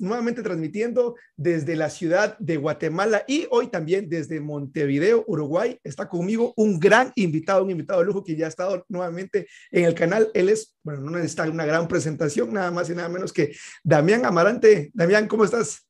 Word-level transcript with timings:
Nuevamente 0.00 0.42
transmitiendo 0.42 1.14
desde 1.36 1.76
la 1.76 1.88
ciudad 1.88 2.36
de 2.40 2.56
Guatemala 2.56 3.22
y 3.28 3.46
hoy 3.48 3.68
también 3.68 4.08
desde 4.08 4.40
Montevideo, 4.40 5.22
Uruguay. 5.28 5.78
Está 5.84 6.08
conmigo 6.08 6.52
un 6.56 6.80
gran 6.80 7.12
invitado, 7.14 7.62
un 7.62 7.70
invitado 7.70 8.00
de 8.00 8.06
lujo 8.06 8.24
que 8.24 8.34
ya 8.34 8.46
ha 8.46 8.48
estado 8.48 8.84
nuevamente 8.88 9.46
en 9.70 9.84
el 9.84 9.94
canal. 9.94 10.28
Él 10.34 10.48
es, 10.48 10.74
bueno, 10.82 11.02
no 11.02 11.12
necesita 11.12 11.44
una 11.44 11.64
gran 11.64 11.86
presentación, 11.86 12.52
nada 12.52 12.72
más 12.72 12.90
y 12.90 12.94
nada 12.96 13.08
menos 13.08 13.32
que 13.32 13.54
Damián 13.84 14.26
Amarante. 14.26 14.90
Damián, 14.94 15.28
¿cómo 15.28 15.44
estás? 15.44 15.86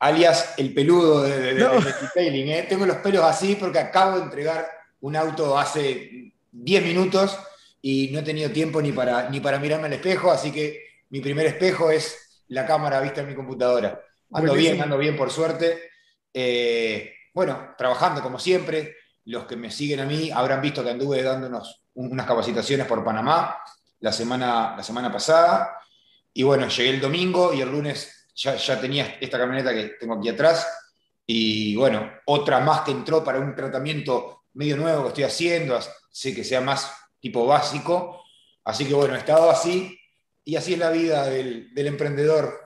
Alias 0.00 0.54
el 0.56 0.74
peludo 0.74 1.22
de, 1.22 1.54
detailing. 1.54 2.48
¿eh? 2.48 2.66
Tengo 2.68 2.86
los 2.86 2.96
pelos 2.96 3.22
así 3.22 3.54
porque 3.54 3.78
acabo 3.78 4.16
de 4.16 4.24
entregar 4.24 4.66
un 4.98 5.14
auto 5.14 5.56
hace 5.56 6.32
10 6.50 6.82
minutos 6.82 7.38
y 7.80 8.10
no 8.12 8.18
he 8.18 8.22
tenido 8.22 8.50
tiempo 8.50 8.82
ni 8.82 8.90
para, 8.90 9.30
ni 9.30 9.38
para 9.38 9.60
mirarme 9.60 9.86
al 9.86 9.92
espejo, 9.92 10.32
así 10.32 10.50
que 10.50 10.80
mi 11.10 11.20
primer 11.20 11.46
espejo 11.46 11.90
es 11.92 12.21
la 12.48 12.66
cámara 12.66 13.00
vista 13.00 13.20
en 13.20 13.28
mi 13.28 13.34
computadora. 13.34 14.00
Ando 14.32 14.54
bien, 14.54 14.80
ando 14.80 14.98
bien 14.98 15.16
por 15.16 15.30
suerte. 15.30 15.90
Eh, 16.32 17.14
bueno, 17.34 17.74
trabajando 17.76 18.22
como 18.22 18.38
siempre. 18.38 18.96
Los 19.24 19.44
que 19.44 19.56
me 19.56 19.70
siguen 19.70 20.00
a 20.00 20.04
mí 20.04 20.30
habrán 20.30 20.60
visto 20.60 20.82
que 20.82 20.90
anduve 20.90 21.22
dándonos 21.22 21.84
unas 21.94 22.26
capacitaciones 22.26 22.86
por 22.86 23.04
Panamá 23.04 23.58
la 24.00 24.12
semana, 24.12 24.74
la 24.76 24.82
semana 24.82 25.12
pasada. 25.12 25.78
Y 26.34 26.42
bueno, 26.42 26.66
llegué 26.68 26.90
el 26.90 27.00
domingo 27.00 27.52
y 27.52 27.60
el 27.60 27.70
lunes 27.70 28.28
ya, 28.34 28.56
ya 28.56 28.80
tenía 28.80 29.18
esta 29.20 29.38
camioneta 29.38 29.72
que 29.72 29.90
tengo 30.00 30.14
aquí 30.14 30.28
atrás. 30.28 30.66
Y 31.26 31.76
bueno, 31.76 32.10
otra 32.26 32.58
más 32.60 32.80
que 32.80 32.90
entró 32.90 33.22
para 33.22 33.38
un 33.38 33.54
tratamiento 33.54 34.42
medio 34.54 34.76
nuevo 34.76 35.02
que 35.02 35.08
estoy 35.08 35.24
haciendo, 35.24 35.78
sé 36.10 36.34
que 36.34 36.42
sea 36.42 36.60
más 36.60 36.92
tipo 37.20 37.46
básico. 37.46 38.24
Así 38.64 38.86
que 38.86 38.94
bueno, 38.94 39.14
he 39.14 39.18
estado 39.18 39.50
así 39.50 39.98
y 40.44 40.56
así 40.56 40.74
es 40.74 40.78
la 40.78 40.90
vida 40.90 41.26
del, 41.28 41.70
emprendedor. 41.74 42.58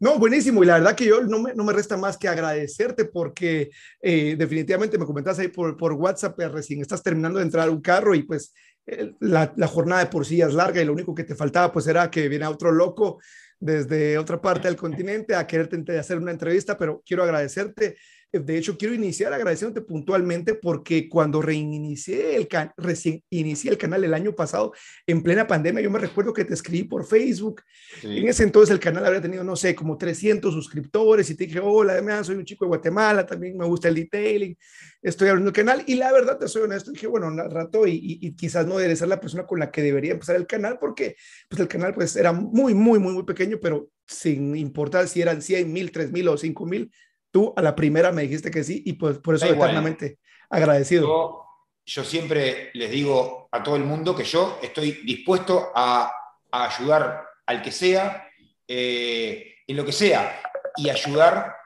No, 0.00 0.18
buenísimo. 0.18 0.62
Y 0.62 0.66
la 0.66 0.74
verdad 0.74 0.94
que 0.94 1.06
yo 1.06 1.22
no 1.22 1.38
me, 1.38 1.54
no 1.54 1.64
me 1.64 1.72
resta 1.72 1.96
más 1.96 2.18
que 2.18 2.28
agradecerte 2.28 3.06
porque 3.06 3.70
eh, 4.02 4.34
definitivamente 4.36 4.98
me 4.98 5.06
comentas 5.06 5.38
ahí 5.38 5.48
por, 5.48 5.76
por 5.76 5.92
WhatsApp, 5.92 6.38
eh, 6.40 6.48
recién 6.48 6.80
estás 6.80 7.02
terminando 7.02 7.38
de 7.38 7.44
entrar 7.44 7.68
a 7.68 7.70
un 7.70 7.80
carro 7.80 8.14
y 8.14 8.24
pues 8.24 8.52
eh, 8.86 9.12
la, 9.20 9.52
la, 9.56 9.66
jornada 9.66 10.04
de 10.04 10.10
por 10.10 10.26
sí 10.26 10.42
es 10.42 10.52
larga 10.52 10.82
y 10.82 10.84
lo 10.84 10.92
único 10.92 11.14
que 11.14 11.24
te 11.24 11.34
faltaba 11.34 11.72
pues 11.72 11.86
era 11.86 12.10
que 12.10 12.28
viene 12.28 12.46
otro 12.46 12.70
loco 12.70 13.18
desde 13.58 14.18
otra 14.18 14.42
parte 14.42 14.68
del 14.68 14.76
continente 14.76 15.34
a 15.34 15.46
quererte 15.46 15.98
hacer 15.98 16.18
una 16.18 16.32
entrevista, 16.32 16.76
pero 16.76 17.02
quiero 17.06 17.22
agradecerte 17.22 17.96
de 18.40 18.58
hecho, 18.58 18.76
quiero 18.76 18.94
iniciar 18.94 19.32
agradeciéndote 19.32 19.86
puntualmente 19.86 20.54
porque 20.54 21.08
cuando 21.08 21.40
reinicié 21.40 22.36
el, 22.36 22.48
recién 22.76 23.22
inicié 23.30 23.70
el 23.70 23.78
canal 23.78 24.04
el 24.04 24.14
año 24.14 24.34
pasado, 24.34 24.72
en 25.06 25.22
plena 25.22 25.46
pandemia, 25.46 25.82
yo 25.82 25.90
me 25.90 25.98
recuerdo 25.98 26.32
que 26.32 26.44
te 26.44 26.54
escribí 26.54 26.84
por 26.84 27.06
Facebook. 27.06 27.62
En 28.02 28.28
ese 28.28 28.42
entonces 28.42 28.72
el 28.72 28.80
canal 28.80 29.06
había 29.06 29.20
tenido, 29.20 29.44
no 29.44 29.56
sé, 29.56 29.74
como 29.74 29.96
300 29.96 30.52
suscriptores 30.52 31.30
y 31.30 31.36
te 31.36 31.46
dije, 31.46 31.60
hola, 31.60 32.24
soy 32.24 32.36
un 32.36 32.44
chico 32.44 32.64
de 32.64 32.70
Guatemala, 32.70 33.24
también 33.26 33.56
me 33.56 33.66
gusta 33.66 33.88
el 33.88 33.94
detailing, 33.94 34.56
estoy 35.02 35.28
abriendo 35.28 35.50
el 35.50 35.54
canal. 35.54 35.82
Y 35.86 35.94
la 35.94 36.12
verdad, 36.12 36.38
te 36.38 36.48
soy 36.48 36.62
honesto, 36.62 36.90
dije, 36.90 37.06
bueno, 37.06 37.28
un 37.28 37.38
rato 37.38 37.86
y, 37.86 38.18
y, 38.20 38.34
quizás 38.34 38.66
no 38.66 38.76
debería 38.76 38.96
ser 38.96 39.08
la 39.08 39.20
persona 39.20 39.46
con 39.46 39.58
la 39.58 39.70
que 39.70 39.82
debería 39.82 40.12
empezar 40.12 40.36
el 40.36 40.46
canal 40.46 40.78
porque 40.80 41.16
pues 41.48 41.60
el 41.60 41.68
canal 41.68 41.94
pues 41.94 42.16
era 42.16 42.32
muy, 42.32 42.74
muy, 42.74 42.98
muy, 42.98 43.12
muy 43.12 43.24
pequeño, 43.24 43.58
pero 43.60 43.90
sin 44.06 44.56
importar 44.56 45.08
si 45.08 45.22
eran 45.22 45.40
100 45.40 45.72
mil, 45.72 45.90
3 45.90 46.12
mil 46.12 46.28
o 46.28 46.36
5 46.36 46.66
mil 46.66 46.90
Tú 47.34 47.52
a 47.56 47.62
la 47.62 47.74
primera 47.74 48.12
me 48.12 48.22
dijiste 48.22 48.48
que 48.48 48.62
sí 48.62 48.84
y 48.86 48.92
pues 48.92 49.18
por 49.18 49.34
eso 49.34 49.46
eternamente 49.46 50.20
agradecido. 50.48 51.48
Yo, 51.84 52.04
siempre 52.04 52.70
les 52.74 52.92
digo 52.92 53.48
a 53.50 53.60
todo 53.60 53.74
el 53.74 53.82
mundo 53.82 54.14
que 54.14 54.22
yo 54.22 54.60
estoy 54.62 55.00
dispuesto 55.04 55.72
a, 55.74 56.12
ayudar 56.52 57.26
al 57.44 57.60
que 57.60 57.72
sea, 57.72 58.28
eh, 58.68 59.56
en 59.66 59.76
lo 59.76 59.84
que 59.84 59.90
sea, 59.90 60.40
y 60.76 60.88
ayudar. 60.88 61.56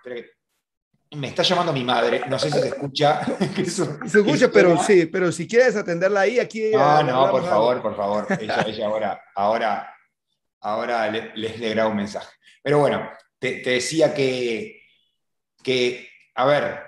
Me 1.11 1.29
está 1.29 1.43
llamando 1.43 1.75
mi 1.75 1.85
madre, 1.85 2.23
no 2.27 2.39
sé 2.39 2.51
si 2.51 2.61
se 2.61 2.69
escucha. 2.69 3.21
se 4.07 4.21
escucha, 4.21 4.51
pero 4.51 4.83
sí, 4.83 5.05
pero 5.05 5.31
si 5.31 5.47
quieres 5.47 5.77
atenderla 5.77 6.21
ahí, 6.21 6.39
aquí. 6.39 6.71
No, 6.73 7.03
no, 7.03 7.31
por 7.31 7.45
favor, 7.45 7.83
por 7.83 7.95
favor. 7.95 8.27
Ella, 8.41 8.65
ella 8.67 8.87
ahora, 8.87 9.23
ahora, 9.35 9.95
ahora 10.63 11.11
les, 11.11 11.61
les 11.61 11.85
un 11.85 11.97
mensaje. 11.97 12.35
Pero 12.63 12.79
bueno, 12.79 13.07
te 13.39 13.61
decía 13.61 14.15
que, 14.15 14.78
que, 15.69 16.09
a 16.35 16.47
ver, 16.47 16.79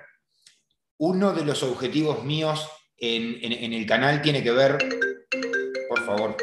uno 0.96 1.34
de 1.34 1.44
los 1.44 1.62
objetivos 1.62 2.24
míos 2.24 2.66
en, 2.96 3.74
el 3.74 3.84
canal 3.84 4.22
tiene 4.22 4.42
que 4.42 4.52
ver, 4.52 4.78
por 5.86 6.02
favor, 6.06 6.34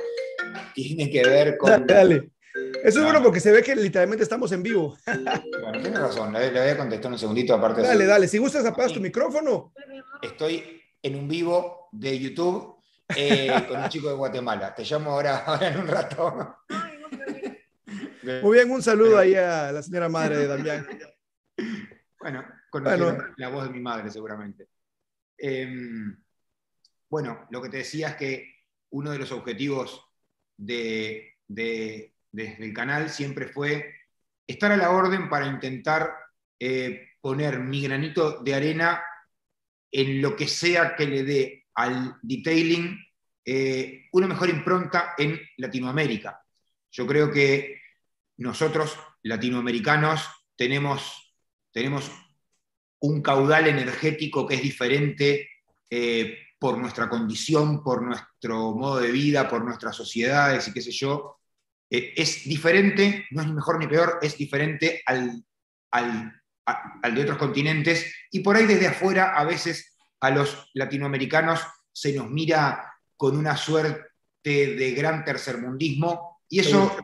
tiene 0.76 1.10
que 1.10 1.24
ver 1.24 1.58
con... 1.58 1.88
Dale. 1.88 2.30
Eso 2.84 3.00
es 3.00 3.04
bueno 3.04 3.24
porque 3.24 3.40
se 3.40 3.52
ve 3.52 3.64
que 3.64 3.76
literalmente 3.76 4.22
estamos 4.22 4.52
en 4.52 4.62
vivo. 4.62 4.96
Bueno, 5.64 5.82
tienes 5.82 6.00
razón, 6.00 6.32
le, 6.32 6.52
voy 6.52 6.70
a 6.70 6.78
contestar 6.78 7.12
un 7.12 7.18
segundito 7.18 7.56
aparte. 7.56 7.82
Dale, 7.82 8.06
dale, 8.06 8.28
si 8.28 8.38
gustas 8.38 8.64
apagas 8.66 8.94
tu 8.94 9.02
micrófono. 9.02 9.74
Estoy 10.22 10.80
en 11.02 11.16
un 11.16 11.28
vivo 11.28 11.90
de 11.92 12.20
YouTube 12.20 12.76
eh, 13.16 13.52
con 13.68 13.82
un 13.82 13.90
chico 13.90 14.10
de 14.10 14.14
Guatemala. 14.14 14.76
Te 14.76 14.84
llamo 14.84 15.10
ahora, 15.10 15.38
ahora 15.46 15.70
en 15.70 15.80
un 15.80 15.88
rato. 15.88 16.56
Muy 18.44 18.58
bien, 18.58 18.70
un 18.70 18.84
saludo 18.84 19.18
ahí 19.18 19.34
a 19.34 19.72
la 19.72 19.82
señora 19.82 20.08
madre 20.08 20.38
de 20.38 20.48
Damián. 20.48 20.88
Bueno, 22.20 22.46
conocieron 22.70 23.34
la 23.38 23.50
voz 23.50 23.66
de 23.66 23.70
mi 23.70 23.80
madre 23.80 24.10
seguramente. 24.10 24.70
Em, 25.38 26.18
bueno, 27.10 27.48
lo 27.52 27.62
que 27.62 27.70
te 27.70 27.78
decía 27.78 28.10
es 28.10 28.16
que 28.16 28.56
uno 28.92 29.12
de 29.12 29.20
los 29.20 29.32
objetivos 29.32 30.04
de, 30.58 31.36
del 31.48 32.74
canal 32.74 33.10
siempre 33.10 33.48
fue 33.48 33.94
estar 34.48 34.72
a 34.72 34.78
la 34.78 34.92
orden 34.92 35.30
para 35.30 35.48
intentar 35.48 36.14
eh, 36.60 37.10
poner 37.22 37.60
mi 37.60 37.82
granito 37.82 38.42
de 38.42 38.56
arena 38.56 39.04
en 39.92 40.22
lo 40.22 40.36
que 40.36 40.48
sea 40.48 40.96
que 40.96 41.06
le 41.06 41.24
dé 41.24 41.66
al 41.76 42.18
detailing 42.22 42.98
eh, 43.46 44.08
una 44.12 44.28
mejor 44.28 44.50
impronta 44.50 45.14
en 45.18 45.40
Latinoamérica. 45.58 46.42
Yo 46.92 47.06
creo 47.06 47.32
que 47.32 47.80
nosotros, 48.38 48.98
latinoamericanos, 49.24 50.28
tenemos 50.56 51.27
tenemos 51.78 52.12
un 53.02 53.22
caudal 53.22 53.68
energético 53.68 54.48
que 54.48 54.56
es 54.56 54.64
diferente 54.64 55.48
eh, 55.88 56.40
por 56.58 56.76
nuestra 56.80 57.08
condición, 57.08 57.84
por 57.84 58.02
nuestro 58.02 58.74
modo 58.74 59.00
de 59.00 59.12
vida, 59.12 59.48
por 59.48 59.64
nuestras 59.64 59.96
sociedades 59.96 60.68
y 60.68 60.74
qué 60.74 60.82
sé 60.82 60.90
yo. 60.90 61.38
Eh, 61.88 62.16
es 62.18 62.46
diferente, 62.46 63.28
no 63.30 63.44
es 63.44 63.48
ni 63.48 63.54
mejor 63.54 63.78
ni 63.78 63.86
peor, 63.86 64.18
es 64.24 64.36
diferente 64.36 65.04
al, 65.06 65.46
al 65.92 67.14
de 67.14 67.22
otros 67.22 67.38
continentes. 67.38 68.12
Y 68.32 68.40
por 68.40 68.56
ahí 68.56 68.66
desde 68.66 68.88
afuera 68.88 69.36
a 69.38 69.46
veces 69.46 69.96
a 70.20 70.32
los 70.32 70.72
latinoamericanos 70.74 71.62
se 71.92 72.12
nos 72.12 72.28
mira 72.28 72.92
con 73.16 73.38
una 73.38 73.56
suerte 73.56 74.10
de 74.48 74.94
gran 74.94 75.24
tercermundismo. 75.24 76.42
Y 76.50 76.62
eso 76.62 76.98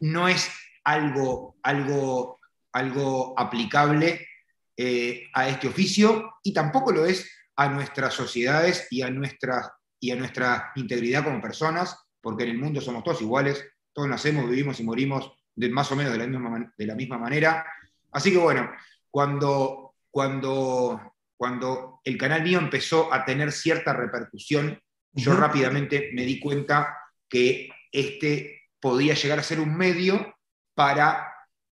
no 0.00 0.26
es 0.26 0.50
algo, 0.82 1.58
algo 1.62 2.35
algo 2.76 3.34
aplicable 3.38 4.28
eh, 4.76 5.24
a 5.32 5.48
este 5.48 5.68
oficio 5.68 6.34
y 6.42 6.52
tampoco 6.52 6.92
lo 6.92 7.06
es 7.06 7.30
a 7.56 7.68
nuestras 7.68 8.12
sociedades 8.12 8.86
y 8.90 9.00
a 9.00 9.10
nuestra, 9.10 9.72
y 9.98 10.10
a 10.10 10.16
nuestra 10.16 10.72
integridad 10.76 11.24
como 11.24 11.40
personas, 11.40 11.96
porque 12.20 12.44
en 12.44 12.50
el 12.50 12.58
mundo 12.58 12.82
somos 12.82 13.02
todos 13.02 13.22
iguales, 13.22 13.66
todos 13.94 14.08
nacemos, 14.08 14.48
vivimos 14.50 14.78
y 14.78 14.84
morimos 14.84 15.32
de, 15.54 15.70
más 15.70 15.90
o 15.90 15.96
menos 15.96 16.12
de 16.12 16.18
la, 16.18 16.26
misma, 16.26 16.74
de 16.76 16.86
la 16.86 16.94
misma 16.94 17.16
manera. 17.16 17.64
Así 18.12 18.30
que 18.30 18.36
bueno, 18.36 18.70
cuando, 19.10 19.94
cuando, 20.10 21.14
cuando 21.34 22.00
el 22.04 22.18
canal 22.18 22.42
mío 22.42 22.58
empezó 22.58 23.10
a 23.10 23.24
tener 23.24 23.52
cierta 23.52 23.94
repercusión, 23.94 24.78
yo 25.12 25.34
rápidamente 25.34 26.10
me 26.12 26.26
di 26.26 26.38
cuenta 26.38 26.98
que 27.26 27.70
este 27.90 28.64
podía 28.78 29.14
llegar 29.14 29.38
a 29.38 29.42
ser 29.42 29.60
un 29.60 29.74
medio 29.74 30.36
para, 30.74 31.32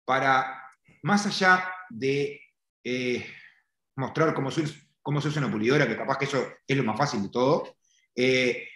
para 0.05 0.68
más 1.03 1.27
allá 1.27 1.71
de 1.91 2.41
eh, 2.85 3.27
mostrar 3.97 4.35
cómo 4.35 4.51
se, 4.51 4.65
cómo 5.03 5.21
se 5.21 5.29
usa 5.29 5.43
una 5.43 5.51
pulidora, 5.51 5.87
que 5.87 5.97
capaz 5.97 6.19
que 6.19 6.25
eso 6.27 6.47
es 6.67 6.77
lo 6.77 6.85
más 6.85 6.97
fácil 6.97 7.23
de 7.23 7.29
todo, 7.31 7.77
eh, 8.15 8.69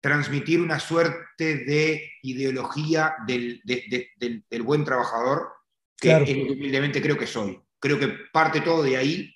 transmitir 0.00 0.60
una 0.60 0.78
suerte 0.78 1.56
de 1.64 2.10
ideología 2.22 3.16
del, 3.26 3.62
buen 4.64 4.84
trabajador, 4.84 5.52
que 5.96 6.48
humildemente 6.50 7.02
creo 7.02 7.18
que 7.18 7.26
soy. 7.26 7.60
Creo 7.78 7.98
que 7.98 8.08
parte 8.32 8.60
todo 8.60 8.82
de 8.82 8.96
ahí 8.96 9.34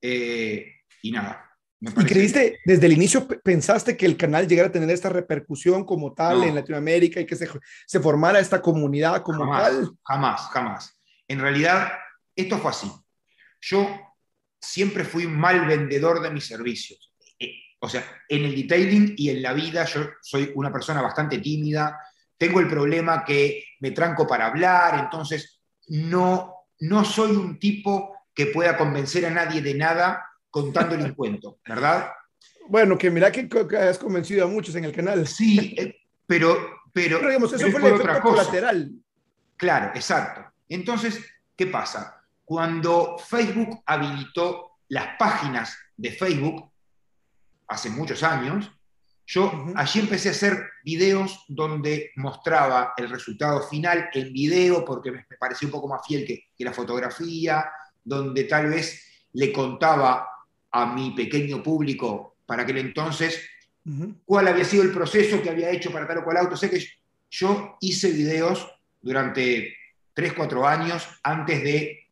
eh, 0.00 0.66
y 1.02 1.10
nada. 1.10 1.44
¿Y 1.80 2.04
creíste, 2.04 2.60
desde 2.64 2.86
el 2.86 2.92
inicio 2.92 3.26
pensaste 3.42 3.96
que 3.96 4.06
el 4.06 4.16
canal 4.16 4.48
llegara 4.48 4.68
a 4.68 4.72
tener 4.72 4.88
esta 4.90 5.08
repercusión 5.10 5.84
como 5.84 6.14
tal 6.14 6.42
en 6.44 6.54
Latinoamérica 6.54 7.20
y 7.20 7.26
que 7.26 7.36
se, 7.36 7.48
se 7.86 8.00
formara 8.00 8.38
esta 8.38 8.62
comunidad 8.62 9.22
como 9.22 9.50
tal? 9.50 9.90
Jamás, 10.02 10.40
jamás. 10.50 10.93
En 11.28 11.40
realidad, 11.40 11.92
esto 12.34 12.58
fue 12.58 12.70
así. 12.70 12.90
Yo 13.60 13.88
siempre 14.60 15.04
fui 15.04 15.26
un 15.26 15.38
mal 15.38 15.66
vendedor 15.66 16.20
de 16.20 16.30
mis 16.30 16.46
servicios. 16.46 17.12
Eh, 17.38 17.52
o 17.80 17.88
sea, 17.88 18.04
en 18.28 18.44
el 18.44 18.54
detailing 18.54 19.14
y 19.16 19.30
en 19.30 19.42
la 19.42 19.52
vida 19.52 19.84
yo 19.84 20.08
soy 20.20 20.52
una 20.54 20.72
persona 20.72 21.02
bastante 21.02 21.38
tímida, 21.38 21.98
tengo 22.36 22.60
el 22.60 22.68
problema 22.68 23.24
que 23.24 23.64
me 23.80 23.92
tranco 23.92 24.26
para 24.26 24.46
hablar, 24.46 24.98
entonces 24.98 25.60
no, 25.88 26.66
no 26.80 27.04
soy 27.04 27.32
un 27.32 27.58
tipo 27.58 28.16
que 28.34 28.46
pueda 28.46 28.76
convencer 28.76 29.26
a 29.26 29.30
nadie 29.30 29.62
de 29.62 29.74
nada 29.74 30.24
contándole 30.50 31.04
un 31.04 31.14
cuento, 31.14 31.58
¿verdad? 31.66 32.10
Bueno, 32.68 32.96
que 32.96 33.10
mira 33.10 33.30
que 33.30 33.48
has 33.76 33.98
convencido 33.98 34.44
a 34.44 34.48
muchos 34.48 34.74
en 34.74 34.84
el 34.84 34.92
canal. 34.92 35.26
Sí, 35.26 35.74
eh, 35.78 35.96
pero... 36.26 36.82
Pero, 36.94 37.18
pero 37.18 37.28
digamos, 37.28 37.52
eso 37.52 37.68
fue 37.72 37.80
el 37.88 37.96
efecto 37.96 38.20
colateral. 38.20 38.92
Claro, 39.56 39.90
exacto. 39.96 40.53
Entonces, 40.68 41.24
¿qué 41.56 41.66
pasa? 41.66 42.22
Cuando 42.44 43.16
Facebook 43.18 43.82
habilitó 43.86 44.78
las 44.88 45.16
páginas 45.18 45.76
de 45.96 46.12
Facebook, 46.12 46.70
hace 47.68 47.90
muchos 47.90 48.22
años, 48.22 48.70
yo 49.26 49.72
allí 49.74 50.00
empecé 50.00 50.28
a 50.28 50.32
hacer 50.32 50.70
videos 50.84 51.44
donde 51.48 52.10
mostraba 52.16 52.92
el 52.96 53.08
resultado 53.08 53.66
final 53.66 54.10
en 54.12 54.32
video 54.32 54.84
porque 54.84 55.12
me, 55.12 55.24
parecía 55.38 55.66
un 55.66 55.72
poco 55.72 55.88
más 55.88 56.06
fiel 56.06 56.26
que, 56.26 56.64
la 56.64 56.72
fotografía, 56.72 57.64
donde 58.02 58.44
tal 58.44 58.68
vez 58.68 59.02
le 59.32 59.50
contaba 59.50 60.28
a 60.70 60.86
mi 60.86 61.12
pequeño 61.12 61.62
público 61.62 62.36
para 62.44 62.64
aquel 62.64 62.78
entonces 62.78 63.40
cuál 64.24 64.48
había 64.48 64.64
sido 64.64 64.82
el 64.82 64.92
proceso 64.92 65.42
que 65.42 65.50
había 65.50 65.70
hecho 65.70 65.90
para 65.90 66.06
tal 66.06 66.18
o 66.18 66.24
cual 66.24 66.38
auto. 66.38 66.56
Sé 66.56 66.68
que 66.68 66.84
yo 67.30 67.76
hice 67.80 68.10
videos 68.10 68.70
durante 69.00 69.74
3, 70.14 70.32
4 70.32 70.66
años 70.66 71.08
antes 71.22 71.62
de 71.62 72.08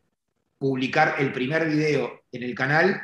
publicar 0.59 1.17
el 1.19 1.33
primer 1.33 1.69
video 1.69 2.23
en 2.31 2.43
el 2.43 2.55
canal. 2.55 3.03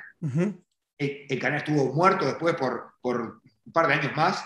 el, 0.98 1.38
canal 1.40 1.58
estuvo 1.58 1.92
muerto 1.92 2.26
después 2.26 2.54
por, 2.54 2.94
por 3.00 3.40
un 3.64 3.72
par 3.72 3.86
de 3.88 3.94
años 3.94 4.16
más. 4.16 4.44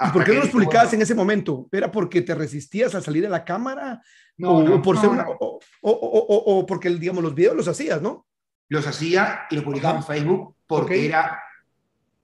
¿Y 0.00 0.10
por 0.10 0.24
qué 0.24 0.34
no 0.34 0.40
los 0.40 0.48
publicabas 0.50 0.92
en 0.94 1.02
ese 1.02 1.14
momento? 1.14 1.68
¿Era 1.70 1.90
porque 1.90 2.22
te 2.22 2.34
resistías 2.34 2.94
a 2.94 3.00
salir 3.00 3.26
a 3.26 3.30
la 3.30 3.44
cámara? 3.44 4.02
No, 4.36 4.58
o, 4.58 4.82
por 4.82 4.98
ser 4.98 5.10
o, 5.82 6.66
porque, 6.66 6.90
digamos, 6.90 7.22
los 7.22 7.34
videos 7.34 7.56
los 7.56 7.68
hacías, 7.68 8.00
¿no? 8.02 8.26
Los 8.68 8.86
hacía 8.86 9.46
y 9.50 9.56
los 9.56 9.64
publicaba 9.64 9.98
en 9.98 10.04
Facebook 10.04 10.56
porque 10.66 11.06
era 11.06 11.40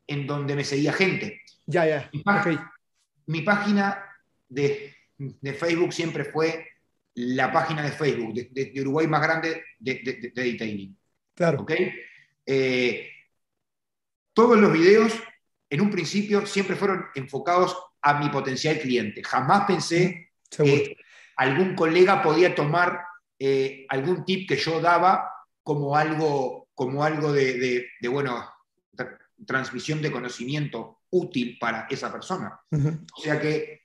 en 0.06 0.26
donde 0.26 0.56
me 0.56 0.64
seguía 0.64 0.92
gente. 0.92 1.42
Ya, 1.66 1.86
ya. 1.86 2.10
Mi, 3.26 3.42
página 3.42 4.02
de, 4.48 4.94
Facebook 5.58 5.92
siempre 5.92 6.24
fue 6.24 6.66
la 7.18 7.50
página 7.50 7.82
de 7.82 7.90
Facebook 7.90 8.32
de, 8.32 8.72
Uruguay 8.80 9.08
más 9.08 9.20
grande 9.20 9.64
de, 9.78 10.32
detailing. 10.34 10.96
Claro. 11.34 11.62
¿Ok? 11.62 11.72
Eh, 12.46 13.10
todos 14.32 14.56
los 14.58 14.72
videos 14.72 15.12
en 15.68 15.80
un 15.80 15.90
principio 15.90 16.46
siempre 16.46 16.76
fueron 16.76 17.06
enfocados 17.16 17.76
a 18.02 18.20
mi 18.20 18.28
potencial 18.28 18.78
cliente. 18.78 19.22
Jamás 19.24 19.64
pensé 19.66 20.30
que 20.48 20.96
algún 21.36 21.74
colega 21.74 22.22
podía 22.22 22.54
tomar 22.54 23.00
eh, 23.38 23.84
algún 23.88 24.24
tip 24.24 24.48
que 24.48 24.56
yo 24.56 24.80
daba 24.80 25.28
como 25.64 25.96
algo, 25.96 26.68
como 26.74 27.02
algo 27.02 27.32
de, 27.32 27.84
bueno, 28.08 28.48
transmisión 29.44 30.00
de 30.00 30.12
conocimiento 30.12 31.00
útil 31.10 31.58
para 31.58 31.88
esa 31.90 32.12
persona. 32.12 32.60
O 32.70 33.20
sea 33.20 33.40
que 33.40 33.82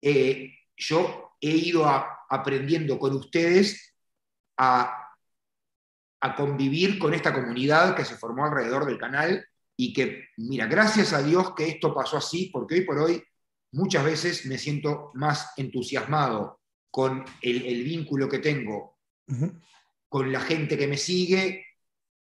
eh, 0.00 0.52
yo 0.76 1.36
he 1.40 1.50
ido 1.50 1.86
aprendiendo 2.32 2.98
con 2.98 3.14
ustedes 3.14 3.94
a, 4.56 5.08
a 6.20 6.34
convivir 6.34 6.98
con 6.98 7.12
esta 7.12 7.32
comunidad 7.34 7.94
que 7.94 8.04
se 8.04 8.16
formó 8.16 8.44
alrededor 8.44 8.86
del 8.86 8.98
canal 8.98 9.46
y 9.76 9.92
que, 9.92 10.28
mira, 10.38 10.66
gracias 10.66 11.12
a 11.12 11.22
Dios 11.22 11.54
que 11.54 11.68
esto 11.68 11.94
pasó 11.94 12.16
así, 12.16 12.48
porque 12.52 12.76
hoy 12.76 12.80
por 12.82 12.98
hoy 12.98 13.22
muchas 13.72 14.04
veces 14.04 14.46
me 14.46 14.56
siento 14.56 15.10
más 15.14 15.52
entusiasmado 15.56 16.60
con 16.90 17.24
el, 17.40 17.84
vínculo 17.84 18.28
que 18.28 18.38
tengo 18.38 18.98
con 20.08 20.30
la 20.30 20.40
gente 20.40 20.76
que 20.76 20.86
me 20.86 20.98
sigue, 20.98 21.66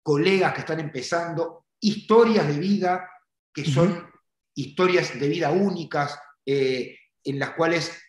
colegas 0.02 0.54
que 0.54 0.62
están 0.62 0.80
empezando, 0.80 1.66
historias 1.80 2.48
de 2.48 2.60
vida 2.60 3.10
que 3.54 3.66
son 3.66 4.10
historias 4.56 5.20
de 5.20 5.28
vida 5.28 5.52
únicas, 5.52 6.18
eh, 6.46 6.98
en 7.24 7.40
las 7.40 7.52
cuales 7.52 8.02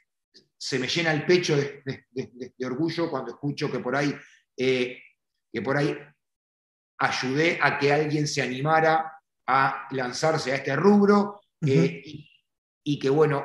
se 0.63 0.79
me 0.79 0.87
llena 0.87 1.11
el 1.11 1.27
pecho 1.27 1.57
de, 1.57 2.55
orgullo 2.65 3.11
cuando 3.11 3.33
escucho 3.33 3.69
que 3.69 3.81
por 3.81 3.97
ahí, 3.97 4.15
eh, 4.57 4.97
que 5.53 5.61
por 5.61 5.77
ahí 5.77 5.99
ayudé 6.99 7.59
a 7.61 7.81
que 7.81 7.93
alguien 7.93 8.29
se 8.29 8.43
animara 8.43 9.13
a 9.45 9.89
lanzarse 9.91 10.53
a 10.53 10.55
este 10.55 10.77
rubro 10.77 11.41
eh, 11.67 12.01
y, 12.85 12.99
que, 13.01 13.11
bueno, 13.11 13.45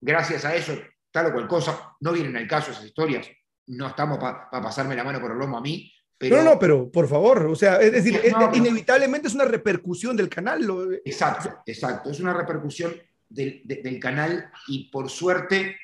gracias 0.00 0.44
a 0.44 0.56
eso, 0.56 0.76
tal 1.12 1.26
o 1.26 1.32
cual 1.32 1.46
cosa, 1.46 1.96
no 2.00 2.12
vienen 2.12 2.36
al 2.36 2.48
caso 2.48 2.72
esas 2.72 2.86
historias, 2.86 3.28
no 3.68 3.86
estamos 3.86 4.18
para 4.18 4.50
pasarme 4.50 4.96
la 4.96 5.04
mano 5.04 5.20
por 5.20 5.30
el 5.30 5.38
lomo 5.38 5.58
a 5.58 5.60
mí. 5.60 5.92
Pero... 6.18 6.38
No, 6.38 6.42
no, 6.42 6.58
pero 6.58 6.90
por 6.90 7.06
favor, 7.06 7.46
o 7.46 7.54
sea, 7.54 7.80
es 7.80 7.92
decir, 7.92 8.20
inevitablemente 8.52 9.28
es 9.28 9.34
una 9.34 9.44
repercusión 9.44 10.16
del 10.16 10.28
canal. 10.28 11.00
Exacto, 11.04 11.62
exacto, 11.64 12.10
es 12.10 12.18
una 12.18 12.34
repercusión 12.34 13.00
del, 13.28 13.62
del 13.64 14.00
canal 14.00 14.50
y 14.66 14.90
por 14.90 15.08
suerte 15.08 15.76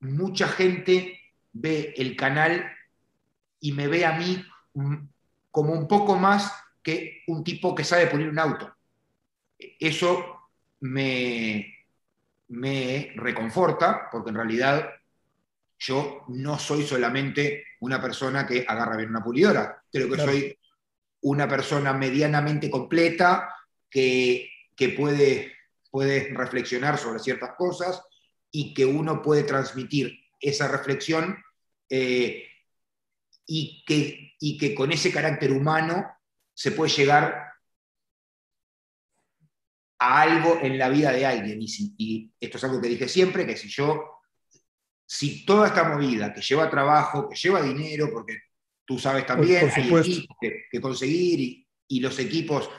mucha 0.00 0.48
gente 0.48 1.20
ve 1.52 1.94
el 1.96 2.16
canal 2.16 2.70
y 3.60 3.72
me 3.72 3.88
ve 3.88 4.04
a 4.04 4.18
mí 4.18 4.44
como 5.50 5.72
un 5.72 5.88
poco 5.88 6.16
más 6.16 6.52
que 6.82 7.22
un 7.26 7.44
tipo 7.44 7.74
que 7.74 7.84
sabe 7.84 8.06
pulir 8.06 8.28
un 8.28 8.38
auto. 8.38 8.74
Eso 9.58 10.48
me, 10.80 11.74
me 12.48 13.12
reconforta, 13.16 14.08
porque 14.10 14.30
en 14.30 14.36
realidad 14.36 14.90
yo 15.78 16.24
no 16.28 16.58
soy 16.58 16.84
solamente 16.84 17.64
una 17.80 18.00
persona 18.00 18.46
que 18.46 18.64
agarra 18.66 18.96
bien 18.96 19.10
una 19.10 19.24
pulidora, 19.24 19.82
creo 19.90 20.10
que 20.10 20.16
soy 20.16 20.58
una 21.22 21.48
persona 21.48 21.92
medianamente 21.92 22.70
completa 22.70 23.54
que, 23.88 24.48
puede, 24.96 25.52
puede 25.90 26.32
reflexionar 26.34 26.98
sobre 26.98 27.18
ciertas 27.18 27.54
cosas 27.56 28.02
y 28.50 28.74
que 28.74 28.84
uno 28.84 29.22
puede 29.22 29.44
transmitir 29.44 30.18
esa 30.40 30.68
reflexión 30.68 31.36
eh, 31.88 32.46
y, 33.46 33.84
que, 33.86 34.34
y 34.38 34.58
que 34.58 34.74
con 34.74 34.92
ese 34.92 35.12
carácter 35.12 35.52
humano 35.52 36.06
se 36.54 36.72
puede 36.72 36.90
llegar 36.90 37.50
a 39.98 40.22
algo 40.22 40.58
en 40.62 40.78
la 40.78 40.88
vida 40.88 41.12
de 41.12 41.26
alguien. 41.26 41.60
Y, 41.60 42.32
esto 42.40 42.56
es 42.56 42.64
algo 42.64 42.80
que 42.80 42.88
dije 42.88 43.08
siempre, 43.08 43.46
que 43.46 43.56
si 43.56 43.68
yo, 43.68 44.20
si 45.06 45.44
toda 45.44 45.68
esta 45.68 45.84
movida 45.84 46.32
que 46.32 46.40
lleva 46.40 46.70
trabajo, 46.70 47.28
que 47.28 47.36
lleva 47.36 47.62
dinero, 47.62 48.10
porque 48.12 48.38
tú 48.84 48.98
sabes 48.98 49.26
también, 49.26 49.70
hay 49.74 49.82
equipos 49.82 50.36
que, 50.40 50.80
conseguir 50.80 51.66
y, 51.86 52.00
los 52.00 52.18
equipos 52.18 52.70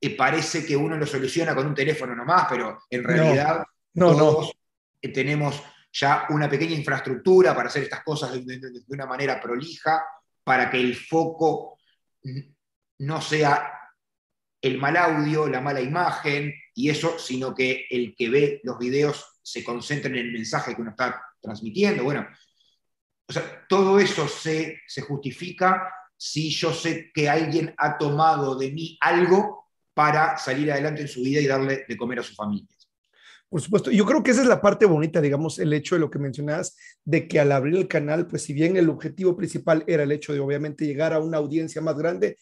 eh, 0.00 0.16
parece 0.16 0.64
que 0.64 0.76
uno 0.76 0.96
lo 0.96 1.06
soluciona 1.06 1.54
con 1.54 1.66
un 1.66 1.74
teléfono 1.74 2.14
nomás, 2.14 2.46
pero 2.48 2.78
en 2.88 3.04
realidad 3.04 3.64
no, 3.94 4.16
todos 4.16 4.52
tenemos 5.08 5.62
ya 5.92 6.26
una 6.30 6.48
pequeña 6.48 6.74
infraestructura 6.74 7.54
para 7.54 7.68
hacer 7.68 7.82
estas 7.84 8.02
cosas 8.02 8.32
de, 8.32 8.58
de 8.58 8.84
una 8.88 9.06
manera 9.06 9.40
prolija, 9.40 10.04
para 10.44 10.70
que 10.70 10.80
el 10.80 10.96
foco 10.96 11.78
no 12.98 13.20
sea 13.20 13.72
el 14.60 14.78
mal 14.78 14.96
audio, 14.96 15.48
la 15.48 15.60
mala 15.60 15.80
imagen 15.80 16.54
y 16.74 16.88
eso, 16.88 17.18
sino 17.18 17.54
que 17.54 17.86
el 17.90 18.14
que 18.16 18.30
ve 18.30 18.60
los 18.62 18.78
videos 18.78 19.40
se 19.42 19.64
concentra 19.64 20.08
en 20.10 20.18
el 20.18 20.32
mensaje 20.32 20.74
que 20.74 20.80
uno 20.80 20.92
está 20.92 21.20
transmitiendo. 21.40 22.04
Bueno, 22.04 22.26
o 23.28 23.32
sea, 23.32 23.66
todo 23.68 23.98
eso 23.98 24.28
se, 24.28 24.82
justifica 25.06 25.92
si 26.16 26.50
yo 26.50 26.72
sé 26.72 27.10
que 27.12 27.28
alguien 27.28 27.74
ha 27.76 27.98
tomado 27.98 28.56
de 28.56 28.70
mí 28.70 28.96
algo 29.00 29.66
para 29.94 30.38
salir 30.38 30.70
adelante 30.70 31.02
en 31.02 31.08
su 31.08 31.22
vida 31.22 31.40
y 31.40 31.46
darle 31.46 31.84
de 31.88 31.96
comer 31.96 32.20
a 32.20 32.22
su 32.22 32.34
familia. 32.34 32.68
Por 33.52 33.60
supuesto, 33.60 33.90
yo 33.90 34.06
creo 34.06 34.22
que 34.22 34.30
esa 34.30 34.40
es 34.40 34.48
la 34.48 34.62
parte 34.62 34.86
bonita, 34.86 35.20
digamos, 35.20 35.58
el 35.58 35.74
hecho 35.74 35.94
de 35.94 35.98
lo 35.98 36.10
que 36.10 36.18
mencionabas, 36.18 36.74
de 37.04 37.28
que 37.28 37.38
al 37.38 37.52
abrir 37.52 37.76
el 37.76 37.86
canal, 37.86 38.26
pues 38.26 38.44
si 38.44 38.54
bien 38.54 38.78
el 38.78 38.88
objetivo 38.88 39.36
principal 39.36 39.84
era 39.86 40.04
el 40.04 40.12
hecho 40.12 40.32
de 40.32 40.40
obviamente 40.40 40.86
llegar 40.86 41.12
a 41.12 41.18
una 41.18 41.36
audiencia 41.36 41.82
más 41.82 41.98
grande, 41.98 42.38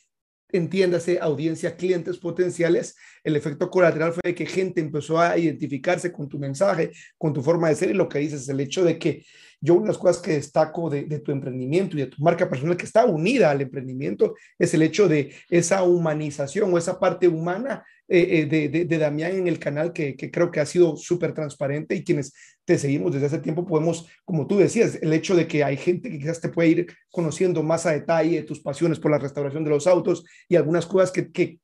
entiéndase, 0.52 1.19
audiencia, 1.21 1.76
clientes 1.76 2.19
potenciales, 2.19 2.95
el 3.25 3.35
efecto 3.35 3.71
colateral 3.71 4.12
fue 4.12 4.37
que 4.37 4.47
gente 4.47 4.81
empezó 4.81 5.19
a 5.19 5.37
identificarse 5.37 6.12
con 6.12 6.29
tu 6.29 6.38
mensaje, 6.38 6.93
con 7.19 7.33
tu 7.33 7.43
forma 7.43 7.69
de 7.69 7.75
ser 7.75 7.90
y 7.90 7.95
lo 7.95 8.09
que 8.09 8.21
dices, 8.21 8.49
el 8.49 8.61
hecho 8.61 8.85
de 8.85 8.97
que 8.97 9.25
yo 9.61 9.75
una 9.75 9.85
de 9.85 9.88
las 9.88 9.99
cosas 9.99 10.23
que 10.23 10.33
destaco 10.33 10.88
de, 10.88 11.02
tu 11.21 11.33
emprendimiento 11.33 11.97
y 11.97 12.00
de 12.00 12.07
tu 12.07 12.23
marca 12.23 12.49
personal 12.49 12.76
que 12.76 12.87
está 12.87 13.05
unida 13.05 13.50
al 13.50 13.61
emprendimiento 13.61 14.35
es 14.59 14.73
el 14.75 14.83
hecho 14.83 15.07
de 15.07 15.35
esa 15.50 15.83
humanización 15.83 16.73
o 16.73 16.79
esa 16.79 16.99
parte 16.99 17.29
humana 17.29 17.85
eh, 18.09 18.40
eh, 18.40 18.69
de, 18.69 18.85
de, 18.85 18.99
Damián 18.99 19.33
en 19.33 19.47
el 19.47 19.59
canal 19.59 19.93
que, 19.93 20.17
que 20.17 20.31
creo 20.31 20.50
que 20.50 20.61
ha 20.61 20.67
sido 20.67 20.97
súper 20.97 21.35
transparente 21.35 21.95
y 21.95 22.02
quienes 22.02 22.33
te 22.64 22.79
seguimos 22.79 23.12
desde 23.12 23.26
hace 23.26 23.38
tiempo 23.38 23.67
podemos, 23.67 24.09
como 24.25 24.47
tú 24.47 24.59
decías, 24.59 24.99
el 25.00 25.12
hecho 25.12 25.37
de 25.37 25.47
que 25.47 25.62
hay 25.62 25.76
gente 25.76 26.11
que 26.11 26.19
quizás 26.19 26.40
te 26.40 26.49
puede 26.49 26.69
ir 26.69 26.87
conociendo 27.11 27.62
más 27.62 27.87
a 27.87 27.93
detalle 27.93 28.43
tus 28.43 28.61
pasiones 28.61 28.99
por 28.99 29.11
la 29.11 29.19
restauración 29.19 29.64
de 29.64 29.71
los 29.71 29.87
autos 29.87 30.25
y 30.49 30.57
algunas 30.57 30.87
cosas 30.87 31.12
que, 31.12 31.31
que 31.31 31.61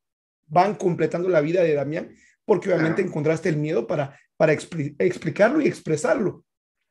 van 0.47 0.75
completando 0.77 1.29
la 1.29 1.41
vida 1.41 1.63
de 1.63 1.75
Damián, 1.75 2.11
porque 2.45 2.71
obviamente 2.73 3.03
encontraste 3.03 3.49
el 3.49 3.57
miedo 3.57 3.87
para, 3.87 4.19
para 4.37 4.53
explicarlo 4.53 5.61
y 5.61 5.67
expresarlo. 5.67 6.45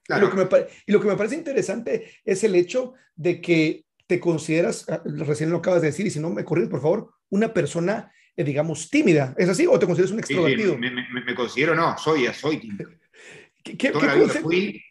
Y, 0.07 0.19
lo 0.19 0.29
que 0.29 0.37
me, 0.37 0.47
y 0.85 0.91
lo 0.91 1.01
que 1.01 1.07
me 1.07 1.15
parece 1.15 1.35
interesante 1.35 2.19
es 2.23 2.43
el 2.43 2.55
hecho 2.55 2.93
de 3.15 3.41
que 3.41 3.85
te 4.07 4.19
consideras, 4.19 4.87
ah, 4.89 5.01
recién 5.05 5.49
lo 5.49 5.57
acabas 5.57 5.81
de 5.81 5.87
decir, 5.87 6.05
y 6.05 6.11
si 6.11 6.19
no 6.19 6.29
me 6.29 6.45
corriges, 6.45 6.69
por 6.69 6.81
favor, 6.81 7.13
una 7.29 7.53
persona, 7.53 8.11
eh, 8.35 8.43
digamos, 8.43 8.89
tímida. 8.89 9.33
¿Es 9.37 9.49
así? 9.49 9.65
¿O 9.67 9.79
te 9.79 9.85
consideras 9.85 10.11
un 10.11 10.19
extrovertido? 10.19 10.77
me, 10.77 11.35
considero, 11.35 11.75
no, 11.75 11.97
soy, 11.97 12.27
soy 12.33 12.57
tímido. 12.57 12.89
¿Qué, 13.63 13.89
toda 13.89 14.05
la 14.05 14.15
vida 14.15 14.33
fui, 14.33 14.83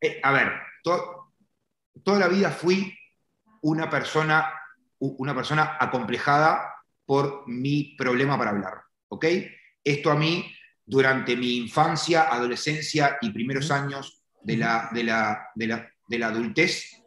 eh, 0.00 0.20
a 0.22 0.32
ver, 0.32 0.52
toda 0.82 2.18
la 2.18 2.28
vida 2.28 2.50
fui 2.50 2.96
una 3.60 3.90
persona, 3.90 4.50
una 4.98 5.34
persona 5.34 5.76
acomplejada 5.78 6.72
por 7.04 7.46
mi 7.46 7.94
problema 7.98 8.38
para 8.38 8.50
hablar, 8.50 8.80
¿ok? 9.08 9.26
Esto 9.84 10.10
a 10.10 10.16
mí, 10.16 10.50
durante 10.86 11.36
mi 11.36 11.56
infancia, 11.56 12.32
adolescencia 12.32 13.18
y 13.20 13.30
primeros 13.30 13.70
años 13.70 14.22
de 14.42 14.56
la, 14.56 14.88
de 14.92 15.04
la, 15.04 15.50
de 15.56 16.18
la 16.18 16.26
adultez, 16.28 17.02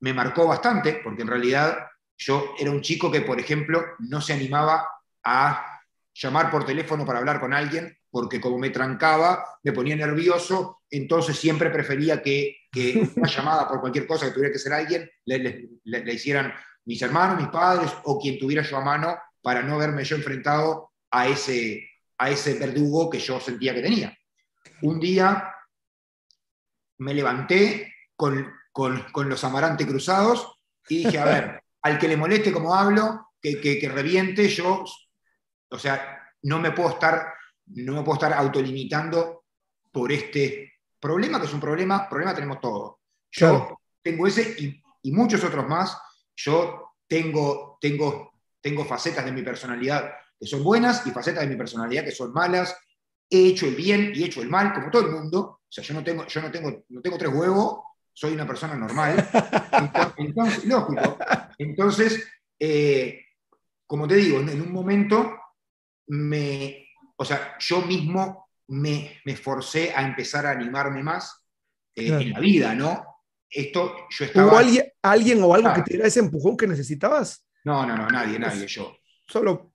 me 0.00 0.14
marcó 0.14 0.46
bastante, 0.46 1.00
porque 1.04 1.22
en 1.22 1.28
realidad 1.28 1.86
yo 2.16 2.54
era 2.58 2.70
un 2.70 2.80
chico 2.80 3.10
que, 3.10 3.20
por 3.20 3.38
ejemplo, 3.38 3.84
no 3.98 4.20
se 4.20 4.32
animaba 4.32 4.88
a 5.22 5.80
llamar 6.14 6.50
por 6.50 6.64
teléfono 6.64 7.06
para 7.06 7.18
hablar 7.18 7.40
con 7.40 7.52
alguien, 7.52 7.96
porque 8.10 8.40
como 8.40 8.58
me 8.58 8.70
trancaba, 8.70 9.44
me 9.62 9.72
ponía 9.72 9.96
nervioso, 9.96 10.82
entonces 10.90 11.38
siempre 11.38 11.70
prefería 11.70 12.22
que, 12.22 12.56
una 13.16 13.28
llamada 13.28 13.68
por 13.68 13.80
cualquier 13.80 14.06
cosa 14.06 14.26
que 14.26 14.32
tuviera 14.32 14.52
que 14.52 14.58
ser 14.58 14.72
alguien, 14.72 15.10
le, 15.24 15.68
hicieran 16.12 16.52
mis 16.84 17.00
hermanos, 17.02 17.38
mis 17.38 17.48
padres 17.48 17.92
o 18.04 18.18
quien 18.20 18.38
tuviera 18.38 18.62
yo 18.62 18.78
a 18.78 18.84
mano, 18.84 19.16
para 19.42 19.62
no 19.62 19.78
verme 19.78 20.04
yo 20.04 20.16
enfrentado 20.16 20.90
a 21.10 21.28
ese, 21.28 21.88
a 22.20 22.30
ese 22.30 22.54
verdugo 22.54 23.10
que 23.10 23.18
yo 23.18 23.40
sentía 23.40 23.74
que 23.74 23.82
tenía. 23.82 24.16
Un 24.82 25.00
día 25.00 25.52
me 26.98 27.14
levanté 27.14 27.94
con 28.14 28.60
con, 28.72 29.28
los 29.28 29.44
amarantes 29.44 29.86
cruzados 29.86 30.54
y 30.88 31.04
dije, 31.04 31.18
a 31.18 31.24
ver, 31.24 31.62
al 31.82 31.98
que 31.98 32.08
le 32.08 32.16
moleste 32.16 32.52
como 32.52 32.74
hablo, 32.74 33.28
que, 33.40 33.60
que, 33.60 33.88
reviente, 33.88 34.48
yo, 34.48 34.84
o 35.70 35.78
sea, 35.78 36.20
no 36.42 36.58
me 36.58 36.72
puedo 36.72 36.90
estar, 36.90 37.34
no 37.66 37.94
me 37.94 38.02
puedo 38.02 38.14
estar 38.14 38.32
autolimitando 38.32 39.44
por 39.90 40.12
este 40.12 40.74
problema, 40.98 41.40
que 41.40 41.46
es 41.46 41.54
un 41.54 41.60
problema, 41.60 42.08
problema 42.08 42.34
tenemos 42.34 42.60
todos. 42.60 42.96
Yo 43.30 43.80
tengo 44.02 44.26
ese 44.26 44.54
y, 44.58 44.82
y, 45.02 45.12
muchos 45.12 45.42
otros 45.44 45.66
más. 45.66 45.96
Yo 46.36 46.96
tengo, 47.06 47.78
tengo, 47.80 48.32
tengo 48.60 48.84
facetas 48.84 49.24
de 49.24 49.32
mi 49.32 49.42
personalidad 49.42 50.12
que 50.40 50.46
son 50.46 50.64
buenas 50.64 51.06
y 51.06 51.10
facetas 51.10 51.42
de 51.42 51.48
mi 51.50 51.56
personalidad 51.56 52.04
que 52.04 52.10
son 52.10 52.32
malas. 52.32 52.74
He 53.28 53.48
hecho 53.48 53.66
el 53.66 53.76
bien 53.76 54.12
y 54.14 54.22
he 54.22 54.26
hecho 54.26 54.40
el 54.40 54.48
mal, 54.48 54.72
como 54.72 54.90
todo 54.90 55.06
el 55.06 55.12
mundo. 55.12 55.60
O 55.60 55.72
sea, 55.72 55.84
yo 55.84 55.94
no 55.94 56.02
tengo, 56.02 56.26
yo 56.26 56.40
no 56.40 56.50
tengo, 56.50 56.84
no 56.88 57.00
tengo 57.00 57.18
tres 57.18 57.32
huevos 57.32 57.80
soy 58.20 58.34
una 58.34 58.46
persona 58.46 58.74
normal. 58.74 59.28
Entonces, 60.18 60.64
lógico. 60.66 61.18
Entonces, 61.58 62.28
eh, 62.58 63.24
como 63.86 64.06
te 64.06 64.16
digo, 64.16 64.40
en 64.40 64.60
un 64.60 64.72
momento 64.72 65.32
me, 66.08 66.88
o 67.16 67.24
sea, 67.24 67.56
yo 67.58 67.80
mismo 67.80 68.50
me, 68.68 69.20
me 69.24 69.36
forcé 69.36 69.94
a 69.94 70.02
empezar 70.02 70.44
a 70.44 70.50
animarme 70.50 71.02
más 71.02 71.42
eh, 71.94 72.08
en 72.08 72.30
la 72.30 72.40
vida, 72.40 72.74
¿no? 72.74 73.06
Esto, 73.48 74.06
yo 74.10 74.24
estaba... 74.26 74.48
¿Hubo 74.48 74.58
alguien, 74.58 74.84
alguien 75.02 75.42
o 75.42 75.54
algo 75.54 75.72
que 75.72 75.82
te 75.82 75.90
diera 75.94 76.06
ese 76.06 76.20
empujón 76.20 76.58
que 76.58 76.66
necesitabas? 76.66 77.44
No, 77.64 77.86
no, 77.86 77.96
no, 77.96 78.06
nadie, 78.08 78.38
nadie, 78.38 78.66
yo. 78.66 78.96
Solo. 79.26 79.69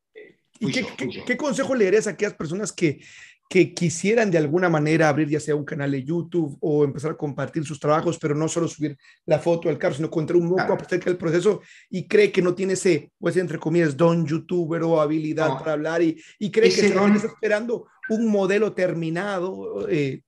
¿Y 0.60 0.72
qué, 0.72 0.86
qué, 1.26 1.38
consejo 1.38 1.76
le 1.76 1.86
darías 1.86 2.08
a 2.08 2.12
aquellas 2.12 2.34
personas 2.34 2.72
que, 2.72 3.02
que 3.48 3.74
quisieran 3.74 4.32
de 4.32 4.38
alguna 4.38 4.70
manera 4.70 5.08
abrir 5.08 5.30
ya 5.30 5.40
sea 5.40 5.56
un 5.56 5.66
canal 5.66 5.92
de 5.92 6.04
YouTube 6.04 6.58
o 6.62 6.84
empezar 6.84 7.12
a 7.12 7.18
compartir 7.18 7.64
sus 7.64 7.80
trabajos, 7.80 8.18
pero 8.18 8.34
no 8.34 8.48
solo 8.48 8.68
subir 8.68 8.98
la 9.26 9.40
foto 9.40 9.70
del 9.70 9.78
carro, 9.78 9.96
sino 9.96 10.10
contar 10.10 10.36
un 10.36 10.50
poco 10.50 10.74
acerca 10.74 11.10
del 11.10 11.18
proceso 11.18 11.62
y 11.90 12.08
cree 12.08 12.32
que 12.32 12.42
no 12.42 12.56
tiene 12.56 12.74
ese, 12.74 13.12
pues 13.20 13.38
entre 13.38 13.60
comillas, 13.60 13.96
don 13.96 14.26
youtuber 14.26 14.82
o 14.84 15.00
habilidad 15.00 15.60
para 15.60 15.74
hablar 15.74 16.02
y, 16.02 16.20
y 16.40 16.50
cree 16.52 16.74
que 16.74 16.88
está 16.88 17.16
esperando 17.16 17.88
un 18.10 18.28
modelo 18.28 18.74
terminado. 18.74 19.88
Eh. 19.90 20.22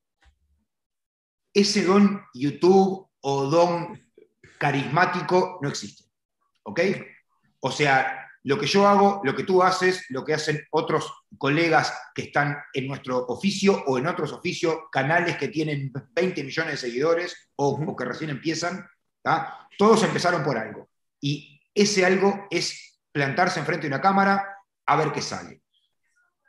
Ese 1.54 1.84
don 1.84 2.22
YouTube 2.36 3.08
o 3.22 3.46
don 3.46 4.00
carismático 4.60 5.60
no 5.62 5.70
existe, 5.70 6.04
¿ok? 6.64 6.82
O 7.62 7.72
sea, 7.72 8.27
lo 8.48 8.58
que 8.58 8.66
yo 8.66 8.88
hago, 8.88 9.20
lo 9.26 9.36
que 9.36 9.44
tú 9.44 9.62
haces, 9.62 10.06
lo 10.08 10.24
que 10.24 10.34
hacen 10.34 10.66
otros 10.72 11.26
colegas 11.38 11.94
que 12.16 12.22
están 12.22 12.58
en 12.74 12.88
nuestro 12.88 13.26
oficio 13.26 13.84
o 13.88 13.98
en 13.98 14.08
otros 14.08 14.32
oficios, 14.32 14.78
canales 14.90 15.36
que 15.36 15.50
tienen 15.50 15.92
20 16.16 16.46
millones 16.46 16.72
de 16.72 16.88
seguidores 16.88 17.50
o, 17.58 17.94
que 17.94 18.06
recién 18.06 18.30
empiezan, 18.30 18.88
todos 19.78 20.02
empezaron 20.04 20.46
por 20.46 20.58
algo. 20.58 20.88
Y 21.20 21.60
ese 21.76 22.06
algo 22.06 22.48
es 22.50 22.98
plantarse 23.12 23.60
enfrente 23.60 23.90
de 23.90 23.94
una 23.94 24.02
cámara 24.02 24.48
a 24.86 24.96
ver 24.96 25.12
qué 25.12 25.22
sale. 25.22 25.64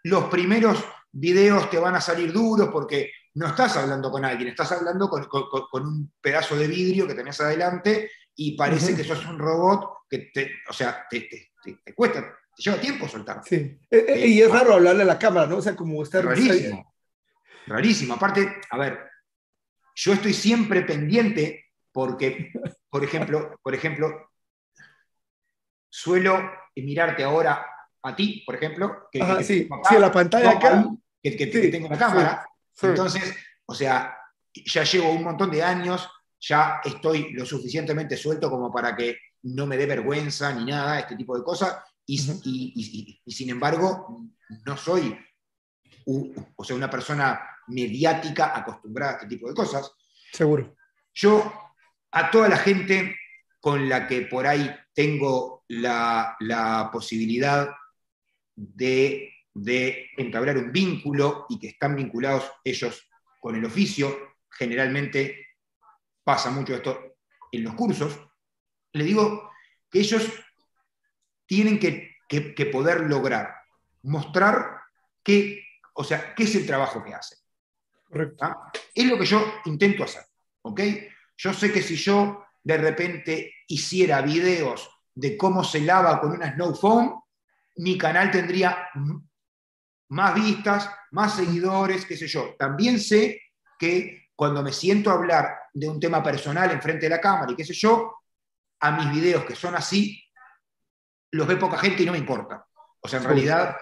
Los 0.05 0.27
primeros 0.27 0.85
videos 1.11 1.69
te 1.69 1.81
van 1.81 1.97
a 1.97 2.01
salir 2.01 2.33
duros 2.33 2.69
porque 2.69 3.11
no 3.35 3.49
estás 3.49 3.77
hablando 3.77 4.13
con 4.13 4.25
alguien, 4.25 4.51
estás 4.51 4.71
hablando 4.71 5.11
con, 5.11 5.27
un 5.73 6.13
pedazo 6.21 6.55
de 6.55 6.69
vidrio 6.69 7.09
que 7.09 7.15
tenés 7.15 7.41
adelante 7.41 8.09
y 8.37 8.57
parece 8.57 8.95
que 8.95 9.03
sos 9.03 9.27
un 9.27 9.37
robot 9.37 10.07
que 10.09 10.31
te, 10.33 10.53
o 10.69 10.73
sea, 10.73 11.05
te, 11.11 11.23
te, 11.23 11.49
cuesta, 11.95 12.23
te 12.55 12.63
lleva 12.63 12.81
tiempo 12.81 13.09
soltar. 13.09 13.43
Sí, 13.45 13.57
eh, 13.91 14.05
eh, 14.09 14.27
y 14.27 14.43
es 14.43 14.51
raro 14.51 14.75
hablarle 14.75 15.03
a 15.03 15.07
la 15.07 15.19
cámara, 15.19 15.47
¿no? 15.47 15.57
O 15.57 15.63
sea, 15.63 15.77
como 15.77 16.03
estar... 16.03 16.25
Rarísimo, 16.25 16.95
rarísimo. 17.67 18.15
Aparte, 18.15 18.61
a 18.71 18.79
ver, 18.79 18.99
yo 19.95 20.13
estoy 20.13 20.33
siempre 20.33 20.83
pendiente 20.83 21.67
porque, 21.93 22.53
por 22.91 23.05
ejemplo, 23.05 23.59
por 23.63 23.75
ejemplo, 23.75 24.31
suelo 25.89 26.51
mirarte 26.77 27.25
ahora 27.25 27.67
a 28.03 28.15
ti, 28.15 28.43
por 28.47 28.55
ejemplo, 28.55 29.09
que, 29.11 29.21
sí, 29.43 29.69
sí, 29.89 29.97
a 29.97 29.99
la 29.99 30.13
pantalla 30.13 30.51
acá. 30.53 30.85
Que, 31.21 31.37
que, 31.37 31.47
tengo 31.47 31.89
la 31.89 31.99
cámara. 31.99 32.49
Entonces, 32.81 33.35
o 33.67 33.75
sea, 33.75 34.17
ya 34.55 34.85
llevo 34.85 35.11
un 35.11 35.25
montón 35.25 35.51
de 35.51 35.63
años, 35.63 36.09
ya 36.41 36.81
estoy 36.85 37.33
lo 37.33 37.45
suficientemente 37.45 38.17
suelto 38.17 38.49
como 38.49 38.73
para 38.73 38.95
que 38.95 39.19
no 39.43 39.67
me 39.67 39.77
dé 39.77 39.87
vergüenza 39.87 40.53
ni 40.53 40.65
nada, 40.65 41.01
este 41.01 41.17
tipo 41.17 41.37
de 41.37 41.45
cosas, 41.45 41.79
y, 42.07 43.21
sin 43.27 43.51
embargo 43.51 44.25
no 44.65 44.77
soy 44.77 45.17
o 46.57 46.65
sea, 46.65 46.75
una 46.75 46.89
persona 46.89 47.39
mediática 47.69 48.57
acostumbrada 48.57 49.13
a 49.13 49.15
este 49.17 49.29
tipo 49.29 49.49
de 49.49 49.55
cosas. 49.55 49.93
Seguro. 50.33 50.75
Yo 51.13 51.53
a 52.13 52.31
toda 52.31 52.49
la 52.49 52.57
gente 52.57 53.15
con 53.61 53.89
la 53.89 54.07
que 54.07 54.23
por 54.23 54.47
ahí 54.47 54.75
tengo 54.95 55.65
la, 55.69 56.89
posibilidad 56.91 57.69
de, 58.55 59.31
de 59.53 60.11
entablar 60.17 60.57
un 60.57 60.73
vínculo 60.73 61.45
y 61.51 61.59
que 61.59 61.69
están 61.69 61.95
vinculados 61.95 62.51
ellos 62.65 63.07
con 63.41 63.55
el 63.57 63.65
oficio, 63.65 64.37
generalmente 64.51 65.49
pasa 66.25 66.51
mucho 66.51 66.75
esto 66.75 67.17
en 67.53 67.65
los 67.65 67.75
cursos, 67.75 68.19
le 68.99 69.05
digo 69.05 69.51
que 69.91 70.01
ellos 70.01 70.31
tienen 71.47 71.79
que, 71.79 72.17
poder 72.71 73.01
lograr 73.03 73.55
mostrar 74.03 74.81
qué, 75.23 75.65
o 75.95 76.05
sea, 76.05 76.35
qué 76.35 76.45
es 76.45 76.55
el 76.55 76.67
trabajo 76.67 77.03
que 77.03 77.15
hacen. 77.15 77.39
¿Ah? 78.41 78.71
Es 78.95 79.07
lo 79.07 79.19
que 79.19 79.25
yo 79.25 79.43
intento 79.65 80.05
hacer. 80.05 80.23
¿ok? 80.63 80.81
Yo 81.37 81.53
sé 81.53 81.73
que 81.73 81.83
si 81.83 81.97
yo 81.97 82.45
de 82.63 82.77
repente 82.77 83.55
hiciera 83.67 84.21
videos 84.21 84.91
de 85.15 85.37
cómo 85.37 85.65
se 85.65 85.81
lava 85.81 86.21
con 86.21 86.33
una 86.33 86.55
snow 86.55 86.75
foam, 86.75 87.21
mi 87.77 87.97
canal 87.97 88.31
tendría 88.31 88.89
más 90.09 90.35
vistas, 90.35 90.91
más 91.13 91.37
seguidores, 91.37 92.05
qué 92.05 92.17
sé 92.17 92.27
yo. 92.27 92.55
También 92.59 93.01
sé 93.01 93.41
que 93.79 94.29
cuando 94.35 94.63
me 94.63 94.73
siento 94.73 95.11
a 95.11 95.15
hablar 95.15 95.59
de 95.73 95.89
un 95.89 96.01
tema 96.01 96.23
personal 96.23 96.71
en 96.71 96.83
frente 96.83 97.07
de 97.07 97.11
la 97.11 97.21
cámara 97.21 97.53
y 97.53 97.57
qué 97.57 97.65
sé 97.65 97.75
yo, 97.75 98.18
a 98.81 98.91
mis 98.93 99.11
videos 99.13 99.45
que 99.45 99.57
son 99.57 99.75
así, 99.75 100.23
los 101.31 101.47
ve 101.47 101.57
poca 101.57 101.79
gente 101.79 102.03
y 102.03 102.07
no 102.07 102.13
me 102.13 102.19
importa. 102.19 102.67
O 103.01 103.09
sea, 103.09 103.21
en 103.21 103.27
realidad, 103.27 103.77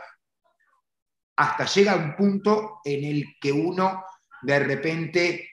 hasta 1.36 1.64
llega 1.66 1.96
un 1.96 2.16
punto 2.16 2.80
en 2.84 3.04
el 3.04 3.24
que 3.40 3.52
uno 3.52 4.04
de 4.42 4.58
repente 4.58 5.50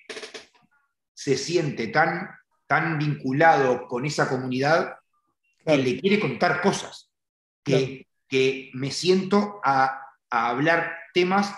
se 1.13 1.37
siente 1.37 1.87
tan, 1.87 2.29
tan 2.67 2.97
vinculado 2.97 3.87
con 3.87 4.05
esa 4.05 4.27
comunidad 4.27 4.95
que 5.65 5.77
le 5.77 5.99
quiere 5.99 6.19
contar 6.19 6.61
cosas, 6.61 7.11
que, 7.63 8.07
que 8.27 8.71
me 8.73 8.91
siento 8.91 9.61
a, 9.63 9.99
a 10.29 10.49
hablar 10.49 10.97
temas 11.13 11.53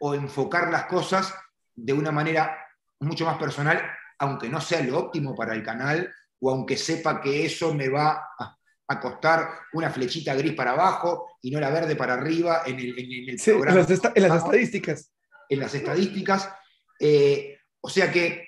o 0.00 0.14
enfocar 0.14 0.70
las 0.70 0.86
cosas 0.86 1.34
de 1.74 1.92
una 1.92 2.12
manera 2.12 2.58
mucho 3.00 3.26
más 3.26 3.36
personal, 3.36 3.82
aunque 4.18 4.48
no 4.48 4.60
sea 4.60 4.82
lo 4.82 4.98
óptimo 4.98 5.34
para 5.34 5.54
el 5.54 5.62
canal, 5.62 6.14
o 6.44 6.50
aunque 6.50 6.76
sepa 6.76 7.22
que 7.22 7.46
eso 7.46 7.72
me 7.72 7.88
va 7.88 8.28
a, 8.38 9.00
costar 9.00 9.48
una 9.72 9.90
flechita 9.90 10.34
gris 10.34 10.52
para 10.52 10.72
abajo 10.72 11.38
y 11.40 11.50
no 11.50 11.58
la 11.58 11.70
verde 11.70 11.96
para 11.96 12.14
arriba 12.14 12.62
en 12.66 12.78
el, 12.78 12.94
programa. 13.42 13.80
En 13.80 14.22
las, 14.28 14.36
estadísticas. 14.36 15.12
En 15.48 15.58
las 15.58 15.74
estadísticas. 15.74 16.48
Eh, 17.00 17.58
O 17.80 17.88
sea 17.88 18.12
que... 18.12 18.46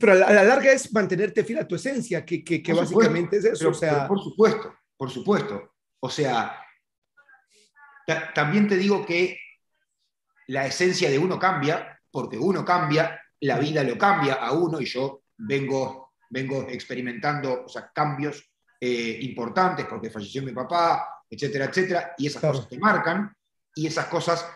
Pero 0.00 0.12
a 0.12 0.32
la, 0.32 0.42
larga 0.42 0.72
es 0.72 0.90
mantenerte 0.92 1.44
fiel 1.44 1.58
a 1.58 1.68
tu 1.68 1.74
esencia, 1.74 2.24
que, 2.24 2.42
que, 2.42 2.62
que 2.62 2.72
básicamente 2.72 3.36
es 3.36 3.44
eso. 3.44 3.68
o 3.68 3.74
sea... 3.74 4.08
por 4.08 4.20
supuesto, 4.20 4.74
por 4.96 5.10
supuesto. 5.10 5.74
O 6.00 6.08
sea, 6.08 6.58
también 8.34 8.66
te 8.66 8.76
digo 8.76 9.04
que 9.04 9.38
la 10.46 10.66
esencia 10.66 11.10
de 11.10 11.18
uno 11.18 11.38
cambia, 11.38 12.00
porque 12.10 12.38
uno 12.38 12.64
cambia, 12.64 13.20
la 13.40 13.58
vida 13.58 13.82
lo 13.82 13.98
cambia 13.98 14.34
a 14.34 14.52
uno 14.52 14.80
y 14.80 14.86
yo 14.86 15.22
vengo, 15.36 16.07
vengo 16.30 16.68
experimentando 16.68 17.64
o 17.64 17.68
sea, 17.68 17.90
cambios 17.92 18.50
eh, 18.80 19.18
importantes 19.22 19.86
porque 19.86 20.10
falleció 20.10 20.42
mi 20.42 20.52
papá, 20.52 21.24
etcétera, 21.28 21.66
etcétera, 21.66 22.14
y 22.16 22.26
esas 22.26 22.42
cosas 22.42 22.68
te 22.68 22.78
marcan 22.78 23.34
y 23.74 23.86
esas 23.86 24.06
cosas 24.06 24.48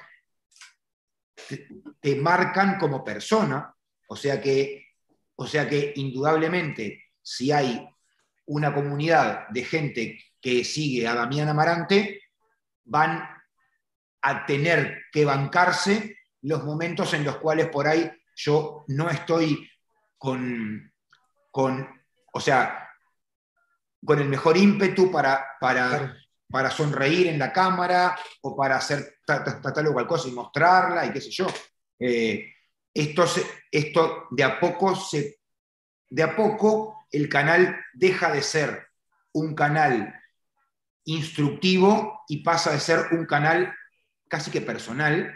te, 2.01 2.17
marcan 2.17 2.79
como 2.79 3.05
persona, 3.05 3.75
o 4.09 4.17
sea 4.17 4.41
que, 4.41 4.87
o 5.37 5.47
sea 5.47 5.69
que 5.69 5.93
indudablemente 5.97 7.03
si 7.21 7.53
hay 7.53 7.89
una 8.47 8.75
comunidad 8.75 9.49
de 9.49 9.65
gente 9.65 10.19
que 10.41 10.65
sigue 10.65 11.07
a 11.07 11.15
Damián 11.15 11.49
Amarante, 11.49 12.21
van 12.85 13.29
a 14.23 14.47
tener 14.47 15.03
que 15.13 15.25
bancarse 15.25 16.17
los 16.43 16.65
momentos 16.65 17.15
en 17.15 17.25
los 17.25 17.37
cuales 17.39 17.69
por 17.69 17.87
ahí 17.87 18.11
yo 18.35 18.85
no 18.89 19.09
estoy 19.11 19.69
con, 20.19 20.92
con 21.53 22.03
o 22.33 22.41
sea, 22.41 22.89
con 24.05 24.19
el 24.19 24.29
mejor 24.29 24.57
ímpetu 24.57 25.11
para, 25.11 25.45
para, 25.61 26.17
para 26.51 26.71
sonreír 26.71 27.29
en 27.29 27.39
la 27.39 27.53
cámara 27.53 28.19
o 28.41 28.57
para 28.57 28.77
hacer 28.77 29.19
tal, 29.25 29.87
o 29.87 29.93
cual 29.93 30.07
cosa 30.07 30.29
y 30.29 30.33
mostrarla 30.33 31.07
y 31.07 31.13
qué 31.13 31.21
sé 31.21 31.31
yo. 31.31 31.47
Eh, 32.01 32.53
esto, 32.93 33.25
esto 33.71 34.27
de 34.31 34.45
a 34.45 34.59
poco 34.59 34.97
se, 34.97 35.39
de 36.09 36.23
a 36.23 36.35
poco 36.35 37.07
el 37.11 37.29
canal 37.29 37.79
deja 37.93 38.33
de 38.33 38.43
ser 38.43 38.89
un 39.35 39.55
canal 39.55 40.15
instructivo 41.05 42.25
y 42.29 42.43
pasa 42.43 42.73
de 42.73 42.81
ser 42.81 43.07
un 43.13 43.27
canal 43.27 43.73
casi 44.29 44.51
que 44.51 44.63
personal, 44.63 45.33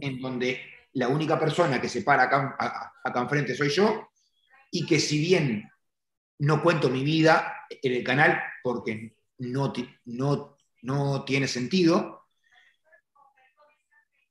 en 0.00 0.20
donde 0.20 0.60
la 0.92 1.08
única 1.08 1.38
persona 1.38 1.80
que 1.80 1.88
se 1.88 2.02
para 2.02 2.24
acá, 2.24 2.56
acá 3.04 3.20
enfrente 3.20 3.54
soy 3.54 3.70
yo, 3.70 4.10
y 4.76 4.84
que 4.84 5.00
si 5.00 5.18
bien 5.18 5.70
no 6.38 6.62
cuento 6.62 6.90
mi 6.90 7.02
vida 7.02 7.66
en 7.70 7.92
el 7.94 8.04
canal 8.04 8.42
porque 8.62 9.16
no, 9.38 9.72
no, 10.04 10.56
no 10.82 11.24
tiene 11.24 11.48
sentido, 11.48 12.26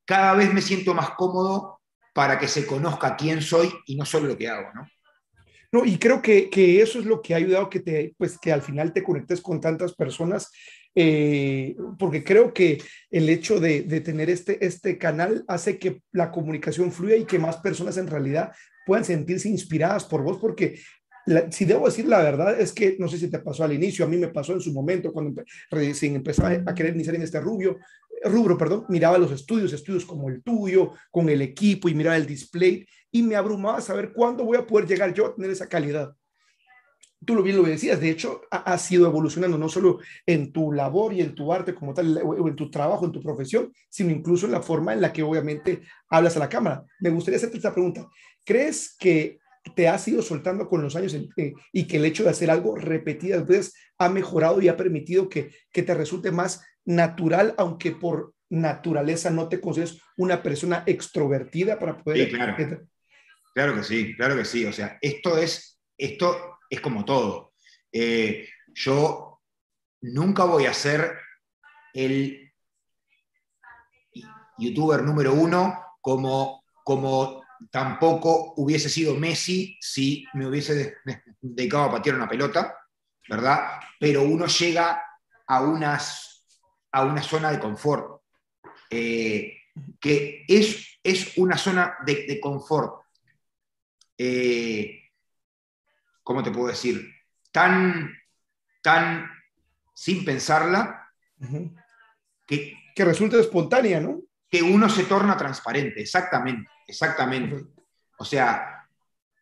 cada 0.06 0.36
vez 0.36 0.54
me 0.54 0.62
siento 0.62 0.94
más 0.94 1.12
cómodo 1.12 1.82
para 2.14 2.38
que 2.38 2.48
se 2.48 2.68
conozca 2.68 3.16
quién 3.16 3.42
soy 3.42 3.74
y 3.88 3.96
no 3.96 4.06
solo 4.06 4.28
lo 4.28 4.38
que 4.38 4.48
hago, 4.48 4.72
¿no? 4.76 4.88
No, 5.72 5.84
y 5.84 5.98
creo 5.98 6.22
que, 6.22 6.48
que, 6.50 6.82
eso 6.82 7.00
es 7.00 7.06
lo 7.06 7.24
que 7.24 7.34
ha 7.34 7.38
ayudado 7.38 7.70
que, 7.70 7.80
te, 7.80 8.14
pues, 8.18 8.38
que 8.38 8.54
al 8.54 8.62
final 8.62 8.94
te 8.94 9.04
conectes 9.04 9.42
con 9.42 9.60
tantas 9.60 9.94
personas, 9.96 10.52
eh, 10.94 11.76
porque 11.98 12.24
creo 12.24 12.54
que 12.54 12.82
el 13.10 13.28
hecho 13.30 13.60
de, 13.60 13.82
de, 13.82 14.00
tener 14.00 14.30
este, 14.30 14.64
este 14.64 14.98
canal 14.98 15.44
hace 15.48 15.80
que 15.80 16.04
la 16.14 16.32
comunicación 16.32 16.92
fluya 16.92 17.18
y 17.18 17.26
que 17.26 17.40
más 17.40 17.58
personas 17.58 17.98
en 17.98 18.08
realidad 18.08 18.54
puedan 18.86 19.06
sentirse 19.06 19.50
inspiradas 19.50 20.06
por 20.06 20.22
vos, 20.22 20.38
porque 20.38 20.80
si 21.52 21.66
debo 21.66 21.88
decir 21.88 22.08
la 22.08 22.20
verdad, 22.20 22.60
es 22.60 22.72
que 22.72 22.98
no 23.00 23.08
sé 23.08 23.18
si 23.18 23.30
te 23.30 23.40
pasó 23.40 23.64
al 23.64 23.74
inicio, 23.74 24.06
a 24.06 24.08
mí 24.08 24.18
me 24.18 24.28
pasó 24.28 24.54
en 24.54 24.62
su 24.62 24.72
momento 24.72 25.12
cuando 25.12 25.44
recién 25.72 26.16
empezaba 26.16 26.52
a 26.66 26.76
querer 26.76 26.94
iniciar 26.94 27.16
en 27.16 27.24
este 27.24 27.42
rubio, 27.42 27.80
rubro, 28.24 28.58
perdón, 28.58 28.86
miraba 28.90 29.18
los 29.18 29.32
estudios, 29.32 29.74
estudios 29.74 30.06
como 30.06 30.30
el 30.30 30.44
tuyo, 30.44 30.92
con 31.12 31.30
el 31.30 31.42
equipo 31.42 31.90
y 31.90 31.96
miraba 31.96 32.18
el 32.18 32.26
display 32.26 32.86
y 33.12 33.24
me 33.24 33.36
abrumaba 33.36 33.82
saber 33.82 34.14
cuándo 34.14 34.46
voy 34.46 34.58
a 34.58 34.68
poder 34.68 34.88
llegar 34.88 35.14
yo 35.14 35.26
a 35.26 35.36
tener 35.36 35.50
esa 35.50 35.68
calidad. 35.68 36.16
Tú 37.26 37.34
lo 37.34 37.42
bien 37.42 37.58
lo 37.58 37.64
decías, 37.64 38.00
de 38.00 38.12
hecho, 38.12 38.42
ha, 38.52 38.78
sido 38.78 39.08
evolucionando 39.08 39.58
no 39.58 39.68
solo 39.68 40.00
en 40.28 40.52
tu 40.52 40.72
labor 40.72 41.12
y 41.12 41.22
en 41.22 41.34
tu 41.34 41.52
arte 41.52 41.74
como 41.74 41.94
tal, 41.94 42.22
o 42.24 42.48
en 42.48 42.56
tu 42.56 42.70
trabajo, 42.70 43.06
en 43.06 43.12
tu 43.12 43.22
profesión, 43.22 43.72
sino 43.90 44.12
incluso 44.12 44.46
en 44.46 44.52
la 44.52 44.62
forma 44.62 44.94
en 44.94 45.02
la 45.02 45.12
que 45.12 45.24
obviamente 45.24 45.82
hablas 46.10 46.36
a 46.36 46.40
la 46.40 46.50
cámara. 46.50 46.84
Me 47.00 47.10
gustaría 47.10 47.38
hacerte 47.38 47.58
esta 47.58 47.74
pregunta. 47.74 48.08
¿Crees 48.46 48.96
que 48.98 49.40
te 49.76 49.88
has 49.88 50.08
ido 50.08 50.22
soltando 50.22 50.70
con 50.70 50.82
los 50.82 50.96
años 50.96 51.16
eh, 51.38 51.54
y 51.74 51.88
que 51.88 51.98
el 51.98 52.06
hecho 52.06 52.24
de 52.24 52.30
hacer 52.30 52.52
algo 52.52 52.76
repetidas 52.76 53.46
veces 53.46 53.74
ha 53.98 54.10
mejorado 54.10 54.62
y 54.62 54.68
ha 54.68 54.78
permitido 54.78 55.28
que, 55.28 55.52
que 55.72 55.84
te 55.84 55.96
resulte 55.96 56.32
más 56.32 56.64
natural, 56.86 57.56
aunque 57.58 57.92
por 57.92 58.36
naturaleza 58.50 59.32
no 59.32 59.50
te 59.50 59.60
consideres 59.60 60.00
una 60.18 60.44
persona 60.44 60.84
extrovertida 60.86 61.80
para 61.80 61.98
poder... 61.98 62.30
Sí, 62.30 62.36
claro. 62.36 62.88
claro 63.54 63.76
que 63.76 63.84
sí, 63.84 64.16
claro 64.16 64.36
que 64.36 64.46
sí. 64.46 64.66
O 64.66 64.74
sea, 64.74 64.98
esto 65.02 65.38
es, 65.38 65.80
esto 65.98 66.60
es 66.70 66.80
como 66.80 67.04
todo. 67.04 67.54
Eh, 67.92 68.48
yo 68.74 69.42
nunca 70.02 70.44
voy 70.44 70.66
a 70.66 70.74
ser 70.74 71.18
el 71.94 72.54
youtuber 74.58 75.02
número 75.02 75.34
uno 75.34 75.82
como, 76.02 76.64
como 76.84 77.45
tampoco 77.72 78.54
hubiese 78.58 78.90
sido 78.90 79.16
Messi 79.16 79.78
si 79.80 80.26
me 80.34 80.48
hubiese 80.48 80.98
dedicado 81.42 81.86
a 81.86 81.92
patear 81.92 82.16
una 82.16 82.30
pelota, 82.30 82.78
¿verdad? 83.28 83.80
Pero 84.00 84.24
uno 84.24 84.46
llega 84.48 85.04
a, 85.48 85.62
unas, 85.62 86.48
a 86.92 87.04
una 87.04 87.22
zona 87.22 87.52
de 87.52 87.60
confort, 87.60 88.22
eh, 88.90 89.58
que 90.00 90.46
es, 90.48 91.00
es 91.04 91.38
una 91.38 91.58
zona 91.58 91.98
de, 92.06 92.40
confort, 92.40 93.04
eh, 94.18 95.10
¿cómo 96.24 96.44
te 96.44 96.52
puedo 96.52 96.68
decir? 96.68 97.10
Tan, 97.52 98.14
tan 98.82 99.30
sin 99.94 100.26
pensarla, 100.26 101.10
que, 102.48 102.74
que 102.96 103.06
resulta 103.06 103.38
espontánea, 103.38 104.00
¿no? 104.00 104.25
Que 104.56 104.64
uno 104.64 104.88
se 104.88 105.04
torna 105.04 105.36
transparente, 105.36 106.02
exactamente. 106.02 106.70
Exactamente. 106.88 107.66
O 108.18 108.24
sea, 108.24 108.88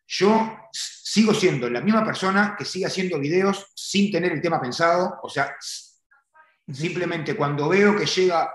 yo 0.08 0.58
sigo 0.72 1.32
siendo 1.32 1.70
la 1.70 1.80
misma 1.80 2.04
persona 2.04 2.56
que 2.58 2.64
sigue 2.64 2.86
haciendo 2.86 3.20
videos 3.20 3.70
sin 3.76 4.10
tener 4.10 4.32
el 4.32 4.42
tema 4.42 4.60
pensado. 4.60 5.20
O 5.22 5.28
sea, 5.28 5.54
simplemente 6.68 7.36
cuando 7.36 7.68
veo 7.68 7.96
que 7.96 8.06
llega 8.06 8.52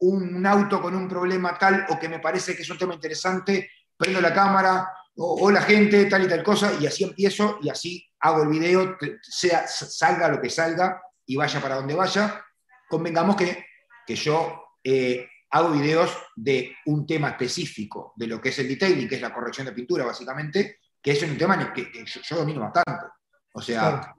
un 0.00 0.44
auto 0.44 0.82
con 0.82 0.96
un 0.96 1.06
problema 1.06 1.56
tal 1.56 1.86
o 1.90 1.98
que 2.00 2.08
me 2.08 2.18
parece 2.18 2.56
que 2.56 2.62
es 2.62 2.70
un 2.70 2.78
tema 2.78 2.94
interesante, 2.94 3.70
prendo 3.96 4.20
la 4.20 4.34
cámara 4.34 4.92
o, 5.14 5.48
la 5.48 5.62
gente, 5.62 6.06
tal 6.06 6.24
y 6.24 6.28
tal 6.28 6.42
cosa, 6.42 6.72
y 6.80 6.88
así 6.88 7.04
empiezo 7.04 7.60
y 7.62 7.68
así 7.68 8.04
hago 8.18 8.42
el 8.42 8.48
video, 8.48 8.96
sea, 9.22 9.68
salga 9.68 10.26
lo 10.26 10.40
que 10.40 10.50
salga 10.50 11.00
y 11.24 11.36
vaya 11.36 11.60
para 11.60 11.76
donde 11.76 11.94
vaya. 11.94 12.44
Convengamos 12.88 13.36
que, 13.36 13.64
que 14.04 14.16
yo 14.16 14.64
eh, 14.82 15.28
hago 15.50 15.70
videos 15.70 16.16
de 16.36 16.76
un 16.86 17.06
tema 17.06 17.30
específico, 17.30 18.12
de 18.16 18.26
lo 18.26 18.40
que 18.40 18.50
es 18.50 18.58
el 18.60 18.68
detailing, 18.68 19.08
que 19.08 19.16
es 19.16 19.20
la 19.20 19.34
corrección 19.34 19.66
de 19.66 19.72
pintura, 19.72 20.04
básicamente, 20.04 20.78
que 21.02 21.12
es 21.12 21.22
un 21.22 21.36
tema 21.36 21.72
que, 21.72 21.90
que 21.90 22.04
yo, 22.04 22.36
domino 22.36 22.60
bastante. 22.60 23.06
O 23.52 23.60
sea, 23.60 24.14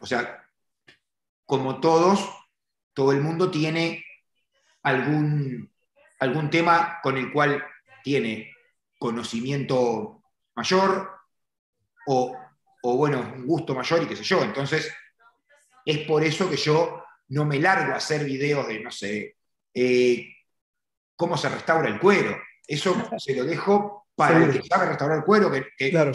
o 0.00 0.06
sea, 0.06 0.44
como 1.44 1.80
todos, 1.80 2.28
todo 2.92 3.12
el 3.12 3.20
mundo 3.20 3.50
tiene 3.50 4.04
algún, 4.82 5.70
algún 6.20 6.50
tema 6.50 6.98
con 7.02 7.16
el 7.16 7.32
cual 7.32 7.64
tiene 8.04 8.52
conocimiento 8.98 10.22
mayor 10.54 11.10
o, 12.06 12.36
o, 12.82 12.96
bueno, 12.96 13.32
un 13.36 13.46
gusto 13.46 13.74
mayor 13.74 14.02
y 14.02 14.06
qué 14.06 14.16
sé 14.16 14.24
yo. 14.24 14.42
Entonces, 14.42 14.92
es 15.84 15.98
por 16.06 16.22
eso 16.22 16.48
que 16.48 16.56
yo 16.56 17.04
no 17.28 17.44
me 17.44 17.58
largo 17.58 17.92
a 17.92 17.96
hacer 17.96 18.24
videos 18.24 18.66
de, 18.68 18.80
no 18.80 18.90
sé, 18.90 19.36
eh, 19.74 20.37
cómo 21.18 21.36
se 21.36 21.48
restaura 21.48 21.88
el 21.88 21.98
cuero. 21.98 22.40
Eso 22.66 22.94
se 23.18 23.34
lo 23.34 23.44
dejo 23.44 24.06
para 24.14 24.42
el 24.42 24.52
que 24.52 24.66
sabe 24.66 24.86
restaurar 24.86 25.18
el 25.18 25.24
cuero, 25.24 25.50
que, 25.50 25.90
claro. 25.90 26.12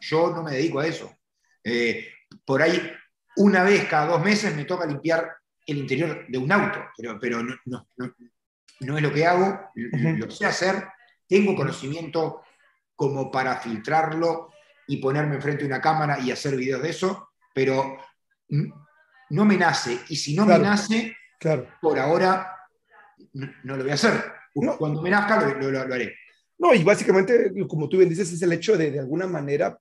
yo, 0.00 0.30
no 0.30 0.42
me 0.42 0.52
dedico 0.52 0.80
a 0.80 0.86
eso. 0.86 1.16
Eh, 1.62 2.08
por 2.44 2.60
ahí, 2.60 2.92
una 3.36 3.62
vez 3.62 3.84
cada 3.84 4.08
dos 4.08 4.22
meses 4.22 4.54
me 4.54 4.64
toca 4.64 4.86
limpiar 4.86 5.34
el 5.66 5.78
interior 5.78 6.26
de 6.28 6.38
un 6.38 6.52
auto, 6.52 6.84
pero, 6.96 7.18
pero 7.18 7.42
no, 7.42 7.56
no, 7.64 8.96
es 8.96 9.02
lo 9.02 9.12
que 9.12 9.26
hago, 9.26 9.70
lo 9.74 10.30
sé 10.30 10.44
hacer, 10.44 10.86
tengo 11.26 11.56
conocimiento 11.56 12.42
como 12.94 13.30
para 13.30 13.56
filtrarlo 13.56 14.52
y 14.86 14.98
ponerme 14.98 15.36
enfrente 15.36 15.62
de 15.62 15.68
una 15.68 15.80
cámara 15.80 16.20
y 16.20 16.30
hacer 16.30 16.56
videos 16.56 16.82
de 16.82 16.90
eso, 16.90 17.30
pero 17.54 17.96
no 19.30 19.44
me 19.46 19.56
nace. 19.56 19.98
Y 20.10 20.16
si 20.16 20.34
no 20.34 20.44
me 20.44 20.58
nace, 20.58 21.16
claro. 21.40 21.66
por 21.80 21.98
ahora 21.98 22.54
no, 23.34 23.76
lo 23.76 23.82
voy 23.82 23.90
a 23.90 23.94
hacer. 23.94 24.12
Cuando 24.78 25.02
me 25.02 25.10
nazca 25.10 25.54
lo, 25.54 25.80
haré. 25.80 26.14
No, 26.58 26.72
y 26.72 26.84
básicamente, 26.84 27.52
como 27.68 27.88
tú 27.88 27.98
bien 27.98 28.08
dices, 28.08 28.32
es 28.32 28.42
el 28.42 28.52
hecho 28.52 28.76
de 28.76 28.90
de 28.90 29.00
alguna 29.00 29.26
manera 29.26 29.76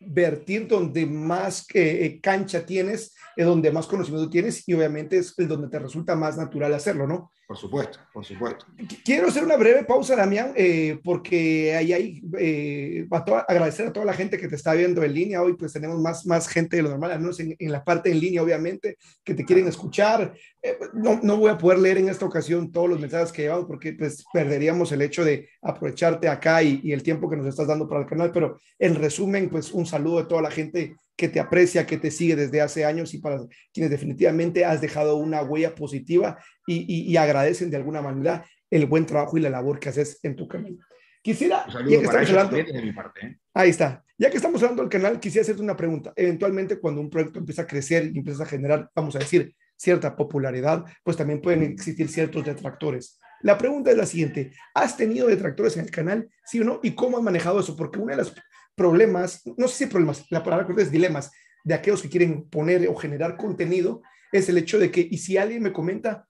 vertir 0.00 0.66
donde 0.66 1.06
más 1.06 1.66
eh, 1.72 2.18
cancha 2.22 2.64
tienes, 2.66 3.14
es 3.36 3.46
donde 3.46 3.70
más 3.70 3.86
conocimiento 3.86 4.30
tienes 4.30 4.66
y 4.68 4.74
obviamente 4.74 5.18
es 5.18 5.34
donde 5.36 5.68
te 5.68 5.78
resulta 5.78 6.16
más 6.16 6.36
natural 6.36 6.74
hacerlo, 6.74 7.06
¿no? 7.06 7.30
Por 7.46 7.58
supuesto, 7.58 7.98
por 8.10 8.24
supuesto. 8.24 8.64
Quiero 9.04 9.28
hacer 9.28 9.44
una 9.44 9.58
breve 9.58 9.84
pausa, 9.84 10.16
Damián, 10.16 10.54
eh, 10.56 10.98
porque 11.04 11.74
ahí 11.74 11.92
hay, 11.92 12.22
eh, 12.38 13.06
agradecer 13.46 13.86
a 13.86 13.92
toda 13.92 14.06
la 14.06 14.14
gente 14.14 14.38
que 14.38 14.48
te 14.48 14.54
está 14.54 14.72
viendo 14.72 15.02
en 15.02 15.12
línea. 15.12 15.42
Hoy 15.42 15.52
pues 15.52 15.74
tenemos 15.74 16.00
más, 16.00 16.24
más 16.24 16.48
gente 16.48 16.76
de 16.76 16.82
lo 16.82 16.88
normal, 16.88 17.12
al 17.12 17.20
menos 17.20 17.38
en, 17.40 17.54
la 17.70 17.84
parte 17.84 18.10
en 18.10 18.20
línea, 18.20 18.42
obviamente, 18.42 18.96
que 19.22 19.34
te 19.34 19.44
quieren 19.44 19.68
escuchar. 19.68 20.34
Eh, 20.62 20.78
no, 20.94 21.20
no, 21.22 21.36
voy 21.36 21.50
a 21.50 21.58
poder 21.58 21.80
leer 21.80 21.98
en 21.98 22.08
esta 22.08 22.24
ocasión 22.24 22.72
todos 22.72 22.88
los 22.88 22.98
mensajes 22.98 23.30
que 23.30 23.42
llevamos 23.42 23.66
porque 23.66 23.92
pues 23.92 24.24
perderíamos 24.32 24.90
el 24.92 25.02
hecho 25.02 25.22
de 25.22 25.50
aprovecharte 25.60 26.28
acá 26.28 26.62
y, 26.62 26.80
y 26.82 26.92
el 26.92 27.02
tiempo 27.02 27.28
que 27.28 27.36
nos 27.36 27.46
estás 27.46 27.66
dando 27.66 27.86
para 27.86 28.00
el 28.00 28.06
canal, 28.06 28.32
pero 28.32 28.58
en 28.78 28.94
resumen, 28.94 29.50
pues 29.50 29.70
un 29.72 29.84
saludo 29.84 30.22
de 30.22 30.28
toda 30.28 30.40
la 30.40 30.50
gente 30.50 30.96
que 31.16 31.28
te 31.28 31.40
aprecia, 31.40 31.86
que 31.86 31.98
te 31.98 32.10
sigue 32.10 32.36
desde 32.36 32.60
hace 32.60 32.84
años 32.84 33.14
y 33.14 33.18
para 33.18 33.40
quienes 33.72 33.90
definitivamente 33.90 34.64
has 34.64 34.80
dejado 34.80 35.16
una 35.16 35.42
huella 35.42 35.74
positiva 35.74 36.38
y, 36.66 37.16
agradecen 37.16 37.70
de 37.70 37.76
alguna 37.76 38.02
manera 38.02 38.44
el 38.70 38.86
buen 38.86 39.06
trabajo 39.06 39.36
y 39.36 39.40
la 39.40 39.50
labor 39.50 39.78
que 39.78 39.90
haces 39.90 40.18
en 40.22 40.34
tu 40.34 40.48
canal. 40.48 40.76
Quisiera, 41.22 41.66
ya 41.66 41.84
que 41.84 42.04
estamos 42.04 42.30
hablando, 42.30 42.56
¿eh? 42.56 43.38
ahí 43.54 43.70
está, 43.70 44.04
ya 44.18 44.30
que 44.30 44.36
estamos 44.36 44.62
hablando 44.62 44.82
del 44.82 44.90
canal, 44.90 45.20
quisiera 45.20 45.42
hacerte 45.42 45.62
una 45.62 45.76
pregunta. 45.76 46.12
Eventualmente, 46.16 46.78
cuando 46.78 47.00
un 47.00 47.08
proyecto 47.08 47.38
empieza 47.38 47.62
a 47.62 47.66
crecer 47.66 48.10
y 48.12 48.18
empieza 48.18 48.42
a 48.42 48.46
generar, 48.46 48.90
vamos 48.94 49.16
a 49.16 49.20
decir, 49.20 49.54
cierta 49.76 50.16
popularidad, 50.16 50.84
pues 51.02 51.16
también 51.16 51.40
pueden 51.40 51.62
existir 51.62 52.08
ciertos 52.08 52.44
detractores. 52.44 53.18
La 53.42 53.58
pregunta 53.58 53.90
es 53.90 53.96
la 53.96 54.06
siguiente, 54.06 54.52
¿has 54.74 54.96
tenido 54.96 55.26
detractores 55.26 55.76
en 55.76 55.84
el 55.84 55.90
canal? 55.90 56.28
¿Sí 56.44 56.60
o 56.60 56.64
no? 56.64 56.80
¿Y 56.82 56.94
cómo 56.94 57.18
has 57.18 57.22
manejado 57.22 57.60
eso? 57.60 57.76
Porque 57.76 57.98
una 57.98 58.12
de 58.12 58.22
las 58.22 58.34
problemas, 58.74 59.42
no 59.56 59.68
sé 59.68 59.84
si 59.84 59.86
problemas, 59.86 60.24
la 60.30 60.42
palabra 60.42 60.66
correcta 60.66 60.84
es 60.84 60.90
dilemas, 60.90 61.30
de 61.64 61.74
aquellos 61.74 62.02
que 62.02 62.10
quieren 62.10 62.48
poner 62.48 62.86
o 62.88 62.94
generar 62.94 63.36
contenido, 63.36 64.02
es 64.32 64.48
el 64.48 64.58
hecho 64.58 64.78
de 64.78 64.90
que, 64.90 65.06
y 65.10 65.18
si 65.18 65.36
alguien 65.36 65.62
me 65.62 65.72
comenta, 65.72 66.28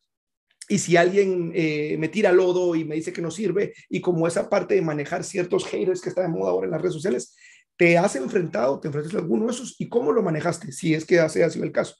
y 0.68 0.78
si 0.78 0.96
alguien 0.96 1.52
eh, 1.54 1.96
me 1.98 2.08
tira 2.08 2.32
lodo 2.32 2.74
y 2.74 2.84
me 2.84 2.94
dice 2.94 3.12
que 3.12 3.20
no 3.20 3.30
sirve, 3.30 3.74
y 3.88 4.00
como 4.00 4.26
esa 4.26 4.48
parte 4.48 4.74
de 4.74 4.82
manejar 4.82 5.24
ciertos 5.24 5.66
haters 5.66 6.00
que 6.00 6.08
está 6.08 6.22
de 6.22 6.28
moda 6.28 6.50
ahora 6.50 6.66
en 6.66 6.70
las 6.70 6.80
redes 6.80 6.94
sociales, 6.94 7.36
¿te 7.76 7.98
has 7.98 8.16
enfrentado, 8.16 8.80
te 8.80 8.88
enfrentaste 8.88 9.18
a 9.18 9.20
alguno 9.20 9.46
de 9.46 9.52
esos 9.52 9.74
y 9.78 9.88
cómo 9.88 10.12
lo 10.12 10.22
manejaste, 10.22 10.72
si 10.72 10.94
es 10.94 11.04
que 11.04 11.18
ha 11.18 11.28
sido 11.28 11.64
el 11.64 11.72
caso? 11.72 11.96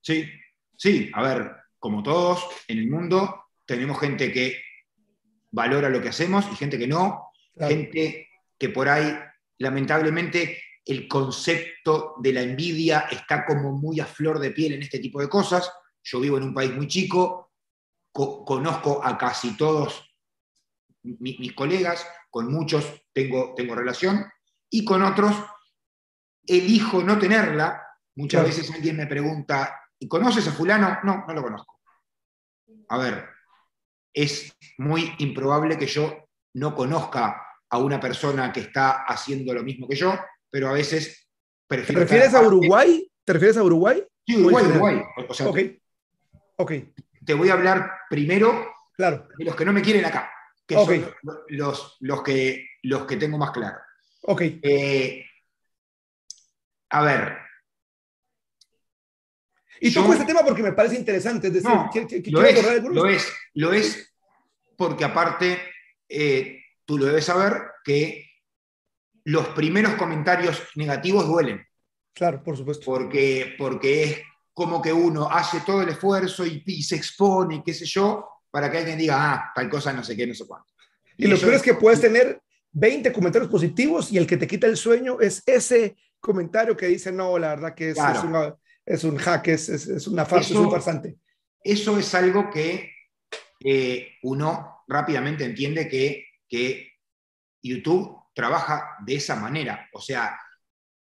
Sí, 0.00 0.24
sí, 0.76 1.10
a 1.12 1.22
ver, 1.22 1.50
como 1.78 2.02
todos 2.02 2.44
en 2.66 2.78
el 2.78 2.90
mundo, 2.90 3.44
tenemos 3.66 4.00
gente 4.00 4.32
que 4.32 4.56
valora 5.50 5.88
lo 5.88 6.00
que 6.00 6.08
hacemos 6.08 6.46
y 6.52 6.56
gente 6.56 6.78
que 6.78 6.86
no, 6.86 7.30
gente 7.58 8.28
que 8.58 8.68
por 8.68 8.88
ahí 8.88 9.12
lamentablemente 9.58 10.62
el 10.84 11.06
concepto 11.06 12.14
de 12.18 12.32
la 12.32 12.42
envidia 12.42 13.08
está 13.10 13.44
como 13.44 13.72
muy 13.72 14.00
a 14.00 14.06
flor 14.06 14.38
de 14.38 14.52
piel 14.52 14.72
en 14.72 14.82
este 14.82 14.98
tipo 14.98 15.20
de 15.20 15.28
cosas. 15.28 15.70
Yo 16.02 16.20
vivo 16.20 16.38
en 16.38 16.44
un 16.44 16.54
país 16.54 16.72
muy 16.72 16.88
chico, 16.88 17.52
conozco 18.10 19.04
a 19.04 19.18
casi 19.18 19.56
todos 19.56 20.04
mis 21.02 21.52
colegas, 21.52 22.06
con 22.30 22.50
muchos 22.50 23.02
tengo, 23.12 23.54
tengo 23.54 23.74
relación, 23.74 24.26
y 24.70 24.84
con 24.84 25.02
otros 25.02 25.34
elijo 26.46 27.02
no 27.02 27.18
tenerla. 27.18 27.82
Muchas 28.16 28.44
veces 28.44 28.70
alguien 28.70 28.96
me 28.96 29.06
pregunta, 29.06 29.80
¿y 29.98 30.08
conoces 30.08 30.48
a 30.48 30.52
fulano? 30.52 30.98
No, 31.04 31.24
no 31.26 31.34
lo 31.34 31.42
conozco. 31.42 31.80
A 32.88 32.98
ver, 32.98 33.28
es 34.12 34.56
muy 34.78 35.14
improbable 35.18 35.78
que 35.78 35.86
yo 35.86 36.28
no 36.54 36.74
conozca 36.74 37.47
a 37.70 37.78
una 37.78 38.00
persona 38.00 38.52
que 38.52 38.60
está 38.60 39.04
haciendo 39.04 39.52
lo 39.52 39.62
mismo 39.62 39.88
que 39.88 39.96
yo, 39.96 40.18
pero 40.50 40.68
a 40.68 40.72
veces 40.72 41.28
prefiero... 41.66 42.00
¿Te 42.00 42.04
refieres 42.06 42.34
a 42.34 42.42
Uruguay? 42.42 43.10
¿Te 43.24 43.32
refieres 43.32 43.56
a 43.56 43.62
Uruguay? 43.62 44.02
Sí, 44.26 44.36
Uruguay, 44.36 44.64
Uruguay. 44.66 45.02
O 45.28 45.34
sea, 45.34 45.48
okay. 46.56 46.92
Te 47.24 47.34
voy 47.34 47.50
a 47.50 47.54
hablar 47.54 47.90
primero 48.08 48.74
claro. 48.94 49.28
de 49.36 49.44
los 49.44 49.54
que 49.54 49.64
no 49.64 49.72
me 49.72 49.82
quieren 49.82 50.04
acá, 50.04 50.30
que 50.66 50.74
son 50.74 51.14
los, 51.48 51.96
los, 52.00 52.22
que, 52.22 52.66
los 52.82 53.04
que 53.04 53.16
tengo 53.16 53.36
más 53.38 53.50
claro. 53.50 53.78
Ok. 54.22 54.42
Eh, 54.62 55.24
a 56.90 57.02
ver. 57.02 57.38
Y 59.80 59.92
toco 59.92 60.12
este 60.12 60.24
tema 60.24 60.40
porque 60.44 60.62
me 60.62 60.72
parece 60.72 60.96
interesante. 60.96 61.48
Es 61.48 61.54
decir, 61.54 61.70
lo, 62.32 62.42
es, 62.44 62.82
lo, 62.82 63.06
es, 63.06 63.32
lo 63.54 63.72
es 63.72 64.14
porque 64.76 65.04
aparte 65.04 65.58
eh, 66.08 66.57
tú 66.88 66.96
lo 66.96 67.04
debes 67.04 67.26
saber, 67.26 67.64
que 67.84 68.30
los 69.24 69.48
primeros 69.48 69.92
comentarios 69.96 70.62
negativos 70.74 71.28
duelen. 71.28 71.62
Claro, 72.14 72.42
por 72.42 72.56
supuesto. 72.56 72.86
Porque, 72.86 73.54
porque 73.58 74.04
es 74.04 74.18
como 74.54 74.80
que 74.80 74.90
uno 74.90 75.28
hace 75.30 75.60
todo 75.60 75.82
el 75.82 75.90
esfuerzo 75.90 76.46
y, 76.46 76.82
se 76.82 76.96
expone, 76.96 77.62
qué 77.62 77.74
sé 77.74 77.84
yo, 77.84 78.26
para 78.50 78.70
que 78.70 78.78
alguien 78.78 78.96
diga, 78.96 79.34
ah, 79.34 79.52
tal 79.54 79.68
cosa, 79.68 79.92
no 79.92 80.02
sé 80.02 80.16
qué, 80.16 80.26
no 80.26 80.32
sé 80.32 80.46
cuánto. 80.46 80.72
Y, 81.18 81.26
lo 81.26 81.38
peor 81.38 81.54
es 81.54 81.62
que 81.62 81.74
puedes 81.74 82.00
tener 82.00 82.40
20 82.72 83.12
comentarios 83.12 83.50
positivos 83.50 84.10
y 84.10 84.16
el 84.16 84.26
que 84.26 84.38
te 84.38 84.46
quita 84.46 84.66
el 84.66 84.78
sueño 84.78 85.20
es 85.20 85.42
ese 85.44 85.94
comentario 86.18 86.74
que 86.74 86.86
dice, 86.86 87.12
no, 87.12 87.38
la 87.38 87.50
verdad 87.50 87.74
que 87.74 87.90
es, 87.90 87.98
es, 88.86 89.04
un 89.04 89.18
hack, 89.18 89.48
es, 89.48 89.68
es 89.68 90.06
una 90.06 90.24
farsa, 90.24 90.54
es 90.54 90.58
un 90.58 90.70
farsante. 90.70 91.18
Eso 91.62 91.98
es 91.98 92.14
algo 92.14 92.48
que 92.48 92.90
eh, 93.62 94.08
uno 94.22 94.84
rápidamente 94.88 95.44
entiende 95.44 95.86
que 95.86 96.27
que 96.48 96.92
YouTube 97.62 98.18
trabaja 98.34 98.96
de 99.04 99.16
esa 99.16 99.36
manera. 99.36 99.88
O 99.92 100.00
sea, 100.00 100.38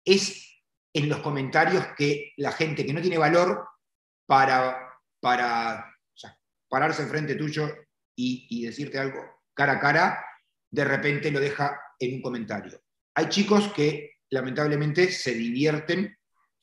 es 0.04 0.62
en 0.94 1.10
los 1.10 1.20
comentarios 1.20 1.86
que 1.98 2.32
la 2.38 2.52
gente 2.52 2.86
que 2.86 2.94
no 2.94 3.02
tiene 3.02 3.18
valor 3.18 3.68
para, 4.26 4.94
para 5.20 5.94
pararse 6.70 7.04
enfrente 7.04 7.36
tuyo 7.36 7.70
y, 8.16 8.66
decirte 8.66 8.98
algo 8.98 9.20
cara 9.54 9.74
a 9.74 9.80
cara, 9.80 10.26
de 10.72 10.86
repente 10.86 11.32
lo 11.32 11.40
deja 11.40 11.80
en 12.00 12.16
un 12.16 12.22
comentario. 12.22 12.82
Hay 13.16 13.30
chicos 13.30 13.72
que 13.74 14.16
lamentablemente 14.30 15.12
se 15.12 15.34
divierten 15.34 16.18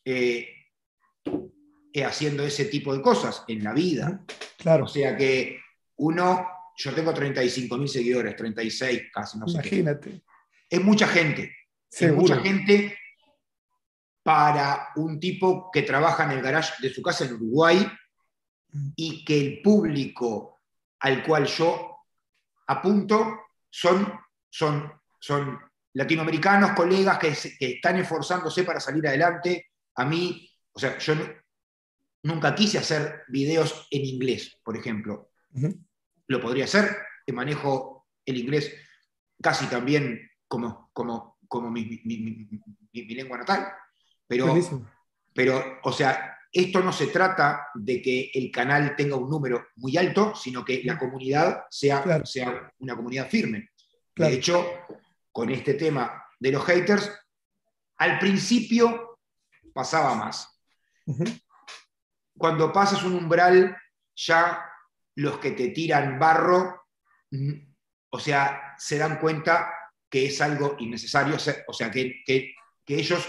eh, 0.04 0.48
eh, 1.92 2.04
haciendo 2.04 2.44
ese 2.44 2.66
tipo 2.66 2.94
de 2.94 3.02
cosas 3.02 3.44
en 3.48 3.62
la 3.62 3.72
vida. 3.72 4.24
Claro. 4.58 4.84
O 4.84 4.88
sea 4.88 5.16
que 5.16 5.60
uno 5.96 6.46
yo 6.82 6.94
tengo 6.94 7.14
35 7.14 7.78
mil 7.78 7.88
seguidores, 7.88 8.34
36 8.34 9.02
casi, 9.12 9.38
no 9.38 9.46
sé. 9.46 9.54
Imagínate. 9.54 10.22
Es 10.68 10.82
mucha 10.82 11.06
gente. 11.06 11.54
Es 11.90 12.12
mucha 12.12 12.40
gente 12.40 12.98
para 14.22 14.88
un 14.96 15.20
tipo 15.20 15.70
que 15.70 15.82
trabaja 15.82 16.24
en 16.24 16.32
el 16.32 16.42
garage 16.42 16.74
de 16.80 16.92
su 16.92 17.02
casa 17.02 17.24
en 17.24 17.34
Uruguay 17.34 17.86
y 18.96 19.24
que 19.24 19.38
el 19.38 19.62
público 19.62 20.60
al 21.00 21.22
cual 21.22 21.46
yo 21.46 21.98
apunto 22.66 23.40
son, 23.68 24.12
son, 24.48 24.92
son 25.20 25.58
latinoamericanos, 25.92 26.72
colegas 26.72 27.18
que, 27.18 27.34
están 27.60 27.98
esforzándose 27.98 28.64
para 28.64 28.80
salir 28.80 29.06
adelante. 29.06 29.70
A 29.96 30.04
mí, 30.04 30.48
o 30.72 30.78
sea, 30.80 30.98
yo 30.98 31.14
nunca 32.22 32.54
quise 32.54 32.78
hacer 32.78 33.24
videos 33.28 33.86
en 33.90 34.04
inglés, 34.04 34.58
por 34.64 34.76
ejemplo 34.76 35.30
lo 36.32 36.40
podría 36.40 36.64
hacer, 36.64 36.96
manejo 37.32 38.08
el 38.26 38.38
inglés 38.38 38.74
casi 39.40 39.66
también 39.66 40.30
como, 40.48 40.90
como, 40.92 41.38
como 41.48 41.70
mi, 41.70 41.84
lengua 42.92 43.38
natal. 43.38 43.72
Pero, 44.26 44.54
pero, 45.34 45.78
o 45.82 45.92
sea, 45.92 46.38
esto 46.50 46.80
no 46.80 46.92
se 46.92 47.08
trata 47.08 47.68
de 47.74 48.00
que 48.00 48.30
el 48.34 48.50
canal 48.50 48.94
tenga 48.96 49.16
un 49.16 49.28
número 49.28 49.66
muy 49.76 49.96
alto, 49.96 50.34
sino 50.34 50.64
que 50.64 50.82
la 50.84 50.98
comunidad 50.98 51.64
sea, 51.70 52.24
sea 52.24 52.70
una 52.78 52.94
comunidad 52.94 53.28
firme. 53.28 53.70
De 54.14 54.32
hecho, 54.32 54.66
con 55.32 55.50
este 55.50 55.74
tema 55.74 56.24
de 56.38 56.52
los 56.52 56.64
haters, 56.64 57.10
al 57.96 58.18
principio 58.18 59.18
pasaba 59.72 60.14
más. 60.14 60.48
Cuando 62.36 62.72
pasas 62.72 63.02
un 63.02 63.14
umbral, 63.14 63.76
ya 64.14 64.71
los 65.16 65.38
que 65.38 65.52
te 65.52 65.68
tiran 65.68 66.18
barro, 66.18 66.86
mm, 67.30 67.52
o 68.10 68.18
sea, 68.18 68.74
se 68.78 68.98
dan 68.98 69.18
cuenta 69.18 69.72
que 70.08 70.26
es 70.26 70.40
algo 70.40 70.76
innecesario, 70.78 71.36
o 71.66 71.72
sea, 71.72 71.90
que, 71.90 72.22
ellos 72.86 73.26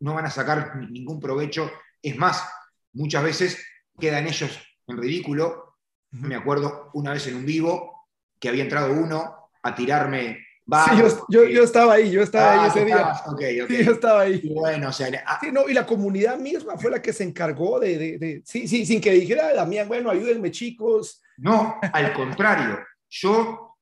no 0.00 0.12
van 0.12 0.26
a 0.26 0.30
sacar 0.30 0.76
ningún 0.76 1.18
provecho. 1.18 1.72
Es 2.02 2.16
más, 2.16 2.46
muchas 2.92 3.24
veces 3.24 3.66
quedan 3.98 4.26
ellos 4.26 4.60
en 4.86 4.98
ridículo. 4.98 5.78
Me 6.10 6.34
acuerdo 6.34 6.90
una 6.92 7.14
vez 7.14 7.26
en 7.28 7.36
un 7.36 7.46
vivo 7.46 8.10
que 8.38 8.50
había 8.50 8.64
entrado 8.64 8.92
uno 8.92 9.50
a 9.62 9.74
tirarme 9.74 10.46
Sí, 10.66 11.02
yo, 11.28 11.44
yo, 11.44 11.62
estaba 11.62 11.94
ahí, 11.94 12.10
yo 12.10 12.22
estaba 12.22 12.52
ahí 12.52 12.58
ah, 12.62 12.66
ese 12.66 12.84
día. 12.84 13.68
Sí, 13.68 13.84
yo 13.84 13.92
estaba 13.92 14.20
ahí. 14.22 14.48
bueno, 14.52 14.88
o 14.88 14.92
sea, 14.92 15.08
ah. 15.24 15.38
sí, 15.40 15.52
no, 15.52 15.68
y 15.68 15.72
la 15.72 15.86
comunidad 15.86 16.38
misma 16.38 16.76
fue 16.76 16.90
la 16.90 17.00
que 17.00 17.12
se 17.12 17.22
encargó 17.22 17.78
de, 17.78 17.96
de, 17.96 18.18
de 18.18 18.42
sí, 18.44 18.66
sí, 18.66 18.84
sin 18.84 19.00
que 19.00 19.12
dijera 19.12 19.54
Damián, 19.54 19.86
bueno, 19.86 20.10
ayúdenme 20.10 20.50
chicos. 20.50 21.22
No, 21.38 21.78
al 21.92 22.12
contrario, 22.12 22.78
yo 23.08 23.76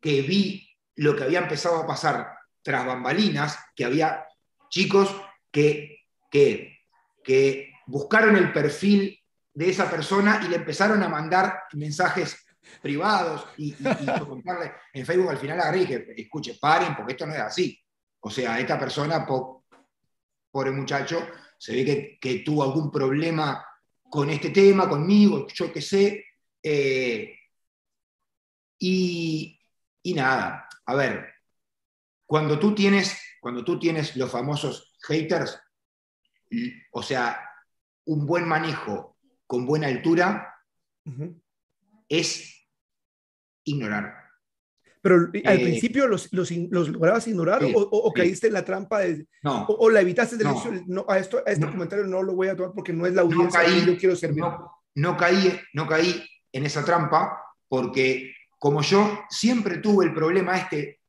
que 0.00 0.22
vi 0.22 0.68
lo 0.96 1.16
que 1.16 1.24
había 1.24 1.40
empezado 1.40 1.78
a 1.78 1.86
pasar 1.86 2.34
tras 2.62 2.86
bambalinas, 2.86 3.58
que 3.74 3.84
había 3.84 4.26
chicos 4.68 5.14
que, 5.50 6.04
que, 6.30 6.78
que 7.24 7.72
buscaron 7.86 8.36
el 8.36 8.52
perfil 8.52 9.18
de 9.54 9.70
esa 9.70 9.90
persona 9.90 10.40
y 10.44 10.48
le 10.48 10.56
empezaron 10.56 11.02
a 11.02 11.08
mandar 11.08 11.62
mensajes 11.72 12.46
privados 12.80 13.46
y, 13.56 13.72
contarle 14.28 14.72
en 14.92 15.06
Facebook 15.06 15.30
al 15.30 15.38
final 15.38 15.60
agarré 15.60 15.82
y 16.16 16.22
escuche, 16.22 16.58
paren, 16.60 16.94
porque 16.94 17.12
esto 17.12 17.26
no 17.26 17.34
es 17.34 17.40
así. 17.40 17.78
O 18.20 18.30
sea, 18.30 18.58
esta 18.58 18.78
persona, 18.78 19.26
pobre 19.26 20.70
muchacho, 20.70 21.26
se 21.58 21.72
ve 21.72 22.18
que, 22.20 22.42
tuvo 22.44 22.62
algún 22.62 22.90
problema 22.90 23.64
con 24.08 24.30
este 24.30 24.50
tema, 24.50 24.88
conmigo, 24.88 25.46
yo 25.52 25.72
qué 25.72 25.80
sé. 25.80 26.24
Eh, 26.70 27.34
y, 28.78 29.58
y 30.02 30.14
nada, 30.14 30.68
a 30.84 30.94
ver, 30.94 31.32
cuando 32.26 32.58
tú 32.58 32.74
tienes, 32.74 33.18
cuando 33.40 33.64
tú 33.64 33.78
tienes 33.78 34.14
los 34.16 34.30
famosos 34.30 34.94
haters, 35.00 35.58
o 36.92 37.02
sea, 37.02 37.40
un 38.04 38.26
buen 38.26 38.46
manejo 38.46 39.16
con 39.46 39.64
buena 39.64 39.86
altura 39.86 40.54
es 42.06 42.68
ignorar. 43.64 44.14
Pero 45.00 45.16
al 45.16 45.30
eh, 45.32 45.62
principio 45.62 46.06
los, 46.06 46.30
los, 46.34 46.50
lograbas 46.50 47.26
ignorar 47.28 47.62
o, 47.74 48.12
caíste 48.12 48.48
en 48.48 48.52
la 48.52 48.64
trampa 48.64 48.98
de, 48.98 49.26
no, 49.42 49.64
o, 49.64 49.88
la 49.88 50.02
evitaste 50.02 50.36
del 50.36 50.48
no, 50.86 51.06
a, 51.08 51.18
esto, 51.18 51.38
a 51.46 51.50
este 51.50 51.64
comentario 51.66 52.04
no 52.04 52.22
lo 52.22 52.34
voy 52.34 52.48
a 52.48 52.56
tomar 52.56 52.72
porque 52.74 52.92
no 52.92 53.06
es 53.06 53.14
la 53.14 53.22
audiencia 53.22 53.64
que 53.64 53.86
yo 53.86 53.96
quiero 53.96 54.16
servir. 54.16 54.44
No, 54.94 55.16
caí, 55.16 55.58
no 55.72 55.86
caí 55.86 56.22
en 56.52 56.66
esa 56.66 56.84
trampa 56.84 57.42
porque 57.68 58.34
como 58.58 58.82
yo 58.82 59.24
siempre 59.28 59.78
tuve 59.78 60.06
el 60.06 60.14
problema 60.14 60.56
este 60.56 61.00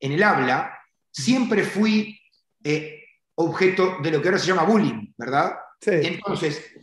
en 0.00 0.12
el 0.12 0.22
habla, 0.22 0.78
siempre 1.10 1.64
fui 1.64 2.18
eh, 2.62 3.02
objeto 3.36 3.98
de 4.02 4.10
lo 4.10 4.20
que 4.20 4.28
ahora 4.28 4.38
se 4.38 4.46
llama 4.46 4.64
bullying, 4.64 5.12
¿verdad? 5.16 5.56
Entonces, 5.80 6.74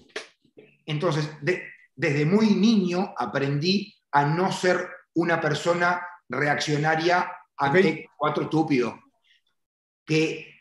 entonces 0.85 1.29
desde 1.95 2.25
muy 2.25 2.47
niño 2.55 3.13
aprendí 3.17 3.95
a 4.11 4.25
no 4.25 4.51
ser 4.51 4.89
una 5.15 5.39
persona 5.39 6.05
reaccionaria 6.29 7.31
ante 7.57 8.09
cuatro 8.17 8.43
estúpidos. 8.43 8.95
Que, 10.05 10.53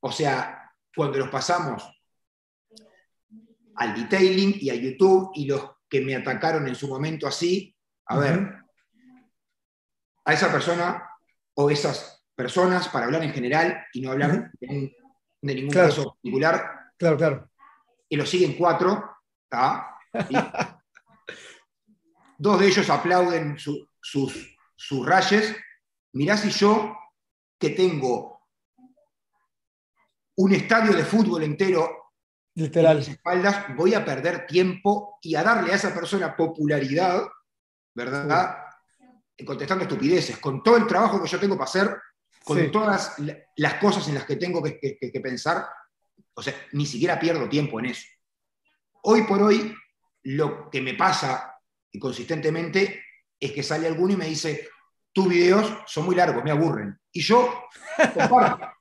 o 0.00 0.12
sea, 0.12 0.72
cuando 0.94 1.18
los 1.18 1.28
pasamos 1.28 1.82
al 3.76 3.94
detailing 3.94 4.56
y 4.60 4.70
a 4.70 4.74
YouTube 4.74 5.30
y 5.34 5.46
los 5.46 5.70
que 5.90 6.00
me 6.00 6.14
atacaron 6.14 6.66
en 6.68 6.76
su 6.76 6.88
momento 6.88 7.26
así, 7.26 7.76
a 8.06 8.16
ver, 8.18 8.56
a 10.24 10.32
esa 10.32 10.50
persona 10.52 11.10
o 11.54 11.68
esas 11.68 12.24
personas, 12.34 12.88
para 12.88 13.06
hablar 13.06 13.24
en 13.24 13.32
general 13.32 13.84
y 13.92 14.00
no 14.00 14.12
hablar 14.12 14.50
de, 14.60 14.94
ningún 15.42 15.70
caso 15.70 16.14
particular. 16.14 16.92
Claro, 16.96 17.16
claro. 17.16 17.50
Y 18.08 18.16
lo 18.16 18.24
siguen 18.24 18.56
cuatro, 18.56 19.16
Dos 22.38 22.60
de 22.60 22.66
ellos 22.68 22.88
aplauden 22.88 23.58
sus, 23.58 23.86
sus 24.74 25.06
rayes. 25.06 25.54
Mirá 26.12 26.36
si 26.36 26.50
yo, 26.50 26.96
que 27.58 27.70
tengo 27.70 28.46
un 30.36 30.52
estadio 30.52 30.92
de 30.94 31.04
fútbol 31.04 31.42
entero 31.42 31.99
Literal. 32.60 32.92
en 32.92 32.98
mis 32.98 33.08
espaldas, 33.08 33.74
voy 33.76 33.94
a 33.94 34.04
perder 34.04 34.46
tiempo 34.46 35.18
y 35.22 35.34
a 35.34 35.42
darle 35.42 35.72
a 35.72 35.76
esa 35.76 35.94
persona 35.94 36.36
popularidad, 36.36 37.22
¿verdad? 37.94 38.56
Contestando 39.46 39.84
estupideces, 39.84 40.38
con 40.38 40.62
todo 40.62 40.76
el 40.76 40.86
trabajo 40.86 41.22
que 41.22 41.28
yo 41.28 41.40
tengo 41.40 41.56
para 41.56 41.68
hacer, 41.68 41.96
con 42.44 42.70
todas 42.70 43.16
las 43.56 43.74
cosas 43.74 44.06
en 44.08 44.14
las 44.14 44.24
que 44.24 44.36
tengo 44.36 44.62
que, 44.62 44.78
que 44.78 45.20
pensar, 45.20 45.66
o 46.34 46.42
sea, 46.42 46.54
ni 46.72 46.86
siquiera 46.86 47.18
pierdo 47.18 47.48
tiempo 47.48 47.80
en 47.80 47.86
eso. 47.86 48.06
Hoy 49.02 49.22
por 49.22 49.42
hoy, 49.42 49.74
lo 50.24 50.68
que 50.68 50.82
me 50.82 50.94
pasa 50.94 51.58
consistentemente 51.98 53.02
es 53.38 53.52
que 53.52 53.62
sale 53.62 53.86
alguno 53.86 54.12
y 54.12 54.16
me 54.16 54.26
dice, 54.26 54.68
tus 55.12 55.28
videos 55.28 55.78
son 55.86 56.04
muy 56.04 56.14
largos, 56.14 56.44
me 56.44 56.50
aburren. 56.50 56.98
Y 57.12 57.22
yo 57.22 57.64
comparto. 58.14 58.66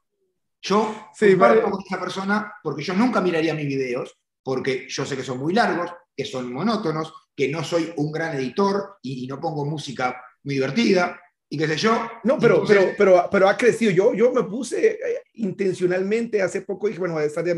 Yo 0.61 1.09
comparto 1.17 1.71
con 1.71 1.81
esa 1.85 1.99
persona 1.99 2.53
porque 2.61 2.83
yo 2.83 2.93
nunca 2.93 3.21
miraría 3.21 3.53
mis 3.53 3.67
videos, 3.67 4.17
porque 4.43 4.87
yo 4.89 5.05
sé 5.05 5.15
que 5.15 5.23
son 5.23 5.39
muy 5.39 5.53
largos, 5.53 5.91
que 6.15 6.25
son 6.25 6.51
monótonos, 6.51 7.13
que 7.35 7.47
no 7.47 7.63
soy 7.63 7.93
un 7.97 8.11
gran 8.11 8.35
editor 8.35 8.97
y, 9.01 9.25
no 9.27 9.39
pongo 9.39 9.65
música 9.65 10.21
muy 10.43 10.55
divertida 10.55 11.19
y 11.49 11.57
qué 11.57 11.67
sé 11.67 11.77
yo. 11.77 12.09
No, 12.23 12.37
pero, 12.37 12.63
pero, 12.65 12.91
pero, 12.97 13.29
pero 13.31 13.47
ha 13.47 13.55
crecido. 13.55 13.91
Yo, 13.91 14.13
yo 14.13 14.31
me 14.33 14.43
puse 14.43 14.87
eh, 14.87 14.97
intencionalmente 15.35 16.41
hace 16.41 16.61
poco, 16.61 16.87
dije, 16.87 16.99
bueno, 16.99 17.19
esta 17.19 17.41
día 17.41 17.55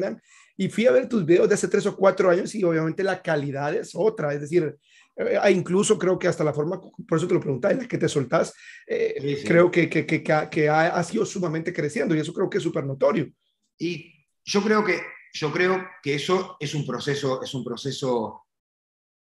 y 0.58 0.70
fui 0.70 0.86
a 0.86 0.92
ver 0.92 1.10
tus 1.10 1.26
videos 1.26 1.50
de 1.50 1.56
hace 1.56 1.68
tres 1.68 1.88
o 1.88 1.96
cuatro 1.96 2.30
años 2.30 2.54
y 2.54 2.64
obviamente 2.64 3.04
la 3.04 3.22
calidad 3.22 3.74
es 3.74 3.94
otra, 3.96 4.32
es 4.34 4.42
decir, 4.42 4.78
eh, 5.15 5.52
incluso 5.52 5.97
creo 5.97 6.17
que 6.17 6.28
hasta 6.28 6.43
la 6.43 6.54
forma, 6.54 6.80
por 6.80 7.17
eso 7.17 7.28
te 7.28 7.34
lo 7.34 7.39
preguntaba, 7.39 7.74
en 7.74 7.82
la 7.82 7.88
que 7.88 7.97
te 7.97 8.10
soltás, 8.10 8.54
eh, 8.88 9.43
creo 9.45 9.69
que, 9.69 9.89
que, 9.89 10.06
que, 10.06 10.24
que 10.24 10.69
ha, 10.69 10.88
ha, 10.88 11.04
sido 11.04 11.26
sumamente 11.26 11.74
creciendo 11.74 12.15
y 12.15 12.19
eso 12.19 12.34
creo 12.34 12.50
que 12.50 12.58
es 12.58 12.63
súper 12.63 12.86
notorio. 12.86 13.32
Y 13.78 14.26
yo 14.43 14.62
creo 14.62 14.84
que, 14.84 15.02
yo 15.34 15.52
creo 15.52 15.88
que 16.02 16.15
eso 16.15 16.58
es 16.60 16.74
un 16.74 16.86
proceso, 16.86 17.41
es 17.41 17.54
un 17.54 17.63
proceso 17.63 18.47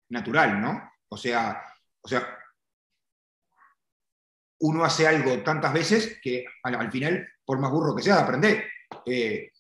natural, 0.10 0.62
¿no? 0.62 0.92
O 1.10 1.18
sea, 1.18 1.62
o 2.02 2.08
sea, 2.08 2.38
uno 4.60 4.84
hace 4.84 5.08
algo 5.08 5.44
tantas 5.44 5.74
veces 5.74 6.20
que 6.22 6.46
al, 6.64 6.92
final, 6.92 7.28
por 7.46 7.60
más 7.60 7.72
burro 7.72 7.96
que 7.96 8.04
sea, 8.04 8.20
aprender. 8.20 8.66
Eh, 9.06 9.52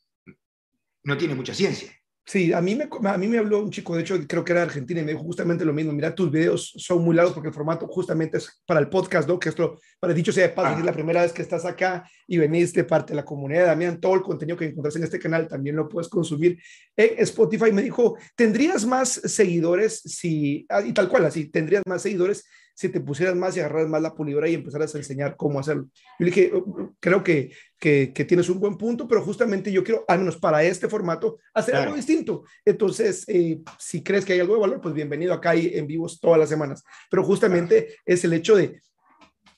no 1.04 1.18
tiene 1.18 1.36
mucha 1.36 1.54
ciencia. 1.54 1.97
Sí, 2.30 2.52
a 2.52 2.60
mí, 2.60 2.76
me, 2.76 2.90
a 3.10 3.18
mí 3.18 3.28
me 3.30 3.38
habló 3.38 3.64
un 3.64 3.72
chico, 3.72 3.96
de 3.96 4.02
hecho 4.02 4.20
creo 4.28 4.44
que 4.44 4.52
era 4.52 4.64
argentino, 4.64 5.00
y 5.00 5.04
me 5.06 5.12
dijo 5.14 5.24
justamente 5.24 5.64
lo 5.64 5.72
mismo, 5.72 5.94
mira, 5.94 6.14
tus 6.14 6.30
videos 6.30 6.74
son 6.76 7.02
muy 7.02 7.16
largos 7.16 7.34
porque 7.34 7.48
el 7.48 7.54
formato 7.54 7.88
justamente 7.88 8.38
es 8.38 8.62
para 8.66 8.82
el 8.82 8.90
podcast, 8.90 9.30
¿no? 9.30 9.40
Que 9.40 9.48
esto, 9.48 9.80
para 9.98 10.14
dicho 10.14 10.34
sea 10.34 10.46
de 10.46 10.54
paso, 10.54 10.76
ah. 10.76 10.80
es 10.80 10.84
la 10.84 10.92
primera 10.92 11.22
vez 11.22 11.32
que 11.32 11.42
estás 11.42 11.64
acá 11.64 12.04
y 12.28 12.38
venís 12.38 12.74
de 12.74 12.84
parte 12.84 13.14
de 13.14 13.16
la 13.16 13.24
comunidad, 13.24 13.68
Damián, 13.68 14.02
todo 14.02 14.16
el 14.16 14.24
contenido 14.24 14.58
que 14.58 14.66
encontrás 14.66 14.98
en 14.98 15.04
este 15.04 15.20
canal 15.20 15.48
también 15.48 15.78
lo 15.78 15.88
puedes 15.88 16.10
consumir 16.10 16.62
en 16.98 17.18
Spotify. 17.20 17.72
Me 17.72 17.82
dijo, 17.82 18.18
¿tendrías 18.36 18.86
más 18.86 19.10
seguidores 19.10 20.02
si, 20.02 20.66
ah, 20.68 20.82
y 20.82 20.92
tal 20.92 21.08
cual, 21.08 21.24
así, 21.28 21.46
tendrías 21.46 21.84
más 21.88 22.02
seguidores 22.02 22.44
si 22.78 22.90
te 22.90 23.02
pusieras 23.02 23.36
más 23.36 23.58
y 23.58 23.60
agarraras 23.60 23.90
más 23.90 24.04
la 24.04 24.14
pulidora 24.14 24.48
y 24.48 24.54
empezaras 24.54 24.94
a 24.94 25.00
enseñar 25.00 25.36
cómo 25.36 25.60
hacerlo. 25.60 25.90
Yo 26.20 26.26
le 26.26 26.26
dije, 26.28 26.52
oh, 26.54 26.94
creo 27.00 27.24
que, 27.24 27.52
que, 27.80 28.08
tienes 28.28 28.50
un 28.50 28.60
buen 28.60 28.78
punto, 28.78 29.08
pero 29.08 29.22
justamente 29.22 29.72
yo 29.72 29.84
quiero, 29.84 30.04
al 30.08 30.20
menos 30.20 30.38
para 30.38 30.64
este 30.64 30.88
formato, 30.88 31.38
hacer 31.54 31.76
algo 31.76 31.96
distinto. 31.96 32.44
Entonces, 32.66 33.24
eh, 33.28 33.62
si 33.78 34.04
crees 34.04 34.26
que 34.26 34.34
hay 34.34 34.40
algo 34.40 34.56
de 34.56 34.62
valor, 34.62 34.82
pues 34.82 34.94
bienvenido 34.94 35.34
acá 35.34 35.56
y 35.56 35.78
en 35.78 35.88
vivos 35.88 36.20
todas 36.20 36.40
las 36.40 36.50
semanas. 36.50 36.84
Pero 37.10 37.24
justamente 37.24 37.96
es 38.06 38.24
el 38.24 38.34
hecho 38.34 38.56
de 38.56 38.82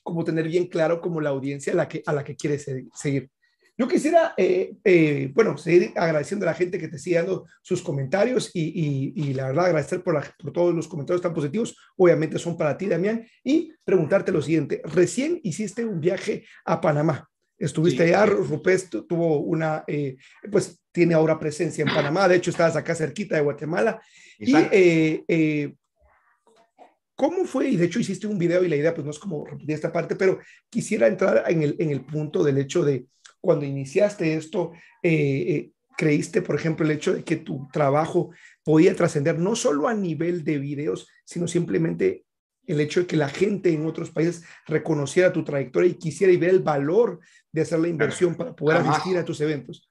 como 0.02 0.24
tener 0.24 0.48
bien 0.48 0.66
claro 0.66 1.00
como 1.00 1.20
la 1.20 1.30
audiencia 1.30 1.72
a 1.72 1.76
la 1.76 1.88
que, 1.88 2.02
a 2.04 2.12
la 2.12 2.24
que 2.24 2.36
quieres 2.36 2.66
seguir. 2.94 3.30
Yo 3.80 3.88
quisiera, 3.88 4.34
eh, 4.36 4.74
eh, 4.84 5.30
bueno, 5.34 5.56
seguir 5.56 5.92
agradeciendo 5.96 6.44
a 6.44 6.50
la 6.50 6.54
gente 6.54 6.78
que 6.78 6.88
te 6.88 6.98
sigue 6.98 7.16
dando 7.16 7.46
sus 7.62 7.80
comentarios 7.80 8.50
y, 8.52 9.14
y, 9.16 9.32
la 9.32 9.46
verdad 9.46 9.66
agradecer 9.66 10.02
por, 10.02 10.22
por, 10.36 10.52
todos 10.52 10.74
los 10.74 10.86
comentarios 10.86 11.22
tan 11.22 11.32
positivos. 11.32 11.74
Obviamente 11.96 12.38
son 12.38 12.58
para 12.58 12.76
ti, 12.76 12.86
Damián. 12.86 13.26
Y 13.42 13.72
preguntarte 13.82 14.32
lo 14.32 14.42
siguiente. 14.42 14.82
Recién 14.84 15.40
hiciste 15.44 15.86
un 15.86 15.98
viaje 15.98 16.44
a 16.66 16.78
Panamá. 16.78 17.30
Estuviste 17.60 18.02
allá, 18.02 18.26
Rupes 18.26 18.90
tuvo 18.90 19.38
una, 19.40 19.84
eh, 19.86 20.16
pues 20.50 20.80
tiene 20.90 21.14
ahora 21.14 21.38
presencia 21.38 21.82
en 21.82 21.94
Panamá. 21.94 22.26
De 22.26 22.36
hecho, 22.36 22.50
estabas 22.50 22.74
acá 22.74 22.96
cerquita 22.96 23.36
de 23.36 23.42
Guatemala. 23.42 24.00
Y 24.38 24.52
¿Cómo 27.20 27.44
fue? 27.44 27.68
Y 27.68 27.76
de 27.76 27.84
hecho 27.84 28.00
hiciste 28.00 28.26
un 28.26 28.38
video 28.38 28.64
y 28.64 28.68
la 28.70 28.76
idea 28.76 28.94
pues 28.94 29.04
no 29.04 29.10
es 29.10 29.18
como 29.18 29.44
repetir 29.44 29.72
esta 29.72 29.92
parte, 29.92 30.16
pero 30.16 30.38
quisiera 30.70 31.06
entrar 31.06 31.44
en 31.48 31.62
el, 31.62 31.76
en 31.78 31.90
el 31.90 32.00
punto 32.00 32.42
del 32.42 32.56
hecho 32.56 32.82
de 32.82 33.08
cuando 33.42 33.66
iniciaste 33.66 34.32
esto, 34.36 34.72
eh, 35.02 35.12
eh, 35.12 35.72
creíste, 35.98 36.40
por 36.40 36.54
ejemplo, 36.54 36.86
el 36.86 36.92
hecho 36.92 37.12
de 37.12 37.22
que 37.22 37.36
tu 37.36 37.68
trabajo 37.74 38.30
podía 38.64 38.96
trascender 38.96 39.38
no 39.38 39.54
solo 39.54 39.86
a 39.86 39.92
nivel 39.92 40.44
de 40.44 40.58
videos, 40.58 41.08
sino 41.26 41.46
simplemente 41.46 42.24
el 42.70 42.80
hecho 42.80 43.00
de 43.00 43.06
que 43.06 43.16
la 43.16 43.28
gente 43.28 43.72
en 43.72 43.84
otros 43.86 44.10
países 44.10 44.44
reconociera 44.66 45.32
tu 45.32 45.42
trayectoria 45.42 45.90
y 45.90 45.98
quisiera 45.98 46.32
y 46.32 46.36
ver 46.36 46.50
el 46.50 46.60
valor 46.60 47.20
de 47.50 47.62
hacer 47.62 47.80
la 47.80 47.88
inversión 47.88 48.36
para 48.36 48.54
poder 48.54 48.78
asistir 48.78 49.18
a 49.18 49.24
tus 49.24 49.40
eventos. 49.40 49.88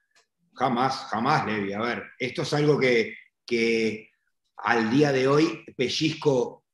Jamás, 0.54 1.06
jamás, 1.10 1.46
Levi. 1.46 1.72
A 1.72 1.80
ver, 1.80 2.04
esto 2.18 2.42
es 2.42 2.52
algo 2.54 2.78
que, 2.78 3.16
que 3.46 4.10
al 4.56 4.90
día 4.90 5.12
de 5.12 5.28
hoy 5.28 5.64
pellizco 5.76 6.64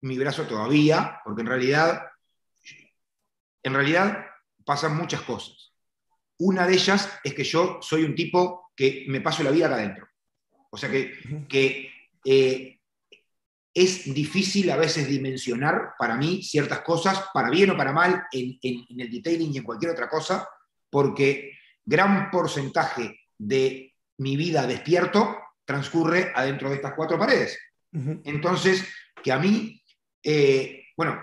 mi 0.00 0.18
brazo 0.18 0.44
todavía, 0.44 1.20
porque 1.24 1.42
en 1.42 1.48
realidad, 1.48 2.02
en 3.62 3.74
realidad 3.74 4.26
pasan 4.64 4.96
muchas 4.96 5.22
cosas. 5.22 5.72
Una 6.38 6.66
de 6.66 6.74
ellas 6.74 7.18
es 7.22 7.34
que 7.34 7.44
yo 7.44 7.78
soy 7.80 8.04
un 8.04 8.14
tipo 8.14 8.72
que 8.74 9.04
me 9.08 9.20
paso 9.20 9.42
la 9.42 9.50
vida 9.50 9.66
acá 9.66 9.76
adentro. 9.76 10.08
O 10.70 10.76
sea 10.76 10.90
que, 10.90 11.12
que 11.48 11.90
eh, 12.24 12.73
es 13.74 14.14
difícil 14.14 14.70
a 14.70 14.76
veces 14.76 15.08
dimensionar 15.08 15.94
para 15.98 16.16
mí 16.16 16.42
ciertas 16.42 16.80
cosas, 16.80 17.24
para 17.34 17.50
bien 17.50 17.70
o 17.70 17.76
para 17.76 17.92
mal, 17.92 18.24
en, 18.30 18.58
el 18.62 19.10
detailing 19.10 19.52
y 19.52 19.58
en 19.58 19.64
cualquier 19.64 19.90
otra 19.90 20.08
cosa, 20.08 20.48
porque 20.88 21.58
gran 21.84 22.30
porcentaje 22.30 23.18
de 23.36 23.92
mi 24.18 24.36
vida 24.36 24.66
despierto 24.66 25.36
transcurre 25.64 26.30
adentro 26.34 26.68
de 26.70 26.76
estas 26.76 26.94
cuatro 26.94 27.18
paredes. 27.18 27.58
Entonces, 28.24 28.84
que 29.22 29.32
a 29.32 29.38
mí 29.38 29.80
Eh, 30.26 30.86
bueno, 30.96 31.20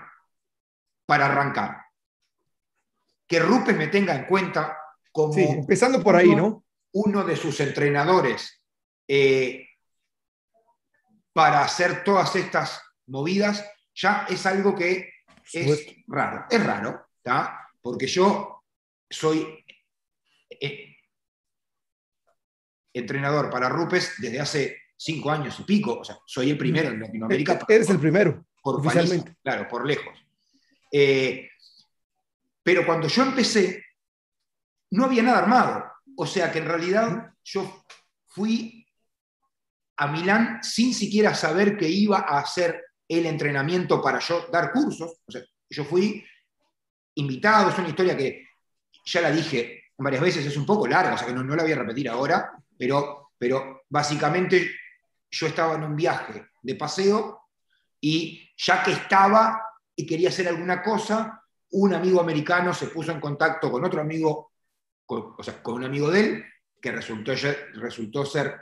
para 1.04 1.26
arrancar, 1.26 1.78
que 3.26 3.40
Rupes 3.40 3.76
me 3.76 3.88
tenga 3.88 4.14
en 4.14 4.26
cuenta 4.26 4.78
como... 5.10 5.36
empezando 5.36 6.00
por 6.00 6.14
ahí, 6.14 6.32
¿no? 6.36 6.64
Uno 6.92 7.24
de 7.24 7.34
sus 7.34 7.58
entrenadores 7.58 8.62
eh, 9.08 9.66
para 11.32 11.62
hacer 11.62 12.04
todas 12.04 12.34
estas 12.36 12.80
movidas, 13.06 13.64
ya 13.94 14.26
es 14.28 14.44
algo 14.46 14.74
que 14.74 15.12
es 15.52 15.94
raro. 16.06 16.46
Es 16.50 16.64
raro, 16.64 17.06
¿está? 17.16 17.68
Porque 17.80 18.06
yo 18.06 18.62
soy 19.08 19.64
eh, 20.48 20.96
entrenador 22.92 23.50
para 23.50 23.68
Rupes 23.68 24.14
desde 24.18 24.40
hace 24.40 24.82
cinco 24.96 25.30
años 25.30 25.58
y 25.60 25.64
pico. 25.64 25.98
O 26.00 26.04
sea, 26.04 26.18
soy 26.26 26.50
el 26.50 26.58
primero 26.58 26.88
en 26.88 27.00
Latinoamérica. 27.00 27.58
Eres 27.68 27.90
el 27.90 27.98
primero, 27.98 28.46
oficialmente. 28.62 29.36
claro, 29.42 29.68
por 29.68 29.86
lejos. 29.86 30.18
Eh, 30.90 31.48
pero 32.62 32.86
cuando 32.86 33.08
yo 33.08 33.22
empecé, 33.22 33.84
no 34.90 35.04
había 35.06 35.22
nada 35.22 35.38
armado. 35.38 35.92
O 36.16 36.26
sea 36.26 36.52
que 36.52 36.58
en 36.58 36.66
realidad 36.66 37.32
yo 37.42 37.84
fui 38.26 38.81
a 40.02 40.08
Milán 40.08 40.58
sin 40.62 40.92
siquiera 40.92 41.32
saber 41.32 41.76
que 41.76 41.88
iba 41.88 42.18
a 42.18 42.40
hacer 42.40 42.84
el 43.06 43.24
entrenamiento 43.24 44.02
para 44.02 44.18
yo 44.18 44.46
dar 44.52 44.72
cursos. 44.72 45.12
Yo 45.70 45.84
fui 45.84 46.24
invitado, 47.14 47.70
es 47.70 47.78
una 47.78 47.88
historia 47.88 48.16
que 48.16 48.48
ya 49.04 49.20
la 49.20 49.30
dije 49.30 49.84
varias 49.98 50.22
veces, 50.22 50.44
es 50.44 50.56
un 50.56 50.66
poco 50.66 50.88
larga, 50.88 51.14
o 51.14 51.18
sea 51.18 51.28
que 51.28 51.32
no, 51.32 51.44
la 51.54 51.62
voy 51.62 51.70
a 51.70 51.76
repetir 51.76 52.08
ahora, 52.08 52.50
pero, 52.76 53.32
pero 53.38 53.82
básicamente 53.88 54.72
yo 55.30 55.46
estaba 55.46 55.76
en 55.76 55.84
un 55.84 55.94
viaje 55.94 56.46
de 56.60 56.74
paseo 56.74 57.42
y 58.00 58.50
ya 58.56 58.82
que 58.82 58.90
estaba 58.90 59.62
y 59.94 60.04
quería 60.04 60.30
hacer 60.30 60.48
alguna 60.48 60.82
cosa, 60.82 61.44
un 61.70 61.94
amigo 61.94 62.20
americano 62.20 62.74
se 62.74 62.88
puso 62.88 63.12
en 63.12 63.20
contacto 63.20 63.70
con 63.70 63.84
otro 63.84 64.00
amigo, 64.00 64.52
o 65.06 65.42
sea, 65.42 65.62
con 65.62 65.74
un 65.74 65.84
amigo 65.84 66.10
de 66.10 66.20
él, 66.20 66.44
que 66.80 66.90
resultó, 66.90 67.32
resultó 67.74 68.26
ser 68.26 68.56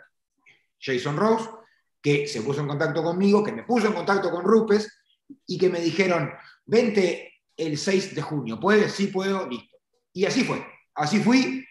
Jason 0.80 1.16
Rose, 1.16 1.48
que 2.00 2.26
se 2.26 2.42
puso 2.42 2.60
en 2.60 2.68
contacto 2.68 3.02
conmigo, 3.02 3.44
que 3.44 3.52
me 3.52 3.64
puso 3.64 3.88
en 3.88 3.92
contacto 3.92 4.30
con 4.30 4.44
Rupes 4.44 4.90
y 5.46 5.58
que 5.58 5.68
me 5.68 5.80
dijeron, 5.80 6.32
vente 6.64 7.34
el 7.56 7.76
6 7.76 8.14
de 8.14 8.22
junio, 8.22 8.58
¿puedes? 8.58 8.92
Sí, 8.92 9.08
puedo, 9.08 9.46
listo. 9.46 9.76
Y 10.12 10.24
así 10.24 10.44
fue, 10.44 10.66
así 10.94 11.20
fui, 11.20 11.64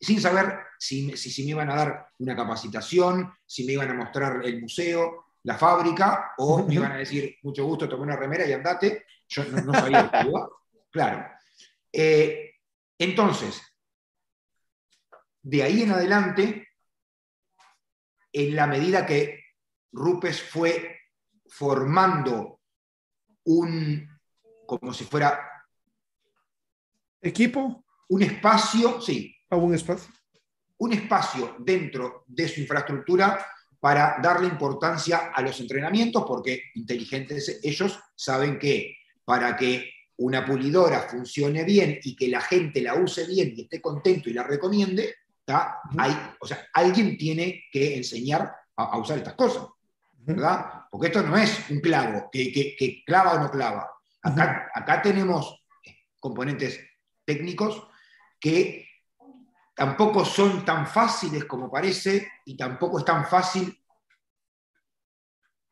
sin 0.00 0.20
saber 0.20 0.58
si, 0.78 1.16
si, 1.16 1.44
me 1.44 1.50
iban 1.50 1.70
a 1.70 1.76
dar 1.76 2.06
una 2.18 2.34
capacitación, 2.34 3.32
si 3.46 3.64
me 3.64 3.74
iban 3.74 3.90
a 3.90 3.94
mostrar 3.94 4.44
el 4.44 4.60
museo, 4.60 5.26
la 5.44 5.56
fábrica, 5.56 6.32
o 6.38 6.62
me 6.66 6.74
iban 6.74 6.92
a 6.92 6.96
decir, 6.96 7.36
mucho 7.42 7.64
gusto, 7.64 7.88
tomé 7.88 8.04
una 8.04 8.16
remera 8.16 8.46
y 8.46 8.52
andate. 8.52 9.06
Yo 9.28 9.44
no, 9.44 9.72
sabía 9.72 10.10
que 10.10 10.28
iba. 10.28 10.48
Claro. 10.92 11.26
Eh, 11.90 12.56
entonces, 12.98 13.62
de 15.40 15.62
ahí 15.62 15.84
en 15.84 15.92
adelante, 15.92 16.68
en 18.32 18.56
la 18.56 18.66
medida 18.66 19.06
que 19.06 19.44
Rupes 19.92 20.42
fue 20.42 21.00
formando 21.46 22.60
un, 23.44 24.08
como 24.66 24.92
si 24.94 25.04
fuera... 25.04 25.48
¿Equipo? 27.20 27.84
Un 28.08 28.22
espacio, 28.22 29.00
sí. 29.00 29.34
¿A 29.50 29.56
un 29.56 29.74
espacio? 29.74 30.12
Un 30.78 30.92
espacio 30.92 31.56
dentro 31.60 32.24
de 32.26 32.48
su 32.48 32.60
infraestructura 32.60 33.46
para 33.78 34.18
darle 34.22 34.48
importancia 34.48 35.32
a 35.34 35.42
los 35.42 35.60
entrenamientos, 35.60 36.24
porque 36.26 36.70
inteligentes 36.74 37.60
ellos 37.62 37.98
saben 38.14 38.58
que 38.58 38.96
para 39.24 39.56
que 39.56 39.90
una 40.18 40.44
pulidora 40.44 41.00
funcione 41.00 41.64
bien 41.64 41.98
y 42.02 42.14
que 42.14 42.28
la 42.28 42.40
gente 42.40 42.80
la 42.80 42.94
use 42.94 43.26
bien 43.26 43.52
y 43.56 43.62
esté 43.62 43.80
contento 43.80 44.30
y 44.30 44.32
la 44.32 44.44
recomiende, 44.44 45.14
Hay, 45.98 46.34
o 46.40 46.46
sea, 46.46 46.66
alguien 46.72 47.16
tiene 47.16 47.64
que 47.70 47.96
enseñar 47.96 48.54
a 48.76 48.98
usar 48.98 49.18
estas 49.18 49.34
cosas. 49.34 49.66
¿verdad? 50.24 50.84
Porque 50.90 51.08
esto 51.08 51.22
no 51.22 51.36
es 51.36 51.68
un 51.70 51.80
clavo 51.80 52.28
que, 52.30 53.02
clava 53.04 53.34
o 53.34 53.40
no 53.40 53.50
clava. 53.50 53.90
Acá, 54.22 54.70
acá 54.72 55.02
tenemos 55.02 55.64
componentes 56.20 56.80
técnicos 57.24 57.88
que 58.38 58.86
tampoco 59.74 60.24
son 60.24 60.64
tan 60.64 60.86
fáciles 60.86 61.44
como 61.44 61.70
parece 61.70 62.30
y 62.44 62.56
tampoco 62.56 62.98
es 62.98 63.04
tan 63.04 63.26
fácil 63.26 63.76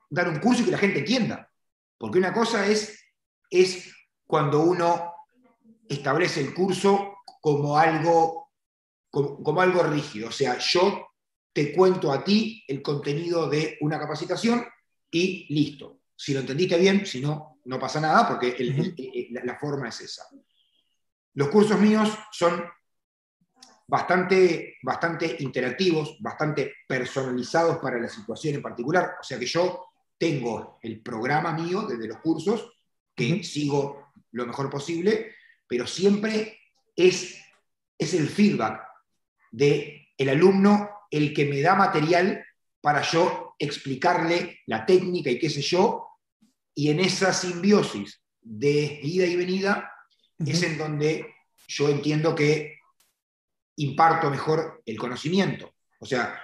dar 0.08 0.28
un 0.28 0.40
curso 0.40 0.62
y 0.62 0.64
que 0.66 0.70
la 0.72 0.78
gente 0.78 1.00
entienda. 1.00 1.48
Porque 1.96 2.18
una 2.18 2.32
cosa 2.32 2.66
es, 2.66 3.04
es 3.50 3.94
cuando 4.26 4.62
uno 4.62 5.14
establece 5.88 6.40
el 6.40 6.54
curso 6.54 7.18
como 7.40 7.78
algo, 7.78 8.49
como 9.10 9.60
algo 9.60 9.82
rígido. 9.82 10.28
O 10.28 10.32
sea, 10.32 10.58
yo 10.58 11.10
te 11.52 11.72
cuento 11.72 12.12
a 12.12 12.22
ti 12.22 12.64
el 12.66 12.80
contenido 12.80 13.48
de 13.48 13.76
una 13.80 13.98
capacitación 13.98 14.64
y 15.10 15.52
listo. 15.52 16.00
Si 16.16 16.32
lo 16.32 16.40
entendiste 16.40 16.78
bien, 16.78 17.04
si 17.04 17.20
no, 17.20 17.60
no 17.64 17.78
pasa 17.78 18.00
nada 18.00 18.28
porque 18.28 18.56
la, 19.44 19.58
forma 19.58 19.88
es 19.88 20.00
esa. 20.02 20.24
Los 21.34 21.48
cursos 21.48 21.78
míos 21.80 22.16
son 22.30 22.64
bastante, 23.86 24.76
bastante 24.82 25.36
interactivos, 25.40 26.16
bastante 26.20 26.74
personalizados 26.86 27.78
para 27.78 27.98
la 27.98 28.08
situación 28.08 28.56
en 28.56 28.62
particular. 28.62 29.16
O 29.20 29.24
sea 29.24 29.38
que 29.38 29.46
yo 29.46 29.86
tengo 30.18 30.78
el 30.82 31.02
programa 31.02 31.52
mío 31.52 31.82
desde 31.82 32.06
los 32.06 32.18
cursos, 32.18 32.72
que 33.14 33.42
sigo 33.42 34.12
lo 34.32 34.46
mejor 34.46 34.70
posible, 34.70 35.34
pero 35.66 35.86
siempre 35.86 36.60
es, 36.94 37.42
es 37.98 38.14
el 38.14 38.28
feedback 38.28 38.89
del 39.50 40.06
el 40.16 40.28
alumno 40.28 40.90
el 41.10 41.34
que 41.34 41.46
me 41.46 41.60
da 41.60 41.74
material 41.74 42.44
para 42.80 43.02
yo 43.02 43.54
explicarle 43.58 44.60
la 44.66 44.86
técnica 44.86 45.30
y 45.30 45.38
qué 45.38 45.50
sé 45.50 45.60
yo, 45.60 46.06
y 46.74 46.90
en 46.90 47.00
esa 47.00 47.32
simbiosis 47.32 48.22
de 48.40 49.00
ida 49.02 49.26
y 49.26 49.36
venida 49.36 49.92
es 50.38 50.62
en 50.62 50.78
donde 50.78 51.34
yo 51.68 51.88
entiendo 51.88 52.34
que 52.34 52.78
imparto 53.76 54.30
mejor 54.30 54.82
el 54.86 54.98
conocimiento. 54.98 55.74
O 55.98 56.06
sea, 56.06 56.40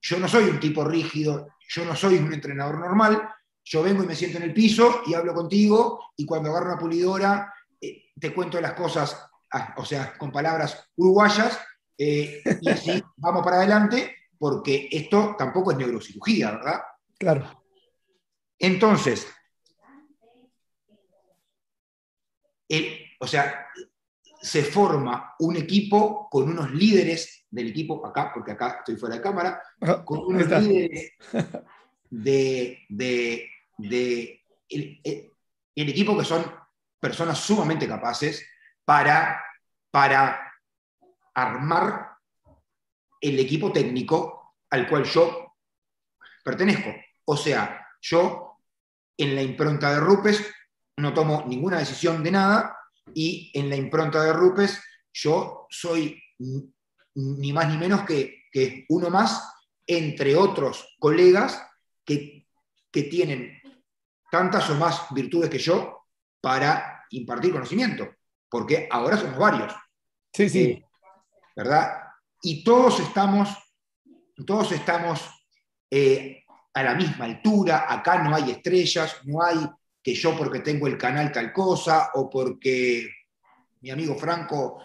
yo 0.00 0.18
no 0.18 0.28
soy 0.28 0.44
un 0.44 0.60
tipo 0.60 0.84
rígido, 0.84 1.48
yo 1.68 1.84
no 1.84 1.96
soy 1.96 2.16
un 2.16 2.32
entrenador 2.32 2.78
normal, 2.78 3.28
yo 3.64 3.82
vengo 3.82 4.02
y 4.02 4.06
me 4.06 4.14
siento 4.14 4.38
en 4.38 4.44
el 4.44 4.54
piso 4.54 5.02
y 5.06 5.14
hablo 5.14 5.34
contigo 5.34 6.12
y 6.16 6.24
cuando 6.24 6.50
agarro 6.50 6.72
una 6.72 6.78
pulidora 6.78 7.52
eh, 7.80 8.10
te 8.18 8.32
cuento 8.32 8.60
las 8.60 8.72
cosas, 8.72 9.18
ah, 9.52 9.74
o 9.76 9.84
sea, 9.84 10.16
con 10.16 10.32
palabras 10.32 10.90
uruguayas 10.96 11.58
eh, 11.98 12.42
y 12.60 12.70
así 12.70 13.02
vamos 13.16 13.44
para 13.44 13.56
adelante, 13.56 14.16
porque 14.38 14.88
esto 14.90 15.34
tampoco 15.36 15.72
es 15.72 15.78
neurocirugía, 15.78 16.52
¿verdad? 16.52 16.80
Claro. 17.18 17.64
Entonces, 18.58 19.26
o 23.20 23.26
sea, 23.26 23.66
se 24.40 24.62
forma 24.62 25.34
un 25.40 25.56
equipo 25.56 26.28
con 26.30 26.48
unos 26.48 26.70
líderes 26.70 27.46
del 27.50 27.68
equipo, 27.68 28.04
acá, 28.06 28.30
porque 28.32 28.52
acá 28.52 28.76
estoy 28.78 28.96
fuera 28.96 29.16
de 29.16 29.22
cámara, 29.22 29.62
con 30.04 30.18
unos 30.20 30.48
líderes 30.62 31.12
de, 32.10 32.86
el, 34.68 35.10
equipo 35.74 36.16
que 36.16 36.24
son 36.24 36.44
personas 37.00 37.38
sumamente 37.38 37.88
capaces 37.88 38.46
para, 38.84 39.42
para 39.90 40.47
armar 41.42 42.16
el 43.20 43.38
equipo 43.38 43.72
técnico 43.72 44.54
al 44.70 44.88
cual 44.88 45.04
yo 45.04 45.56
pertenezco. 46.44 46.90
O 47.24 47.36
sea, 47.36 47.86
yo 48.00 48.56
en 49.16 49.34
la 49.34 49.42
impronta 49.42 49.92
de 49.92 50.00
Rupes 50.00 50.44
no 50.96 51.12
tomo 51.12 51.44
ninguna 51.46 51.78
decisión 51.78 52.22
de 52.22 52.30
nada 52.30 52.76
y 53.14 53.50
en 53.54 53.68
la 53.68 53.76
impronta 53.76 54.22
de 54.22 54.32
Rupes 54.32 54.82
yo 55.12 55.66
soy 55.70 56.22
ni 57.14 57.52
más 57.52 57.68
ni 57.68 57.76
menos 57.76 58.02
que, 58.04 58.44
que 58.52 58.86
uno 58.88 59.10
más 59.10 59.52
entre 59.86 60.36
otros 60.36 60.96
colegas 60.98 61.62
que, 62.04 62.46
que 62.90 63.04
tienen 63.04 63.60
tantas 64.30 64.68
o 64.70 64.74
más 64.76 65.06
virtudes 65.12 65.50
que 65.50 65.58
yo 65.58 66.06
para 66.40 67.04
impartir 67.10 67.52
conocimiento, 67.52 68.08
porque 68.48 68.88
ahora 68.90 69.16
somos 69.16 69.38
varios. 69.38 69.74
Sí, 70.32 70.48
sí. 70.48 70.62
Eh, 70.62 70.87
¿verdad? 71.58 72.04
Y 72.40 72.62
todos 72.62 73.00
estamos, 73.00 73.48
todos 74.46 74.70
estamos 74.70 75.28
eh, 75.90 76.44
a 76.72 76.82
la 76.84 76.94
misma 76.94 77.24
altura, 77.24 77.92
acá 77.92 78.22
no 78.22 78.32
hay 78.32 78.52
estrellas, 78.52 79.16
no 79.24 79.42
hay 79.42 79.68
que 80.00 80.14
yo 80.14 80.38
porque 80.38 80.60
tengo 80.60 80.86
el 80.86 80.96
canal 80.96 81.32
tal 81.32 81.52
cosa 81.52 82.12
o 82.14 82.30
porque 82.30 83.10
mi 83.80 83.90
amigo 83.90 84.14
Franco 84.14 84.80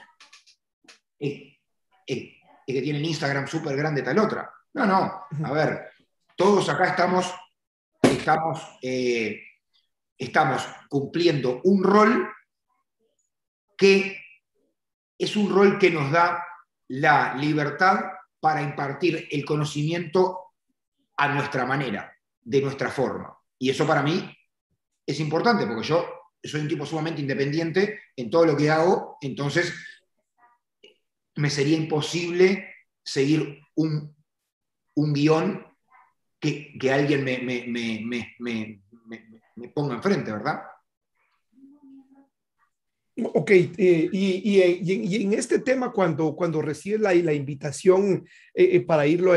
es, 1.19 1.59
que 2.07 2.81
tiene 2.81 2.97
el 2.97 3.05
Instagram 3.05 3.45
súper 3.45 3.77
grande 3.77 4.01
tal 4.01 4.17
otra. 4.17 4.51
No, 4.73 4.87
no, 4.87 5.27
a 5.45 5.51
ver, 5.51 5.91
todos 6.35 6.67
acá 6.69 6.85
estamos, 6.85 7.31
estamos 8.01 8.79
eh, 8.81 9.43
estamos 10.17 10.67
cumpliendo 10.89 11.61
un 11.65 11.83
rol 11.83 12.33
que 13.77 14.17
es 15.19 15.35
un 15.35 15.53
rol 15.53 15.77
que 15.77 15.91
nos 15.91 16.11
da 16.11 16.43
la 16.89 17.35
libertad 17.35 18.01
para 18.39 18.61
impartir 18.61 19.27
el 19.31 19.45
conocimiento 19.45 20.53
a 21.17 21.27
nuestra 21.29 21.65
manera, 21.65 22.13
de 22.41 22.61
nuestra 22.61 22.89
forma. 22.89 23.37
Y 23.57 23.69
eso 23.69 23.87
para 23.87 24.01
mí 24.01 24.35
es 25.05 25.19
importante, 25.19 25.65
porque 25.65 25.87
yo 25.87 26.05
soy 26.43 26.61
un 26.61 26.67
tipo 26.67 26.85
sumamente 26.85 27.21
independiente 27.21 28.01
en 28.15 28.29
todo 28.29 28.45
lo 28.45 28.57
que 28.57 28.69
hago, 28.69 29.17
entonces 29.21 29.73
me 31.35 31.49
sería 31.49 31.77
imposible 31.77 32.73
seguir 33.03 33.61
un, 33.75 34.15
guion 34.95 35.65
que, 36.39 36.77
alguien 36.91 37.23
me, 37.23 37.39
me 39.55 39.69
ponga 39.69 39.95
enfrente, 39.95 40.31
¿verdad? 40.31 40.63
Ok, 43.15 43.51
eh, 43.51 44.09
y, 44.11 45.21
en 45.21 45.33
este 45.33 45.59
tema, 45.59 45.91
cuando, 45.91 46.35
cuando 46.35 46.63
recibes 46.63 46.99
la, 46.99 47.13
la 47.13 47.33
invitación 47.33 48.25
eh, 48.55 48.69
eh, 48.73 48.79
para 48.81 49.05
irlo 49.05 49.33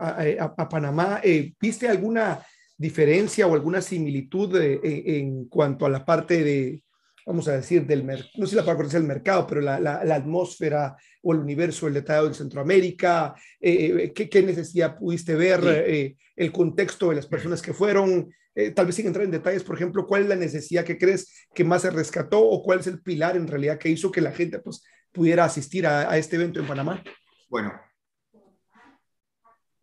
a, 0.00 0.68
Panamá, 0.68 1.20
¿viste 1.60 1.88
alguna 1.88 2.40
diferencia 2.76 3.46
o 3.46 3.54
alguna 3.54 3.82
similitud 3.82 4.58
en 4.58 5.44
cuanto 5.46 5.84
a 5.84 5.90
la 5.90 6.04
parte 6.06 6.42
de, 6.42 6.82
vamos 7.26 7.46
a 7.48 7.56
decir, 7.56 7.86
del 7.86 8.06
no 8.06 8.46
sé 8.46 8.50
si 8.50 8.56
la 8.56 8.64
palabra 8.64 8.88
es 8.88 8.94
el 8.94 9.04
mercado, 9.04 9.46
pero 9.46 9.60
la, 9.60 9.78
la, 9.78 10.14
atmósfera 10.14 10.96
o 11.22 11.34
el 11.34 11.40
universo, 11.40 11.86
el 11.86 11.94
detalle 11.94 12.28
de 12.28 12.34
Centroamérica, 12.34 13.34
¿qué, 13.60 14.12
¿qué, 14.30 14.42
necesidad 14.42 14.96
pudiste 14.96 15.34
ver, 15.34 16.16
el 16.34 16.52
contexto 16.52 17.10
de 17.10 17.16
las 17.16 17.26
personas 17.26 17.60
que 17.60 17.74
fueron, 17.74 18.32
eh, 18.54 18.70
tal 18.70 18.86
vez 18.86 18.96
sin 18.96 19.06
entrar 19.06 19.24
en 19.24 19.30
detalles, 19.30 19.64
por 19.64 19.76
ejemplo, 19.76 20.06
cuál 20.06 20.22
es 20.22 20.28
la 20.28 20.36
necesidad 20.36 20.84
que 20.84 20.98
crees 20.98 21.46
que 21.54 21.64
más 21.64 21.82
se 21.82 21.90
rescató 21.90 22.40
o 22.40 22.62
cuál 22.62 22.80
es 22.80 22.86
el 22.86 23.00
pilar 23.00 23.36
en 23.36 23.48
realidad 23.48 23.78
que 23.78 23.88
hizo 23.88 24.12
que 24.12 24.20
la 24.20 24.32
gente 24.32 24.58
pues, 24.58 24.84
pudiera 25.10 25.44
asistir 25.44 25.86
a, 25.86 26.16
este 26.18 26.36
evento 26.36 26.60
en 26.60 26.66
Panamá? 26.66 27.02
Bueno, 27.48 27.72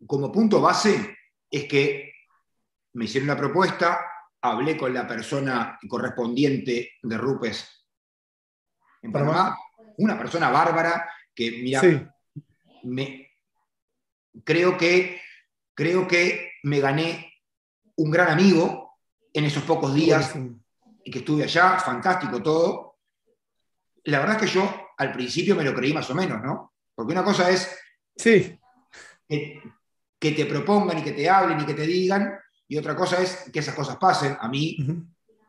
como 0.06 0.30
punto 0.30 0.60
base 0.60 1.16
es 1.50 1.64
que 1.64 2.12
me 2.92 3.06
hicieron 3.06 3.28
la 3.28 3.36
propuesta, 3.36 4.00
hablé 4.40 4.76
con 4.76 4.94
la 4.94 5.06
persona 5.06 5.78
correspondiente 5.88 6.92
de 7.02 7.18
Rupes 7.18 7.88
en 9.02 9.12
Panamá, 9.12 9.56
una 9.98 10.16
persona 10.16 10.48
bárbara 10.48 11.10
que, 11.34 11.50
mira, 11.50 11.82
me, 12.84 13.30
creo, 14.44 14.76
que, 14.76 15.20
creo 15.74 16.06
que 16.06 16.52
me 16.62 16.80
gané 16.80 17.29
un 18.00 18.10
gran 18.10 18.30
amigo 18.30 18.98
en 19.32 19.44
esos 19.44 19.62
pocos 19.64 19.94
días 19.94 20.32
que 21.04 21.18
estuve 21.18 21.44
allá, 21.44 21.78
fantástico 21.78 22.42
todo. 22.42 22.98
La 24.04 24.20
verdad 24.20 24.36
es 24.36 24.42
que 24.42 24.58
yo 24.58 24.88
al 24.96 25.12
principio 25.12 25.54
me 25.54 25.64
lo 25.64 25.74
creí 25.74 25.92
más 25.92 26.08
o 26.10 26.14
menos, 26.14 26.42
¿no? 26.42 26.74
Porque 26.94 27.12
una 27.12 27.22
cosa 27.22 27.50
es 27.50 27.70
sí. 28.16 28.58
que, 29.28 30.32
te 30.32 30.46
propongan 30.46 30.98
y 30.98 31.02
que 31.02 31.12
te 31.12 31.28
hablen 31.28 31.60
y 31.60 31.66
que 31.66 31.74
te 31.74 31.86
digan, 31.86 32.38
y 32.66 32.78
otra 32.78 32.96
cosa 32.96 33.20
es 33.20 33.50
que 33.52 33.58
esas 33.58 33.74
cosas 33.74 33.96
pasen. 33.96 34.36
A 34.40 34.48
mí 34.48 34.78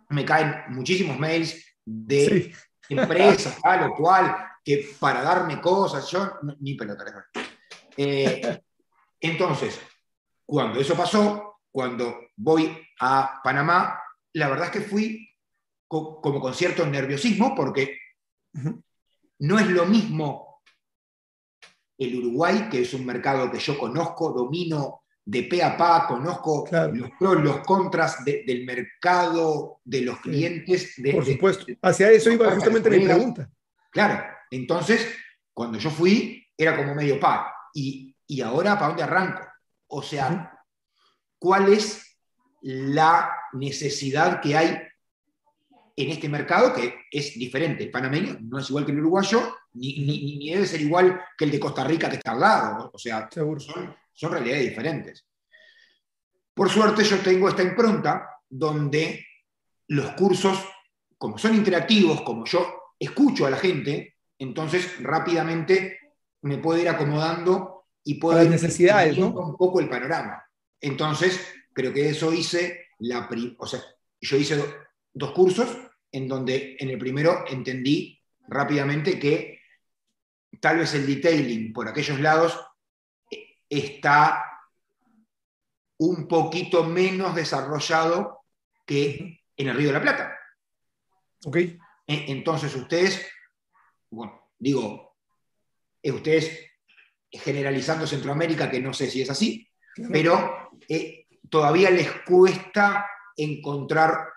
me 0.09 0.25
caen 0.25 0.73
muchísimos 0.75 1.17
mails 1.17 1.55
de 1.85 2.53
empresas, 2.89 3.61
tal 3.61 3.91
o 3.91 3.95
cual, 3.95 4.35
que 4.63 4.89
para 4.99 5.21
darme 5.21 5.61
cosas, 5.61 6.09
yo 6.11 6.39
ni 6.59 6.75
pelota. 6.75 7.05
Eh, 7.95 8.61
entonces, 9.21 9.79
cuando 10.45 10.81
eso 10.81 10.95
pasó, 10.97 11.50
cuando 11.71 12.27
voy 12.35 12.77
a 12.99 13.39
Panamá, 13.43 13.99
la 14.33 14.49
verdad 14.49 14.67
es 14.67 14.71
que 14.71 14.81
fui 14.81 15.29
como 15.87 16.39
con 16.39 16.53
cierto 16.53 16.85
nerviosismo 16.85 17.53
porque 17.55 17.97
no 19.39 19.59
es 19.59 19.67
lo 19.67 19.85
mismo 19.85 20.61
el 21.97 22.15
Uruguay, 22.15 22.67
que 22.69 22.81
es 22.81 22.93
un 22.93 23.05
mercado 23.05 23.51
que 23.51 23.59
yo 23.59 23.77
conozco, 23.77 24.31
domino 24.31 25.01
de 25.23 25.43
pe 25.43 25.63
a 25.63 25.77
pa, 25.77 26.07
conozco 26.07 26.67
los 26.93 27.11
pros, 27.19 27.43
los 27.43 27.59
contras 27.59 28.25
del 28.25 28.65
mercado, 28.65 29.79
de 29.83 30.01
los 30.01 30.19
clientes. 30.19 30.95
Por 31.11 31.25
supuesto, 31.25 31.65
hacia 31.81 32.09
eso 32.11 32.31
iba 32.31 32.49
justamente 32.51 32.89
mi 32.89 33.05
pregunta. 33.05 33.49
Claro, 33.91 34.23
entonces, 34.49 35.07
cuando 35.53 35.77
yo 35.77 35.89
fui, 35.89 36.45
era 36.57 36.75
como 36.75 36.95
medio 36.95 37.19
pa. 37.19 37.53
Y, 37.73 38.15
ahora, 38.43 38.75
¿para 38.75 38.87
dónde 38.87 39.03
arranco? 39.03 39.41
O 39.87 40.01
sea, 40.01 40.50
cuál 41.41 41.73
es 41.73 42.19
la 42.61 43.31
necesidad 43.53 44.39
que 44.39 44.55
hay 44.55 44.79
en 45.95 46.09
este 46.11 46.29
mercado, 46.29 46.71
que 46.71 46.99
es 47.09 47.33
diferente. 47.33 47.83
El 47.83 47.89
panameño 47.89 48.37
no 48.41 48.59
es 48.59 48.69
igual 48.69 48.85
que 48.85 48.91
el 48.91 48.99
uruguayo, 48.99 49.57
ni, 49.73 50.51
debe 50.51 50.67
ser 50.67 50.81
igual 50.81 51.19
que 51.35 51.45
el 51.45 51.51
de 51.51 51.59
Costa 51.59 51.83
Rica 51.83 52.11
que 52.11 52.17
está 52.17 52.33
al 52.33 52.41
lado. 52.41 52.91
O 52.93 52.97
sea, 52.99 53.27
son, 53.33 54.31
realidades 54.31 54.69
diferentes. 54.69 55.25
Por 56.53 56.69
suerte 56.69 57.03
yo 57.03 57.17
tengo 57.21 57.49
esta 57.49 57.63
impronta 57.63 58.29
donde 58.47 59.25
los 59.87 60.11
cursos, 60.11 60.63
como 61.17 61.39
son 61.39 61.55
interactivos, 61.55 62.21
como 62.21 62.45
yo 62.45 62.93
escucho 62.99 63.47
a 63.47 63.49
la 63.49 63.57
gente, 63.57 64.15
entonces 64.37 65.01
rápidamente 65.01 65.97
me 66.43 66.59
puedo 66.59 66.79
ir 66.79 66.87
acomodando 66.87 67.85
y 68.03 68.15
puedo 68.15 68.43
ir 68.43 68.49
necesidades, 68.51 69.17
¿no? 69.17 69.29
un 69.29 69.57
poco 69.57 69.79
el 69.79 69.89
panorama. 69.89 70.43
Entonces, 70.81 71.39
creo 71.73 71.93
que 71.93 72.09
eso 72.09 72.33
hice, 72.33 72.87
la 72.99 73.29
o 73.57 73.67
sea, 73.67 73.81
yo 74.19 74.37
hice 74.37 74.63
dos 75.13 75.31
cursos 75.31 75.77
en 76.11 76.27
donde 76.27 76.75
en 76.79 76.89
el 76.89 76.97
primero 76.97 77.45
entendí 77.47 78.19
rápidamente 78.47 79.19
que 79.19 79.61
tal 80.59 80.79
vez 80.79 80.93
el 80.93 81.07
detailing 81.07 81.71
por 81.71 81.87
aquellos 81.87 82.19
lados 82.19 82.59
eh, 83.29 83.59
está 83.69 84.43
un 85.97 86.27
poquito 86.27 86.83
menos 86.83 87.35
desarrollado 87.35 88.45
que 88.85 89.41
en 89.55 89.67
el 89.67 89.77
Río 89.77 89.87
de 89.87 89.93
la 89.93 90.01
Plata. 90.01 90.37
Ok. 91.45 91.55
E, 91.55 91.77
entonces 92.07 92.75
ustedes, 92.75 93.25
bueno, 94.09 94.49
digo, 94.57 95.15
eh, 96.01 96.11
ustedes 96.11 96.67
generalizando 97.31 98.05
Centroamérica, 98.05 98.69
que 98.69 98.81
no 98.81 98.93
sé 98.93 99.09
si 99.09 99.21
es 99.21 99.29
así, 99.29 99.67
pero 100.11 100.60
eh, 100.93 101.25
todavía 101.49 101.89
les 101.89 102.11
cuesta 102.23 103.05
encontrar 103.37 104.27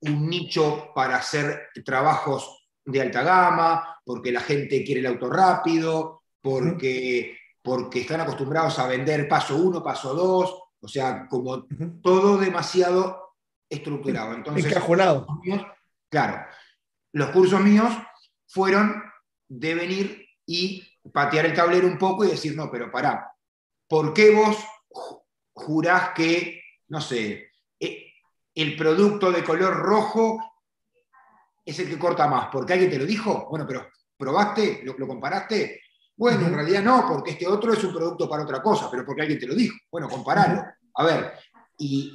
un 0.00 0.28
nicho 0.28 0.92
para 0.94 1.16
hacer 1.16 1.68
trabajos 1.82 2.68
de 2.84 3.00
alta 3.00 3.22
gama, 3.22 3.98
porque 4.04 4.32
la 4.32 4.40
gente 4.40 4.84
quiere 4.84 5.00
el 5.00 5.06
auto 5.06 5.30
rápido, 5.30 6.24
porque, 6.42 7.38
porque 7.62 8.00
están 8.00 8.20
acostumbrados 8.20 8.78
a 8.78 8.86
vender 8.86 9.26
paso 9.26 9.56
uno, 9.56 9.82
paso 9.82 10.14
dos, 10.14 10.62
o 10.78 10.88
sea, 10.88 11.26
como 11.26 11.64
todo 12.02 12.36
demasiado 12.36 13.36
estructurado. 13.66 14.34
Entonces, 14.34 14.66
Encajonado. 14.66 15.26
claro, 16.10 16.44
los 17.12 17.30
cursos 17.30 17.60
míos 17.62 17.94
fueron 18.46 19.02
de 19.48 19.74
venir 19.74 20.26
y 20.44 20.86
patear 21.12 21.46
el 21.46 21.54
tablero 21.54 21.86
un 21.86 21.96
poco 21.96 22.24
y 22.24 22.28
decir, 22.30 22.54
no, 22.54 22.70
pero 22.70 22.90
pará, 22.90 23.32
¿por 23.88 24.12
qué 24.12 24.34
vos 24.34 24.58
jurás 25.52 26.10
que, 26.14 26.62
no 26.88 27.00
sé, 27.00 27.50
eh, 27.78 28.12
el 28.54 28.76
producto 28.76 29.30
de 29.30 29.44
color 29.44 29.74
rojo 29.74 30.38
es 31.64 31.78
el 31.78 31.88
que 31.88 31.98
corta 31.98 32.26
más? 32.26 32.48
¿Porque 32.50 32.72
alguien 32.72 32.90
te 32.90 32.98
lo 32.98 33.06
dijo? 33.06 33.48
Bueno, 33.50 33.66
pero 33.66 33.88
¿probaste? 34.16 34.82
¿Lo, 34.84 35.06
comparaste? 35.06 35.80
Bueno, 36.16 36.46
en 36.46 36.54
realidad 36.54 36.82
no, 36.82 37.06
porque 37.08 37.32
este 37.32 37.46
otro 37.46 37.72
es 37.72 37.82
un 37.84 37.92
producto 37.92 38.28
para 38.28 38.42
otra 38.42 38.62
cosa, 38.62 38.90
pero 38.90 39.04
porque 39.04 39.22
alguien 39.22 39.40
te 39.40 39.46
lo 39.46 39.54
dijo. 39.54 39.76
Bueno, 39.90 40.08
comparalo. 40.08 40.64
A 40.94 41.04
ver, 41.04 41.32
y 41.78 42.12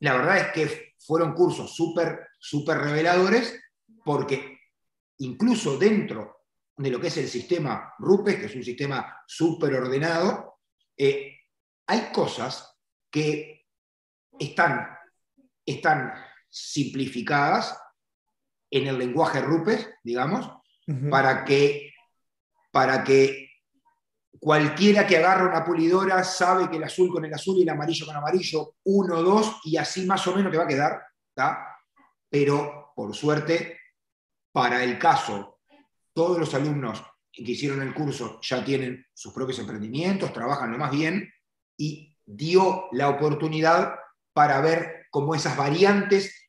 la 0.00 0.14
verdad 0.14 0.38
es 0.38 0.52
que 0.52 0.94
fueron 0.98 1.34
cursos 1.34 1.74
súper, 1.74 2.28
súper 2.38 2.78
reveladores, 2.78 3.60
porque 4.04 4.58
incluso 5.18 5.76
dentro 5.76 6.42
de 6.76 6.90
lo 6.90 7.00
que 7.00 7.08
es 7.08 7.16
el 7.18 7.28
sistema 7.28 7.94
RUPES, 7.98 8.36
que 8.36 8.46
es 8.46 8.56
un 8.56 8.64
sistema 8.64 9.22
súper 9.26 9.74
ordenado, 9.74 10.58
eh, 10.96 11.36
hay 11.86 12.12
cosas 12.12 12.76
que 13.10 13.66
están, 14.38 14.88
están 15.64 16.14
simplificadas 16.48 17.78
en 18.70 18.86
el 18.86 18.98
lenguaje 18.98 19.40
RUPES, 19.40 19.90
digamos, 20.02 20.50
para, 21.10 21.44
que, 21.44 21.92
para 22.70 23.04
que 23.04 23.50
cualquiera 24.38 25.06
que 25.06 25.18
agarra 25.18 25.48
una 25.48 25.64
pulidora 25.64 26.24
sabe 26.24 26.68
que 26.68 26.76
el 26.76 26.84
azul 26.84 27.10
con 27.10 27.24
el 27.24 27.32
azul 27.32 27.58
y 27.58 27.62
el 27.62 27.68
amarillo 27.68 28.06
con 28.06 28.16
amarillo, 28.16 28.76
uno, 28.84 29.22
dos, 29.22 29.60
y 29.64 29.76
así 29.76 30.04
más 30.06 30.26
o 30.26 30.34
menos 30.34 30.50
te 30.50 30.58
va 30.58 30.64
a 30.64 30.68
quedar. 30.68 31.02
Pero, 32.28 32.92
por 32.96 33.14
suerte, 33.14 33.78
para 34.50 34.82
el 34.82 34.98
caso, 34.98 35.60
todos 36.12 36.38
los 36.38 36.54
alumnos 36.54 37.02
que 37.30 37.42
hicieron 37.42 37.82
el 37.82 37.94
curso 37.94 38.40
ya 38.42 38.64
tienen 38.64 39.06
sus 39.14 39.32
propios 39.32 39.58
emprendimientos, 39.58 40.32
trabajan 40.32 40.72
lo 40.72 40.78
más 40.78 40.90
bien, 40.90 41.32
y 41.82 42.16
dio 42.24 42.86
la 42.92 43.08
oportunidad 43.08 43.96
para 44.32 44.60
ver 44.60 45.08
cómo 45.10 45.34
esas 45.34 45.56
variantes 45.56 46.48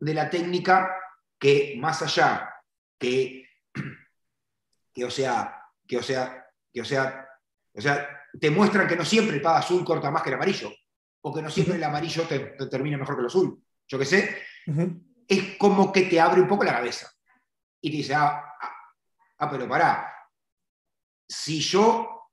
de 0.00 0.14
la 0.14 0.30
técnica 0.30 0.96
que 1.38 1.76
más 1.78 2.00
allá 2.00 2.48
que, 2.98 3.46
que 4.94 5.04
o 5.04 5.10
sea, 5.10 5.62
que 5.86 5.98
o 5.98 6.02
sea, 6.02 6.46
que 6.72 6.80
o 6.80 6.84
sea, 6.86 7.28
o 7.74 7.80
sea, 7.82 8.08
te 8.40 8.50
muestran 8.50 8.88
que 8.88 8.96
no 8.96 9.04
siempre 9.04 9.36
el 9.36 9.42
pad 9.42 9.58
azul 9.58 9.84
corta 9.84 10.10
más 10.10 10.22
que 10.22 10.30
el 10.30 10.36
amarillo, 10.36 10.72
o 11.20 11.34
que 11.34 11.42
no 11.42 11.50
siempre 11.50 11.76
el 11.76 11.84
amarillo 11.84 12.22
te, 12.26 12.38
termina 12.70 12.96
mejor 12.96 13.16
que 13.16 13.20
el 13.20 13.26
azul, 13.26 13.62
yo 13.86 13.98
qué 13.98 14.06
sé, 14.06 14.42
es 15.28 15.58
como 15.58 15.92
que 15.92 16.04
te 16.04 16.18
abre 16.18 16.40
un 16.40 16.48
poco 16.48 16.64
la 16.64 16.72
cabeza 16.72 17.12
y 17.82 17.90
te 17.90 17.96
dice, 17.98 18.14
ah, 18.14 18.42
ah, 18.58 18.76
ah, 19.36 19.50
pero 19.50 19.68
pará, 19.68 20.10
si 21.28 21.60
yo 21.60 22.30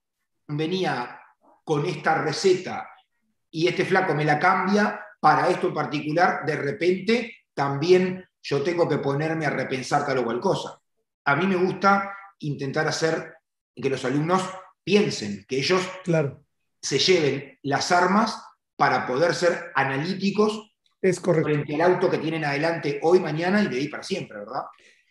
venía 0.47 1.18
con 1.69 1.85
esta 1.85 2.15
receta 2.15 2.89
y 3.51 3.67
este 3.67 3.85
flaco 3.85 4.15
me 4.15 4.25
la 4.25 4.39
cambia 4.39 5.05
para 5.19 5.49
esto 5.49 5.67
en 5.67 5.75
particular, 5.75 6.43
de 6.43 6.55
repente 6.55 7.43
también 7.53 8.27
yo 8.41 8.63
tengo 8.63 8.89
que 8.89 8.97
ponerme 8.97 9.45
a 9.45 9.51
repensar 9.51 10.03
tal 10.03 10.17
o 10.17 10.23
cual 10.23 10.39
cosa. 10.39 10.81
A 11.25 11.35
mí 11.35 11.45
me 11.45 11.57
gusta 11.57 12.11
intentar 12.39 12.87
hacer 12.87 13.35
que 13.75 13.87
los 13.87 14.03
alumnos 14.03 14.41
piensen, 14.83 15.45
que 15.47 15.59
ellos 15.59 15.87
claro. 16.03 16.43
se 16.81 16.97
lleven 16.97 17.59
las 17.61 17.91
armas 17.91 18.43
para 18.75 19.05
poder 19.05 19.35
ser 19.35 19.71
analíticos 19.75 20.73
es 20.99 21.19
correcto. 21.19 21.49
frente 21.49 21.75
al 21.75 21.81
auto 21.81 22.09
que 22.09 22.17
tienen 22.17 22.45
adelante 22.45 22.99
hoy, 23.03 23.19
mañana 23.19 23.61
y 23.61 23.67
de 23.67 23.77
ahí 23.77 23.89
para 23.89 24.01
siempre, 24.01 24.39
¿verdad? 24.39 24.63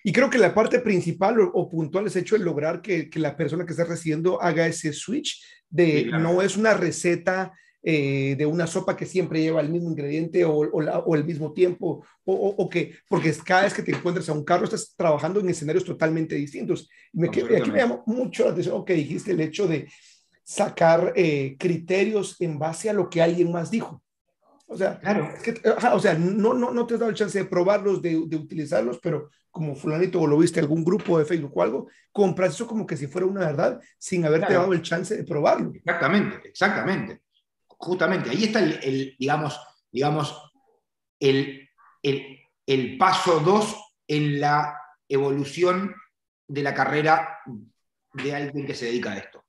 Y 0.08 0.12
creo 0.12 0.30
que 0.30 0.38
la 0.38 0.54
parte 0.54 0.78
principal 0.78 1.36
o, 1.52 1.68
puntual 1.68 2.06
es 2.06 2.16
hecho 2.16 2.34
el 2.34 2.40
lograr 2.40 2.80
que, 2.80 3.10
la 3.16 3.36
persona 3.36 3.66
que 3.66 3.72
está 3.72 3.84
recibiendo 3.84 4.40
haga 4.40 4.66
ese 4.66 4.90
switch 4.94 5.44
de 5.68 6.06
no 6.06 6.40
es 6.40 6.56
una 6.56 6.72
receta 6.72 7.52
eh, 7.82 8.34
de 8.38 8.46
una 8.46 8.66
sopa 8.66 8.96
que 8.96 9.04
siempre 9.04 9.42
lleva 9.42 9.60
el 9.60 9.68
mismo 9.68 9.90
ingrediente 9.90 10.46
o, 10.46 10.60
o, 10.60 11.14
el 11.14 11.24
mismo 11.26 11.52
tiempo, 11.52 12.06
o, 12.24 12.70
que, 12.70 12.94
porque 13.06 13.34
cada 13.44 13.64
vez 13.64 13.74
que 13.74 13.82
te 13.82 13.94
encuentras 13.94 14.26
a 14.30 14.32
un 14.32 14.46
carro 14.46 14.64
estás 14.64 14.94
trabajando 14.96 15.40
en 15.40 15.50
escenarios 15.50 15.84
totalmente 15.84 16.36
distintos. 16.36 16.88
Y, 17.12 17.18
me, 17.18 17.28
aquí 17.28 17.42
me 17.70 17.78
llamó 17.78 18.02
mucho 18.06 18.46
la 18.46 18.52
atención 18.52 18.86
que 18.86 18.94
dijiste 18.94 19.32
el 19.32 19.42
hecho 19.42 19.66
de 19.68 19.90
sacar 20.42 21.12
eh, 21.16 21.54
criterios 21.58 22.40
en 22.40 22.58
base 22.58 22.88
a 22.88 22.94
lo 22.94 23.10
que 23.10 23.20
alguien 23.20 23.52
más 23.52 23.70
dijo. 23.70 24.02
O 24.68 24.76
sea, 24.76 24.98
claro. 24.98 25.28
o 25.92 26.00
sea 26.00 26.14
no, 26.14 26.54
no, 26.54 26.72
no 26.72 26.86
te 26.86 26.94
has 26.94 27.00
dado 27.00 27.10
el 27.10 27.16
chance 27.16 27.38
de 27.38 27.44
probarlos, 27.44 28.00
de, 28.00 28.22
de, 28.26 28.36
utilizarlos, 28.36 28.98
pero 29.02 29.28
como 29.58 29.74
fulanito 29.74 30.20
o 30.20 30.26
lo 30.26 30.38
viste 30.38 30.60
algún 30.60 30.84
grupo 30.84 31.18
de 31.18 31.24
Facebook 31.24 31.52
o 31.54 31.62
algo, 31.62 31.88
compras 32.12 32.54
eso 32.54 32.66
como 32.66 32.86
que 32.86 32.96
si 32.96 33.06
fuera 33.06 33.26
una 33.26 33.40
verdad 33.40 33.80
sin 33.98 34.24
haberte 34.24 34.54
dado 34.54 34.72
el 34.72 34.82
chance 34.82 35.16
de 35.16 35.24
probarlo. 35.24 35.72
Exactamente, 35.74 36.48
exactamente 36.48 37.20
justamente 37.78 38.30
ahí 38.30 38.44
está 38.44 38.60
el, 38.60 39.16
digamos, 39.18 39.58
digamos, 39.90 40.52
el, 41.18 41.68
el, 42.02 42.98
paso 42.98 43.40
2 43.40 43.76
en 44.08 44.40
la 44.40 44.78
evolución 45.08 45.94
de 46.46 46.62
la 46.62 46.74
carrera 46.74 47.38
de 48.12 48.34
alguien 48.34 48.66
que 48.66 48.74
se 48.74 48.86
dedica 48.86 49.12
a 49.12 49.18
esto. 49.18 49.44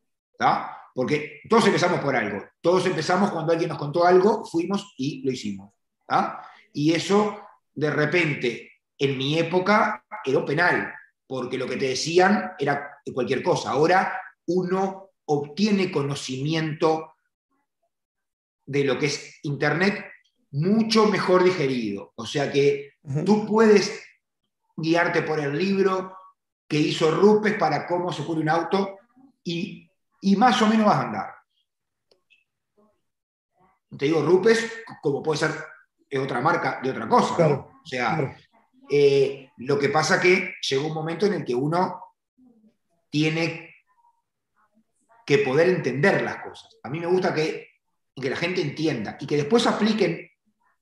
Porque 0.94 1.42
todos 1.50 1.66
empezamos 1.68 2.00
por 2.00 2.16
algo. 2.16 2.44
Todos 2.62 2.86
empezamos 2.86 3.32
cuando 3.32 3.52
alguien 3.52 3.70
nos 3.70 3.78
contó 3.78 4.06
algo, 4.06 4.46
fuimos 4.46 4.94
y 4.98 5.24
lo 5.24 5.32
hicimos. 5.32 5.74
Y 6.74 6.94
eso, 6.94 7.40
de 7.74 7.90
repente, 7.90 8.69
en 9.00 9.18
mi 9.18 9.40
época, 9.40 10.06
era 10.26 10.46
penal, 10.46 10.94
porque 11.26 11.58
lo 11.58 11.66
que 11.66 11.78
te 11.78 11.88
decían 11.88 12.52
era 12.60 13.02
cualquier 13.14 13.42
cosa. 13.42 13.72
Ahora 13.72 14.22
uno 14.48 15.12
obtiene 15.26 15.92
conocimiento 15.92 17.14
de 18.66 18.84
lo 18.84 19.00
que 19.00 19.08
es 19.08 19.40
Internet 19.44 20.06
mucho 20.52 21.06
mejor 21.06 21.44
digerido. 21.44 22.14
O 22.16 22.26
sea 22.26 22.52
que 22.52 22.94
tú 23.26 23.46
puedes 23.46 24.04
guiarte 24.76 25.22
por 25.22 25.40
el 25.40 25.58
libro 25.58 26.18
que 26.68 26.78
hizo 26.78 27.10
Rupes 27.12 27.56
para 27.56 27.88
cómo 27.88 28.12
se 28.12 28.24
pone 28.24 28.42
un 28.42 28.50
auto 28.50 28.98
y, 29.44 29.90
más 30.38 30.62
o 30.62 30.68
menos 30.68 30.86
vas 30.86 30.98
a 30.98 31.02
andar. 31.02 31.36
Te 33.98 34.06
digo 34.06 34.22
Rupes 34.22 34.84
como 35.02 35.24
puede 35.24 35.40
ser 35.40 35.52
otra 36.22 36.42
marca 36.42 36.80
de 36.84 36.92
otra 36.92 37.08
cosa. 37.08 37.48
O 37.48 37.86
sea, 37.86 38.36
eh, 38.90 39.52
lo 39.58 39.78
que 39.78 39.90
pasa 39.90 40.20
que 40.20 40.56
llegó 40.70 40.88
un 40.88 40.94
momento 40.94 41.26
en 41.26 41.34
el 41.34 41.46
que 41.46 41.56
uno 41.56 42.04
tiene 43.10 43.76
que 45.26 45.40
poder 45.40 45.70
entender 45.70 46.22
las 46.22 46.38
cosas. 46.38 46.78
A 46.84 46.90
mí 46.90 47.00
me 47.00 47.08
gusta 47.08 47.34
que 47.34 47.70
que 48.20 48.30
la 48.30 48.36
gente 48.36 48.62
entienda 48.62 49.18
y 49.20 49.26
que 49.26 49.38
después 49.38 49.66
apliquen 49.68 50.30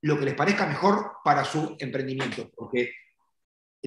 lo 0.01 0.17
que 0.17 0.25
les 0.25 0.33
parezca 0.33 0.65
mejor 0.65 1.17
para 1.23 1.43
su 1.43 1.75
emprendimiento, 1.79 2.51
porque 2.55 2.93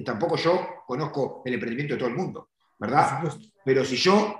tampoco 0.05 0.35
yo 0.35 0.83
conozco 0.85 1.41
el 1.45 1.53
emprendimiento 1.53 1.95
de 1.95 1.99
todo 1.99 2.09
el 2.09 2.15
mundo, 2.15 2.49
¿verdad? 2.79 3.23
Pero 3.63 3.85
si 3.85 3.95
yo 3.95 4.39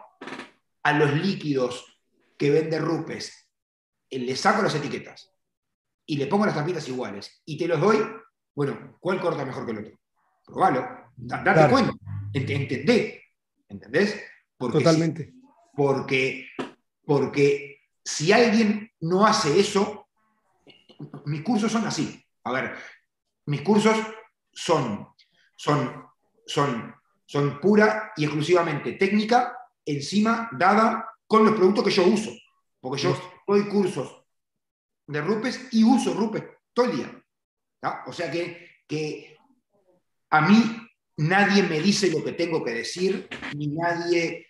a 0.83 0.93
los 0.93 1.13
líquidos 1.13 1.99
que 2.37 2.49
vende 2.49 2.79
Rupes 2.79 3.49
eh, 4.09 4.19
le 4.19 4.35
saco 4.35 4.61
las 4.61 4.75
etiquetas 4.75 5.31
y 6.05 6.17
le 6.17 6.27
pongo 6.27 6.45
las 6.45 6.55
tapitas 6.55 6.87
iguales 6.87 7.41
y 7.45 7.57
te 7.57 7.67
los 7.67 7.79
doy, 7.79 7.97
bueno, 8.55 8.97
¿cuál 8.99 9.19
corta 9.19 9.45
mejor 9.45 9.65
que 9.65 9.71
el 9.71 9.77
otro? 9.79 9.99
Probalo, 10.45 10.87
date 11.15 11.71
cuenta, 11.71 11.93
entendé, 12.33 13.23
¿entendés? 13.67 14.21
Totalmente. 14.57 15.33
porque, 15.75 16.47
porque 17.05 17.81
si 18.03 18.31
alguien 18.31 18.91
no 19.01 19.25
hace 19.25 19.59
eso, 19.59 20.07
mis 21.25 21.41
cursos 21.41 21.71
son 21.71 21.85
así. 21.85 22.23
A 22.43 22.51
ver, 22.51 22.75
mis 23.45 23.61
cursos 23.61 23.95
son, 24.51 25.07
son, 25.55 26.05
son, 26.45 26.95
son 27.25 27.59
pura 27.59 28.11
y 28.15 28.25
exclusivamente 28.25 28.93
técnica 28.93 29.57
encima 29.85 30.49
dada 30.51 31.07
con 31.27 31.45
los 31.45 31.55
productos 31.55 31.85
que 31.85 31.91
yo 31.91 32.05
uso. 32.05 32.31
Porque 32.79 33.01
yo 33.01 33.15
doy 33.47 33.67
cursos 33.67 34.23
de 35.07 35.21
Rupes 35.21 35.67
y 35.71 35.83
uso 35.83 36.13
Rupes 36.13 36.43
todo 36.73 36.85
el 36.87 36.97
día. 36.97 37.20
O 38.05 38.13
sea 38.13 38.29
que, 38.29 38.67
que 38.87 39.37
a 40.29 40.41
mí 40.41 40.87
nadie 41.17 41.63
me 41.63 41.79
dice 41.79 42.11
lo 42.11 42.23
que 42.23 42.33
tengo 42.33 42.63
que 42.63 42.71
decir, 42.71 43.27
ni 43.55 43.67
nadie 43.67 44.47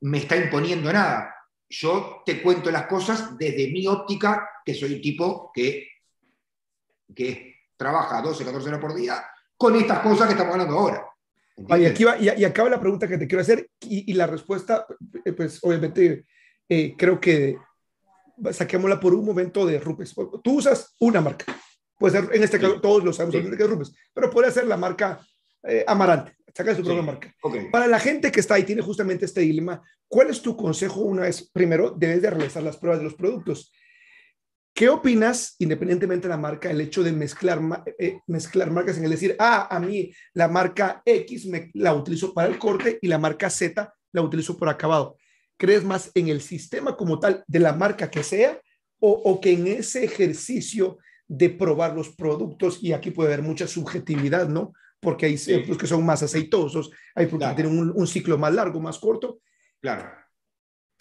me 0.00 0.18
está 0.18 0.36
imponiendo 0.36 0.92
nada 0.92 1.34
yo 1.68 2.22
te 2.24 2.42
cuento 2.42 2.70
las 2.70 2.86
cosas 2.86 3.36
desde 3.36 3.70
mi 3.70 3.86
óptica, 3.86 4.48
que 4.64 4.74
soy 4.74 4.94
un 4.94 5.00
tipo 5.00 5.50
que, 5.52 5.88
que 7.14 7.54
trabaja 7.76 8.22
12, 8.22 8.44
14 8.44 8.68
horas 8.68 8.80
por 8.80 8.94
día, 8.94 9.24
con 9.56 9.74
estas 9.76 10.00
cosas 10.00 10.26
que 10.26 10.32
estamos 10.32 10.52
hablando 10.52 10.78
ahora. 10.78 11.06
y, 11.56 11.84
aquí 11.84 12.04
va, 12.04 12.18
y, 12.18 12.44
acaba 12.44 12.68
la 12.70 12.80
pregunta 12.80 13.08
que 13.08 13.18
te 13.18 13.26
quiero 13.26 13.42
hacer 13.42 13.68
y, 13.80 14.12
la 14.14 14.26
respuesta, 14.26 14.86
eh, 15.24 15.32
pues 15.32 15.58
obviamente 15.62 16.26
eh, 16.68 16.94
creo 16.96 17.20
que 17.20 17.56
saquémosla 18.50 19.00
por 19.00 19.14
un 19.14 19.24
momento 19.24 19.66
de 19.66 19.78
Rupes. 19.80 20.14
Tú 20.42 20.58
usas 20.58 20.94
una 21.00 21.20
marca, 21.20 21.56
puede 21.98 22.20
ser, 22.20 22.34
en 22.34 22.42
este 22.42 22.58
caso 22.58 22.80
todos 22.80 23.04
lo 23.04 23.12
sabemos 23.12 23.56
que 23.56 23.64
es 23.64 23.92
pero 24.12 24.30
puede 24.30 24.50
ser 24.50 24.66
la 24.66 24.76
marca 24.76 25.20
eh, 25.66 25.84
Amarante, 25.86 26.36
saca 26.54 26.74
su 26.74 26.82
propia 26.82 27.02
marca. 27.02 27.34
Para 27.72 27.86
la 27.86 27.98
gente 27.98 28.30
que 28.30 28.40
está 28.40 28.54
ahí, 28.54 28.64
tiene 28.64 28.82
justamente 28.82 29.24
este 29.24 29.40
dilema, 29.40 29.82
¿cuál 30.08 30.30
es 30.30 30.42
tu 30.42 30.56
consejo 30.56 31.00
una 31.00 31.22
vez? 31.22 31.50
Primero, 31.50 31.90
debes 31.90 32.22
de 32.22 32.30
realizar 32.30 32.62
las 32.62 32.76
pruebas 32.76 32.98
de 33.00 33.04
los 33.04 33.14
productos. 33.14 33.72
¿Qué 34.74 34.88
opinas, 34.88 35.54
independientemente 35.60 36.26
de 36.26 36.30
la 36.30 36.36
marca, 36.36 36.70
el 36.70 36.80
hecho 36.80 37.02
de 37.02 37.12
mezclar, 37.12 37.60
eh, 37.98 38.18
mezclar 38.26 38.70
marcas 38.70 38.98
en 38.98 39.04
el 39.04 39.10
decir, 39.10 39.36
ah, 39.38 39.68
a 39.70 39.78
mí 39.78 40.12
la 40.32 40.48
marca 40.48 41.00
X 41.04 41.46
me, 41.46 41.70
la 41.74 41.94
utilizo 41.94 42.34
para 42.34 42.48
el 42.48 42.58
corte 42.58 42.98
y 43.00 43.06
la 43.06 43.18
marca 43.18 43.48
Z 43.48 43.94
la 44.12 44.22
utilizo 44.22 44.58
por 44.58 44.68
acabado? 44.68 45.16
¿Crees 45.56 45.84
más 45.84 46.10
en 46.14 46.28
el 46.28 46.40
sistema 46.40 46.96
como 46.96 47.20
tal 47.20 47.44
de 47.46 47.60
la 47.60 47.72
marca 47.72 48.10
que 48.10 48.24
sea 48.24 48.60
o, 48.98 49.12
o 49.12 49.40
que 49.40 49.52
en 49.52 49.68
ese 49.68 50.04
ejercicio 50.04 50.98
de 51.26 51.50
probar 51.50 51.94
los 51.94 52.10
productos, 52.10 52.82
y 52.82 52.92
aquí 52.92 53.10
puede 53.10 53.32
haber 53.32 53.42
mucha 53.42 53.66
subjetividad, 53.66 54.48
¿no? 54.48 54.72
porque 55.04 55.26
hay 55.26 55.36
productos 55.36 55.78
que 55.78 55.86
son 55.86 56.04
más 56.04 56.22
aceitosos, 56.22 56.90
hay 57.14 57.26
productos 57.26 57.50
que 57.54 57.62
tienen 57.62 57.92
un, 57.94 58.06
ciclo 58.06 58.38
más 58.38 58.52
largo, 58.52 58.80
más 58.80 58.98
corto. 58.98 59.40
Claro. 59.80 60.10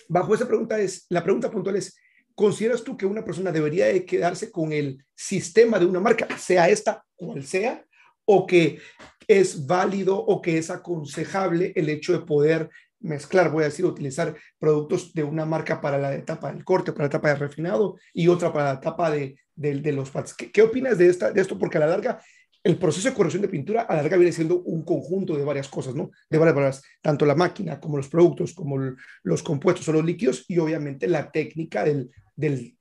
Bajo 0.09 0.35
esa 0.35 0.47
pregunta 0.47 0.77
es, 0.77 1.05
la 1.09 1.23
pregunta 1.23 1.49
puntual 1.49 1.77
es, 1.77 1.97
¿consideras 2.35 2.83
tú 2.83 2.97
que 2.97 3.05
una 3.05 3.23
persona 3.23 3.51
debería 3.51 3.85
de 3.85 4.05
quedarse 4.05 4.51
con 4.51 4.73
el 4.73 5.03
sistema 5.15 5.79
de 5.79 5.85
una 5.85 6.01
marca, 6.01 6.37
sea 6.37 6.69
esta 6.69 7.03
cual 7.15 7.43
sea, 7.43 7.83
o 8.25 8.45
que 8.45 8.79
es 9.27 9.65
válido 9.65 10.17
o 10.17 10.41
que 10.41 10.57
es 10.57 10.69
aconsejable 10.69 11.71
el 11.75 11.89
hecho 11.89 12.11
de 12.11 12.25
poder 12.25 12.69
mezclar, 13.03 13.51
voy 13.51 13.63
a 13.63 13.67
decir, 13.67 13.85
utilizar 13.85 14.35
productos 14.57 15.13
de 15.13 15.23
una 15.23 15.45
marca 15.45 15.79
para 15.79 15.97
la 15.97 16.13
etapa 16.15 16.51
del 16.51 16.63
corte, 16.63 16.91
para 16.91 17.03
la 17.03 17.07
etapa 17.07 17.29
de 17.29 17.35
refinado 17.35 17.97
y 18.13 18.27
otra 18.27 18.51
para 18.51 18.73
la 18.73 18.79
etapa 18.79 19.11
de, 19.11 19.37
de, 19.55 19.91
los 19.91 20.09
pads. 20.09 20.33
¿Qué, 20.33 20.51
¿Qué, 20.51 20.61
opinas 20.61 20.97
de, 20.97 21.07
esta, 21.07 21.31
de 21.31 21.41
esto? 21.41 21.57
Porque 21.57 21.77
a 21.77 21.81
la 21.81 21.87
larga 21.87 22.19
el 22.63 22.77
proceso 22.77 23.09
de 23.09 23.15
corrección 23.15 23.41
de 23.41 23.49
pintura 23.49 23.81
a 23.81 23.95
la 23.95 24.01
larga 24.01 24.17
viene 24.17 24.31
siendo 24.31 24.61
un 24.61 24.83
conjunto 24.83 25.35
de 25.35 25.43
varias 25.43 25.67
cosas, 25.67 25.95
¿no? 25.95 26.11
De 26.29 26.37
varias 26.37 26.55
varias, 26.55 26.83
tanto 27.01 27.25
la 27.25 27.35
máquina 27.35 27.79
como 27.79 27.97
los 27.97 28.07
productos, 28.07 28.53
como 28.53 28.95
los 29.23 29.43
compuestos 29.43 29.87
o 29.89 29.93
los 29.93 30.05
líquidos 30.05 30.45
y 30.47 30.57
obviamente 30.59 31.07
la 31.07 31.29
técnica 31.29 31.83
del, 31.83 32.09
del, 32.35 32.77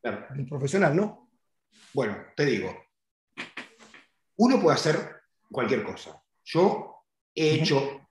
profesional, 0.48 0.94
¿no? 0.94 1.28
Bueno, 1.92 2.16
te 2.36 2.46
digo, 2.46 2.72
uno 4.36 4.60
puede 4.60 4.76
hacer 4.76 5.16
cualquier 5.50 5.82
cosa. 5.82 6.22
Yo 6.44 7.04
he 7.34 7.54
hecho 7.56 8.08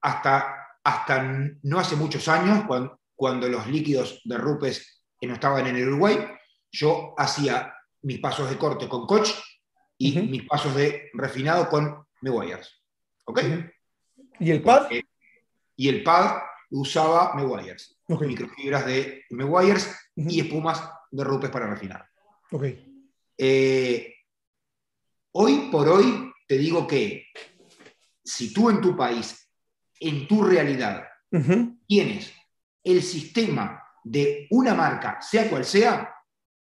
hasta, 0.00 0.59
hasta 0.84 1.22
no 1.62 1.78
hace 1.78 1.96
muchos 1.96 2.28
años, 2.28 2.64
cuando, 2.66 3.00
cuando 3.14 3.48
los 3.48 3.66
líquidos 3.66 4.20
de 4.24 4.38
Rupes 4.38 5.02
no 5.22 5.34
estaban 5.34 5.66
en 5.66 5.76
el 5.76 5.88
Uruguay, 5.88 6.18
yo 6.72 7.14
hacía 7.16 7.74
mis 8.02 8.20
pasos 8.20 8.48
de 8.48 8.56
corte 8.56 8.88
con 8.88 9.06
Coach 9.06 9.30
y 9.98 10.18
mis 10.20 10.46
pasos 10.46 10.74
de 10.74 11.10
refinado 11.12 11.68
con 11.68 12.06
Meguiars. 12.22 12.82
¿Ok? 13.24 13.40
¿Y 14.38 14.50
el 14.50 14.62
pad? 14.62 14.88
y 15.76 15.88
el 15.88 16.02
pad 16.02 16.42
usaba 16.70 17.34
Meguiars. 17.34 17.98
Microfibras 18.08 18.86
de 18.86 19.24
Meguiars 19.30 19.94
y 20.16 20.40
espumas 20.40 20.90
de 21.10 21.24
Rupes 21.24 21.50
para 21.50 21.66
refinar. 21.66 22.06
Eh, 23.38 24.14
hoy 25.32 25.68
por 25.70 25.88
hoy 25.88 26.32
te 26.46 26.58
digo 26.58 26.86
que 26.86 27.26
si 28.24 28.52
tú 28.52 28.70
en 28.70 28.80
tu 28.80 28.96
país, 28.96 29.49
en 30.00 30.26
tu 30.26 30.42
realidad, 30.42 31.06
tienes 31.86 32.32
el 32.82 33.02
sistema 33.02 33.84
de 34.02 34.46
una 34.50 34.74
marca, 34.74 35.20
sea 35.20 35.48
cual 35.48 35.64
sea, 35.64 36.12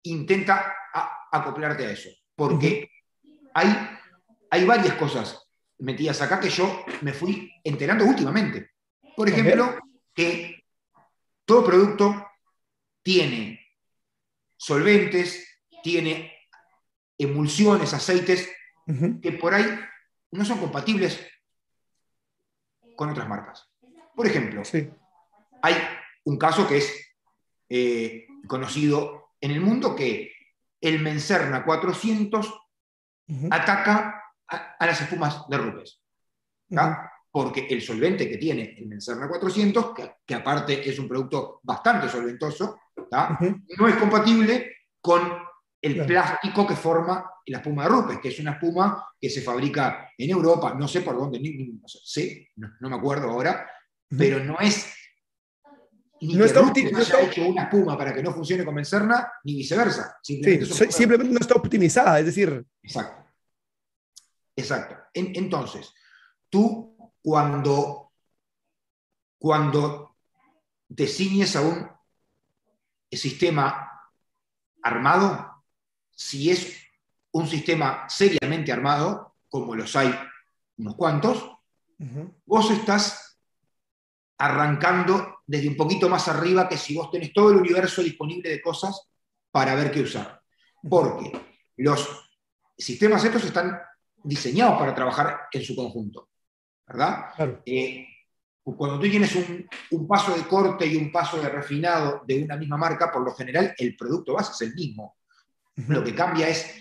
intenta 0.03 0.73
acoplarte 1.31 1.85
a 1.85 1.91
eso. 1.91 2.09
Porque 2.35 2.89
hay, 3.53 3.89
hay 4.49 4.65
varias 4.65 4.95
cosas 4.95 5.45
metidas 5.79 6.21
acá 6.21 6.39
que 6.39 6.49
yo 6.49 6.85
me 7.01 7.13
fui 7.13 7.51
enterando 7.63 8.05
últimamente. 8.05 8.71
Por 9.15 9.29
ejemplo, 9.29 9.77
que 10.13 10.63
todo 11.43 11.65
producto 11.65 12.27
tiene 13.03 13.59
solventes, 14.57 15.59
tiene 15.83 16.33
emulsiones, 17.17 17.93
aceites, 17.93 18.49
que 19.21 19.31
por 19.33 19.53
ahí 19.53 19.79
no 20.31 20.45
son 20.45 20.59
compatibles 20.59 21.25
con 22.95 23.09
otras 23.09 23.27
marcas. 23.27 23.69
Por 24.15 24.27
ejemplo, 24.27 24.61
hay 25.61 25.75
un 26.23 26.37
caso 26.37 26.67
que 26.67 26.77
es 26.77 27.15
eh, 27.69 28.27
conocido 28.47 29.31
en 29.41 29.51
el 29.51 29.61
mundo 29.61 29.95
que 29.95 30.31
el 30.81 31.01
Mencerna 31.01 31.63
400 31.63 32.61
ataca 33.49 34.21
a, 34.47 34.85
las 34.85 35.01
espumas 35.01 35.47
de 35.49 35.57
Rupes. 35.57 36.01
Porque 37.31 37.67
el 37.69 37.81
solvente 37.81 38.29
que 38.29 38.37
tiene 38.37 38.75
el 38.77 38.87
Mencerna 38.87 39.27
400, 39.27 39.93
que, 40.25 40.35
aparte 40.35 40.89
es 40.89 40.97
un 40.99 41.07
producto 41.07 41.59
bastante 41.63 42.07
solventoso, 42.07 42.79
no 43.77 43.87
es 43.87 43.95
compatible 43.95 44.77
con 45.01 45.44
el 45.85 46.03
plástico 46.05 46.65
que 46.65 46.75
forma 46.75 47.31
la 47.45 47.59
espuma 47.59 47.83
de 47.83 47.89
Rupes, 47.89 48.19
que 48.19 48.29
es 48.29 48.39
una 48.39 48.53
espuma 48.53 49.07
que 49.21 49.29
se 49.29 49.41
fabrica 49.41 50.09
en 50.17 50.31
Europa, 50.31 50.73
no 50.73 50.87
sé 50.87 51.01
por 51.01 51.15
dónde, 51.15 51.39
no, 51.39 51.87
sé, 51.87 52.49
no, 52.55 52.89
me 52.89 52.95
acuerdo 52.95 53.29
ahora, 53.29 53.69
pero 54.09 54.43
no 54.43 54.59
es 54.59 54.91
no 56.21 56.43
está, 56.43 56.61
hecho 57.21 57.45
una 57.45 57.63
espuma 57.63 57.95
para 57.95 58.15
que 58.15 58.23
no 58.23 58.33
funcione 58.33 58.65
con 58.65 58.73
Mencerna, 58.73 59.31
ni 59.43 59.57
viceversa. 59.57 60.17
Simplemente, 60.23 61.31
no 61.31 61.39
está 61.39 61.53
optimizada, 61.53 62.19
es 62.19 62.25
decir. 62.25 62.65
Exacto. 62.81 63.23
Exacto. 64.55 64.95
entonces, 65.13 65.93
tú 66.49 67.13
cuando, 67.21 68.13
cuando 69.37 70.15
te 70.95 71.05
ciñes 71.05 71.55
a 71.57 71.61
un 71.61 71.87
sistema 73.11 73.91
armado, 74.81 75.54
si 76.15 76.49
es 76.49 76.75
un 77.31 77.47
sistema 77.47 78.05
seriamente 78.09 78.71
armado, 78.71 79.35
como 79.49 79.75
los 79.75 79.95
hay 79.95 80.13
unos 80.77 80.95
cuantos, 80.95 81.51
vos 82.45 82.71
estás 82.71 83.37
arrancando 84.37 85.39
desde 85.45 85.67
un 85.67 85.77
poquito 85.77 86.09
más 86.09 86.27
arriba 86.27 86.67
que 86.67 86.77
si 86.77 86.95
vos 86.95 87.11
tenés 87.11 87.31
todo 87.31 87.51
el 87.51 87.57
universo 87.57 88.01
disponible 88.01 88.49
de 88.49 88.61
cosas 88.61 89.09
para 89.51 89.75
ver 89.75 89.91
qué 89.91 90.01
usar. 90.01 90.41
Porque 90.89 91.31
los 91.77 92.29
sistemas 92.77 93.23
estos 93.23 93.45
están 93.45 93.79
diseñados 94.23 94.77
para 94.79 94.95
trabajar 94.95 95.41
en 95.51 95.63
su 95.63 95.75
conjunto, 95.75 96.29
¿verdad? 96.87 97.61
Eh, 97.65 98.07
cuando 98.63 98.99
tú 98.99 99.09
tienes 99.09 99.35
un, 99.91 100.07
paso 100.07 100.35
de 100.35 100.47
corte 100.47 100.87
y 100.87 100.95
un 100.95 101.11
paso 101.11 101.39
de 101.39 101.49
refinado 101.49 102.23
de 102.25 102.43
una 102.43 102.57
misma 102.57 102.77
marca, 102.77 103.11
por 103.11 103.23
lo 103.23 103.33
general 103.35 103.75
el 103.77 103.95
producto 103.95 104.33
base 104.33 104.51
es 104.53 104.69
el 104.69 104.75
mismo. 104.75 105.17
Lo 105.87 106.03
que 106.03 106.15
cambia 106.15 106.47
es 106.47 106.73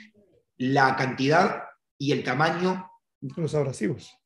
la 0.57 0.97
cantidad 0.97 1.65
y 1.99 2.13
el 2.13 2.23
tamaño 2.23 2.91
de 3.21 3.43
los 3.43 3.55
abrasivos. 3.55 4.17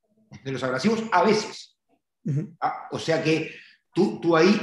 De 0.45 0.53
los 0.53 0.63
abrasivos 0.63 1.05
a 1.13 1.23
veces. 1.23 1.79
Ah, 2.61 2.89
o 2.91 2.99
sea 2.99 3.23
que 3.23 3.55
tú, 3.95 4.21
tú 4.21 4.37
ahí 4.37 4.61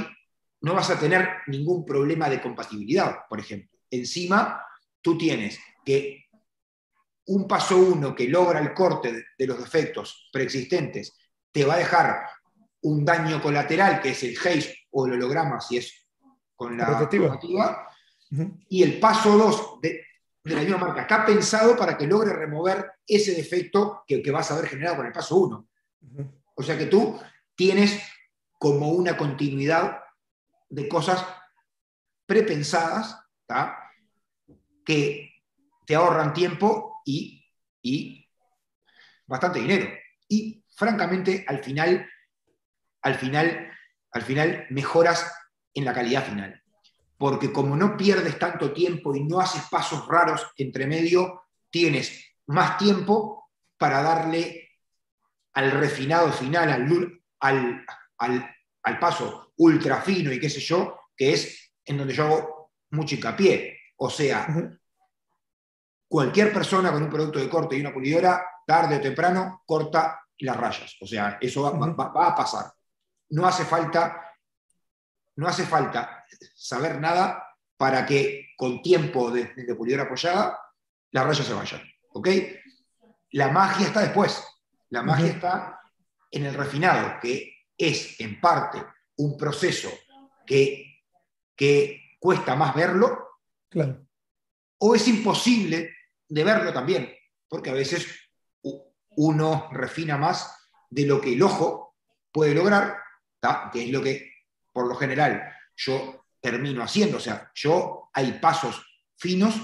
no 0.60 0.74
vas 0.74 0.90
a 0.90 0.98
tener 0.98 1.28
ningún 1.48 1.84
problema 1.84 2.28
de 2.28 2.40
compatibilidad, 2.40 3.20
por 3.28 3.40
ejemplo. 3.40 3.78
Encima, 3.90 4.62
tú 5.00 5.18
tienes 5.18 5.58
que 5.84 6.26
un 7.26 7.48
paso 7.48 7.76
uno 7.76 8.14
que 8.14 8.28
logra 8.28 8.60
el 8.60 8.72
corte 8.72 9.26
de 9.36 9.46
los 9.46 9.58
defectos 9.58 10.28
preexistentes 10.32 11.16
te 11.50 11.64
va 11.64 11.74
a 11.74 11.78
dejar 11.78 12.26
un 12.82 13.04
daño 13.04 13.42
colateral, 13.42 14.00
que 14.00 14.10
es 14.10 14.22
el 14.22 14.36
haze 14.36 14.76
o 14.90 15.06
el 15.06 15.14
holograma, 15.14 15.60
si 15.60 15.78
es 15.78 16.06
con 16.54 16.76
la 16.76 16.84
rotativa, 16.84 17.38
y 18.68 18.82
el 18.82 18.98
paso 18.98 19.36
2 19.36 19.80
de, 19.82 20.04
la 20.44 20.60
misma 20.60 20.78
marca 20.78 21.02
está 21.02 21.26
pensado 21.26 21.76
para 21.76 21.96
que 21.96 22.06
logre 22.06 22.32
remover 22.32 22.92
ese 23.06 23.34
defecto 23.34 24.04
que, 24.06 24.22
vas 24.30 24.50
a 24.50 24.54
haber 24.54 24.68
generado 24.68 24.96
con 24.96 25.06
el 25.06 25.12
paso 25.12 25.36
1. 25.36 25.68
O 26.54 26.62
sea 26.62 26.78
que 26.78 26.86
tú 26.86 27.20
tienes 27.54 28.00
como 28.58 28.90
una 28.90 29.16
continuidad 29.16 30.00
de 30.68 30.88
cosas 30.88 31.24
prepensadas 32.26 33.20
que 34.84 35.32
te 35.86 35.94
ahorran 35.94 36.32
tiempo 36.32 37.00
y, 37.04 37.44
y, 37.82 38.28
bastante 39.26 39.60
dinero. 39.60 39.88
Y 40.28 40.64
francamente, 40.74 41.44
al 41.46 41.62
final, 41.62 42.08
al 43.02 43.14
final, 43.14 43.70
al 44.10 44.22
final 44.22 44.66
mejoras 44.70 45.32
en 45.74 45.84
la 45.84 45.94
calidad 45.94 46.24
final. 46.24 46.62
Porque 47.18 47.52
como 47.52 47.76
no 47.76 47.96
pierdes 47.96 48.38
tanto 48.38 48.72
tiempo 48.72 49.14
y 49.14 49.24
no 49.24 49.40
haces 49.40 49.62
pasos 49.70 50.06
raros 50.06 50.46
entre 50.56 50.86
medio, 50.86 51.42
tienes 51.70 52.24
más 52.46 52.76
tiempo 52.76 53.50
para 53.78 54.02
darle 54.02 54.66
al 55.54 55.70
refinado 55.70 56.30
final, 56.32 56.70
al, 57.40 57.84
al, 58.18 58.56
al, 58.82 58.98
paso 58.98 59.52
ultra 59.56 60.02
fino 60.02 60.30
y 60.32 60.38
qué 60.38 60.50
sé 60.50 60.60
yo, 60.60 61.00
que 61.16 61.32
es 61.32 61.72
en 61.84 61.96
donde 61.96 62.12
yo 62.12 62.24
hago 62.24 62.72
mucho 62.90 63.14
hincapié. 63.14 63.78
O 63.96 64.10
sea, 64.10 64.46
cualquier 66.08 66.52
persona 66.52 66.92
con 66.92 67.02
un 67.02 67.10
producto 67.10 67.38
de 67.38 67.48
corte 67.48 67.76
y 67.76 67.80
una 67.80 67.92
pulidora, 67.92 68.44
tarde 68.66 68.96
o 68.96 69.00
temprano, 69.00 69.62
corta 69.64 70.20
las 70.38 70.56
rayas. 70.56 70.96
O 71.00 71.06
sea, 71.06 71.38
eso 71.40 71.62
va, 71.62 72.28
a 72.28 72.34
pasar. 72.34 72.72
No 73.30 73.46
hace 73.46 73.64
falta, 73.64 74.25
no 75.36 75.48
hace 75.48 75.64
falta 75.64 76.24
saber 76.54 77.00
nada 77.00 77.42
para 77.76 78.04
que 78.04 78.48
con 78.56 78.82
tiempo 78.82 79.30
de, 79.30 79.52
de 79.54 79.74
pulidora 79.74 80.04
apoyada 80.04 80.58
las 81.10 81.24
rayas 81.24 81.46
se 81.46 81.54
vayan. 81.54 81.82
¿Ok? 82.10 82.28
La 83.32 83.48
magia 83.48 83.86
está 83.86 84.00
después. 84.00 84.42
La 84.90 85.02
magia 85.02 85.28
está 85.28 85.80
en 86.30 86.46
el 86.46 86.54
refinado, 86.54 87.18
que 87.20 87.66
es 87.76 88.20
en 88.20 88.40
parte 88.40 88.84
un 89.16 89.36
proceso 89.36 89.90
que, 90.46 91.02
que 91.54 92.16
cuesta 92.18 92.54
más 92.54 92.74
verlo, 92.74 93.40
claro. 93.68 94.06
o 94.78 94.94
es 94.94 95.06
imposible 95.08 95.94
de 96.28 96.44
verlo 96.44 96.72
también, 96.72 97.12
porque 97.48 97.70
a 97.70 97.74
veces 97.74 98.06
uno 99.16 99.68
refina 99.72 100.16
más 100.16 100.68
de 100.90 101.06
lo 101.06 101.20
que 101.20 101.32
el 101.32 101.42
ojo 101.42 101.96
puede 102.30 102.54
lograr, 102.54 102.98
que 103.72 103.84
es 103.84 103.90
lo 103.90 104.02
que 104.02 104.32
por 104.76 104.86
lo 104.86 104.94
general 104.94 105.42
yo 105.74 106.26
termino 106.38 106.82
haciendo. 106.82 107.16
O 107.16 107.20
sea, 107.20 107.50
yo 107.54 108.10
hay 108.12 108.32
pasos 108.32 108.84
finos 109.16 109.54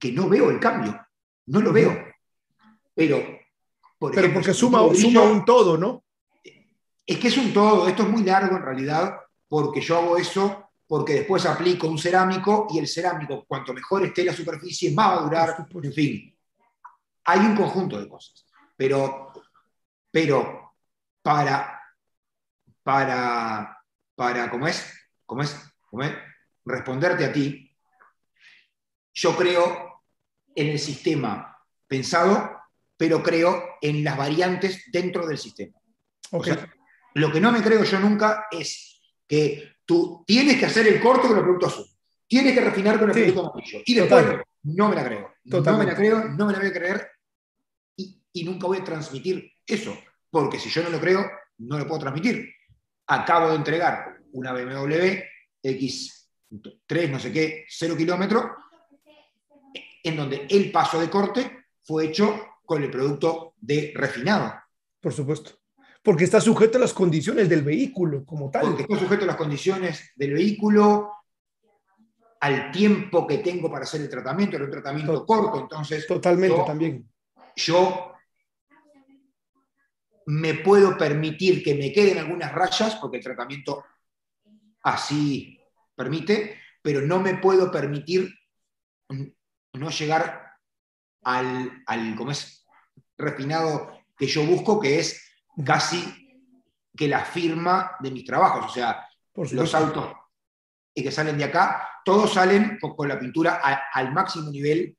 que 0.00 0.12
no 0.12 0.30
veo 0.30 0.50
el 0.50 0.58
cambio, 0.58 0.98
no 1.44 1.60
lo 1.60 1.74
veo. 1.74 1.94
Pero, 2.94 3.22
por 3.98 4.14
Pero 4.14 4.32
porque 4.32 4.54
suma, 4.54 4.78
suma 4.94 5.20
un 5.24 5.44
todo, 5.44 5.76
¿no? 5.76 6.02
Es 7.04 7.18
que 7.18 7.28
es 7.28 7.36
un 7.36 7.52
todo, 7.52 7.86
esto 7.86 8.04
es 8.04 8.08
muy 8.08 8.22
largo 8.22 8.56
en 8.56 8.62
realidad, 8.62 9.14
porque 9.46 9.82
yo 9.82 9.98
hago 9.98 10.16
eso 10.16 10.70
porque 10.86 11.12
después 11.12 11.44
aplico 11.44 11.86
un 11.86 11.98
cerámico 11.98 12.68
y 12.70 12.78
el 12.78 12.88
cerámico, 12.88 13.44
cuanto 13.46 13.74
mejor 13.74 14.06
esté 14.06 14.24
la 14.24 14.32
superficie, 14.32 14.94
más 14.94 15.10
va 15.10 15.18
a 15.18 15.22
durar, 15.22 15.66
en 15.82 15.92
fin. 15.92 16.34
Hay 17.24 17.40
un 17.40 17.54
conjunto 17.54 18.00
de 18.00 18.08
cosas, 18.08 18.46
pero, 18.74 19.32
pero 20.10 20.72
para, 21.20 21.75
para, 22.86 23.82
para, 24.14 24.48
¿cómo 24.48 24.68
es? 24.68 24.94
¿Cómo 25.24 25.42
es? 25.42 25.56
¿Cómo 25.90 26.04
es? 26.04 26.12
Responderte 26.64 27.24
a 27.24 27.32
ti, 27.32 27.76
yo 29.12 29.36
creo 29.36 30.04
en 30.54 30.68
el 30.68 30.78
sistema 30.78 31.58
pensado, 31.88 32.60
pero 32.96 33.24
creo 33.24 33.60
en 33.82 34.04
las 34.04 34.16
variantes 34.16 34.84
dentro 34.92 35.26
del 35.26 35.36
sistema. 35.36 35.76
lo 37.14 37.32
que 37.32 37.40
no 37.40 37.50
me 37.50 37.60
creo 37.60 37.82
yo 37.82 37.98
nunca 37.98 38.46
es 38.52 39.00
que 39.26 39.78
tú 39.84 40.22
tienes 40.24 40.56
que 40.56 40.66
hacer 40.66 40.86
el 40.86 41.00
corto 41.00 41.26
con 41.26 41.38
el 41.38 41.42
producto 41.42 41.66
azul, 41.66 41.86
tienes 42.28 42.54
que 42.54 42.60
refinar 42.60 43.00
con 43.00 43.10
el 43.10 43.16
producto 43.16 43.50
amarillo, 43.50 43.80
y 43.84 43.94
después 43.94 44.26
no 44.62 44.88
me 44.90 44.94
la 44.94 45.04
creo. 45.04 45.34
No 45.42 45.76
me 45.76 45.86
la 45.86 45.96
creo, 45.96 46.28
no 46.28 46.46
me 46.46 46.52
la 46.52 46.60
voy 46.60 46.68
a 46.68 46.72
creer 46.72 47.10
y, 47.96 48.22
y 48.32 48.44
nunca 48.44 48.68
voy 48.68 48.78
a 48.78 48.84
transmitir 48.84 49.50
eso, 49.66 49.98
porque 50.30 50.60
si 50.60 50.70
yo 50.70 50.84
no 50.84 50.90
lo 50.90 51.00
creo, 51.00 51.28
no 51.58 51.78
lo 51.78 51.88
puedo 51.88 52.02
transmitir. 52.02 52.55
Acabo 53.06 53.50
de 53.50 53.56
entregar 53.56 54.18
una 54.32 54.52
BMW 54.52 55.20
X3, 55.62 57.10
no 57.10 57.18
sé 57.18 57.32
qué, 57.32 57.64
0 57.68 57.96
kilómetros, 57.96 58.44
en 60.02 60.16
donde 60.16 60.46
el 60.48 60.70
paso 60.70 61.00
de 61.00 61.10
corte 61.10 61.66
fue 61.82 62.06
hecho 62.06 62.46
con 62.64 62.82
el 62.82 62.90
producto 62.90 63.54
de 63.56 63.92
refinado. 63.94 64.54
Por 65.00 65.12
supuesto. 65.12 65.52
Porque 66.02 66.24
está 66.24 66.40
sujeto 66.40 66.78
a 66.78 66.80
las 66.80 66.92
condiciones 66.92 67.48
del 67.48 67.62
vehículo 67.62 68.24
como 68.24 68.50
tal. 68.50 68.62
Porque 68.62 68.82
está 68.82 68.98
sujeto 68.98 69.24
a 69.24 69.26
las 69.28 69.36
condiciones 69.36 70.12
del 70.14 70.34
vehículo, 70.34 71.12
al 72.40 72.70
tiempo 72.70 73.26
que 73.26 73.38
tengo 73.38 73.70
para 73.70 73.84
hacer 73.84 74.00
el 74.00 74.08
tratamiento, 74.08 74.56
era 74.56 74.64
un 74.66 74.70
tratamiento 74.70 75.24
corto, 75.26 75.60
entonces... 75.60 76.06
Totalmente 76.06 76.62
también. 76.64 77.08
Yo 77.56 78.12
me 80.26 80.54
puedo 80.54 80.96
permitir 80.98 81.62
que 81.62 81.74
me 81.74 81.92
queden 81.92 82.18
algunas 82.18 82.52
rayas, 82.52 82.96
porque 82.96 83.18
el 83.18 83.24
tratamiento 83.24 83.84
así 84.82 85.60
permite, 85.94 86.60
pero 86.82 87.00
no 87.00 87.20
me 87.20 87.36
puedo 87.36 87.70
permitir 87.70 88.32
no 89.74 89.90
llegar 89.90 90.52
al, 91.22 91.82
al 91.86 92.16
como 92.16 92.30
es, 92.30 92.66
refinado 93.18 94.00
que 94.16 94.26
yo 94.26 94.44
busco, 94.44 94.80
que 94.80 94.98
es 94.98 95.22
casi 95.64 96.26
que 96.96 97.08
la 97.08 97.24
firma 97.24 97.96
de 98.00 98.10
mis 98.10 98.24
trabajos. 98.24 98.66
O 98.66 98.74
sea, 98.74 99.06
los 99.34 99.74
autos 99.74 100.14
que 100.94 101.10
salen 101.10 101.36
de 101.36 101.44
acá, 101.44 102.00
todos 102.04 102.32
salen 102.32 102.78
con, 102.80 103.08
la 103.08 103.18
pintura 103.18 103.60
al 103.92 104.12
máximo 104.12 104.50
nivel 104.50 104.96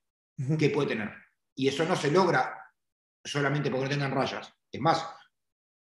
que 0.60 0.70
puede 0.70 0.90
tener. 0.90 1.12
Y 1.56 1.68
eso 1.68 1.86
no 1.86 1.96
se 1.96 2.12
logra 2.12 2.56
solamente 3.24 3.72
porque 3.72 3.86
no 3.86 3.90
tengan 3.90 4.12
rayas. 4.12 4.54
Es 4.72 4.80
más, 4.80 5.06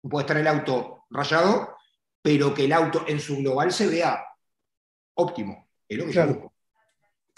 puede 0.08 0.24
estar 0.24 0.36
el 0.36 0.46
auto 0.46 1.04
rayado, 1.10 1.76
pero 2.22 2.54
que 2.54 2.64
el 2.64 2.72
auto 2.72 3.04
en 3.08 3.20
su 3.20 3.36
global 3.38 3.72
se 3.72 3.86
vea 3.86 4.24
óptimo. 5.14 5.68
Es 5.88 5.98
lo 5.98 6.06
que 6.06 6.12
yo 6.12 6.52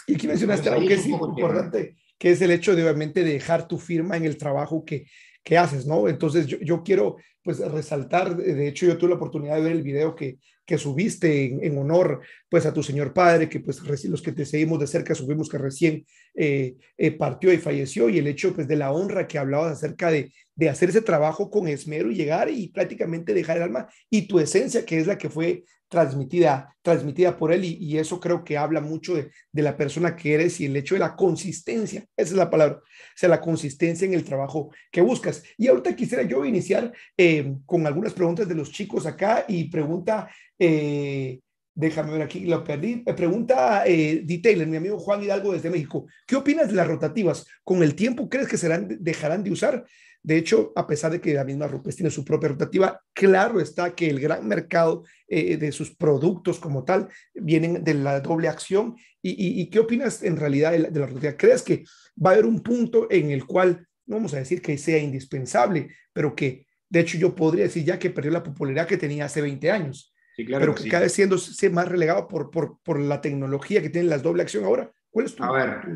Y 0.07 0.15
aquí 0.15 0.27
mencionaste 0.27 0.69
algo 0.69 0.87
que 0.87 0.93
es 0.93 1.05
importante, 1.05 1.97
que 2.17 2.31
es 2.31 2.41
el 2.41 2.51
hecho 2.51 2.75
de 2.75 2.83
obviamente 2.83 3.23
dejar 3.23 3.67
tu 3.67 3.77
firma 3.77 4.17
en 4.17 4.25
el 4.25 4.37
trabajo 4.37 4.85
que, 4.85 5.07
que 5.45 5.57
haces, 5.57 5.85
¿no? 5.85 6.09
Entonces 6.09 6.47
yo, 6.47 6.57
yo, 6.59 6.83
quiero 6.83 7.17
pues 7.43 7.59
resaltar, 7.59 8.35
de 8.35 8.67
hecho 8.67 8.87
yo 8.87 8.97
tuve 8.97 9.11
la 9.11 9.15
oportunidad 9.17 9.55
de 9.55 9.61
ver 9.61 9.71
el 9.73 9.83
video 9.83 10.15
que, 10.15 10.39
que 10.65 10.79
subiste 10.79 11.65
en, 11.65 11.77
honor 11.77 12.21
pues 12.49 12.65
a 12.65 12.73
tu 12.73 12.81
señor 12.81 13.13
padre, 13.13 13.47
que 13.47 13.59
pues 13.59 13.79
los 14.05 14.21
que 14.23 14.31
te 14.31 14.45
seguimos 14.45 14.79
de 14.79 14.87
cerca 14.87 15.13
subimos 15.13 15.47
que 15.47 15.59
recién 15.59 16.05
eh, 16.33 16.75
eh, 16.97 17.11
partió 17.11 17.53
y 17.53 17.57
falleció 17.57 18.09
y 18.09 18.17
el 18.17 18.25
hecho 18.25 18.53
pues 18.55 18.67
de 18.67 18.75
la 18.75 18.91
honra 18.91 19.27
que 19.27 19.37
hablabas 19.37 19.73
acerca 19.73 20.09
de, 20.09 20.33
de 20.55 20.69
hacer 20.69 20.89
ese 20.89 21.01
trabajo 21.01 21.51
con 21.51 21.67
esmero 21.67 22.09
y 22.09 22.15
llegar 22.15 22.49
y 22.49 22.69
prácticamente 22.69 23.35
dejar 23.35 23.57
el 23.57 23.63
alma 23.63 23.87
y 24.09 24.27
tu 24.27 24.39
esencia 24.39 24.83
que 24.83 24.97
es 24.97 25.05
la 25.05 25.19
que 25.19 25.29
fue 25.29 25.63
transmitida, 25.95 26.75
transmitida 26.81 27.37
por 27.37 27.53
él 27.53 27.63
y, 27.63 27.97
eso 27.97 28.19
creo 28.19 28.43
que 28.43 28.57
habla 28.57 28.81
mucho 28.81 29.15
de, 29.15 29.31
la 29.53 29.77
persona 29.77 30.13
que 30.13 30.33
eres 30.33 30.59
y 30.59 30.65
el 30.65 30.75
hecho 30.75 30.95
de 30.95 30.99
la 30.99 31.15
consistencia, 31.15 32.01
esa 32.17 32.31
es 32.31 32.33
la 32.33 32.49
palabra, 32.49 32.75
o 32.79 32.81
sea, 33.15 33.29
la 33.29 33.39
consistencia 33.39 34.05
en 34.05 34.13
el 34.13 34.25
trabajo 34.25 34.71
que 34.91 34.99
buscas. 34.99 35.41
Y 35.57 35.67
ahorita 35.67 35.95
quisiera 35.95 36.23
yo 36.23 36.43
iniciar 36.43 36.91
eh, 37.17 37.55
con 37.65 37.87
algunas 37.87 38.11
preguntas 38.11 38.45
de 38.45 38.55
los 38.55 38.73
chicos 38.73 39.05
acá 39.05 39.45
y 39.47 39.69
pregunta, 39.69 40.29
eh, 40.59 41.39
déjame 41.73 42.11
ver 42.11 42.23
aquí, 42.23 42.41
lo 42.41 42.61
perdí, 42.61 42.97
pregunta 43.15 43.83
eh, 43.87 44.21
Detailer, 44.25 44.67
mi 44.67 44.75
amigo 44.75 44.99
Juan 44.99 45.23
Hidalgo 45.23 45.53
desde 45.53 45.69
México, 45.69 46.07
¿qué 46.27 46.35
opinas 46.35 46.67
de 46.67 46.75
las 46.75 46.87
rotativas? 46.87 47.47
¿Con 47.63 47.83
el 47.83 47.95
tiempo 47.95 48.27
crees 48.27 48.49
que 48.49 48.57
serán, 48.57 48.97
dejarán 48.99 49.45
de 49.45 49.51
usar? 49.51 49.85
De 50.25 50.37
hecho, 50.37 50.73
a 50.75 50.87
pesar 50.87 51.11
de 51.11 51.21
que 51.21 51.35
la 51.35 51.43
misma 51.43 51.67
Rupes 51.67 51.97
tiene 51.97 52.09
su 52.09 52.25
propia 52.25 52.49
rotativa, 52.49 52.99
claro 53.13 53.59
está 53.59 53.93
que 53.93 54.09
el 54.09 54.19
gran 54.19 54.47
mercado 54.47 55.03
eh, 55.27 55.55
de 55.57 55.71
sus 55.71 55.95
productos 55.95 56.57
como 56.57 56.83
tal 56.83 57.09
vienen 57.35 57.83
de 57.83 57.93
la 57.93 58.21
doble 58.21 58.47
acción. 58.47 58.95
¿Y, 59.21 59.69
qué 59.69 59.77
opinas 59.77 60.23
en 60.23 60.37
realidad 60.37 60.71
de 60.71 60.99
la, 60.99 61.05
rotativa? 61.05 61.37
¿Crees 61.37 61.61
que 61.61 61.83
va 62.23 62.31
a 62.31 62.33
haber 62.33 62.47
un 62.47 62.63
punto 62.63 63.07
en 63.11 63.29
el 63.29 63.45
cual, 63.45 63.87
no 64.07 64.15
vamos 64.15 64.33
a 64.33 64.39
decir 64.39 64.63
que 64.63 64.79
sea 64.79 64.97
indispensable, 64.97 65.89
pero 66.11 66.35
que 66.35 66.65
de 66.89 67.01
hecho 67.01 67.19
yo 67.19 67.35
podría 67.35 67.65
decir 67.65 67.83
ya 67.83 67.99
que 67.99 68.09
perdió 68.09 68.31
la 68.31 68.41
popularidad 68.41 68.87
que 68.87 68.97
tenía 68.97 69.25
hace 69.25 69.41
20 69.41 69.69
años? 69.69 70.11
pero 70.35 70.73
que, 70.73 70.89
cada 70.89 71.03
vez 71.03 71.13
siendo 71.13 71.37
más 71.71 71.87
relegado 71.87 72.27
por, 72.27 72.49
por, 72.49 72.79
por, 72.81 72.99
la 72.99 73.21
tecnología 73.21 73.83
que 73.83 73.91
tienen 73.91 74.09
las 74.09 74.23
doble 74.23 74.41
acción 74.41 74.65
ahora. 74.65 74.91
¿Cuál 75.11 75.27
es 75.27 75.35
tu, 75.35 75.43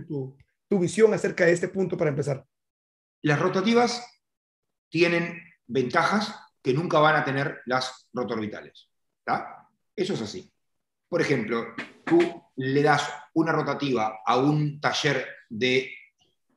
tu, 0.07 0.37
tu 0.67 0.79
visión 0.79 1.13
acerca 1.15 1.45
de 1.45 1.51
este 1.51 1.67
punto 1.67 1.97
para 1.97 2.11
empezar? 2.11 2.45
Las 3.21 3.39
rotativas 3.39 4.01
tienen 4.89 5.41
ventajas 5.67 6.35
que 6.61 6.73
nunca 6.73 6.99
van 6.99 7.15
a 7.15 7.23
tener 7.23 7.61
las 7.65 8.09
rotorbitales. 8.13 8.89
Eso 9.95 10.13
es 10.13 10.21
así. 10.21 10.51
Por 11.07 11.21
ejemplo, 11.21 11.73
tú 12.05 12.19
le 12.55 12.81
das 12.81 13.09
una 13.33 13.51
rotativa 13.51 14.19
a 14.25 14.37
un 14.37 14.79
taller 14.79 15.27
de 15.49 15.91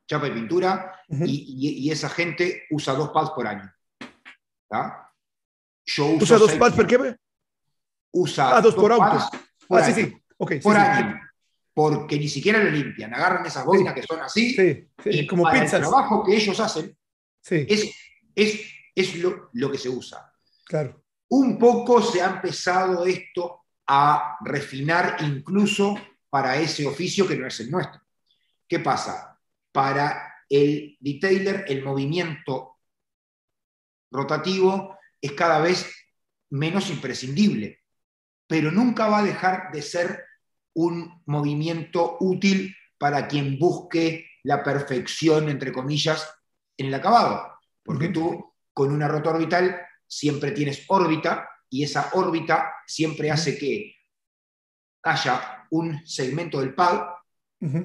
chapa 0.07 0.27
y 0.27 0.31
pintura 0.31 0.99
y, 1.09 1.89
esa 1.91 2.09
gente 2.09 2.63
usa 2.71 2.93
dos 2.93 3.09
pads 3.09 3.31
por 3.31 3.47
año. 3.47 3.71
Yo 5.85 6.05
uso 6.05 6.23
¿Usa 6.23 6.37
dos 6.37 6.53
pads 6.53 6.75
por 6.75 6.87
qué? 6.87 7.15
Usa 8.11 8.57
ah, 8.57 8.61
dos, 8.61 8.75
por 8.75 8.91
autos. 8.91 9.29
Por 9.67 9.81
ah, 9.81 9.85
sí, 9.85 9.93
sí. 9.93 10.59
por 10.59 10.77
año. 10.77 11.19
Porque 11.73 12.19
ni 12.19 12.27
siquiera 12.27 12.63
lo 12.63 12.69
limpian. 12.69 13.13
Agarran 13.13 13.45
esas 13.45 13.65
boinas 13.65 13.93
que 13.93 14.03
son 14.03 14.21
así. 14.21 14.87
y 15.05 15.27
como 15.27 15.43
para 15.43 15.63
el 15.63 15.69
trabajo 15.69 16.23
que 16.23 16.35
ellos 16.35 16.59
hacen 16.59 16.95
es 17.49 17.93
es, 18.35 19.15
lo, 19.15 19.71
que 19.71 19.77
se 19.77 19.89
usa. 19.89 20.33
Claro. 20.65 21.03
Un 21.29 21.57
poco 21.57 22.01
se 22.01 22.21
ha 22.21 22.29
empezado 22.29 23.05
esto 23.05 23.61
a 23.87 24.37
refinar 24.41 25.17
incluso 25.21 25.95
para 26.29 26.57
ese 26.57 26.85
oficio 26.87 27.27
que 27.27 27.35
no 27.35 27.47
es 27.47 27.59
el 27.59 27.71
nuestro. 27.71 28.01
¿Qué 28.67 28.79
pasa? 28.79 29.39
Para 29.71 30.33
el 30.49 30.97
detailer 30.99 31.65
el 31.67 31.83
movimiento 31.83 32.77
rotativo 34.11 34.97
es 35.19 35.31
cada 35.33 35.59
vez 35.59 35.91
menos 36.49 36.89
imprescindible, 36.89 37.81
pero 38.47 38.71
nunca 38.71 39.07
va 39.07 39.19
a 39.19 39.23
dejar 39.23 39.71
de 39.71 39.81
ser 39.81 40.23
un 40.75 41.21
movimiento 41.25 42.17
útil 42.19 42.75
para 42.97 43.27
quien 43.27 43.57
busque 43.57 44.27
la 44.43 44.63
perfección, 44.63 45.49
entre 45.49 45.71
comillas, 45.71 46.31
en 46.77 46.87
el 46.87 46.93
acabado. 46.93 47.52
Porque 47.83 48.09
tú 48.09 48.53
con 48.73 48.91
una 48.91 49.07
rota 49.07 49.31
orbital 49.31 49.79
siempre 50.07 50.51
tienes 50.51 50.85
órbita 50.87 51.49
y 51.69 51.83
esa 51.83 52.11
órbita 52.13 52.73
siempre 52.87 53.31
hace 53.31 53.57
que 53.57 53.95
haya 55.03 55.67
un 55.71 56.05
segmento 56.05 56.59
del 56.59 56.73
pad 56.73 57.01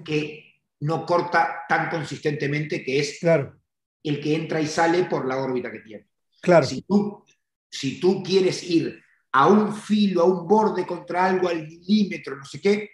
que 0.05 0.63
no 0.81 1.07
corta 1.07 1.65
tan 1.69 1.89
consistentemente, 1.89 2.85
que 2.85 2.99
es 2.99 3.19
claro. 3.21 3.61
el 4.03 4.21
que 4.21 4.35
entra 4.35 4.61
y 4.61 4.67
sale 4.67 5.05
por 5.05 5.27
la 5.27 5.39
órbita 5.39 5.71
que 5.71 5.81
tiene. 5.81 6.09
Claro. 6.41 6.67
Si 6.67 6.83
tú, 6.83 7.25
si 7.71 8.01
tú 8.01 8.23
quieres 8.23 8.63
ir 8.65 9.03
a 9.33 9.47
un 9.47 9.75
filo, 9.75 10.23
a 10.23 10.25
un 10.25 10.47
borde 10.47 10.87
contra 10.87 11.27
algo 11.27 11.49
al 11.49 11.67
milímetro, 11.67 12.37
no 12.37 12.45
sé 12.45 12.61
qué, 12.61 12.91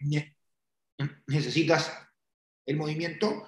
necesitas 1.26 1.92
el 2.66 2.76
movimiento 2.76 3.46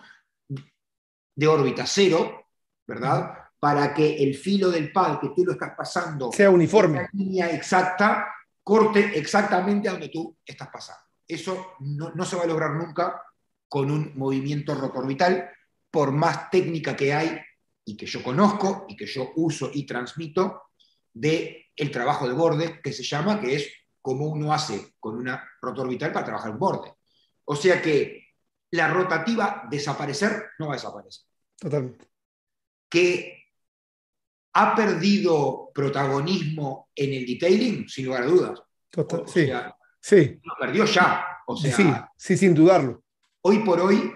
de 1.35 1.47
órbita 1.47 1.87
cero, 1.87 2.47
¿verdad? 2.87 3.46
Para 3.59 3.95
que 3.95 4.23
el 4.23 4.35
filo 4.35 4.71
del 4.71 4.93
pad 4.93 5.19
que 5.19 5.31
tú 5.35 5.45
lo 5.45 5.53
estás 5.53 5.73
pasando 5.77 6.31
sea 6.33 6.51
uniforme. 6.51 7.03
La 7.03 7.11
línea 7.13 7.51
exacta 7.51 8.29
corte 8.67 9.17
exactamente 9.17 9.89
a 9.89 9.93
donde 9.93 10.09
tú 10.09 10.37
estás 10.45 10.69
pasando. 10.69 11.03
Eso 11.27 11.75
no, 11.81 12.25
se 12.25 12.35
va 12.35 12.43
a 12.43 12.47
lograr 12.47 12.73
nunca 12.73 13.23
con 13.69 13.91
un 13.93 14.13
movimiento 14.17 14.75
rotorbital, 14.75 15.51
por 15.89 16.11
más 16.11 16.51
técnica 16.51 16.97
que 16.97 17.15
hay 17.15 17.41
y 17.85 17.97
que 17.97 18.07
yo 18.07 18.25
conozco 18.25 18.87
y 18.89 18.97
que 18.97 19.07
yo 19.07 19.31
uso 19.37 19.71
y 19.73 19.87
transmito 19.87 20.63
de 21.13 21.67
el 21.77 21.93
trabajo 21.93 22.27
de 22.27 22.35
borde 22.35 22.81
que 22.83 22.93
se 22.93 23.05
llama, 23.05 23.41
que 23.41 23.55
es 23.55 23.73
como 24.03 24.27
uno 24.27 24.53
hace 24.53 24.95
con 24.99 25.17
una 25.17 25.49
rotorbital 25.61 26.13
para 26.13 26.27
trabajar 26.27 26.51
un 26.51 26.59
borde. 26.59 26.93
O 27.45 27.55
sea 27.55 27.81
que 27.81 28.35
la 28.73 28.89
rotativa 28.89 29.67
desaparecer 29.71 30.51
no 30.59 30.67
va 30.67 30.75
a 30.75 30.77
desaparecer. 30.77 31.25
Totalmente. 31.57 32.09
Que 32.89 33.46
ha 34.59 34.75
perdido 34.75 35.71
protagonismo 35.75 36.89
en 36.95 37.13
el 37.13 37.27
detailing, 37.27 37.87
sin 37.87 38.07
lugar 38.07 38.23
a 38.23 38.27
dudas. 38.27 38.63
sí, 39.27 39.51
sí. 40.01 40.41
Lo 40.43 40.55
perdió 40.59 40.87
ya. 40.87 41.27
O 41.47 41.55
sea, 41.55 41.77
sí, 41.77 41.85
sí, 42.17 42.37
sin 42.39 42.55
dudarlo. 42.55 43.03
Hoy 43.43 43.59
por 43.59 43.79
hoy, 43.81 44.11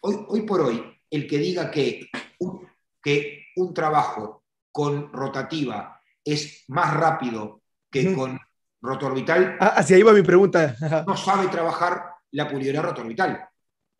hoy, 0.00 0.16
hoy 0.28 0.42
por 0.42 0.60
hoy, 0.60 0.82
el 1.10 1.26
que 1.26 1.38
diga 1.38 1.72
que 1.72 2.08
un, 2.38 2.68
que 3.02 3.46
un 3.56 3.74
trabajo 3.74 4.44
con 4.70 5.12
rotativa 5.12 6.00
es 6.24 6.62
más 6.68 6.94
rápido 6.94 7.62
que 7.90 8.14
con 8.14 8.38
rotorbital. 8.80 9.56
Ah, 9.58 9.74
hacia 9.78 9.96
ahí 9.96 10.02
va 10.02 10.12
mi 10.12 10.22
pregunta. 10.22 10.76
no 11.06 11.16
sabe 11.16 11.48
trabajar 11.48 12.04
la 12.30 12.48
pulidora 12.48 12.82
rotorbital. 12.82 13.48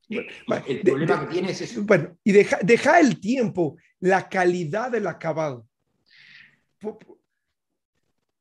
el 0.08 0.80
problema 0.82 1.20
que 1.20 1.26
tiene 1.26 1.50
es 1.50 1.62
eso. 1.62 1.82
Bueno, 1.82 2.16
y 2.22 2.30
deja, 2.30 2.58
deja 2.62 3.00
el 3.00 3.18
tiempo, 3.18 3.76
la 4.00 4.28
calidad 4.28 4.90
del 4.90 5.06
acabado. 5.06 5.66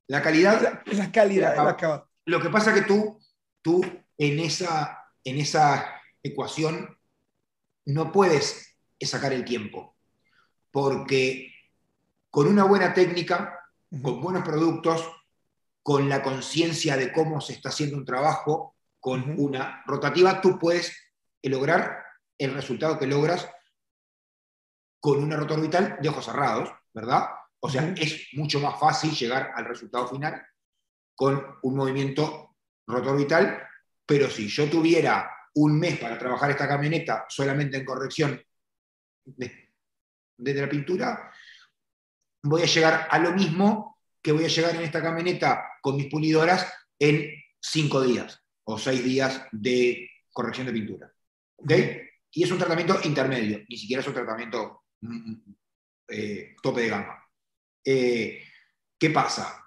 La 0.08 0.22
calidad. 0.22 0.82
La, 0.86 1.12
calidad 1.12 1.52
del 1.52 1.68
acabado. 1.68 2.10
Lo 2.26 2.42
que 2.42 2.50
pasa 2.50 2.72
es 2.74 2.82
que 2.82 2.88
tú, 2.88 3.20
tú 3.62 3.82
en, 4.18 4.40
esa, 4.40 5.06
en 5.24 5.38
esa 5.38 6.02
ecuación 6.24 6.98
no 7.86 8.12
puedes 8.12 8.78
sacar 9.02 9.34
el 9.34 9.46
tiempo, 9.46 9.96
porque 10.72 11.54
con 12.30 12.48
una 12.48 12.64
buena 12.64 12.94
técnica, 12.94 13.60
con 14.02 14.22
buenos 14.22 14.44
productos, 14.44 15.10
con 15.82 16.10
la 16.10 16.22
conciencia 16.22 16.98
de 16.98 17.14
cómo 17.14 17.40
se 17.40 17.54
está 17.54 17.70
haciendo 17.70 17.96
un 17.96 18.06
trabajo, 18.06 18.76
con 19.00 19.40
una 19.40 19.84
rotativa, 19.86 20.42
tú 20.42 20.60
puedes 20.60 20.94
lograr 21.44 22.04
el 22.38 22.54
resultado 22.54 23.00
que 23.00 23.08
logras 23.08 23.50
con 25.00 25.24
una 25.24 25.36
rotorbital 25.36 25.98
de 26.02 26.10
ojos 26.10 26.26
cerrados, 26.26 26.70
¿verdad? 26.94 27.28
O 27.60 27.70
sea, 27.70 27.94
es 27.98 28.28
mucho 28.34 28.60
más 28.60 28.80
fácil 28.80 29.12
llegar 29.12 29.52
al 29.56 29.66
resultado 29.66 30.08
final 30.08 30.46
con 31.16 31.58
un 31.64 31.76
movimiento 31.76 32.56
rotorbital, 32.88 33.68
pero 34.06 34.30
si 34.30 34.48
yo 34.48 34.70
tuviera 34.70 35.30
un 35.56 35.80
mes 35.80 35.98
para 35.98 36.18
trabajar 36.18 36.52
esta 36.52 36.68
camioneta 36.68 37.26
solamente 37.28 37.78
en 37.78 37.86
corrección 37.86 38.42
de, 39.26 39.74
la 40.38 40.70
pintura, 40.70 41.32
voy 42.44 42.62
a 42.62 42.66
llegar 42.66 43.08
a 43.10 43.20
lo 43.20 43.32
mismo 43.32 43.98
que 44.22 44.32
voy 44.32 44.46
a 44.46 44.50
llegar 44.50 44.76
en 44.76 44.84
esta 44.84 45.02
camioneta 45.02 45.64
con 45.82 45.96
mis 45.96 46.08
pulidoras 46.08 46.72
en 47.00 47.30
cinco 47.60 48.02
días 48.02 48.40
o 48.66 48.78
seis 48.78 49.04
días 49.04 49.48
de 49.52 50.10
corrección 50.32 50.68
de 50.68 50.74
pintura. 50.74 51.12
¿Ok? 51.58 51.72
Y 52.32 52.44
es 52.44 52.52
un 52.52 52.60
tratamiento 52.60 53.00
intermedio, 53.04 53.66
ni 53.68 53.78
siquiera 53.78 54.02
es 54.02 54.08
un 54.08 54.14
tratamiento 54.14 54.84
eh, 56.08 56.56
tope 56.62 56.82
de 56.82 56.90
gama. 56.90 57.24
Eh, 57.84 58.44
¿Qué 58.98 59.10
pasa? 59.10 59.64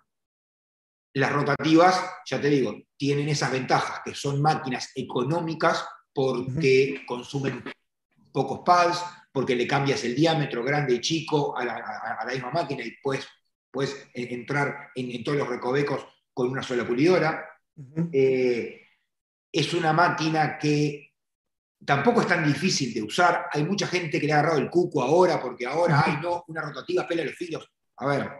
Las 1.14 1.32
rotativas, 1.32 2.02
ya 2.24 2.40
te 2.40 2.48
digo, 2.48 2.76
tienen 2.96 3.28
esas 3.28 3.50
ventajas, 3.50 4.00
que 4.04 4.14
son 4.14 4.40
máquinas 4.40 4.90
económicas 4.94 5.86
porque 6.12 7.02
consumen 7.06 7.64
pocos 8.32 8.60
pads, 8.64 9.02
porque 9.32 9.56
le 9.56 9.66
cambias 9.66 10.04
el 10.04 10.14
diámetro 10.14 10.62
grande 10.62 10.94
y 10.94 11.00
chico 11.00 11.56
a 11.56 11.64
la, 11.64 12.26
misma 12.32 12.50
máquina 12.50 12.84
y 12.84 12.92
puedes, 13.02 13.26
puedes 13.70 14.08
entrar 14.14 14.90
en, 14.94 15.22
todos 15.24 15.38
los 15.38 15.48
recovecos 15.48 16.04
con 16.32 16.50
una 16.50 16.62
sola 16.62 16.86
pulidora. 16.86 17.48
Eh, 18.12 18.82
es 19.52 19.74
una 19.74 19.92
máquina 19.92 20.58
que 20.58 21.09
tampoco 21.84 22.20
es 22.20 22.26
tan 22.26 22.44
difícil 22.44 22.92
de 22.92 23.02
usar. 23.02 23.48
Hay 23.52 23.64
mucha 23.64 23.86
gente 23.86 24.20
que 24.20 24.26
le 24.26 24.32
ha 24.32 24.40
agarrado 24.40 24.58
el 24.58 24.70
cuco 24.70 25.02
ahora 25.02 25.40
porque 25.40 25.66
ahora, 25.66 26.02
hay 26.04 26.18
no, 26.22 26.44
una 26.48 26.62
rotativa 26.62 27.06
pela 27.06 27.24
los 27.24 27.34
filos. 27.34 27.70
A 27.96 28.06
ver, 28.06 28.30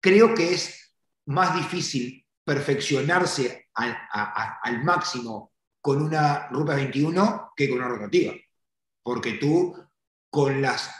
creo 0.00 0.34
que 0.34 0.54
es 0.54 0.94
más 1.26 1.54
difícil 1.56 2.24
perfeccionarse 2.44 3.68
al, 3.74 4.84
máximo 4.84 5.52
con 5.80 6.02
una 6.02 6.48
Rupa 6.48 6.74
21 6.74 7.52
que 7.56 7.68
con 7.68 7.78
una 7.78 7.88
rotativa. 7.88 8.34
Porque 9.02 9.34
tú 9.34 9.74
con 10.30 10.60
las, 10.60 10.90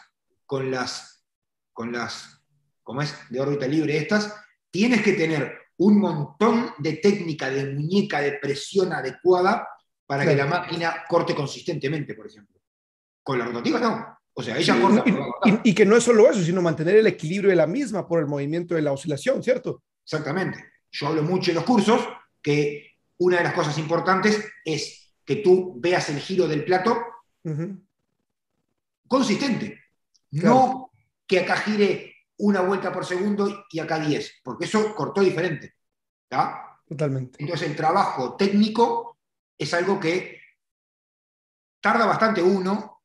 con 0.45 0.70
las, 0.70 1.24
con 1.72 1.93
las, 1.93 2.43
como 2.82 3.03
es, 3.03 3.14
de 3.30 3.41
órbita 3.41 3.66
libre 3.66 3.97
estas, 3.97 4.34
tienes 4.70 5.03
que 5.03 5.12
tener 5.12 5.59
un 5.78 6.01
montón 6.01 6.72
de 6.78 6.95
técnica 6.95 7.51
de 7.51 7.74
muñeca 7.74 8.20
de 8.20 8.32
presión 8.32 8.93
adecuada 8.93 9.68
para 10.07 10.24
que 10.24 10.36
la 10.36 10.46
máquina 10.46 11.04
corte 11.09 11.34
consistentemente, 11.34 12.14
por 12.14 12.26
ejemplo. 12.26 12.61
Con 13.22 13.38
la 13.38 13.46
rotativa 13.46 13.80
no. 13.80 14.18
O 14.34 14.42
sea, 14.42 14.57
ella 14.57 14.80
corta. 14.80 15.04
y, 15.64 15.74
que 15.74 15.86
no 15.86 15.96
es 15.96 16.04
solo 16.04 16.30
eso, 16.30 16.42
sino 16.42 16.61
mantener 16.62 16.96
el 16.96 17.07
equilibrio 17.07 17.50
de 17.50 17.57
la 17.57 17.66
misma 17.66 18.07
por 18.07 18.20
el 18.20 18.26
movimiento 18.26 18.74
de 18.74 18.82
la 18.82 18.92
oscilación, 18.92 19.42
¿cierto? 19.42 19.82
Exactamente. 20.04 20.72
Yo 20.92 21.09
hablo 21.09 21.22
mucho 21.22 21.50
en 21.50 21.57
los 21.57 21.64
cursos 21.64 22.07
que 22.42 22.96
una 23.18 23.38
de 23.38 23.44
las 23.44 23.54
cosas 23.54 23.76
importantes 23.78 24.46
es 24.64 25.14
que 25.24 25.36
tú 25.36 25.74
veas 25.78 26.09
el 26.11 26.20
giro 26.20 26.46
del 26.46 26.64
plato 26.64 27.02
consistente. 29.09 29.80
No 30.32 30.90
que 31.26 31.40
acá 31.40 31.57
gire 31.57 32.14
una 32.38 32.61
vuelta 32.61 32.92
por 32.92 33.04
segundo 33.04 33.64
y 33.70 33.78
acá 33.78 33.98
10, 33.98 34.40
porque 34.44 34.66
eso 34.66 34.94
cortó 34.94 35.22
diferente. 35.22 35.74
Totalmente. 36.88 37.38
Entonces 37.40 37.68
el 37.68 37.76
trabajo 37.76 38.36
técnico 38.36 39.05
es 39.59 39.74
algo 39.74 39.98
que 39.98 40.40
tarda 41.80 42.07
bastante 42.07 42.42
uno 42.42 43.02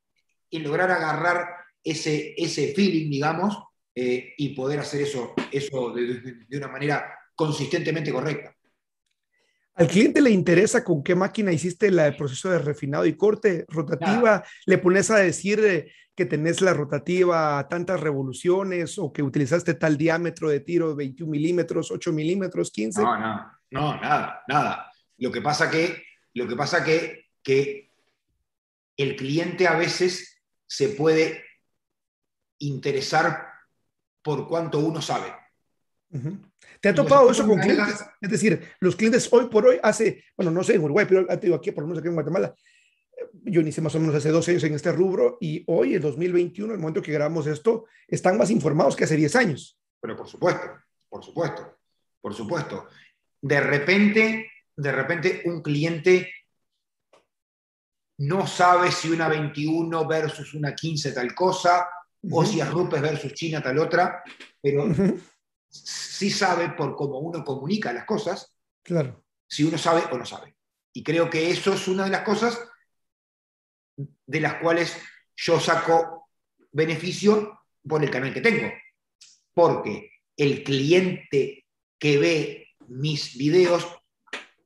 en 0.50 0.62
lograr 0.62 0.90
agarrar 0.90 1.48
ese, 1.82 2.34
ese 2.36 2.74
feeling, 2.74 3.10
digamos, 3.10 3.58
eh, 3.94 4.34
y 4.38 4.54
poder 4.54 4.80
hacer 4.80 5.02
eso, 5.02 5.34
eso 5.50 5.92
de, 5.92 6.46
una 6.56 6.68
manera 6.68 7.14
consistentemente 7.34 8.12
correcta. 8.12 8.54
¿Al 9.74 9.86
cliente 9.86 10.20
le 10.20 10.30
interesa 10.30 10.84
con 10.84 11.02
qué 11.02 11.14
máquina 11.14 11.52
hiciste 11.52 11.86
el 11.86 12.16
proceso 12.16 12.50
de 12.50 12.58
refinado 12.58 13.06
y 13.06 13.16
corte 13.16 13.64
rotativa? 13.68 14.44
¿Le 14.66 14.78
pones 14.78 15.10
a 15.10 15.16
decir 15.16 15.60
eh, 15.64 15.92
que 16.14 16.26
tenés 16.26 16.60
la 16.60 16.74
rotativa 16.74 17.58
a 17.58 17.68
tantas 17.68 18.00
revoluciones 18.00 18.98
o 18.98 19.12
que 19.12 19.22
utilizaste 19.22 19.74
tal 19.74 19.96
diámetro 19.96 20.50
de 20.50 20.60
tiro, 20.60 20.94
21 20.94 21.30
milímetros, 21.30 21.90
8 21.90 22.12
milímetros, 22.12 22.70
15? 22.70 23.02
No, 23.02 23.18
no, 23.18 23.52
no, 23.70 24.00
nada, 24.00 24.42
nada. 24.48 24.92
Lo 25.18 25.30
que 25.30 25.40
pasa 25.40 25.70
que, 25.70 26.02
lo 26.34 26.48
que, 26.48 26.56
pasa 26.56 26.84
que, 26.84 27.30
que 27.42 27.90
el 28.96 29.16
cliente 29.16 29.66
a 29.66 29.76
veces 29.76 30.42
se 30.66 30.90
puede 30.90 31.44
interesar 32.58 33.52
por 34.22 34.48
cuánto 34.48 34.78
uno 34.78 35.02
sabe. 35.02 35.34
¿Te 36.80 36.88
ha 36.88 36.94
topado 36.94 37.30
eso 37.30 37.46
con 37.46 37.58
clientes? 37.58 38.04
Es 38.20 38.30
decir, 38.30 38.72
los 38.80 38.96
clientes 38.96 39.28
hoy 39.32 39.46
por 39.48 39.66
hoy, 39.66 39.78
hace, 39.82 40.24
bueno, 40.36 40.50
no 40.50 40.62
sé 40.62 40.74
en 40.74 40.82
Uruguay, 40.82 41.06
pero 41.08 41.26
aquí, 41.30 41.72
por 41.72 41.82
lo 41.82 41.88
menos 41.88 41.98
aquí 41.98 42.08
en 42.08 42.14
Guatemala, 42.14 42.54
eh, 43.16 43.24
yo 43.44 43.60
inicié 43.60 43.82
más 43.82 43.94
o 43.94 44.00
menos 44.00 44.14
hace 44.14 44.30
dos 44.30 44.46
años 44.48 44.62
en 44.64 44.74
este 44.74 44.92
rubro 44.92 45.38
y 45.40 45.64
hoy, 45.66 45.94
en 45.94 46.02
2021, 46.02 46.72
el 46.74 46.78
momento 46.78 47.02
que 47.02 47.12
grabamos 47.12 47.46
esto, 47.46 47.86
están 48.06 48.36
más 48.36 48.50
informados 48.50 48.94
que 48.94 49.04
hace 49.04 49.16
10 49.16 49.36
años. 49.36 49.78
Pero 50.00 50.16
por 50.16 50.28
supuesto, 50.28 50.66
por 51.08 51.24
supuesto, 51.24 51.78
por 52.20 52.34
supuesto. 52.34 52.88
De 53.40 53.60
repente, 53.60 54.51
de 54.76 54.92
repente 54.92 55.42
un 55.46 55.62
cliente 55.62 56.32
no 58.18 58.46
sabe 58.46 58.92
si 58.92 59.10
una 59.10 59.28
21 59.28 60.06
versus 60.06 60.54
una 60.54 60.74
15 60.74 61.12
tal 61.12 61.34
cosa, 61.34 61.88
o 62.30 62.44
si 62.44 62.60
es 62.60 62.70
Rupes 62.70 63.00
versus 63.00 63.34
China 63.34 63.60
tal 63.60 63.78
otra, 63.78 64.22
pero 64.60 64.86
sí 65.68 66.30
sabe 66.30 66.70
por 66.70 66.94
cómo 66.94 67.18
uno 67.18 67.44
comunica 67.44 67.92
las 67.92 68.04
cosas, 68.04 68.54
claro. 68.82 69.24
si 69.48 69.64
uno 69.64 69.76
sabe 69.76 70.02
o 70.10 70.18
no 70.18 70.24
sabe. 70.24 70.54
Y 70.92 71.02
creo 71.02 71.28
que 71.28 71.50
eso 71.50 71.72
es 71.72 71.88
una 71.88 72.04
de 72.04 72.10
las 72.10 72.22
cosas 72.22 72.58
de 73.96 74.40
las 74.40 74.54
cuales 74.56 74.96
yo 75.36 75.58
saco 75.58 76.30
beneficio 76.70 77.60
por 77.86 78.02
el 78.04 78.10
canal 78.10 78.32
que 78.32 78.40
tengo. 78.40 78.70
Porque 79.54 80.10
el 80.36 80.62
cliente 80.62 81.66
que 81.98 82.18
ve 82.18 82.68
mis 82.88 83.36
videos, 83.36 83.86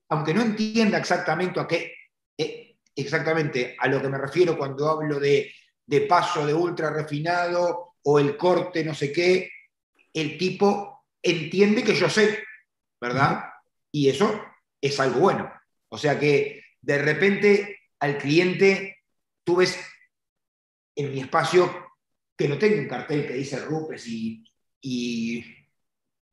aunque 0.09 0.35
no 0.35 0.43
entienda 0.43 0.99
exactamente 0.99 1.61
a 1.61 1.67
qué, 1.67 1.93
eh, 2.37 2.77
exactamente 2.95 3.77
a 3.79 3.89
lo 3.89 4.01
que 4.01 4.09
me 4.09 4.19
refiero 4.19 4.57
cuando 4.57 4.89
hablo 4.89 5.19
de 5.21 5.53
de 5.87 6.03
paso 6.03 6.45
de 6.45 6.53
ultra 6.53 6.91
refinado 6.91 7.95
o 8.03 8.19
el 8.19 8.37
corte 8.37 8.85
no 8.85 8.95
sé 8.95 9.13
qué, 9.13 9.51
el 10.13 10.37
tipo 10.37 11.07
entiende 11.23 11.83
que 11.83 11.95
yo 11.95 12.09
sé, 12.09 12.45
¿verdad? 13.01 13.45
Y 13.93 14.09
eso 14.09 14.43
es 14.81 14.99
algo 15.01 15.21
bueno. 15.21 15.53
O 15.89 15.99
sea 15.99 16.19
que 16.19 16.63
de 16.81 16.99
repente 16.99 17.81
al 18.01 18.19
cliente 18.19 18.99
tú 19.45 19.57
ves 19.57 19.79
en 20.95 21.13
mi 21.13 21.21
espacio 21.21 21.95
que 22.37 22.49
no 22.49 22.59
tengo 22.59 22.79
un 22.79 22.89
cartel 22.89 23.27
que 23.27 23.35
dice 23.35 23.61
Rupes 23.61 24.07
y, 24.07 24.45
y, 24.81 25.45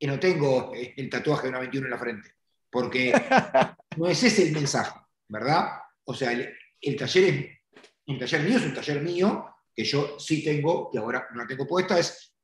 no 0.02 0.20
tengo 0.20 0.74
el 0.74 1.08
tatuaje 1.08 1.44
de 1.44 1.48
una 1.48 1.60
21 1.60 1.86
en 1.86 1.90
la 1.90 1.98
frente, 1.98 2.34
porque 2.74 3.14
no 3.96 4.08
es 4.08 4.20
ese 4.24 4.48
el 4.48 4.52
mensaje, 4.52 4.98
¿verdad? 5.28 5.78
O 6.04 6.12
sea, 6.12 6.32
el, 6.32 6.52
el 6.80 6.96
taller 6.96 7.24
es 7.24 8.12
un 8.12 8.18
taller 8.18 8.42
mío 8.42 8.58
es 8.58 8.64
un 8.64 8.74
taller 8.74 9.00
mío, 9.00 9.46
que 9.74 9.84
yo 9.84 10.18
sí 10.18 10.42
tengo, 10.44 10.90
y 10.92 10.98
ahora 10.98 11.28
no 11.32 11.42
la 11.42 11.46
tengo 11.46 11.68
puesta, 11.68 11.96
es 11.98 12.34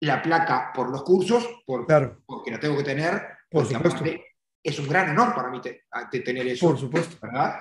la 0.00 0.20
placa 0.20 0.72
por 0.74 0.90
los 0.90 1.04
cursos, 1.04 1.62
por, 1.64 1.86
porque 2.26 2.50
la 2.50 2.58
tengo 2.58 2.76
que 2.76 2.82
tener, 2.82 3.22
por 3.48 3.66
supuesto. 3.66 4.04
es 4.62 4.78
un 4.80 4.88
gran 4.88 5.10
honor 5.10 5.32
para 5.34 5.48
mí 5.48 5.60
tener 5.60 6.46
eso. 6.48 6.66
Por 6.66 6.78
supuesto. 6.78 7.16
¿verdad? 7.22 7.60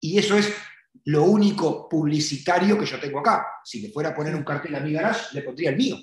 Y, 0.00 0.18
eso 0.18 0.36
es, 0.36 0.54
lo 1.04 1.24
único 1.24 1.86
publicitario 1.88 2.78
que 2.78 2.86
yo 2.86 2.98
tengo 2.98 3.20
acá. 3.20 3.46
Si 3.62 3.82
le 3.82 3.90
fuera 3.90 4.10
a 4.10 4.14
poner 4.14 4.34
un 4.34 4.42
cartel 4.42 4.74
a 4.74 4.80
mi 4.80 4.92
garage, 4.92 5.34
le 5.34 5.42
pondría 5.42 5.70
el 5.70 5.76
mío. 5.76 5.96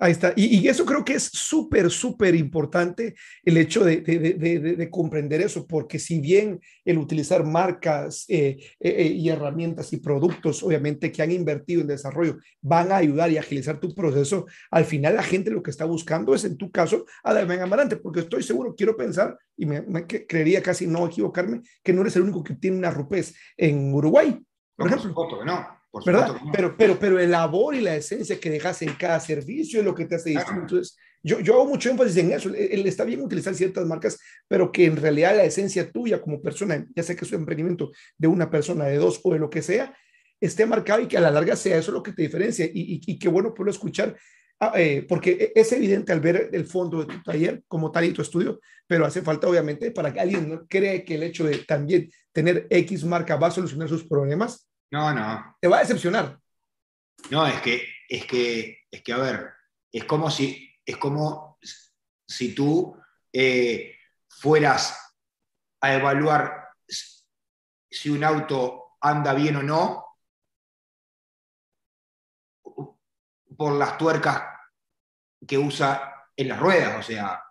Ahí 0.00 0.12
está. 0.12 0.32
Y, 0.36 0.68
eso 0.68 0.84
creo 0.86 1.04
que 1.04 1.14
es 1.14 1.24
súper, 1.24 1.90
súper 1.90 2.36
importante 2.36 3.16
el 3.42 3.56
hecho 3.56 3.84
de, 3.84 4.88
comprender 4.92 5.40
eso, 5.40 5.66
porque 5.66 5.98
si 5.98 6.20
bien 6.20 6.60
el 6.84 6.98
utilizar 6.98 7.44
marcas 7.44 8.24
eh, 8.28 8.58
eh, 8.78 8.94
eh, 8.96 9.06
y 9.06 9.28
herramientas 9.28 9.92
y 9.92 9.96
productos, 9.96 10.62
obviamente, 10.62 11.10
que 11.10 11.20
han 11.20 11.32
invertido 11.32 11.80
en 11.80 11.88
desarrollo, 11.88 12.38
van 12.60 12.92
a 12.92 12.98
ayudar 12.98 13.32
y 13.32 13.38
agilizar 13.38 13.80
tu 13.80 13.92
proceso, 13.92 14.46
al 14.70 14.84
final 14.84 15.16
la 15.16 15.24
gente 15.24 15.50
lo 15.50 15.64
que 15.64 15.70
está 15.72 15.84
buscando 15.84 16.32
es, 16.32 16.44
en 16.44 16.56
tu 16.56 16.70
caso, 16.70 17.04
a 17.24 17.34
Damián 17.34 17.62
Amarante, 17.62 17.96
porque 17.96 18.20
estoy 18.20 18.44
seguro, 18.44 18.76
quiero 18.76 18.96
pensar, 18.96 19.36
y 19.56 19.66
me, 19.66 19.84
creería 20.06 20.62
casi 20.62 20.86
no 20.86 21.06
equivocarme, 21.08 21.62
que 21.82 21.92
no 21.92 22.02
eres 22.02 22.14
el 22.14 22.22
único 22.22 22.44
que 22.44 22.54
tiene 22.54 22.78
una 22.78 22.92
rupez 22.92 23.34
en 23.56 23.92
Uruguay. 23.92 24.40
Por 24.76 24.86
ejemplo. 24.86 25.44
no. 25.44 25.77
¿Verdad? 26.04 26.36
Pero, 26.52 26.76
pero, 26.76 26.98
pero 26.98 27.18
el 27.18 27.30
labor 27.30 27.74
y 27.74 27.80
la 27.80 27.96
esencia 27.96 28.38
que 28.38 28.50
dejas 28.50 28.82
en 28.82 28.94
cada 28.94 29.20
servicio 29.20 29.80
es 29.80 29.84
lo 29.84 29.94
que 29.94 30.04
te 30.04 30.16
hace 30.16 30.30
distinto. 30.30 30.60
Entonces, 30.60 30.96
yo, 31.22 31.40
yo 31.40 31.54
hago 31.54 31.66
mucho 31.66 31.90
énfasis 31.90 32.16
en 32.18 32.32
eso. 32.32 32.50
Está 32.54 33.04
bien 33.04 33.20
utilizar 33.20 33.54
ciertas 33.54 33.86
marcas, 33.86 34.18
pero 34.46 34.70
que 34.70 34.84
en 34.84 34.96
realidad 34.96 35.36
la 35.36 35.44
esencia 35.44 35.90
tuya 35.90 36.20
como 36.20 36.40
persona, 36.40 36.86
ya 36.94 37.02
sea 37.02 37.16
que 37.16 37.24
es 37.24 37.32
un 37.32 37.40
emprendimiento 37.40 37.90
de 38.16 38.28
una 38.28 38.50
persona, 38.50 38.84
de 38.84 38.96
dos 38.96 39.20
o 39.22 39.32
de 39.32 39.38
lo 39.38 39.50
que 39.50 39.62
sea, 39.62 39.96
esté 40.40 40.66
marcado 40.66 41.00
y 41.00 41.08
que 41.08 41.18
a 41.18 41.20
la 41.20 41.30
larga 41.30 41.56
sea 41.56 41.78
eso 41.78 41.92
lo 41.92 42.02
que 42.02 42.12
te 42.12 42.22
diferencia. 42.22 42.66
Y, 42.66 43.00
y, 43.04 43.18
qué 43.18 43.28
bueno 43.28 43.52
poderlo 43.52 43.72
escuchar, 43.72 44.16
ah, 44.60 44.72
eh, 44.76 45.04
porque 45.08 45.52
es 45.54 45.72
evidente 45.72 46.12
al 46.12 46.20
ver 46.20 46.50
el 46.52 46.66
fondo 46.66 47.00
de 47.00 47.12
tu 47.12 47.22
taller 47.22 47.62
como 47.66 47.90
tal 47.90 48.04
y 48.04 48.12
tu 48.12 48.22
estudio, 48.22 48.60
pero 48.86 49.04
hace 49.04 49.22
falta 49.22 49.48
obviamente 49.48 49.90
para 49.90 50.12
que 50.12 50.20
alguien 50.20 50.48
no 50.48 50.66
cree 50.68 51.04
que 51.04 51.16
el 51.16 51.24
hecho 51.24 51.44
de 51.44 51.58
también 51.58 52.10
tener 52.32 52.66
X 52.70 53.04
marca 53.04 53.36
va 53.36 53.48
a 53.48 53.52
solucionar 53.52 53.88
sus 53.88 54.06
problemas, 54.06 54.67
no, 54.90 55.12
no. 55.12 55.56
Te 55.60 55.68
va 55.68 55.78
a 55.78 55.80
decepcionar. 55.80 56.40
No, 57.30 57.46
es 57.46 57.60
que, 57.60 57.86
es 58.08 58.24
que, 58.26 58.86
es 58.90 59.02
que, 59.02 59.12
a 59.12 59.18
ver, 59.18 59.50
es 59.92 60.04
como 60.04 60.30
si, 60.30 60.74
es 60.84 60.96
como 60.96 61.58
si 62.26 62.54
tú 62.54 62.96
eh, 63.32 63.96
fueras 64.28 65.16
a 65.80 65.94
evaluar 65.94 66.68
si 67.90 68.10
un 68.10 68.24
auto 68.24 68.96
anda 69.00 69.34
bien 69.34 69.56
o 69.56 69.62
no 69.62 70.04
por 73.56 73.72
las 73.74 73.98
tuercas 73.98 74.42
que 75.46 75.58
usa 75.58 76.30
en 76.36 76.48
las 76.48 76.60
ruedas. 76.60 76.98
O 76.98 77.02
sea, 77.02 77.42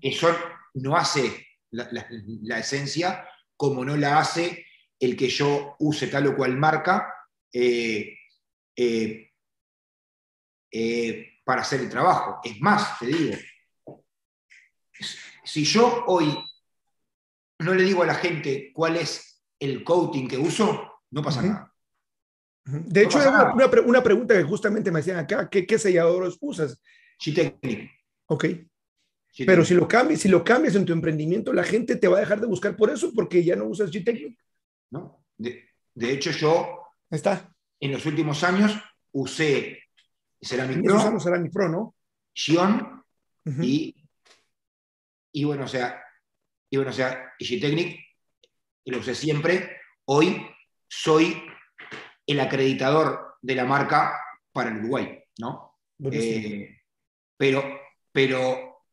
eso 0.00 0.36
no 0.74 0.96
hace 0.96 1.46
la 1.70 2.58
esencia 2.58 3.28
como 3.56 3.84
no 3.84 3.96
la 3.96 4.18
hace 4.18 4.66
el 5.02 5.16
que 5.16 5.28
yo 5.28 5.74
use 5.80 6.06
tal 6.06 6.28
o 6.28 6.36
cual 6.36 6.56
marca 6.56 7.12
eh, 7.52 8.16
eh, 8.76 9.30
eh, 10.70 11.26
para 11.44 11.62
hacer 11.62 11.80
el 11.80 11.88
trabajo. 11.88 12.40
Es 12.44 12.60
más, 12.60 13.00
te 13.00 13.06
digo, 13.06 13.36
si 15.44 15.64
yo 15.64 16.04
hoy 16.06 16.38
no 17.58 17.74
le 17.74 17.82
digo 17.82 18.04
a 18.04 18.06
la 18.06 18.14
gente 18.14 18.70
cuál 18.72 18.96
es 18.96 19.42
el 19.58 19.82
coating 19.82 20.28
que 20.28 20.38
uso, 20.38 21.00
no 21.10 21.20
pasa 21.20 21.42
nada. 21.42 21.74
De 22.64 23.02
hecho, 23.02 23.18
una, 23.84 24.02
pregunta 24.04 24.36
que 24.36 24.44
justamente 24.44 24.92
me 24.92 25.00
hacían 25.00 25.18
acá, 25.18 25.50
¿qué, 25.50 25.66
qué 25.66 25.80
selladores 25.80 26.36
usas? 26.40 26.80
G-Technic. 27.18 27.90
Ok. 28.26 28.44
Pero 29.38 29.64
si 29.64 29.74
lo, 29.74 29.88
cambias, 29.88 30.20
si 30.20 30.28
lo 30.28 30.44
cambias 30.44 30.76
en 30.76 30.84
tu 30.84 30.92
emprendimiento, 30.92 31.52
la 31.52 31.64
gente 31.64 31.96
te 31.96 32.06
va 32.06 32.18
a 32.18 32.20
dejar 32.20 32.40
de 32.40 32.46
buscar 32.46 32.76
por 32.76 32.88
eso 32.90 33.12
porque 33.12 33.42
ya 33.42 33.56
no 33.56 33.64
usas 33.64 33.90
G-Technic. 33.90 34.38
¿No? 34.92 35.24
De, 35.36 36.12
hecho, 36.12 36.30
yo 36.30 36.86
está. 37.10 37.52
en 37.80 37.92
los 37.92 38.06
últimos 38.06 38.44
años 38.44 38.72
usé 39.12 39.82
Ceramic 40.40 40.84
Pro, 40.84 41.20
Ceramic 41.20 41.52
Pro, 41.52 41.68
¿no? 41.68 41.94
Xion 42.34 43.04
y, 43.60 43.94
y 45.32 45.44
bueno, 45.44 45.64
o 45.64 45.68
sea, 45.68 46.02
y 46.70 46.76
bueno, 46.76 46.90
o 46.90 46.94
sea, 46.94 47.34
Technic, 47.38 48.00
y 48.84 48.90
lo 48.90 48.98
usé 48.98 49.14
siempre. 49.14 49.76
Hoy 50.06 50.46
soy 50.88 51.42
el 52.26 52.40
acreditador 52.40 53.36
de 53.42 53.54
la 53.54 53.64
marca 53.64 54.18
para 54.52 54.70
el 54.70 54.78
Uruguay, 54.78 55.22
¿no? 55.38 55.78
Eh, 56.10 56.78
pero, 57.36 57.62
pero 58.10 58.84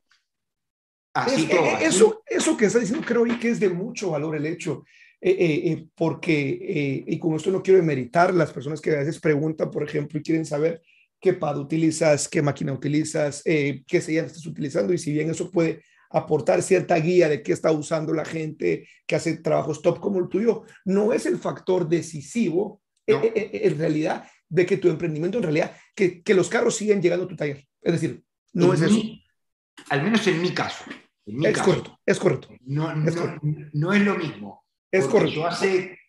así 1.14 1.47
todo. 1.47 1.78
Eso, 1.78 2.24
eso 2.26 2.58
que 2.58 2.66
está 2.66 2.80
diciendo 2.80 3.06
creo 3.06 3.24
que 3.39 3.50
es 3.50 3.60
de 3.60 3.70
mucho 3.70 4.12
valor 4.12 4.36
el 4.36 4.45
hecho 4.45 4.84
eh, 5.22 5.32
eh, 5.32 5.72
eh, 5.72 5.88
porque, 5.95 7.03
y 7.05 7.20
con 7.20 7.36
esto 7.36 7.51
no 7.51 7.61
quiero 7.61 7.80
demeritar 7.80 8.34
las 8.34 8.53
personas 8.53 8.80
que 8.80 8.91
a 8.91 8.99
veces 8.99 9.20
preguntan, 9.20 9.70
por 9.70 9.84
ejemplo, 9.84 10.17
y 10.17 10.24
quieren 10.24 10.45
saber 10.45 10.82
qué 11.20 11.34
pad 11.34 11.59
utilizas, 11.59 12.30
qué 12.30 12.41
máquina 12.41 12.72
utilizas, 12.72 13.43
qué 13.43 14.01
sellas 14.01 14.28
estás 14.28 14.45
utilizando, 14.45 14.93
y 14.93 14.97
si 14.97 15.11
bien 15.11 15.30
eso 15.30 15.51
puede 15.51 15.84
aportar 16.11 16.61
cierta 16.61 16.95
guía 16.95 17.28
de 17.28 17.43
qué 17.43 17.51
está 17.51 17.72
usando 17.72 18.13
la 18.13 18.24
gente 18.24 18.88
que 19.05 19.15
hace 19.15 19.38
trabajos 19.38 19.82
top 19.82 19.99
como 19.99 20.20
el 20.20 20.30
tuyo, 20.30 20.63
no 20.86 21.11
es 21.11 21.26
el 21.26 21.38
factor 21.38 21.88
decisivo 21.88 22.82
en 23.05 23.78
realidad 23.78 24.26
de 24.47 24.65
que 24.65 24.78
tu 24.78 24.88
emprendimiento, 24.88 25.38
en 25.38 25.43
realidad, 25.43 25.76
que, 25.93 26.24
que, 26.24 26.34
los 26.34 26.47
carros 26.47 26.78
siguen 26.78 27.01
llegando 27.01 27.26
a 27.26 27.28
tu 27.28 27.36
taller. 27.36 27.67
Es 27.82 27.93
decir, 27.93 28.24
no 28.53 28.74
es 28.74 28.82
eso. 28.82 29.01
Al 29.89 30.03
menos 30.03 30.26
en 30.26 30.41
mi 30.41 30.53
caso. 30.53 30.86
es, 31.26 31.57
Correcto, 31.59 31.99
es 32.05 32.20
correcto. 32.20 32.49
No, 32.61 32.95
no 33.74 33.93
es 33.93 34.01
lo 34.01 34.15
mismo 34.15 34.63
es 34.92 35.06
correcto. 35.08 35.36
Yo 35.36 35.48
hace, 35.48 36.00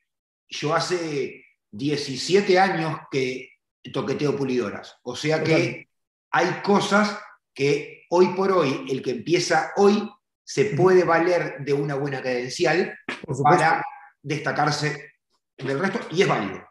yo 0.48 0.74
hace 0.74 1.44
17 1.70 2.58
años 2.58 3.00
que 3.10 3.50
toqueteo 3.92 4.36
pulidoras. 4.36 4.98
O 5.02 5.16
sea 5.16 5.42
que 5.42 5.88
hay 6.30 6.62
cosas 6.62 7.18
que 7.54 8.04
hoy 8.10 8.28
por 8.28 8.52
hoy, 8.52 8.86
el 8.90 9.02
que 9.02 9.10
empieza 9.10 9.72
hoy, 9.76 10.08
se 10.44 10.76
puede 10.76 11.04
valer 11.04 11.58
de 11.60 11.72
una 11.72 11.94
buena 11.94 12.20
credencial 12.20 12.98
para 13.42 13.84
destacarse 14.20 15.12
del 15.56 15.78
resto 15.78 16.00
y 16.10 16.22
es 16.22 16.28
válido. 16.28 16.68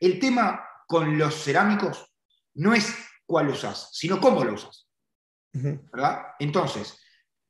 El 0.00 0.18
tema 0.18 0.66
con 0.86 1.18
los 1.18 1.44
cerámicos 1.44 2.10
no 2.54 2.74
es 2.74 2.94
cuál 3.26 3.48
usas, 3.48 3.90
sino 3.92 4.20
cómo 4.20 4.44
lo 4.44 4.54
usas. 4.54 4.86
¿verdad? 5.52 6.28
Entonces, 6.38 6.98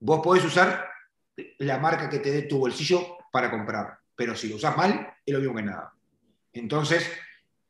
vos 0.01 0.21
podés 0.23 0.45
usar 0.45 0.89
la 1.59 1.79
marca 1.79 2.09
que 2.09 2.19
te 2.19 2.31
dé 2.31 2.43
tu 2.43 2.59
bolsillo 2.59 3.19
para 3.33 3.51
comprar. 3.51 3.99
Pero 4.15 4.35
si 4.35 4.49
lo 4.49 4.57
usas 4.57 4.77
mal, 4.77 5.15
es 5.25 5.33
lo 5.33 5.41
mismo 5.41 5.57
que 5.57 5.63
nada. 5.63 5.95
Entonces, 6.53 7.11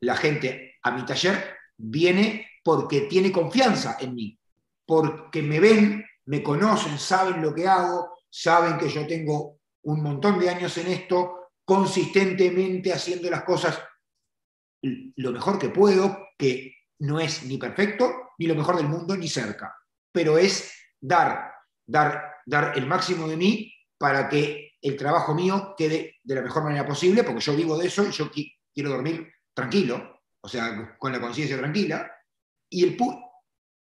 la 0.01 0.17
gente 0.17 0.79
a 0.83 0.91
mi 0.91 1.05
taller 1.05 1.57
viene 1.77 2.49
porque 2.63 3.03
tiene 3.03 3.33
confianza 3.33 3.97
en 4.01 4.15
mí, 4.15 4.39
porque 4.85 5.43
me 5.43 5.61
ven, 5.61 6.05
me 6.27 6.43
conocen, 6.43 6.99
saben 6.99 7.41
lo 7.43 7.55
que 7.55 7.67
hago, 7.67 8.19
saben 8.29 8.79
que 8.79 8.89
yo 8.89 9.07
tengo 9.07 9.61
un 9.83 10.03
montón 10.03 10.39
de 10.39 10.51
años 10.51 10.77
en 10.79 10.89
esto, 10.89 11.53
consistentemente 11.65 12.93
haciendo 12.93 13.31
las 13.31 13.45
cosas 13.45 13.81
lo 14.83 15.33
mejor 15.33 15.59
que 15.59 15.69
puedo, 15.69 16.29
que 16.37 16.75
no 17.01 17.21
es 17.21 17.45
ni 17.45 17.59
perfecto, 17.59 18.31
ni 18.39 18.47
lo 18.47 18.55
mejor 18.55 18.77
del 18.77 18.89
mundo, 18.89 19.17
ni 19.17 19.29
cerca, 19.29 19.75
pero 20.13 20.39
es 20.39 20.73
dar, 21.01 21.53
dar 21.87 22.35
dar 22.47 22.77
el 22.77 22.87
máximo 22.87 23.29
de 23.29 23.37
mí 23.37 23.75
para 23.99 24.29
que 24.29 24.73
el 24.81 24.97
trabajo 24.97 25.35
mío 25.35 25.75
quede 25.77 26.17
de 26.23 26.35
la 26.35 26.43
mejor 26.43 26.65
manera 26.65 26.87
posible, 26.87 27.23
porque 27.23 27.41
yo 27.41 27.55
vivo 27.55 27.77
de 27.77 27.87
eso 27.87 28.07
y 28.07 28.13
yo 28.13 28.31
quiero 28.75 28.91
dormir 28.91 29.31
tranquilo, 29.53 30.23
o 30.41 30.49
sea, 30.49 30.97
con 30.99 31.13
la 31.13 31.21
conciencia 31.21 31.59
tranquila. 31.59 32.11
Y 32.71 32.85
el, 32.85 32.97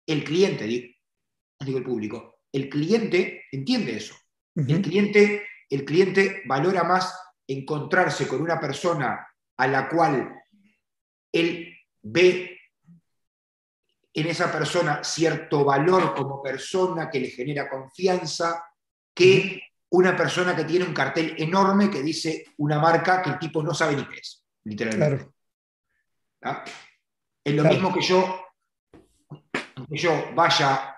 el 0.08 0.24
cliente, 0.24 0.68
digo 0.68 1.78
el 1.78 1.84
público, 1.84 2.40
el 2.52 2.70
cliente 2.70 3.46
entiende 3.52 3.96
eso. 3.96 4.16
el, 4.56 4.82
cliente, 4.82 5.48
el 5.70 5.86
cliente 5.86 6.42
valora 6.46 6.84
más 6.84 7.18
encontrarse 7.48 8.28
con 8.28 8.42
una 8.42 8.60
persona 8.60 9.26
a 9.58 9.68
la 9.68 9.88
cual 9.88 10.36
él 11.32 11.74
ve 12.02 12.59
en 14.20 14.28
esa 14.28 14.52
persona 14.52 15.04
cierto 15.04 15.64
valor 15.64 16.16
como 16.16 16.42
persona 16.42 17.10
que 17.10 17.20
le 17.20 17.30
genera 17.30 17.70
confianza, 17.70 18.64
que 19.14 19.62
una 19.92 20.16
persona 20.16 20.56
que 20.56 20.66
tiene 20.66 20.86
un 20.86 20.94
cartel 20.94 21.36
enorme 21.38 21.90
que 21.90 22.02
dice 22.02 22.46
una 22.58 22.80
marca 22.80 23.22
que 23.22 23.32
el 23.32 23.40
tipo 23.40 23.64
no 23.64 23.74
sabe 23.74 23.96
ni 23.96 24.06
qué 24.06 24.18
es, 24.18 24.46
literalmente. 24.64 25.32
¿Ah? 26.44 26.64
Es 27.44 27.54
lo 27.54 27.64
mismo 27.64 27.94
que 27.94 28.02
yo, 28.02 28.46
que 29.90 29.98
yo 29.98 30.32
vaya 30.36 30.96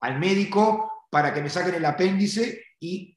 al 0.00 0.18
médico 0.18 1.06
para 1.10 1.32
que 1.32 1.42
me 1.42 1.50
saquen 1.50 1.74
el 1.74 1.84
apéndice 1.84 2.64
y 2.80 3.16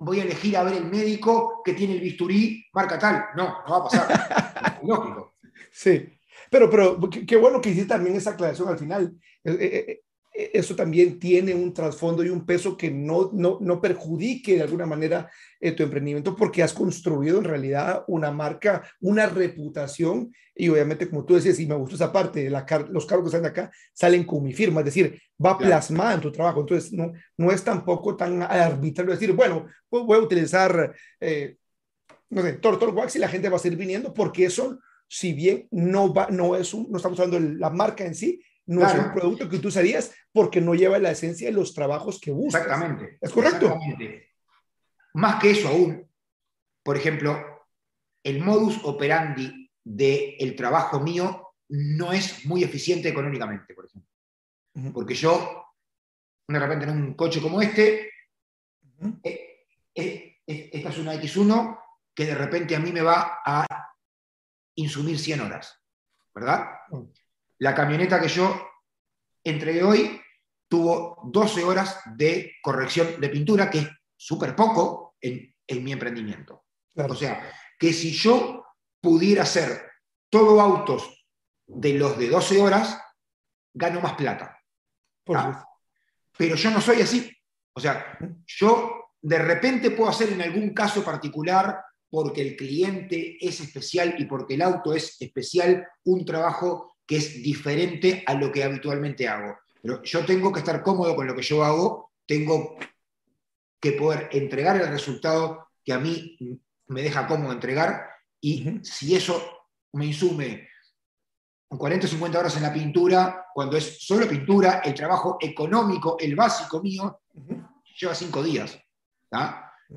voy 0.00 0.20
a 0.20 0.24
elegir 0.24 0.56
a 0.56 0.62
ver 0.62 0.74
el 0.74 0.86
médico 0.86 1.62
que 1.64 1.74
tiene 1.74 1.94
el 1.94 2.00
bisturí 2.00 2.66
marca 2.72 2.98
tal. 2.98 3.26
No, 3.36 3.62
no 3.66 3.70
va 3.70 3.76
a 3.78 3.84
pasar. 3.84 4.80
lógico. 4.82 5.34
Sí. 5.72 6.15
Pero, 6.50 6.70
pero 6.70 6.98
qué 7.10 7.36
bueno 7.36 7.60
que 7.60 7.70
hiciste 7.70 7.88
también 7.88 8.16
esa 8.16 8.30
aclaración 8.30 8.68
al 8.68 8.78
final. 8.78 9.14
Eh, 9.44 9.58
eh, 9.60 10.00
eh, 10.36 10.50
eso 10.54 10.76
también 10.76 11.18
tiene 11.18 11.54
un 11.54 11.72
trasfondo 11.72 12.22
y 12.22 12.28
un 12.28 12.44
peso 12.44 12.76
que 12.76 12.90
no, 12.90 13.30
no, 13.32 13.58
no 13.60 13.80
perjudique 13.80 14.56
de 14.56 14.62
alguna 14.62 14.86
manera 14.86 15.30
eh, 15.60 15.72
tu 15.72 15.82
emprendimiento 15.82 16.36
porque 16.36 16.62
has 16.62 16.72
construido 16.72 17.38
en 17.38 17.44
realidad 17.44 18.04
una 18.06 18.30
marca, 18.30 18.82
una 19.00 19.26
reputación 19.26 20.32
y 20.54 20.68
obviamente 20.68 21.08
como 21.08 21.24
tú 21.24 21.34
decías, 21.34 21.58
y 21.60 21.66
me 21.66 21.74
gustó 21.74 21.96
esa 21.96 22.12
parte, 22.12 22.48
la 22.50 22.66
los 22.90 23.06
cargos 23.06 23.30
que 23.30 23.36
están 23.36 23.50
acá 23.50 23.70
salen 23.92 24.24
con 24.24 24.42
mi 24.42 24.52
firma, 24.52 24.80
es 24.80 24.86
decir, 24.86 25.20
va 25.44 25.58
plasmada 25.58 26.14
en 26.14 26.20
tu 26.20 26.32
trabajo, 26.32 26.60
entonces 26.60 26.92
no, 26.92 27.12
no 27.36 27.50
es 27.50 27.62
tampoco 27.62 28.16
tan 28.16 28.42
arbitrario 28.42 29.12
decir, 29.12 29.32
bueno, 29.32 29.66
pues 29.88 30.04
voy 30.04 30.18
a 30.18 30.22
utilizar, 30.22 30.94
eh, 31.20 31.56
no 32.30 32.42
sé, 32.42 32.54
Tortor 32.54 32.94
Wax 32.94 33.16
y 33.16 33.18
la 33.18 33.28
gente 33.28 33.48
va 33.48 33.56
a 33.56 33.60
seguir 33.60 33.78
viniendo 33.78 34.14
porque 34.14 34.46
eso, 34.46 34.78
si 35.08 35.32
bien 35.32 35.68
no, 35.70 36.12
va, 36.12 36.28
no, 36.30 36.56
es 36.56 36.74
un, 36.74 36.90
no 36.90 36.96
estamos 36.96 37.18
hablando 37.20 37.40
de 37.40 37.58
la 37.58 37.70
marca 37.70 38.04
en 38.04 38.14
sí, 38.14 38.42
no 38.66 38.84
es 38.84 38.94
un 38.94 39.12
producto 39.12 39.48
que 39.48 39.58
tú 39.58 39.68
usarías 39.68 40.12
porque 40.32 40.60
no 40.60 40.74
lleva 40.74 40.98
la 40.98 41.12
esencia 41.12 41.48
de 41.48 41.54
los 41.54 41.72
trabajos 41.72 42.20
que 42.20 42.32
buscas. 42.32 42.62
Exactamente. 42.62 43.18
¿Es 43.20 43.30
correcto? 43.30 43.66
Exactamente. 43.66 44.34
Más 45.14 45.40
que 45.40 45.52
eso 45.52 45.68
aún, 45.68 46.10
por 46.82 46.96
ejemplo, 46.96 47.38
el 48.24 48.40
modus 48.40 48.80
operandi 48.82 49.70
del 49.84 50.56
trabajo 50.56 51.00
mío 51.00 51.54
no 51.68 52.12
es 52.12 52.44
muy 52.44 52.64
eficiente 52.64 53.08
económicamente, 53.08 53.72
por 53.72 53.86
ejemplo. 53.86 54.10
Porque 54.92 55.14
yo, 55.14 55.64
de 56.48 56.58
repente 56.58 56.84
en 56.84 56.90
un 56.90 57.14
coche 57.14 57.40
como 57.40 57.62
este, 57.62 58.10
eh, 59.22 59.66
eh, 59.94 60.36
eh, 60.46 60.70
esta 60.72 60.90
es 60.90 60.98
una 60.98 61.14
X1 61.14 61.78
que 62.14 62.26
de 62.26 62.34
repente 62.34 62.74
a 62.74 62.80
mí 62.80 62.92
me 62.92 63.02
va 63.02 63.40
a 63.44 63.66
insumir 64.76 65.18
100 65.18 65.40
horas, 65.40 65.82
¿verdad? 66.34 66.68
La 67.58 67.74
camioneta 67.74 68.20
que 68.20 68.28
yo 68.28 68.68
entregué 69.44 69.82
hoy 69.82 70.20
tuvo 70.68 71.20
12 71.24 71.64
horas 71.64 72.00
de 72.16 72.54
corrección 72.62 73.20
de 73.20 73.28
pintura, 73.28 73.70
que 73.70 73.78
es 73.78 73.88
súper 74.16 74.54
poco 74.54 75.16
en, 75.20 75.54
mi 75.82 75.92
emprendimiento. 75.92 76.64
O 76.94 77.14
sea, 77.14 77.52
que 77.78 77.92
si 77.92 78.12
yo 78.12 78.64
pudiera 79.00 79.42
hacer 79.42 79.90
todo 80.30 80.60
autos 80.60 81.26
de 81.66 81.94
los 81.94 82.18
de 82.18 82.28
12 82.28 82.60
horas, 82.60 83.00
gano 83.74 84.00
más 84.00 84.14
plata. 84.14 84.58
Ah, 85.28 85.64
pero 86.36 86.54
yo 86.56 86.70
no 86.70 86.80
soy 86.80 87.02
así. 87.02 87.30
O 87.72 87.80
sea, 87.80 88.18
yo 88.46 89.12
de 89.20 89.38
repente 89.38 89.90
puedo 89.90 90.10
hacer 90.10 90.32
en 90.32 90.42
algún 90.42 90.72
caso 90.72 91.04
particular, 91.04 91.82
porque 92.16 92.40
el 92.40 92.56
cliente 92.56 93.36
es 93.46 93.60
especial 93.60 94.14
y 94.16 94.24
porque 94.24 94.54
el 94.54 94.62
auto 94.62 94.94
es 94.94 95.20
especial, 95.20 95.86
un 96.04 96.24
trabajo 96.24 96.96
que 97.06 97.18
es 97.18 97.42
diferente 97.42 98.24
a 98.26 98.32
lo 98.32 98.50
que 98.50 98.64
habitualmente 98.64 99.28
hago. 99.28 99.54
Pero 99.82 100.02
yo 100.02 100.24
tengo 100.24 100.50
que 100.50 100.60
estar 100.60 100.82
cómodo 100.82 101.14
con 101.14 101.26
lo 101.26 101.36
que 101.36 101.42
yo 101.42 101.62
hago, 101.62 102.12
tengo 102.24 102.78
que 103.78 103.92
poder 103.92 104.30
entregar 104.32 104.80
el 104.80 104.88
resultado 104.88 105.68
que 105.84 105.92
a 105.92 105.98
mí 105.98 106.38
me 106.86 107.02
deja 107.02 107.26
cómodo 107.26 107.52
entregar 107.52 108.08
y 108.40 108.80
si 108.82 109.14
eso 109.14 109.66
me 109.92 110.06
insume 110.06 110.70
40 111.68 112.06
o 112.06 112.08
50 112.08 112.38
horas 112.38 112.56
en 112.56 112.62
la 112.62 112.72
pintura, 112.72 113.44
cuando 113.52 113.76
es 113.76 113.98
solo 114.02 114.26
pintura, 114.26 114.80
el 114.82 114.94
trabajo 114.94 115.36
económico, 115.38 116.16
el 116.18 116.34
básico 116.34 116.80
mío, 116.80 117.20
lleva 118.00 118.14
5 118.14 118.42
días. 118.42 118.78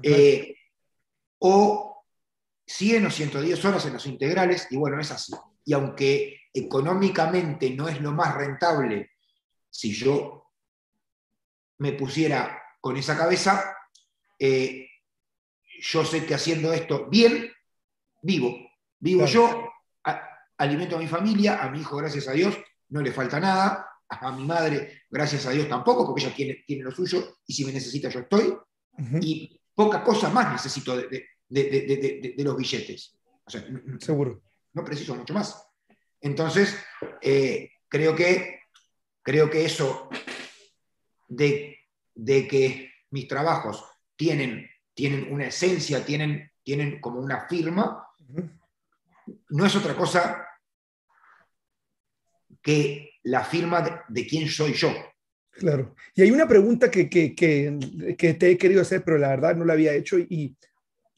Eh, 0.03 0.53
o 1.38 1.89
100 2.70 3.07
o 3.07 3.09
110 3.09 3.65
horas 3.65 3.86
en 3.88 3.93
los 3.93 4.05
integrales, 4.05 4.67
y 4.70 4.78
bueno, 4.78 4.99
es 4.99 5.09
así. 5.11 5.34
Y 5.65 5.74
aunque 5.74 6.41
económicamente 6.53 7.72
no 7.72 7.88
es 7.88 7.99
lo 7.99 8.11
más 8.11 8.36
rentable 8.36 9.11
si 9.70 9.91
yo 9.91 10.51
me 11.80 11.93
pusiera 11.93 12.61
con 12.80 12.95
esa 12.95 13.17
cabeza, 13.17 13.76
eh, 14.38 14.88
yo 15.82 16.05
sé 16.05 16.26
que 16.26 16.36
haciendo 16.36 16.72
esto 16.72 17.07
bien, 17.09 17.51
vivo. 18.22 18.55
Vivo 18.99 19.26
yo, 19.26 19.72
alimento 20.57 20.97
a 20.97 20.99
mi 20.99 21.07
familia, 21.07 21.63
a 21.63 21.72
mi 21.72 21.80
hijo, 21.80 21.97
gracias 21.97 22.28
a 22.28 22.34
Dios, 22.34 22.55
no 22.89 23.01
le 23.01 23.11
falta 23.11 23.39
nada, 23.39 23.88
a 24.07 24.32
mi 24.32 24.45
madre, 24.45 25.03
gracias 25.09 25.45
a 25.47 25.51
Dios 25.51 25.67
tampoco, 25.67 26.05
porque 26.05 26.26
ella 26.26 26.36
tiene, 26.36 26.63
tiene 26.67 26.84
lo 26.84 26.91
suyo, 26.91 27.38
y 27.47 27.53
si 27.53 27.65
me 27.65 27.72
necesita 27.72 28.09
yo 28.09 28.20
estoy, 28.20 28.55
y 29.22 29.59
poca 29.74 30.03
cosa 30.03 30.30
más 30.30 30.51
necesito 30.51 30.97
de, 30.97 31.26
los 31.50 32.58
billetes. 32.58 33.18
Seguro. 34.00 34.41
No 34.74 34.86
preciso 34.86 35.16
mucho 35.16 35.34
más. 35.34 35.66
Entonces, 36.22 36.76
eh, 37.22 37.72
creo, 37.88 38.16
que, 38.16 38.62
creo 39.22 39.50
que 39.50 39.66
eso 39.66 40.10
de, 41.28 41.78
que 42.26 42.91
mis 43.12 43.28
trabajos 43.28 43.84
tienen, 44.16 44.70
tienen 44.93 45.32
una 45.32 45.47
esencia, 45.47 46.06
tienen, 46.06 46.52
tienen 46.64 47.00
como 47.00 47.20
una 47.20 47.47
firma, 47.47 48.06
no 49.50 49.66
es 49.66 49.76
otra 49.76 49.95
cosa 49.95 50.45
que 52.62 53.14
la 53.24 53.43
firma 53.43 54.04
de, 54.08 54.28
quién 54.28 54.47
soy 54.47 54.74
yo. 54.74 54.93
Claro. 55.52 55.95
Y 56.16 56.22
hay 56.22 56.32
una 56.32 56.47
pregunta 56.47 56.89
que, 56.91 57.10
que, 57.10 57.36
que, 57.36 58.34
te 58.34 58.52
he 58.52 58.58
querido 58.58 58.82
hacer, 58.82 59.04
pero 59.04 59.18
la 59.18 59.30
verdad 59.30 59.56
no 59.56 59.66
la 59.66 59.74
había 59.74 59.93
hecho 59.93 60.18
y 60.18 60.56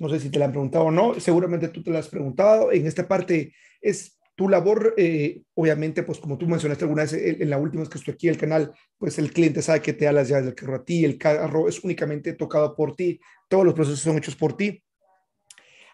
no 0.01 0.09
sé 0.09 0.19
si 0.19 0.31
te 0.31 0.39
la 0.39 0.45
han 0.45 0.51
preguntado 0.51 0.85
o 0.85 0.91
no. 0.91 1.19
Seguramente 1.19 1.67
tú 1.67 1.83
te 1.83 1.91
la 1.91 1.99
has 1.99 2.07
preguntado. 2.07 2.71
En 2.71 2.87
esta 2.87 3.07
parte 3.07 3.53
es 3.79 4.19
tu 4.35 4.49
labor, 4.49 4.95
eh, 4.97 5.43
obviamente, 5.53 6.01
pues 6.01 6.17
como 6.17 6.39
tú 6.39 6.47
mencionaste 6.47 6.85
alguna 6.85 7.03
vez 7.03 7.13
en, 7.13 7.47
la 7.47 7.59
última 7.59 7.81
vez 7.81 7.89
que 7.89 7.99
estoy 7.99 8.15
aquí 8.15 8.27
el 8.27 8.37
canal, 8.37 8.73
pues 8.97 9.19
el 9.19 9.31
cliente 9.31 9.61
sabe 9.61 9.83
que 9.83 9.93
te 9.93 10.05
da 10.05 10.11
las 10.11 10.27
llaves 10.27 10.45
del 10.45 10.55
carro 10.55 10.77
a 10.77 10.83
ti, 10.83 11.05
el 11.05 11.19
carro 11.19 11.67
es 11.67 11.83
únicamente 11.83 12.33
tocado 12.33 12.75
por 12.75 12.95
ti, 12.95 13.19
todos 13.47 13.63
los 13.63 13.75
procesos 13.75 13.99
son 13.99 14.17
hechos 14.17 14.35
por 14.35 14.57
ti. 14.57 14.83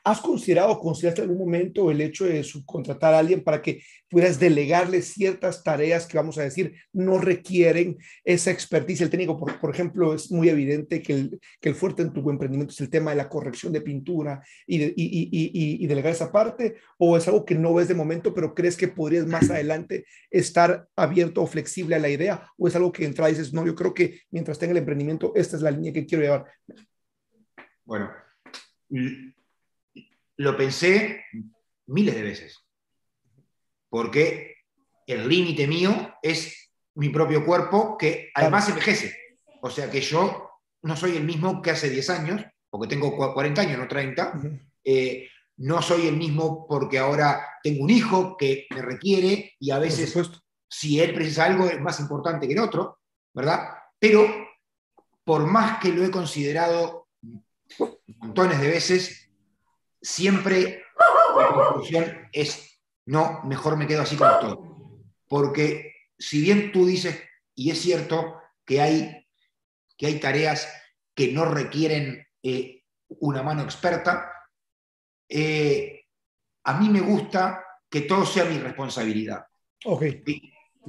¿Has 0.07 0.21
considerado 0.21 0.71
o 0.71 0.79
consideraste 0.79 1.21
algún 1.21 1.37
momento 1.37 1.91
el 1.91 1.99
hecho 1.99 2.23
de 2.23 2.41
subcontratar 2.41 3.13
a 3.13 3.19
alguien 3.19 3.43
para 3.43 3.61
que 3.61 3.83
puedas 4.09 4.39
delegarle 4.39 5.01
ciertas 5.01 5.63
tareas 5.63 6.05
que, 6.05 6.15
vamos 6.15 6.37
a 6.37 6.43
decir, 6.43 6.75
no 6.93 7.17
requieren 7.17 7.97
esa 8.23 8.49
experticia? 8.49 9.03
El 9.03 9.09
técnico, 9.09 9.37
por, 9.37 9.69
ejemplo, 9.69 10.13
es 10.13 10.31
muy 10.31 10.47
evidente 10.47 11.01
que 11.01 11.29
el, 11.61 11.75
fuerte 11.75 12.03
en 12.03 12.13
tu 12.13 12.29
emprendimiento 12.29 12.71
es 12.71 12.79
el 12.79 12.89
tema 12.89 13.11
de 13.11 13.17
la 13.17 13.27
corrección 13.27 13.73
de 13.73 13.81
pintura 13.81 14.41
y, 14.65 14.93
y, 14.95 15.85
delegar 15.87 16.13
esa 16.13 16.31
parte, 16.31 16.77
o 16.97 17.17
es 17.17 17.27
algo 17.27 17.43
que 17.43 17.55
no 17.55 17.73
ves 17.73 17.89
de 17.89 17.93
momento, 17.93 18.33
pero 18.33 18.55
crees 18.55 18.77
que 18.77 18.87
podrías 18.87 19.27
más 19.27 19.49
adelante 19.49 20.05
estar 20.31 20.87
abierto 20.95 21.41
o 21.41 21.47
flexible 21.47 21.95
a 21.95 21.99
la 21.99 22.07
idea, 22.07 22.49
o 22.57 22.69
es 22.69 22.77
algo 22.77 22.93
que 22.93 23.03
entra 23.03 23.29
y 23.29 23.33
dices, 23.33 23.51
no, 23.51 23.65
yo 23.65 23.75
creo 23.75 23.93
que 23.93 24.21
mientras 24.31 24.57
tenga 24.57 24.71
el 24.71 24.77
emprendimiento, 24.77 25.33
esta 25.35 25.57
es 25.57 25.61
la 25.61 25.71
línea 25.71 25.91
que 25.91 26.05
quiero 26.05 26.23
llevar. 26.23 26.45
Bueno, 27.83 28.09
lo 30.37 30.55
pensé 30.55 31.25
miles 31.87 32.15
de 32.15 32.21
veces, 32.21 32.59
porque 33.89 34.55
el 35.05 35.27
límite 35.27 35.67
mío 35.67 36.15
es 36.21 36.71
mi 36.95 37.09
propio 37.09 37.45
cuerpo 37.45 37.97
que 37.97 38.29
además 38.33 38.69
envejece. 38.69 39.15
O 39.61 39.69
sea 39.69 39.89
que 39.89 40.01
yo 40.01 40.49
no 40.81 40.95
soy 40.95 41.17
el 41.17 41.23
mismo 41.23 41.61
que 41.61 41.71
hace 41.71 41.89
10 41.89 42.09
años, 42.09 42.45
porque 42.69 42.87
tengo 42.87 43.15
40 43.33 43.61
años, 43.61 43.79
no 43.79 43.87
30. 43.87 44.33
Eh, 44.83 45.27
no 45.57 45.81
soy 45.81 46.07
el 46.07 46.15
mismo 46.15 46.67
porque 46.67 46.99
ahora 46.99 47.41
tengo 47.63 47.83
un 47.83 47.89
hijo 47.89 48.37
que 48.37 48.67
me 48.69 48.81
requiere 48.81 49.55
y 49.59 49.71
a 49.71 49.79
veces 49.79 50.13
si 50.69 50.99
él 50.99 51.13
precisa 51.13 51.45
algo 51.45 51.65
es 51.65 51.79
más 51.81 51.99
importante 51.99 52.47
que 52.47 52.53
el 52.53 52.59
otro, 52.59 52.99
¿verdad? 53.33 53.69
Pero 53.99 54.27
por 55.23 55.47
más 55.47 55.79
que 55.79 55.89
lo 55.89 56.03
he 56.03 56.11
considerado 56.11 57.07
montones 58.19 58.61
de 58.61 58.67
veces, 58.67 59.26
siempre 60.01 60.83
la 61.37 61.47
conclusión 61.53 62.29
es, 62.31 62.81
no, 63.05 63.41
mejor 63.43 63.77
me 63.77 63.87
quedo 63.87 64.01
así 64.01 64.15
como 64.15 64.31
estoy. 64.31 64.57
Porque 65.27 65.93
si 66.17 66.41
bien 66.41 66.71
tú 66.71 66.85
dices, 66.85 67.21
y 67.55 67.71
es 67.71 67.81
cierto 67.81 68.41
que 68.65 68.81
hay, 68.81 69.27
que 69.97 70.07
hay 70.07 70.19
tareas 70.19 70.67
que 71.13 71.31
no 71.31 71.45
requieren 71.45 72.27
eh, 72.43 72.83
una 73.09 73.43
mano 73.43 73.63
experta, 73.63 74.31
eh, 75.29 76.05
a 76.63 76.73
mí 76.79 76.89
me 76.89 77.01
gusta 77.01 77.63
que 77.89 78.01
todo 78.01 78.25
sea 78.25 78.45
mi 78.45 78.59
responsabilidad. 78.59 79.45
Okay. 79.83 80.23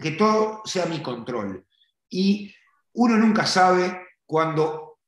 Que 0.01 0.11
todo 0.13 0.63
sea 0.65 0.87
mi 0.87 1.03
control. 1.03 1.67
Y 2.09 2.55
uno 2.95 3.17
nunca 3.17 3.47
sabe 3.47 4.07
cuando, 4.27 4.99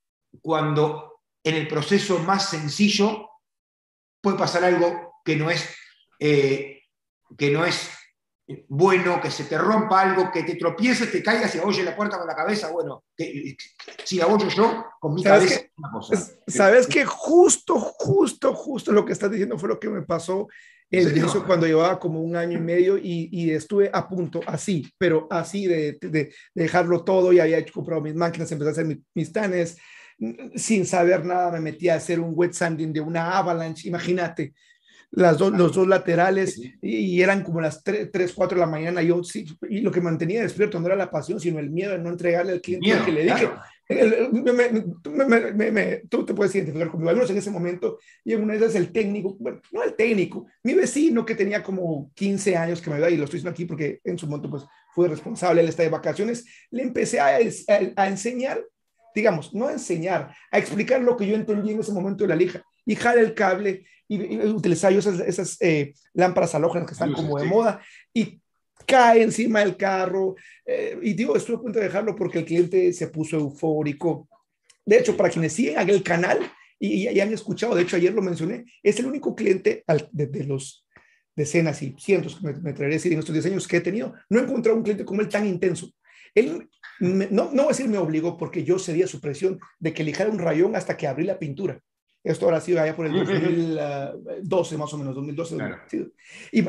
cuando 0.41 1.21
en 1.43 1.55
el 1.57 1.69
proceso 1.69 2.19
más 2.21 2.51
sencillo 2.51 3.30
puede 4.21 4.39
pasar 4.39 4.65
algo 4.65 5.15
que 5.25 5.37
no 5.37 5.51
es, 5.51 5.69
eh, 6.19 6.83
que 7.37 7.51
no 7.51 7.65
es 7.65 7.91
bueno, 8.69 9.21
que 9.21 9.31
se 9.31 9.45
te 9.45 9.57
rompa 9.57 10.01
algo, 10.01 10.31
que 10.33 10.43
te 10.43 10.57
tropieces, 10.57 11.11
te 11.11 11.23
caigas 11.23 11.55
y 11.55 11.59
abolle 11.59 11.85
la 11.85 11.97
puerta 11.97 12.19
con 12.19 12.27
la 12.27 12.35
cabeza. 12.35 12.71
Bueno, 12.71 13.05
si 14.05 14.17
la 14.17 14.25
abollo 14.25 14.49
yo, 14.49 14.87
con 14.99 15.15
mi 15.15 15.23
cabeza, 15.23 15.61
una 15.77 15.91
cosa. 15.93 16.33
Sabes 16.47 16.87
que 16.87 17.05
justo, 17.05 17.79
justo, 17.79 18.55
justo 18.55 18.93
lo 18.93 19.05
que 19.05 19.13
estás 19.13 19.31
diciendo 19.31 19.59
fue 19.59 19.69
lo 19.69 19.79
que 19.79 19.89
me 19.89 20.03
pasó 20.03 20.49
El 20.91 21.17
inicio 21.17 21.47
cuando 21.47 21.67
llevaba 21.67 21.99
como 22.01 22.21
un 22.21 22.35
año 22.35 22.59
y 22.59 22.61
medio 22.61 22.99
y, 22.99 23.29
y 23.31 23.51
estuve 23.53 23.91
a 23.93 24.09
punto, 24.09 24.41
así, 24.47 24.91
pero 24.99 25.29
así 25.31 25.67
de, 25.67 25.99
de, 26.01 26.35
dejarlo 26.55 27.05
todo 27.05 27.33
y 27.33 27.39
había 27.39 27.65
comprado 27.67 28.03
mis 28.03 28.15
máquinas, 28.15 28.51
empecé 28.51 28.69
a 28.69 28.73
hacer 28.73 28.87
mis, 28.87 28.99
mis 29.15 29.33
tanes, 29.33 29.79
sin 30.55 30.87
saber 30.87 31.25
nada 31.25 31.51
me 31.53 31.61
metí 31.61 31.89
a 31.89 31.95
hacer 31.95 32.21
un 32.21 32.33
wet 32.35 32.53
sanding 32.53 32.93
de 32.93 33.01
una 33.01 33.39
avalanche, 33.39 33.89
imagínate, 33.89 34.53
las 35.13 35.39
dos, 35.39 35.53
los 35.53 35.75
dos 35.75 35.89
laterales 35.89 36.61
y, 36.81 37.21
eran 37.21 37.43
como 37.43 37.61
las 37.61 37.83
3, 37.83 38.11
3, 38.13 38.33
4 38.33 38.57
de 38.57 38.61
la 38.61 38.71
mañana. 38.71 39.03
Yo 39.03 39.23
sí, 39.25 39.47
y 39.69 39.81
lo 39.81 39.91
que 39.91 40.01
mantenía 40.01 40.43
despierto 40.43 40.79
no 40.79 40.87
era 40.87 40.97
la 40.97 41.11
pasión, 41.11 41.41
sino 41.41 41.59
el 41.59 41.71
miedo 41.71 41.93
de 41.93 41.99
no 41.99 42.11
entregarle 42.11 42.53
al 42.53 42.61
cliente 42.61 42.95
lo 42.95 43.05
que 43.05 43.13
le 43.13 43.25
dije. 43.25 43.49
me, 45.51 45.71
me, 45.73 46.03
tú 46.09 46.25
te 46.25 46.33
puedes 46.33 46.55
identificar 46.55 46.89
conmigo. 46.89 47.11
Algunos 47.11 47.31
en 47.31 47.39
ese 47.39 47.51
momento, 47.51 47.99
y 48.25 48.35
en 48.35 48.43
una 48.43 48.53
de 48.53 48.61
esas 48.61 48.77
el 48.77 48.93
técnico, 48.93 49.37
bueno, 49.41 49.61
no 49.73 49.83
el 49.83 49.95
técnico, 49.95 50.47
mi 50.63 50.75
vecino 50.75 51.27
que 51.27 51.35
tenía 51.35 51.61
como 51.61 52.13
15 52.15 52.57
años 52.57 52.81
que 52.81 52.91
me 52.91 52.99
iba, 52.99 53.11
y 53.11 53.17
lo 53.17 53.25
estoy 53.25 53.39
diciendo 53.39 53.51
aquí 53.51 53.65
porque 53.65 54.01
en 54.05 54.17
su 54.17 54.29
momento 54.29 54.49
pues 54.49 54.65
fue 54.95 55.09
responsable, 55.09 55.61
él 55.61 55.69
está 55.69 55.83
de 55.83 55.89
vacaciones, 55.89 56.45
le 56.71 56.85
empecé 56.85 57.19
a, 57.19 57.37
a, 57.37 57.41
a 57.97 58.09
enseñar, 58.09 58.63
digamos, 59.15 59.55
no 59.55 59.69
a 59.69 59.73
enseñar, 59.73 60.35
a 60.51 60.59
explicar 60.59 61.01
lo 61.03 61.16
que 61.16 61.27
yo 61.27 61.35
entendí 61.35 61.73
en 61.73 61.81
ese 61.81 61.93
momento 61.93 62.24
de 62.24 62.28
la 62.28 62.37
lija 62.37 62.62
y 62.87 62.95
jale 62.95 63.20
el 63.20 63.35
cable 63.35 63.85
y, 64.09 64.39
utilizar 64.39 64.93
esas, 64.93 65.20
esas 65.20 65.57
eh, 65.61 65.95
lámparas 66.15 66.55
halógenas 66.55 66.89
que 66.89 66.95
están 66.95 67.12
como 67.12 67.39
de 67.39 67.47
moda 67.47 67.81
y 68.12 68.41
cae 68.87 69.23
encima 69.23 69.61
del 69.61 69.77
carro. 69.77 70.35
Eh, 70.66 70.99
y 71.03 71.15
digo, 71.15 71.37
estuve 71.37 71.57
a 71.57 71.61
punto 71.61 71.78
de 71.78 71.87
dejarlo 71.87 72.16
porque 72.16 72.41
el 72.41 72.45
cliente 72.45 72.93
se 72.93 73.09
puso 73.09 73.37
eufórico. 73.37 74.28
De 74.85 74.99
hecho, 74.99 75.16
para 75.16 75.31
quienes 75.31 75.53
siguen 75.53 75.89
el 75.89 76.03
canal 76.03 76.39
y, 76.78 77.12
ya 77.12 77.23
han 77.23 77.32
escuchado, 77.32 77.74
de 77.74 77.82
hecho 77.82 77.97
ayer 77.97 78.12
lo 78.12 78.23
mencioné, 78.23 78.65
es 78.82 78.99
el 78.99 79.07
único 79.07 79.35
cliente 79.35 79.85
de, 80.11 80.45
los 80.45 80.85
decenas 81.37 81.82
y 81.82 81.95
cientos 81.99 82.37
que 82.37 82.47
me, 82.47 82.53
me 82.55 82.73
traeré 82.73 82.95
decir 82.95 83.12
en 83.12 83.20
estos 83.20 83.32
10 83.32 83.47
años 83.47 83.69
que 83.69 83.77
he 83.77 83.81
tenido, 83.81 84.15
no 84.28 84.41
he 84.41 84.43
encontrado 84.43 84.77
un 84.77 84.82
cliente 84.82 85.05
como 85.05 85.20
él 85.20 85.28
tan 85.28 85.47
intenso. 85.47 85.93
Él, 86.35 86.69
no, 87.01 87.27
no 87.31 87.48
voy 87.51 87.65
a 87.65 87.69
decir 87.69 87.89
me 87.89 87.98
obligó 87.98 88.36
porque 88.36 88.65
yo 88.65 88.78
cedía 88.78 89.07
su 89.07 89.20
presión 89.20 89.59
de 89.78 89.93
que 89.93 90.02
elijara 90.02 90.31
un 90.31 90.39
rayón 90.39 90.77
hasta 90.77 90.97
que 90.97 91.07
abrí 91.07 91.24
la 91.24 91.39
pintura. 91.39 91.81
Esto 92.23 92.44
ahora 92.44 92.61
sido 92.61 92.81
allá 92.81 92.94
por 92.94 93.07
el 93.07 93.12
2012, 93.12 94.77
más 94.77 94.93
o 94.93 94.98
menos, 94.98 95.15
2012. 95.15 95.57
Y, 96.52 96.65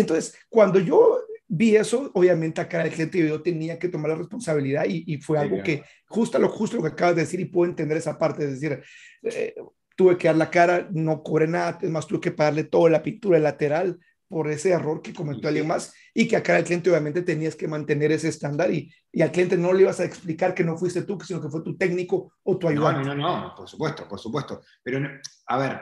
entonces, 0.00 0.34
cuando 0.48 0.78
yo 0.78 1.18
vi 1.46 1.76
eso, 1.76 2.10
obviamente 2.14 2.60
acá 2.60 2.82
el 2.82 2.90
cliente 2.90 3.28
yo 3.28 3.42
tenía 3.42 3.78
que 3.78 3.90
tomar 3.90 4.10
la 4.10 4.16
responsabilidad 4.16 4.86
y, 4.88 5.18
fue 5.18 5.38
algo 5.38 5.62
que, 5.62 5.82
justo 6.06 6.38
lo, 6.38 6.48
justo 6.48 6.76
lo 6.76 6.82
que 6.82 6.88
acabas 6.88 7.16
de 7.16 7.22
decir, 7.22 7.38
y 7.40 7.44
puedo 7.44 7.70
entender 7.70 7.98
esa 7.98 8.18
parte, 8.18 8.44
es 8.44 8.60
decir, 8.60 8.82
eh, 9.24 9.54
tuve 9.94 10.16
que 10.16 10.28
dar 10.28 10.36
la 10.36 10.50
cara, 10.50 10.88
no 10.90 11.22
cobré 11.22 11.46
nada, 11.48 11.78
es 11.82 11.90
más, 11.90 12.06
tuve 12.06 12.20
que 12.20 12.32
pagarle 12.32 12.64
toda 12.64 12.88
la 12.88 13.02
pintura 13.02 13.38
lateral, 13.38 13.98
por 14.34 14.50
ese 14.50 14.70
error 14.70 15.00
que 15.00 15.14
comentó 15.14 15.46
alguien 15.46 15.68
más 15.68 15.94
y 16.12 16.26
que 16.26 16.34
acá 16.34 16.58
el 16.58 16.64
cliente 16.64 16.90
obviamente 16.90 17.22
tenías 17.22 17.54
que 17.54 17.68
mantener 17.68 18.10
ese 18.10 18.26
estándar 18.26 18.68
y, 18.74 18.92
y, 19.12 19.22
al 19.22 19.30
cliente 19.30 19.56
no 19.56 19.72
le 19.72 19.82
ibas 19.82 20.00
a 20.00 20.04
explicar 20.04 20.52
que 20.52 20.64
no 20.64 20.76
fuiste 20.76 21.02
tú, 21.02 21.16
sino 21.20 21.40
que 21.40 21.48
fue 21.48 21.62
tu 21.62 21.76
técnico 21.76 22.32
o 22.42 22.58
tu 22.58 22.66
ayudante. 22.66 23.08
No, 23.08 23.14
no, 23.14 23.42
no, 23.42 23.54
por 23.54 23.68
supuesto, 23.68 24.08
por 24.08 24.18
supuesto. 24.18 24.60
Pero, 24.82 25.08
a 25.46 25.56
ver, 25.56 25.80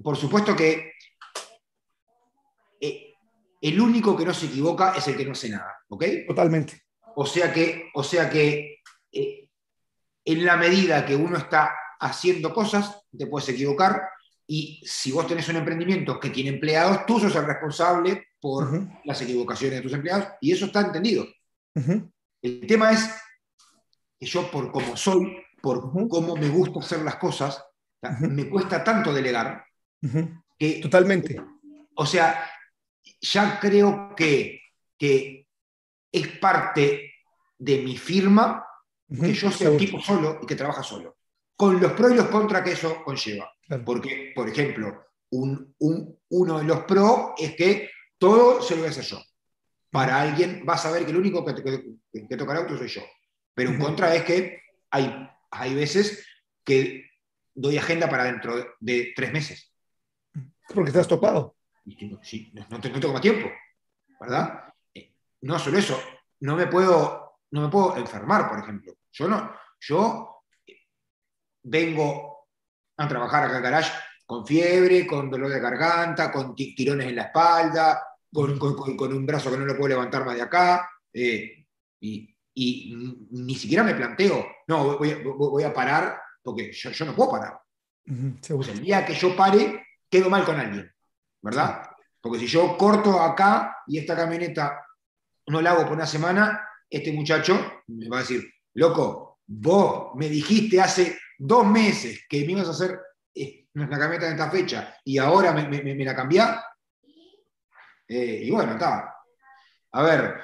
por 0.00 0.16
supuesto 0.16 0.54
que 0.54 0.92
eh, 2.80 3.14
el 3.60 3.80
único 3.80 4.16
que 4.16 4.24
no 4.24 4.32
se 4.32 4.46
equivoca 4.46 4.94
es 4.96 5.08
el 5.08 5.16
que 5.16 5.24
no 5.24 5.32
hace 5.32 5.48
nada, 5.48 5.78
¿ok? 5.88 6.04
Totalmente. 6.28 6.84
O 7.16 7.26
sea 7.26 7.52
que, 7.52 7.90
o 7.92 8.04
sea 8.04 8.30
que 8.30 8.82
eh, 9.10 9.48
en 10.24 10.44
la 10.44 10.56
medida 10.56 11.04
que 11.04 11.16
uno 11.16 11.38
está 11.38 11.74
haciendo 11.98 12.54
cosas, 12.54 13.04
te 13.10 13.26
puedes 13.26 13.48
equivocar, 13.48 14.00
y 14.54 14.82
si 14.84 15.10
vos 15.12 15.26
tenés 15.26 15.48
un 15.48 15.56
emprendimiento 15.56 16.20
que 16.20 16.28
tiene 16.28 16.50
empleados, 16.50 17.06
tú 17.06 17.18
sos 17.18 17.34
el 17.36 17.46
responsable 17.46 18.32
por 18.38 18.86
las 19.02 19.22
equivocaciones 19.22 19.78
de 19.78 19.82
tus 19.82 19.94
empleados 19.94 20.28
y 20.42 20.52
eso 20.52 20.66
está 20.66 20.82
entendido. 20.82 21.26
El 21.74 22.66
tema 22.66 22.92
es 22.92 23.10
que 24.20 24.26
yo 24.26 24.50
por 24.50 24.70
cómo 24.70 24.94
soy, 24.94 25.38
por 25.62 25.90
cómo 26.06 26.36
me 26.36 26.50
gusta 26.50 26.80
hacer 26.80 27.00
las 27.00 27.16
cosas, 27.16 27.64
me 28.20 28.50
cuesta 28.50 28.84
tanto 28.84 29.10
delegar 29.10 29.64
que... 30.58 30.80
Totalmente. 30.82 31.42
O 31.94 32.04
sea, 32.04 32.46
ya 33.22 33.58
creo 33.58 34.14
que, 34.14 34.60
que 34.98 35.48
es 36.12 36.28
parte 36.36 37.10
de 37.56 37.78
mi 37.78 37.96
firma 37.96 38.66
que 39.08 39.32
yo 39.32 39.50
sea 39.50 39.70
un 39.70 39.78
tipo 39.78 39.98
solo 39.98 40.40
y 40.42 40.46
que 40.46 40.56
trabaja 40.56 40.82
solo, 40.82 41.16
con 41.56 41.80
los 41.80 41.92
pros 41.92 42.12
y 42.12 42.16
los 42.16 42.28
contras 42.28 42.62
que 42.62 42.72
eso 42.72 43.02
conlleva. 43.02 43.50
Porque, 43.84 44.32
por 44.34 44.48
ejemplo, 44.48 45.06
un, 45.30 45.74
uno 46.28 46.58
de 46.58 46.64
los 46.64 46.80
pros 46.84 47.32
es 47.38 47.54
que 47.56 47.90
todo 48.18 48.62
se 48.62 48.74
lo 48.74 48.80
voy 48.80 48.88
a 48.88 48.90
hacer 48.90 49.04
yo. 49.04 49.22
Para 49.90 50.20
alguien 50.20 50.64
va 50.68 50.74
a 50.74 50.78
saber 50.78 51.04
que 51.04 51.10
el 51.10 51.18
único 51.18 51.44
que, 51.44 51.54
que, 51.62 52.28
que 52.28 52.36
tocará 52.36 52.60
auto 52.60 52.76
soy 52.76 52.88
yo. 52.88 53.02
Pero 53.54 53.70
un 53.70 53.78
contra 53.78 54.14
es 54.14 54.24
que 54.24 54.62
hay, 54.90 55.28
hay 55.50 55.74
veces 55.74 56.26
que 56.64 57.10
doy 57.54 57.76
agenda 57.76 58.08
para 58.08 58.24
dentro 58.24 58.54
de, 58.80 59.12
tres 59.14 59.32
meses. 59.32 59.72
Porque 60.74 60.90
estás 60.90 61.08
topado. 61.08 61.56
Sí, 62.22 62.52
no, 62.54 62.80
tengo 62.80 63.12
más 63.12 63.20
tiempo, 63.20 63.50
¿verdad? 64.20 64.72
Eh, 64.94 65.14
no 65.42 65.58
solo 65.58 65.78
eso, 65.78 66.00
no 66.40 66.54
me 66.56 66.66
puedo, 66.68 67.40
no 67.50 67.62
me 67.62 67.68
puedo 67.68 67.96
enfermar, 67.96 68.48
por 68.48 68.60
ejemplo. 68.60 68.94
Yo 69.10 69.28
no, 69.28 69.52
yo 69.80 70.44
vengo 71.64 72.31
a 73.04 73.08
trabajar 73.08 73.44
acá 73.44 73.56
en 73.56 73.62
garage 73.62 73.92
con 74.26 74.46
fiebre, 74.46 75.06
con 75.06 75.30
dolor 75.30 75.50
de 75.50 75.60
garganta, 75.60 76.32
con 76.32 76.54
tirones 76.54 77.08
en 77.08 77.16
la 77.16 77.24
espalda, 77.24 78.02
con, 78.32 78.58
un 79.12 79.26
brazo 79.26 79.50
que 79.50 79.58
no 79.58 79.66
lo 79.66 79.76
puedo 79.76 79.88
levantar 79.88 80.24
más 80.24 80.34
de 80.36 80.42
acá, 80.42 80.88
eh, 81.12 81.66
y, 82.00 82.28
ni 83.30 83.54
siquiera 83.54 83.82
me 83.82 83.94
planteo, 83.94 84.46
no, 84.66 84.98
voy, 84.98 85.62
a, 85.62 85.72
parar 85.72 86.20
porque 86.42 86.72
yo, 86.72 87.06
no 87.06 87.14
puedo 87.14 87.30
parar. 87.30 87.60
el 88.06 88.80
día 88.80 89.06
que 89.06 89.14
yo 89.14 89.36
pare, 89.36 89.86
quedo 90.10 90.28
mal 90.28 90.44
con 90.44 90.58
alguien, 90.58 90.90
¿verdad? 91.40 91.82
Porque 92.20 92.38
si 92.38 92.46
yo 92.46 92.76
corto 92.76 93.20
acá 93.20 93.78
y 93.86 93.98
esta 93.98 94.16
camioneta 94.16 94.80
no 95.46 95.60
la 95.60 95.72
hago 95.72 95.84
por 95.84 95.92
una 95.92 96.06
semana, 96.06 96.66
este 96.88 97.12
muchacho 97.12 97.82
me 97.86 98.08
va 98.08 98.18
a 98.18 98.20
decir, 98.20 98.44
loco, 98.74 99.40
vos 99.46 100.14
me 100.14 100.28
dijiste 100.28 100.80
hace 100.80 101.18
dos 101.44 101.66
meses 101.66 102.24
que 102.28 102.44
me 102.46 102.52
ibas 102.52 102.68
a 102.68 102.70
hacer 102.70 103.00
eh, 103.34 103.66
la 103.74 103.88
camioneta 103.88 104.26
en 104.26 104.32
esta 104.32 104.50
fecha 104.50 104.96
y 105.04 105.18
ahora 105.18 105.52
me, 105.52 106.04
la 106.04 106.14
cambiás. 106.14 106.62
Eh, 108.06 108.42
y 108.44 108.50
bueno, 108.50 108.72
está. 108.72 109.12
A 109.92 110.02
ver, 110.02 110.40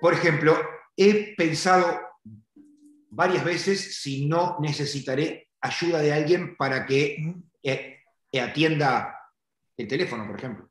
por 0.00 0.14
ejemplo, 0.14 0.58
he 0.96 1.34
pensado 1.36 2.00
varias 3.10 3.44
veces 3.44 4.00
si 4.00 4.26
no 4.26 4.56
necesitaré 4.60 5.50
ayuda 5.60 6.00
de 6.00 6.12
alguien 6.14 6.56
para 6.56 6.86
que 6.86 7.34
eh, 7.62 7.98
atienda 8.40 9.14
el 9.76 9.86
teléfono, 9.86 10.26
por 10.26 10.38
ejemplo. 10.38 10.70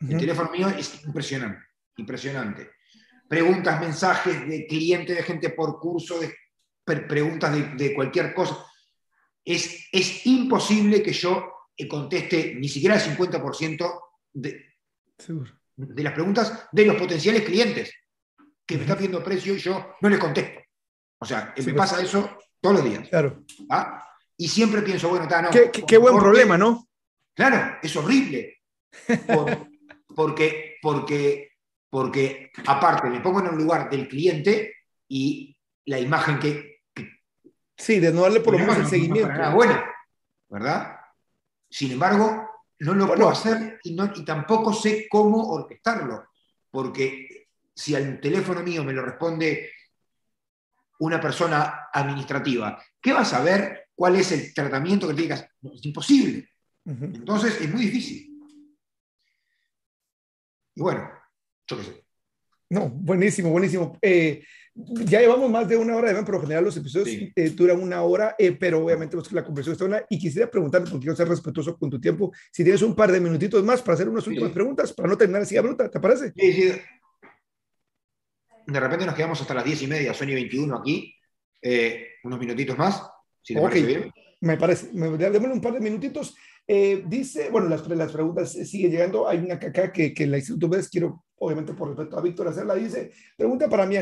El 0.00 0.18
teléfono 0.18 0.50
mío 0.50 0.68
es 0.68 1.04
impresionante, 1.04 1.62
impresionante. 1.96 2.70
Preguntas, 3.28 3.80
mensajes 3.80 4.48
de 4.48 4.66
clientes, 4.66 5.16
de 5.16 5.22
gente 5.22 5.50
por 5.50 5.78
curso, 5.78 6.18
de 6.20 6.34
preguntas 6.84 7.76
de, 7.76 7.94
cualquier 7.94 8.34
cosa. 8.34 8.64
Es, 9.44 9.88
es, 9.92 10.26
imposible 10.26 11.02
que 11.02 11.12
yo 11.12 11.68
eh, 11.76 11.88
conteste 11.88 12.54
ni 12.56 12.68
siquiera 12.68 12.96
el 12.96 13.16
50% 13.16 14.00
de, 14.32 14.74
de 15.76 16.02
las 16.02 16.12
preguntas 16.12 16.68
de 16.72 16.86
los 16.86 16.96
potenciales 16.96 17.42
clientes 17.42 17.92
que 18.66 18.76
me 18.76 18.82
están 18.82 18.98
pidiendo 18.98 19.24
precio 19.24 19.54
y 19.54 19.58
yo 19.58 19.94
no 20.00 20.08
les 20.08 20.18
contesto. 20.18 20.60
O 21.18 21.26
sea, 21.26 21.54
me 21.64 21.74
pasa 21.74 22.00
eso 22.00 22.38
todos 22.60 22.76
los 22.76 22.84
días. 22.84 23.08
Claro. 23.08 23.44
¿Ah? 23.68 24.06
Y 24.36 24.48
siempre 24.48 24.82
pienso, 24.82 25.08
bueno, 25.08 25.24
está, 25.24 25.42
no. 25.42 25.50
Qué, 25.50 25.98
buen 25.98 26.18
problema, 26.18 26.56
¿no? 26.56 26.88
Claro, 27.34 27.78
es 27.82 27.94
horrible. 27.96 28.60
porque, 30.14 30.76
porque, 30.80 31.52
porque, 31.90 32.50
aparte, 32.66 33.10
me 33.10 33.20
pongo 33.20 33.40
en 33.40 33.48
el 33.48 33.56
lugar 33.56 33.90
del 33.90 34.08
cliente 34.08 34.74
y 35.08 35.56
la 35.86 35.98
imagen 35.98 36.38
que, 36.38 36.80
Sí, 37.76 37.98
de 37.98 38.12
no 38.12 38.22
darle 38.22 38.40
por 38.40 38.52
lo 38.52 38.58
menos 38.58 38.76
el 38.76 38.86
seguimiento. 38.86 39.32
bueno, 39.52 39.82
¿verdad? 40.50 40.96
Sin 41.70 41.92
embargo, 41.92 42.46
no 42.80 42.94
lo 42.94 43.06
puedo 43.06 43.30
hacer 43.30 43.80
y, 43.84 43.94
no, 43.94 44.12
y 44.14 44.22
tampoco 44.22 44.74
sé 44.74 45.06
cómo 45.08 45.50
orquestarlo, 45.50 46.28
porque 46.70 47.48
si 47.74 47.94
al 47.94 48.20
teléfono 48.20 48.62
mío 48.62 48.84
me 48.84 48.92
lo 48.92 49.02
responde 49.02 49.70
una 50.98 51.18
persona 51.18 51.88
administrativa, 51.90 52.82
¿qué 53.00 53.14
va 53.14 53.20
a 53.20 53.24
saber 53.24 53.88
cuál 53.94 54.16
es 54.16 54.30
el 54.32 54.52
tratamiento 54.52 55.08
que 55.08 55.14
te 55.14 55.22
digas? 55.22 55.46
es 55.62 55.84
imposible. 55.86 56.50
Entonces 56.84 57.60
es 57.62 57.70
muy 57.72 57.82
difícil. 57.86 58.38
Y 60.74 60.82
bueno, 60.82 61.10
yo 61.66 61.76
qué 61.78 61.82
sé. 61.84 62.04
No, 62.68 62.88
buenísimo, 62.90 63.50
buenísimo. 63.50 63.98
Eh, 64.02 64.44
Ya 64.74 65.20
llevamos 65.20 65.50
más 65.50 65.68
de 65.68 65.76
una 65.76 65.96
hora, 65.96 66.08
pero 66.24 66.38
en 66.38 66.42
general 66.42 66.64
los 66.64 66.76
episodios 66.76 67.08
eh, 67.34 67.50
duran 67.50 67.82
una 67.82 68.02
hora, 68.02 68.36
eh, 68.38 68.52
pero 68.52 68.84
obviamente 68.84 69.16
la 69.32 69.44
conversación 69.44 69.72
está 69.72 69.84
una. 69.84 70.06
Y 70.08 70.18
quisiera 70.18 70.50
preguntarte, 70.50 70.90
porque 70.90 71.04
quiero 71.04 71.16
ser 71.16 71.28
respetuoso 71.28 71.76
con 71.76 71.90
tu 71.90 72.00
tiempo, 72.00 72.32
si 72.52 72.62
tienes 72.62 72.82
un 72.82 72.94
par 72.94 73.10
de 73.10 73.20
minutitos 73.20 73.62
más 73.64 73.82
para 73.82 73.94
hacer 73.94 74.08
unas 74.08 74.26
últimas 74.26 74.52
preguntas, 74.52 74.92
para 74.92 75.08
no 75.08 75.18
terminar 75.18 75.42
así 75.42 75.56
a 75.56 75.62
bruta, 75.62 75.90
¿te 75.90 75.98
parece? 75.98 76.32
Sí, 76.36 76.52
sí. 76.52 76.72
De 78.66 78.80
repente 78.80 79.04
nos 79.04 79.14
quedamos 79.14 79.40
hasta 79.40 79.54
las 79.54 79.64
diez 79.64 79.82
y 79.82 79.86
media, 79.88 80.14
sueño 80.14 80.34
21 80.34 80.76
aquí. 80.76 81.14
Eh, 81.60 82.06
unos 82.24 82.38
minutitos 82.38 82.78
más, 82.78 83.02
si 83.42 83.54
te 83.54 83.60
parece 83.60 83.86
bien. 83.86 84.12
Me 84.40 84.56
parece, 84.56 84.88
démosle 84.92 85.52
un 85.52 85.60
par 85.60 85.74
de 85.74 85.80
minutitos. 85.80 86.34
Eh, 86.66 87.02
dice, 87.06 87.50
bueno, 87.50 87.68
las, 87.68 87.86
las 87.86 88.12
preguntas 88.12 88.52
siguen 88.52 88.92
llegando. 88.92 89.28
Hay 89.28 89.38
una 89.38 89.54
acá 89.54 89.92
que, 89.92 90.14
que 90.14 90.26
la 90.26 90.38
Instituto 90.38 90.68
ves, 90.68 90.88
quiero, 90.88 91.24
obviamente, 91.36 91.74
por 91.74 91.88
respeto 91.88 92.16
a 92.16 92.22
Víctor, 92.22 92.48
hacerla. 92.48 92.74
Dice, 92.76 93.10
pregunta 93.36 93.68
para 93.68 93.84
mí, 93.86 93.96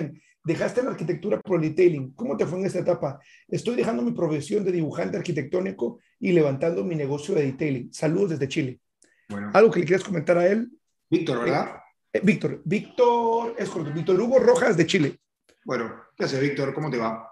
dejaste 0.49 0.83
la 0.83 0.91
arquitectura 0.91 1.39
por 1.41 1.62
el 1.62 1.69
detailing. 1.69 2.12
¿Cómo 2.15 2.37
te 2.37 2.47
fue 2.47 2.59
en 2.59 2.66
esta 2.66 2.79
etapa? 2.79 3.20
Estoy 3.47 3.77
dejando 3.77 4.03
mi 4.03 4.12
profesión 4.12 4.65
de 4.65 4.73
dibujante 4.73 5.19
arquitectónico 5.19 6.01
y 6.19 6.33
levantando 6.33 6.83
mi 6.85 6.97
negocio 6.97 7.35
de 7.35 7.45
detailing. 7.45 7.93
Saludos 7.93 8.31
desde 8.31 8.49
Chile. 8.49 8.81
Bueno. 9.29 9.51
¿Algo 9.53 9.70
que 9.70 9.81
le 9.81 9.87
quieras 9.87 10.05
comentar 10.05 10.39
a 10.39 10.47
él? 10.47 10.70
Víctor, 11.11 11.41
¿verdad? 11.41 11.77
Eh, 12.12 12.20
Víctor, 12.23 12.62
Víctor, 12.65 13.55
es 13.59 13.69
correcto, 13.69 13.95
Víctor 13.95 14.20
Hugo 14.20 14.39
Rojas 14.39 14.77
de 14.77 14.87
Chile. 14.87 15.19
Bueno, 15.65 16.03
¿qué 16.16 16.25
haces, 16.25 16.41
Víctor? 16.41 16.73
¿Cómo 16.73 16.91
te 16.91 16.97
va? 16.97 17.31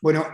Bueno, 0.00 0.24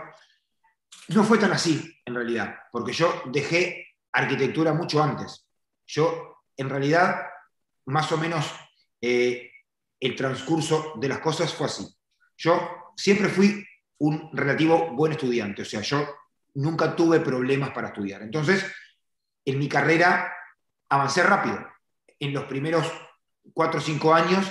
no 1.09 1.23
fue 1.23 1.39
tan 1.39 1.51
así, 1.51 1.91
en 2.05 2.13
realidad, 2.13 2.55
porque 2.71 2.93
yo 2.93 3.23
dejé 3.31 3.87
arquitectura 4.11 4.73
mucho 4.73 5.01
antes. 5.01 5.47
Yo, 5.87 6.43
en 6.55 6.69
realidad, 6.69 7.21
más 7.87 8.11
o 8.11 8.17
menos 8.17 8.45
eh, 9.01 9.49
el 9.99 10.15
transcurso 10.15 10.93
de 10.97 11.07
las 11.07 11.19
cosas 11.19 11.51
fue 11.51 11.65
así. 11.65 11.87
Yo 12.39 12.93
siempre 12.95 13.27
fui 13.27 13.65
un 13.99 14.29
relativo 14.31 14.93
buen 14.95 15.11
estudiante, 15.11 15.63
o 15.63 15.65
sea, 15.65 15.81
yo 15.81 16.07
nunca 16.55 16.95
tuve 16.95 17.19
problemas 17.19 17.71
para 17.71 17.89
estudiar. 17.89 18.21
Entonces, 18.21 18.65
en 19.43 19.59
mi 19.59 19.67
carrera 19.67 20.33
avancé 20.87 21.21
rápido. 21.23 21.67
En 22.17 22.33
los 22.33 22.45
primeros 22.45 22.89
cuatro 23.53 23.79
o 23.79 23.83
cinco 23.83 24.13
años 24.13 24.45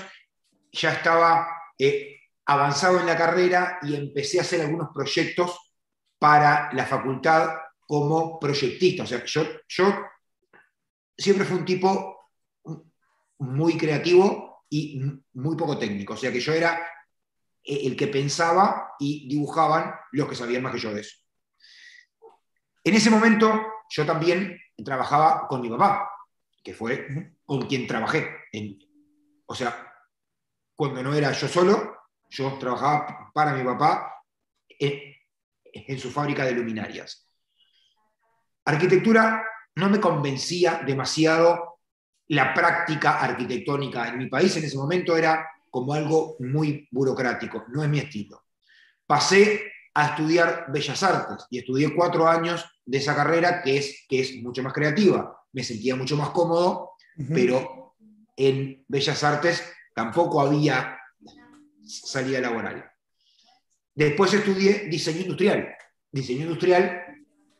ya 0.71 0.93
estaba 0.93 1.49
eh, 1.79 2.21
avanzado 2.45 3.01
en 3.01 3.07
la 3.07 3.17
carrera 3.17 3.79
y 3.83 3.95
empecé 3.95 4.39
a 4.39 4.43
hacer 4.43 4.61
algunos 4.61 4.91
proyectos 4.93 5.73
para 6.19 6.71
la 6.75 6.85
facultad 6.85 7.57
como 7.87 8.39
proyectista. 8.39 9.05
O 9.05 9.07
sea, 9.07 9.25
yo, 9.25 9.45
yo 9.67 10.05
siempre 11.17 11.47
fui 11.47 11.57
un 11.57 11.65
tipo 11.65 12.33
muy 13.39 13.79
creativo 13.79 14.65
y 14.69 15.01
muy 15.33 15.57
poco 15.57 15.79
técnico. 15.79 16.13
O 16.13 16.17
sea, 16.17 16.31
que 16.31 16.41
yo 16.41 16.53
era 16.53 16.87
el 17.69 17.97
que 17.97 18.09
pensaba 18.09 18.95
y 18.99 19.29
dibujaban 19.29 19.95
los 20.13 20.29
que 20.29 20.35
sabían 20.35 20.63
más 20.63 20.73
que 20.73 20.79
yo 20.79 20.95
de 20.95 21.03
eso. 21.03 21.17
En 22.83 22.95
ese 22.95 23.11
momento 23.11 23.67
yo 23.91 24.07
también 24.07 24.59
trabajaba 24.83 25.47
con 25.49 25.61
mi 25.61 25.69
papá, 25.69 26.11
que 26.65 26.73
fue 26.73 27.35
con 27.45 27.67
quien 27.67 27.87
trabajé. 27.87 28.29
o 29.47 29.55
sea, 29.55 29.93
cuando 30.75 31.03
no 31.03 31.15
era 31.15 31.33
yo 31.33 31.49
solo, 31.49 31.97
yo 32.29 32.57
trabajaba 32.59 33.31
para 33.35 33.53
mi 33.53 33.65
papá 33.65 34.23
en 34.79 35.99
su 35.99 36.11
fábrica 36.11 36.45
de 36.45 36.53
luminarias. 36.53 37.29
Arquitectura 38.65 39.45
no 39.77 39.89
me 39.89 40.01
convencía 40.01 40.83
demasiado 40.85 41.81
la 42.29 42.53
práctica 42.53 43.21
arquitectónica 43.21 44.09
en 44.09 44.19
mi 44.19 44.27
país 44.27 44.57
en 44.57 44.65
ese 44.65 44.77
momento 44.77 45.17
era 45.17 45.49
como 45.71 45.95
algo 45.95 46.37
muy 46.41 46.89
burocrático, 46.91 47.65
no 47.69 47.83
es 47.83 47.89
mi 47.89 47.99
estilo. 47.99 48.45
Pasé 49.07 49.73
a 49.95 50.09
estudiar 50.09 50.67
Bellas 50.69 51.03
Artes 51.03 51.47
y 51.51 51.59
estudié 51.59 51.95
cuatro 51.95 52.29
años 52.29 52.65
de 52.85 52.99
esa 52.99 53.17
carrera 53.17 53.63
que 53.63 53.79
es, 53.79 54.05
que 54.09 54.21
es 54.21 54.37
mucho 54.43 54.63
más 54.63 54.73
creativa. 54.73 55.45
Me 55.53 55.65
sentía 55.65 55.97
mucho 55.97 56.17
más 56.17 56.31
cómodo, 56.31 56.93
pero 57.35 57.97
en 58.37 58.85
Bellas 58.87 59.25
Artes 59.25 59.65
tampoco 59.95 60.41
había 60.41 60.99
salida 61.85 62.41
laboral. 62.41 62.89
Después 63.95 64.33
estudié 64.33 64.89
diseño 64.89 65.23
industrial. 65.23 65.75
Diseño 66.13 66.43
industrial 66.43 67.03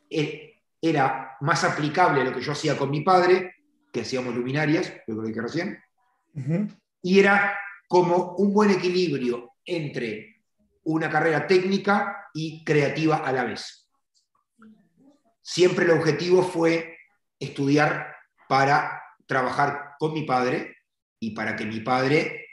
eh, 0.09 0.61
era 0.81 1.35
más 1.41 1.63
aplicable 1.63 2.21
a 2.21 2.23
lo 2.23 2.33
que 2.33 2.41
yo 2.41 2.53
hacía 2.53 2.77
con 2.77 2.89
mi 2.89 3.01
padre, 3.01 3.55
que 3.91 4.01
hacíamos 4.01 4.35
luminarias, 4.35 4.93
lo 5.07 5.21
que 5.21 5.27
dije 5.27 5.41
recién, 5.41 5.79
y 7.01 7.19
era 7.19 7.57
como 7.89 8.35
un 8.35 8.53
buen 8.53 8.69
equilibrio 8.69 9.55
entre 9.65 10.43
una 10.83 11.09
carrera 11.09 11.47
técnica 11.47 12.29
y 12.35 12.63
creativa 12.63 13.17
a 13.17 13.33
la 13.33 13.43
vez. 13.43 13.89
Siempre 15.41 15.85
el 15.85 15.91
objetivo 15.91 16.43
fue 16.43 16.99
estudiar 17.39 18.15
para 18.47 19.01
trabajar 19.25 19.95
con 19.97 20.13
mi 20.13 20.21
padre 20.21 20.77
y 21.19 21.31
para 21.31 21.55
que 21.55 21.65
mi 21.65 21.79
padre 21.79 22.45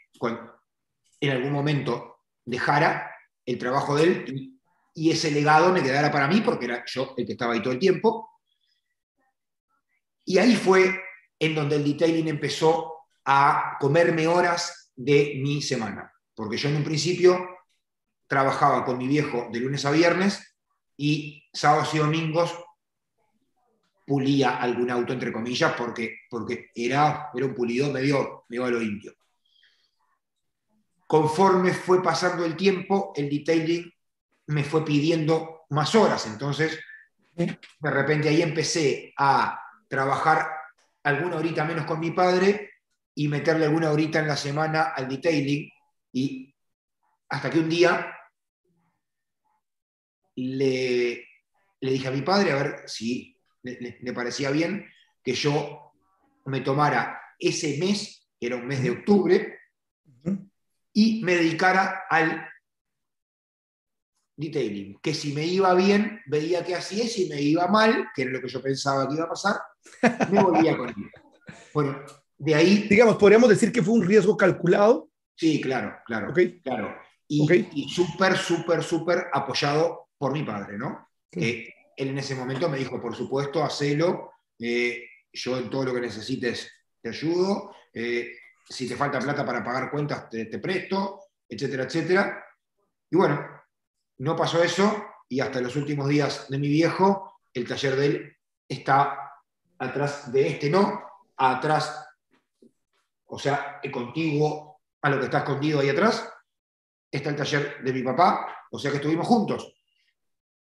en 1.21 1.31
algún 1.31 1.53
momento 1.53 2.23
dejara 2.43 3.15
el 3.45 3.59
trabajo 3.59 3.95
de 3.95 4.05
él 4.05 4.53
y, 4.95 5.11
ese 5.11 5.31
legado 5.31 5.71
me 5.71 5.83
quedara 5.83 6.11
para 6.11 6.27
mí, 6.27 6.41
porque 6.41 6.65
era 6.65 6.83
yo 6.87 7.13
el 7.19 7.27
que 7.27 7.33
estaba 7.33 7.53
ahí 7.53 7.61
todo 7.61 7.75
el 7.75 7.79
tiempo. 7.79 8.31
Y 10.25 10.39
ahí 10.39 10.57
fue 10.57 10.99
en 11.39 11.55
donde 11.55 11.77
el 11.77 11.85
detailing 11.85 12.29
empezó 12.29 12.95
a 13.27 13.77
comerme 13.79 14.27
horas 14.27 14.86
de 14.97 15.39
mi 15.43 15.63
semana, 15.63 16.13
porque 16.35 16.57
yo 16.57 16.69
en 16.69 16.77
un 16.77 16.85
principio 16.85 17.39
trabajaba 18.27 18.85
con 18.85 18.99
mi 18.99 19.07
viejo 19.07 19.49
de 19.53 19.61
lunes 19.61 19.85
a 19.85 19.91
viernes 19.91 20.57
y 20.97 21.45
sábados 21.53 21.95
y 21.95 21.99
domingos 21.99 22.53
pulía 24.07 24.57
algún 24.57 24.91
auto, 24.91 25.13
entre 25.13 25.33
comillas, 25.33 25.75
porque, 25.77 26.21
porque 26.31 26.71
era, 26.75 27.31
era 27.35 27.47
un 27.47 27.55
pulido 27.55 27.93
medio, 27.93 28.45
medio 28.49 28.65
a 28.65 28.71
lo 28.71 28.83
indio 28.83 29.15
conforme 31.07 31.73
fue 31.73 32.03
pasando 32.03 32.45
el 32.45 32.57
tiempo, 32.57 33.13
el 33.15 33.31
detailing 33.31 33.93
me 34.49 34.65
fue 34.65 34.85
pidiendo 34.85 35.65
más 35.71 35.95
horas. 35.95 36.27
Entonces, 36.27 36.79
de 37.35 37.91
repente 37.91 38.29
ahí 38.29 38.43
empecé 38.43 39.13
a 39.17 39.61
trabajar 39.89 40.51
alguna 41.03 41.37
horita 41.37 41.65
menos 41.65 41.87
con 41.87 42.01
mi 42.01 42.11
padre 42.11 42.71
y 43.19 43.29
meterle 43.29 43.65
alguna 43.65 43.91
horita 43.91 44.21
en 44.21 44.29
la 44.29 44.37
semana 44.37 44.93
al 44.95 45.09
detailing. 45.09 45.71
Y 46.13 46.55
hasta 47.31 47.51
que 47.51 47.59
un 47.59 47.69
día 47.69 48.15
le, 50.37 51.25
dije 51.81 52.09
a 52.09 52.11
mi 52.11 52.21
padre 52.21 52.53
a 52.53 52.63
ver 52.63 52.83
si 52.87 53.41
le 53.63 54.13
parecía 54.13 54.51
bien 54.51 54.87
que 55.25 55.33
yo 55.33 55.93
me 56.45 56.61
tomara 56.61 57.21
ese 57.39 57.79
mes, 57.79 58.29
que 58.39 58.47
era 58.47 58.57
un 58.57 58.67
mes 58.67 58.83
de 58.83 58.91
octubre, 58.91 59.59
y 60.93 61.23
me 61.25 61.37
dedicara 61.37 62.05
al 62.09 62.49
detailing. 64.37 64.99
Que 65.01 65.15
si 65.15 65.33
me 65.33 65.47
iba 65.47 65.73
bien, 65.75 66.21
veía 66.27 66.65
que 66.65 66.75
así 66.75 67.01
es, 67.01 67.15
si 67.15 67.29
me 67.29 67.41
iba 67.41 67.67
mal, 67.67 68.11
que 68.15 68.23
era 68.23 68.31
lo 68.31 68.43
que 68.43 68.49
yo 68.49 68.63
pensaba 68.63 69.09
que 69.09 69.15
iba 69.15 69.25
a 69.25 69.29
pasar, 69.29 69.57
me 70.31 70.43
volvía 70.43 70.77
con 70.77 70.91
él. 70.91 70.95
Bueno, 71.73 72.05
de 72.39 72.55
ahí... 72.55 72.87
Digamos, 72.89 73.17
podríamos 73.17 73.49
decir 73.49 73.73
que 73.73 73.83
fue 73.83 73.95
un 73.95 74.07
riesgo 74.07 74.37
calculado. 74.37 75.11
Sí, 75.35 75.61
claro, 75.61 75.97
claro. 76.05 76.33
claro. 76.63 76.97
Y, 77.29 77.89
súper, 77.89 78.37
súper, 78.37 78.83
súper 78.83 79.27
apoyado 79.33 80.09
por 80.19 80.33
mi 80.33 80.43
padre, 80.43 80.79
¿no? 80.79 81.07
él 81.33 82.09
en 82.09 82.19
ese 82.19 82.35
momento 82.35 82.69
me 82.69 82.79
dijo, 82.79 83.01
por 83.01 83.15
supuesto, 83.15 83.65
hacelo, 83.65 84.33
eh, 84.59 85.05
yo 85.33 85.59
en 85.59 85.71
todo 85.71 85.85
lo 85.85 85.95
que 85.95 86.01
necesites 86.01 86.71
te 87.01 87.09
ayudo. 87.09 87.75
Eh, 87.93 88.33
si 88.69 88.89
te 88.89 88.97
falta 88.97 89.19
plata 89.19 89.45
para 89.45 89.63
pagar 89.63 89.91
cuentas, 89.91 90.29
te, 90.29 90.47
presto, 90.59 91.21
etcétera, 91.49 91.85
etcétera. 91.85 92.45
Y 93.11 93.17
bueno, 93.17 93.47
no 94.19 94.35
pasó 94.37 94.63
eso 94.63 95.05
y 95.29 95.41
hasta 95.41 95.61
los 95.61 95.77
últimos 95.77 96.09
días 96.09 96.47
de 96.49 96.59
mi 96.59 96.69
viejo, 96.69 97.41
el 97.53 97.67
taller 97.67 97.97
de 97.97 98.07
él 98.07 98.37
está 98.69 99.33
atrás 99.79 100.33
de 100.33 100.49
este, 100.49 100.71
no, 100.71 101.03
atrás, 101.37 102.06
o 103.27 103.39
sea, 103.39 103.81
contiguo 103.93 104.81
a 105.03 105.11
lo 105.11 105.19
que 105.19 105.27
está 105.27 105.39
escondido 105.39 105.81
ahí 105.81 105.89
atrás, 105.89 106.29
está 107.11 107.31
el 107.31 107.37
taller 107.37 107.83
de 107.83 107.93
mi 107.93 108.03
papá, 108.03 108.67
o 108.71 108.79
sea 108.79 108.91
que 108.91 108.97
estuvimos 108.99 109.27
juntos, 109.27 109.75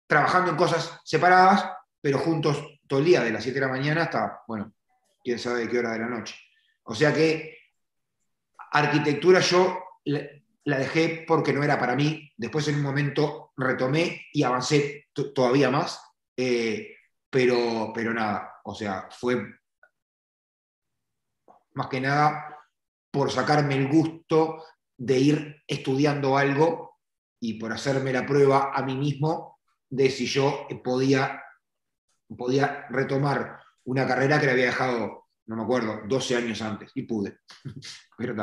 trabajando 0.07 0.51
en 0.51 0.57
cosas 0.57 1.01
separadas, 1.03 1.71
pero 2.01 2.19
juntos 2.19 2.79
todo 2.87 2.99
el 2.99 3.05
día, 3.05 3.23
de 3.23 3.31
las 3.31 3.43
7 3.43 3.59
de 3.59 3.65
la 3.65 3.71
mañana 3.71 4.03
hasta, 4.03 4.41
bueno, 4.47 4.73
quién 5.23 5.37
sabe 5.37 5.61
de 5.61 5.69
qué 5.69 5.79
hora 5.79 5.91
de 5.91 5.99
la 5.99 6.07
noche. 6.07 6.35
O 6.83 6.95
sea 6.95 7.13
que 7.13 7.57
Arquitectura 8.71 9.39
yo 9.39 9.79
la 10.05 10.77
dejé 10.77 11.25
porque 11.27 11.53
no 11.53 11.63
era 11.63 11.79
para 11.79 11.95
mí. 11.95 12.31
Después 12.37 12.67
en 12.67 12.75
un 12.75 12.83
momento 12.83 13.51
retomé 13.57 14.27
y 14.31 14.43
avancé 14.43 15.07
todavía 15.33 15.69
más. 15.71 16.01
Eh, 16.37 16.95
pero, 17.29 17.91
pero 17.93 18.13
nada, 18.13 18.59
o 18.63 18.73
sea, 18.73 19.07
fue 19.11 19.58
más 21.79 21.87
que 21.87 22.01
nada 22.01 22.57
por 23.09 23.31
sacarme 23.31 23.75
el 23.75 23.87
gusto 23.87 24.61
de 24.97 25.17
ir 25.17 25.63
estudiando 25.65 26.37
algo 26.37 26.99
y 27.39 27.53
por 27.53 27.71
hacerme 27.71 28.11
la 28.11 28.25
prueba 28.25 28.73
a 28.75 28.83
mí 28.83 28.97
mismo 28.97 29.59
de 29.89 30.09
si 30.09 30.25
yo 30.25 30.67
podía, 30.83 31.41
podía 32.37 32.85
retomar 32.89 33.59
una 33.85 34.05
carrera 34.05 34.39
que 34.39 34.45
le 34.47 34.51
había 34.51 34.65
dejado, 34.65 35.27
no 35.47 35.55
me 35.55 35.63
acuerdo, 35.63 36.01
12 36.05 36.35
años 36.35 36.61
antes, 36.61 36.91
y 36.93 37.03
pude. 37.03 37.37
Pero 38.17 38.35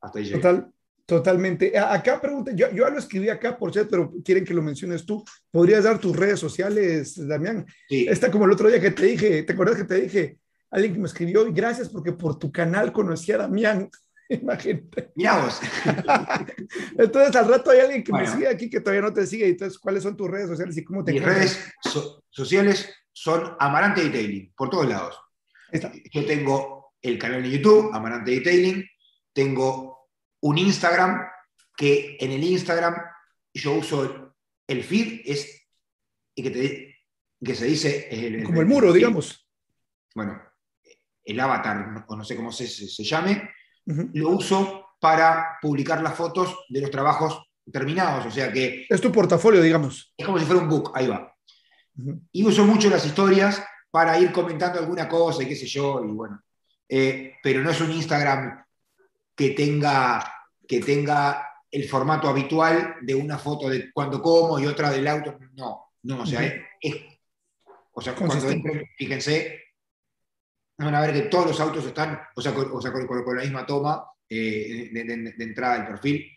hasta 0.00 0.18
ahí 0.20 0.24
llegué. 0.24 0.36
Total, 0.36 0.72
totalmente. 1.04 1.76
Acá 1.76 2.20
pregunta, 2.20 2.52
yo, 2.54 2.70
yo 2.70 2.88
lo 2.88 2.98
escribí 3.00 3.28
acá 3.28 3.58
por 3.58 3.72
chat, 3.72 3.90
pero 3.90 4.12
quieren 4.24 4.44
que 4.44 4.54
lo 4.54 4.62
menciones 4.62 5.04
tú. 5.04 5.24
¿Podrías 5.50 5.82
dar 5.82 5.98
tus 5.98 6.16
redes 6.16 6.38
sociales, 6.38 7.26
Damián? 7.26 7.66
Sí. 7.88 8.06
Está 8.08 8.30
como 8.30 8.44
el 8.44 8.52
otro 8.52 8.68
día 8.68 8.80
que 8.80 8.92
te 8.92 9.04
dije, 9.04 9.42
¿te 9.42 9.52
acuerdas 9.52 9.78
que 9.78 9.84
te 9.84 10.00
dije? 10.00 10.38
Alguien 10.74 10.94
que 10.94 10.98
me 10.98 11.06
escribió, 11.06 11.46
y 11.46 11.52
gracias 11.52 11.88
porque 11.88 12.10
por 12.10 12.36
tu 12.36 12.50
canal 12.50 12.92
conocí 12.92 13.30
a 13.30 13.38
Damián. 13.38 13.88
Imagínate. 14.28 15.12
Entonces, 16.98 17.36
al 17.36 17.48
rato 17.48 17.70
hay 17.70 17.78
alguien 17.78 18.02
que 18.02 18.12
me 18.12 18.26
sigue 18.26 18.48
aquí 18.48 18.68
que 18.68 18.80
todavía 18.80 19.02
no 19.02 19.12
te 19.12 19.24
sigue. 19.24 19.46
Entonces, 19.46 19.78
¿cuáles 19.78 20.02
son 20.02 20.16
tus 20.16 20.28
redes 20.28 20.48
sociales 20.48 20.76
y 20.76 20.82
cómo 20.82 21.04
te 21.04 21.12
Mis 21.12 21.22
redes 21.22 21.72
sociales 22.28 22.92
son 23.12 23.54
Amarante 23.60 24.02
Detailing, 24.02 24.52
por 24.56 24.68
todos 24.68 24.88
lados. 24.88 25.16
Yo 26.12 26.26
tengo 26.26 26.94
el 27.00 27.20
canal 27.20 27.44
de 27.44 27.50
YouTube, 27.50 27.94
Amarante 27.94 28.32
Detailing. 28.32 28.84
Tengo 29.32 30.08
un 30.40 30.58
Instagram 30.58 31.24
que 31.76 32.16
en 32.18 32.32
el 32.32 32.42
Instagram 32.42 32.96
yo 33.52 33.74
uso 33.74 34.34
el 34.66 34.82
feed, 34.82 35.20
es 35.24 35.68
que, 36.34 36.50
te, 36.50 36.96
que 37.44 37.54
se 37.54 37.66
dice... 37.66 38.42
Como 38.44 38.60
el 38.60 38.66
muro, 38.66 38.92
digamos. 38.92 39.48
Bueno, 40.16 40.42
el 41.24 41.40
avatar, 41.40 42.04
o 42.06 42.16
no 42.16 42.24
sé 42.24 42.36
cómo 42.36 42.52
se, 42.52 42.66
se 42.66 43.04
llame, 43.04 43.50
lo 43.86 44.30
uso 44.30 44.88
para 45.00 45.58
publicar 45.60 46.02
las 46.02 46.14
fotos 46.14 46.64
de 46.68 46.80
los 46.80 46.90
trabajos 46.90 47.42
terminados, 47.70 48.26
o 48.26 48.30
sea 48.30 48.52
que... 48.52 48.86
Es 48.88 49.00
tu 49.00 49.10
portafolio, 49.10 49.62
digamos. 49.62 50.12
Es 50.16 50.26
como 50.26 50.38
si 50.38 50.44
fuera 50.44 50.62
un 50.62 50.68
book, 50.68 50.92
ahí 50.94 51.06
va. 51.06 51.34
Y 52.32 52.44
uso 52.44 52.64
mucho 52.64 52.90
las 52.90 53.04
historias 53.06 53.62
para 53.90 54.18
ir 54.18 54.32
comentando 54.32 54.78
alguna 54.78 55.08
cosa 55.08 55.42
y 55.42 55.46
qué 55.46 55.56
sé 55.56 55.66
yo, 55.66 56.04
y 56.04 56.08
bueno. 56.08 56.42
Eh, 56.88 57.34
pero 57.42 57.62
no 57.62 57.70
es 57.70 57.80
un 57.80 57.92
Instagram 57.92 58.64
que 59.34 59.50
tenga, 59.50 60.24
que 60.66 60.80
tenga 60.80 61.48
el 61.70 61.88
formato 61.88 62.28
habitual 62.28 62.96
de 63.00 63.14
una 63.14 63.38
foto 63.38 63.68
de 63.68 63.92
cuando 63.92 64.20
como 64.20 64.58
y 64.58 64.66
otra 64.66 64.90
del 64.90 65.06
auto. 65.08 65.38
No, 65.54 65.92
no, 66.02 66.22
o 66.22 66.26
sea, 66.26 66.42
es, 66.80 66.96
o 67.92 68.00
sea 68.00 68.14
cuando 68.14 68.48
entren, 68.48 68.84
fíjense, 68.96 69.63
van 70.78 70.94
a 70.94 71.00
ver 71.00 71.12
que 71.12 71.22
todos 71.22 71.46
los 71.46 71.60
autos 71.60 71.84
están, 71.84 72.20
o 72.34 72.40
sea, 72.40 72.52
con, 72.52 73.36
la 73.36 73.42
misma 73.42 73.66
toma 73.66 74.04
eh, 74.28 74.90
de, 74.92 75.34
entrada 75.38 75.78
del 75.78 75.86
perfil. 75.86 76.30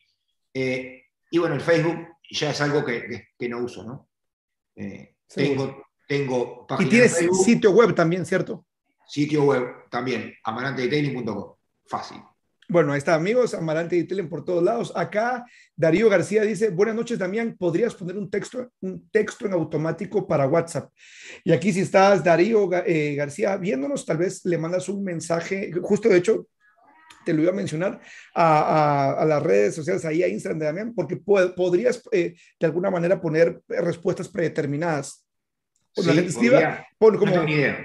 Eh, 0.53 1.03
y 1.29 1.37
bueno, 1.37 1.55
el 1.55 1.61
Facebook 1.61 2.07
ya 2.29 2.51
es 2.51 2.61
algo 2.61 2.83
que, 2.85 3.29
no 3.49 3.59
uso, 3.59 3.83
¿no? 3.83 4.09
Eh, 4.75 5.15
tengo, 5.27 5.87
tengo 6.07 6.67
Y 6.79 6.85
tienes 6.85 7.17
sitio 7.43 7.71
web 7.71 7.95
también, 7.95 8.25
¿cierto? 8.25 8.65
Sitio 9.07 9.43
web 9.43 9.89
también, 9.89 10.35
amarantedetailing.com. 10.43 11.55
Fácil. 11.85 12.21
Bueno, 12.69 12.91
ahí 12.91 12.97
está, 12.97 13.15
amigos, 13.15 13.53
Amarante 13.53 13.95
y 13.95 14.03
Telen 14.03 14.27
por 14.27 14.43
todos 14.43 14.61
lados. 14.61 14.91
Acá 14.93 15.45
Darío 15.73 16.09
García 16.09 16.41
dice, 16.43 16.69
buenas 16.69 16.95
noches, 16.95 17.17
Damián, 17.17 17.55
¿podrías 17.57 17.95
poner 17.95 18.17
un 18.17 18.29
texto, 18.29 18.69
un 18.81 19.07
texto 19.09 19.45
en 19.45 19.53
automático 19.53 20.27
para 20.27 20.47
WhatsApp? 20.47 20.91
Y 21.45 21.53
aquí 21.53 21.71
si 21.71 21.79
estás, 21.79 22.21
Darío 22.25 22.69
eh, 22.85 23.15
García, 23.15 23.55
viéndonos, 23.55 24.05
tal 24.05 24.17
vez 24.17 24.43
le 24.43 24.57
mandas 24.57 24.89
un 24.89 25.01
mensaje, 25.01 25.71
justo 25.81 26.09
de 26.09 26.17
hecho, 26.17 26.49
te 27.23 27.33
lo 27.33 27.41
iba 27.41 27.51
a 27.51 27.55
mencionar, 27.55 28.01
a, 28.35 29.23
las 29.25 29.41
redes 29.41 29.73
sociales, 29.73 30.03
ahí 30.03 30.21
a 30.23 30.27
Instagram 30.27 30.59
de 30.59 30.65
Damián, 30.65 30.93
porque 30.93 31.15
podrías 31.15 32.03
eh, 32.11 32.35
de 32.59 32.65
alguna 32.65 32.91
manera 32.91 33.21
poner 33.21 33.61
respuestas 33.69 34.27
predeterminadas. 34.27 35.25
sí, 35.93 36.03
la 36.49 36.85
como, 36.99 37.47
idea 37.47 37.77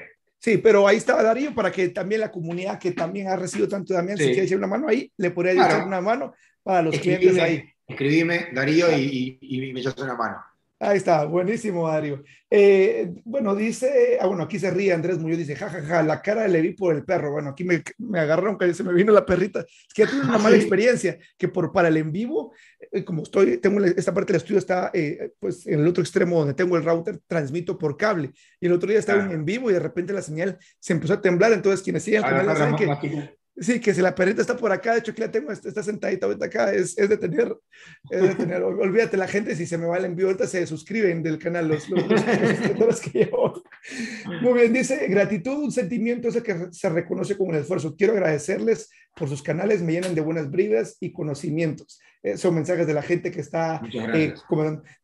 Sí, 0.43 0.59
pero 0.59 0.89
ahí 0.89 0.97
estaba 0.97 1.23
Darío 1.23 1.55
para 1.55 1.70
que 1.70 1.90
también 1.90 2.20
la 2.20 2.32
comunidad 2.32 2.77
que 2.77 2.90
también 2.90 3.28
ha 3.28 3.36
recibido 3.36 3.69
tanto 3.69 3.94
también, 3.94 4.19
si 4.19 4.24
quiere 4.24 4.43
echar 4.43 4.59
una 4.59 4.66
mano 4.66 4.89
ahí, 4.89 5.09
le 5.16 5.31
podría 5.31 5.52
echar 5.52 5.86
una 5.86 6.01
mano 6.01 6.35
para 6.64 6.82
los 6.82 6.98
clientes 6.98 7.39
ahí. 7.39 7.62
Escribime, 7.86 8.48
Darío, 8.52 8.90
y, 8.90 9.39
y 9.40 9.73
me 9.73 9.78
echas 9.78 9.97
una 9.98 10.16
mano. 10.16 10.43
Ahí 10.85 10.97
está, 10.97 11.27
buenísimo, 11.27 11.87
Dario. 11.87 12.25
Eh, 12.51 13.13
bueno, 13.25 13.55
dice, 13.55 14.19
ah, 14.21 14.27
bueno, 14.27 14.43
aquí 14.43 14.59
se 14.59 14.69
ríe 14.69 14.93
Andrés 14.93 15.17
Muñoz, 15.17 15.39
dice, 15.39 15.55
jajaja, 15.55 15.81
ja, 15.81 15.97
ja, 15.99 16.03
la 16.03 16.21
cara 16.21 16.49
le 16.49 16.61
vi 16.61 16.73
por 16.73 16.93
el 16.93 17.05
perro. 17.05 17.31
Bueno, 17.31 17.51
aquí 17.51 17.63
me, 17.63 17.85
me 17.99 18.19
agarraron, 18.19 18.59
que 18.59 18.75
se 18.75 18.83
me 18.83 18.93
vino 18.93 19.13
la 19.13 19.25
perrita. 19.25 19.61
Es 19.61 19.95
que 19.95 20.03
ya 20.03 20.11
tuve 20.11 20.23
una 20.23 20.39
mala 20.39 20.57
experiencia, 20.57 21.17
que 21.39 21.47
por 21.47 21.71
para 21.71 21.87
el 21.87 21.99
en 21.99 22.11
vivo, 22.11 22.53
eh, 22.91 23.05
como 23.05 23.23
estoy, 23.23 23.59
tengo 23.59 23.81
esta 23.85 24.13
parte 24.13 24.33
del 24.33 24.41
estudio 24.43 24.59
está, 24.59 24.91
eh, 24.93 25.31
pues, 25.39 25.69
en 25.69 25.79
el 25.79 25.87
otro 25.87 26.03
extremo 26.03 26.41
donde 26.41 26.55
tengo 26.55 26.77
el 26.77 26.85
router, 26.85 27.21
transmito 27.29 27.79
por 27.79 27.97
cable. 27.97 28.33
Y 28.59 28.67
el 28.67 28.73
otro 28.73 28.89
día 28.89 28.99
estaba 28.99 29.33
en 29.33 29.45
vivo 29.45 29.71
y 29.71 29.75
de 29.75 29.81
repente 29.81 30.13
la 30.13 30.23
señal 30.23 30.59
se 30.81 30.95
empezó 30.95 31.13
a 31.15 31.23
temblar. 31.23 31.53
Entonces, 31.53 31.81
quienes 31.81 32.03
siguen 32.03 32.25
el 32.25 32.27
ah, 32.27 32.39
canal 32.39 32.57
saben 32.57 32.75
que 32.75 33.37
Sí, 33.55 33.81
que 33.81 33.93
si 33.93 34.01
la 34.01 34.15
perrita 34.15 34.41
está 34.41 34.57
por 34.57 34.73
acá, 34.73 34.93
de 34.93 35.01
hecho 35.01 35.12
aquí 35.12 35.20
la 35.20 35.31
tengo, 35.31 35.53
está 35.53 35.83
sentadita 35.83 36.24
ahorita 36.24 36.47
acá, 36.47 36.73
es, 36.73 36.97
es 36.97 37.07
de 37.07 37.19
tener, 37.19 37.55
es 38.11 38.23
de 38.23 38.35
tener, 38.35 38.62
olvídate 38.62 39.19
la 39.19 39.29
gente, 39.29 39.55
si 39.55 39.66
se 39.66 39.77
me 39.77 39.87
va 39.87 39.99
el 39.99 40.07
envío, 40.07 40.27
ahorita 40.27 40.47
se 40.47 40.66
suscriben 40.66 41.23
del 41.23 41.39
canal, 41.39 41.69
los, 41.69 41.87
los, 41.91 42.03
los, 42.79 43.01
que 43.01 43.11
llevo. 43.11 43.62
Muy 44.41 44.55
bien, 44.55 44.73
dice, 44.73 45.07
gratitud, 45.07 45.65
un 45.65 45.70
sentimiento 45.70 46.29
ese 46.29 46.43
que 46.43 46.69
se 46.70 46.89
reconoce 46.89 47.37
como 47.37 47.51
un 47.51 47.57
esfuerzo. 47.57 47.95
Quiero 47.95 48.15
agradecerles 48.15 48.89
por 49.15 49.29
sus 49.29 49.43
canales, 49.43 49.83
me 49.83 49.93
llenan 49.93 50.15
de 50.15 50.23
buenas 50.23 50.51
bridas 50.51 50.97
y 50.99 51.12
conocimientos. 51.12 52.01
Eh, 52.23 52.39
son 52.39 52.55
mensajes 52.55 52.87
de 52.87 52.95
la 52.95 53.03
gente 53.03 53.31
que 53.31 53.41
está 53.41 53.83
eh, 53.93 54.33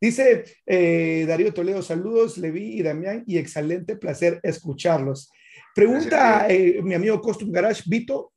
Dice 0.00 0.44
eh, 0.64 1.26
Darío 1.28 1.52
Toledo, 1.52 1.82
saludos, 1.82 2.38
Levi 2.38 2.78
y 2.78 2.82
Damián, 2.82 3.24
y 3.26 3.36
excelente 3.36 3.96
placer 3.96 4.40
escucharlos. 4.42 5.30
Pregunta 5.74 6.48
mi 6.82 6.94
amigo 6.94 7.20
Costum 7.20 7.52
Garage, 7.52 7.82
Vito, 7.86 8.32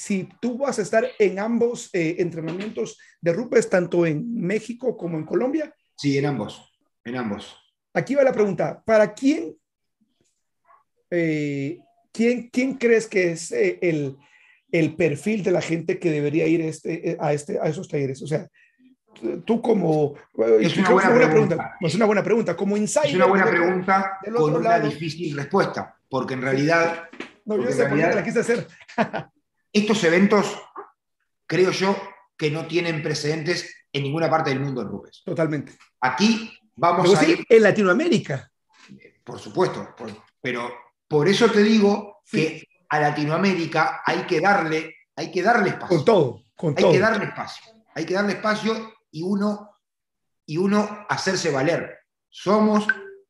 si 0.00 0.26
tú 0.40 0.56
vas 0.56 0.78
a 0.78 0.82
estar 0.82 1.06
en 1.18 1.38
ambos 1.38 1.90
eh, 1.92 2.16
entrenamientos 2.20 2.98
de 3.20 3.34
Rupes, 3.34 3.68
tanto 3.68 4.06
en 4.06 4.34
México 4.34 4.96
como 4.96 5.18
en 5.18 5.26
Colombia. 5.26 5.74
Sí, 5.94 6.16
en 6.16 6.24
ambos, 6.24 6.72
en 7.04 7.16
ambos. 7.16 7.54
Aquí 7.92 8.14
va 8.14 8.22
la 8.22 8.32
pregunta, 8.32 8.82
¿para 8.86 9.12
quién, 9.12 9.54
eh, 11.10 11.80
quién, 12.12 12.48
quién 12.48 12.78
crees 12.78 13.06
que 13.06 13.32
es 13.32 13.52
eh, 13.52 13.78
el, 13.82 14.16
el, 14.72 14.96
perfil 14.96 15.42
de 15.42 15.50
la 15.50 15.60
gente 15.60 15.98
que 15.98 16.10
debería 16.10 16.46
ir 16.46 16.62
este, 16.62 17.18
a, 17.20 17.34
este, 17.34 17.58
a 17.60 17.64
esos 17.64 17.86
talleres? 17.86 18.22
O 18.22 18.26
sea, 18.26 18.48
tú 19.44 19.60
como... 19.60 20.14
Es 20.60 20.78
una 20.78 20.90
buena, 20.92 21.14
pregunta. 21.14 21.76
Es 21.78 21.94
una 21.94 22.06
buena 22.06 22.22
pregunta. 22.22 22.56
Como 22.56 22.74
insider... 22.74 23.08
Es 23.10 23.16
una 23.16 23.26
buena 23.26 23.44
pregunta 23.44 24.18
con 24.34 24.56
una 24.56 24.80
difícil 24.80 25.36
respuesta, 25.36 25.94
porque 26.08 26.32
en 26.32 26.40
realidad... 26.40 27.10
No, 27.44 27.56
yo 27.56 27.64
por 27.64 27.74
qué 27.74 28.14
la 28.14 28.24
quise 28.24 28.40
hacer. 28.40 28.66
Estos 29.72 30.02
eventos, 30.04 30.60
creo 31.46 31.70
yo, 31.70 31.96
que 32.36 32.50
no 32.50 32.66
tienen 32.66 33.02
precedentes 33.02 33.86
en 33.92 34.04
ninguna 34.04 34.30
parte 34.30 34.50
del 34.50 34.60
mundo 34.60 34.82
en 34.82 34.88
Rubes. 34.88 35.22
Totalmente. 35.24 35.76
Aquí 36.00 36.56
vamos 36.74 37.14
a 37.16 37.24
ir... 37.24 37.44
En 37.48 37.62
Latinoamérica. 37.62 38.50
Por 39.22 39.38
supuesto, 39.38 39.94
pero 40.40 40.72
por 41.06 41.28
eso 41.28 41.50
te 41.50 41.62
digo 41.62 42.22
que 42.30 42.66
a 42.88 42.98
Latinoamérica 42.98 44.02
hay 44.04 44.22
que 44.22 44.40
darle, 44.40 44.96
hay 45.14 45.30
que 45.30 45.42
darle 45.42 45.70
espacio. 45.70 45.96
Con 45.96 46.04
todo, 46.04 46.44
con 46.56 46.74
hay 46.76 46.90
que 46.90 46.98
darle 46.98 47.24
espacio. 47.26 47.72
Hay 47.94 48.04
que 48.04 48.14
darle 48.14 48.32
espacio 48.32 48.94
y 49.10 49.22
uno, 49.22 49.78
y 50.46 50.56
uno 50.56 51.06
hacerse 51.08 51.50
valer. 51.50 51.98
Somos 52.28 52.86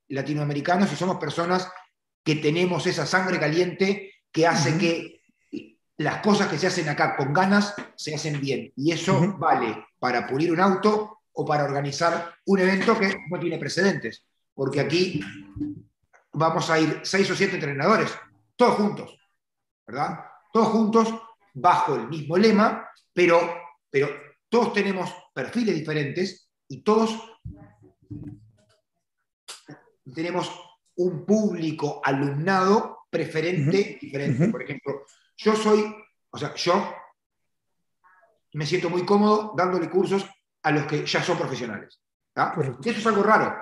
latinoamericanos 0.09 0.93
y 0.93 0.97
somos 0.97 1.17
personas 1.19 1.71
que 2.23 2.37
tenemos 2.37 2.87
esa 2.87 3.07
sangre 3.07 3.39
caliente 3.39 4.13
que 4.31 4.47
hace 4.47 4.79
que 4.79 5.20
las 6.01 6.23
cosas 6.23 6.49
que 6.49 6.57
se 6.57 6.67
hacen 6.67 6.89
acá 6.89 7.15
con 7.15 7.31
ganas 7.31 7.75
se 7.95 8.15
hacen 8.15 8.41
bien. 8.41 8.73
Y 8.75 8.91
eso 8.91 9.37
vale 9.37 9.85
para 9.99 10.27
pulir 10.27 10.51
un 10.51 10.59
auto 10.59 11.19
o 11.31 11.45
para 11.45 11.65
organizar 11.65 12.37
un 12.47 12.59
evento 12.59 12.99
que 12.99 13.15
no 13.29 13.39
tiene 13.39 13.59
precedentes. 13.59 14.25
Porque 14.55 14.81
aquí 14.81 15.21
vamos 16.33 16.71
a 16.71 16.81
ir 16.81 17.01
seis 17.03 17.31
o 17.31 17.37
siete 17.37 17.57
entrenadores, 17.57 18.11
todos 18.57 18.77
juntos, 18.77 19.15
¿verdad? 19.87 20.21
Todos 20.51 20.69
juntos 20.69 21.15
bajo 21.53 21.97
el 21.97 22.09
mismo 22.09 22.39
lema, 22.39 22.89
pero, 23.13 23.39
pero 23.91 24.09
todos 24.49 24.73
tenemos 24.73 25.15
perfiles 25.35 25.75
diferentes 25.75 26.51
y 26.67 26.83
todos 26.83 27.11
tenemos 30.15 30.51
un 30.97 31.27
público 31.27 32.01
alumnado 32.03 33.01
preferente 33.11 33.99
diferente. 34.01 34.49
Por 34.49 34.63
ejemplo, 34.63 35.03
yo 35.41 35.57
soy, 35.57 35.95
o 36.31 36.39
sea, 36.39 36.55
yo 36.55 36.95
me 38.53 38.67
siento 38.67 38.91
muy 38.91 39.05
cómodo 39.05 39.55
dándole 39.57 39.89
cursos 39.89 40.27
a 40.63 40.71
los 40.71 40.87
que 40.87 41.07
ya 41.07 41.23
son 41.23 41.39
profesionales. 41.39 42.01
Y 42.83 42.89
eso 42.89 42.99
es 43.01 43.07
algo 43.07 43.23
raro. 43.23 43.55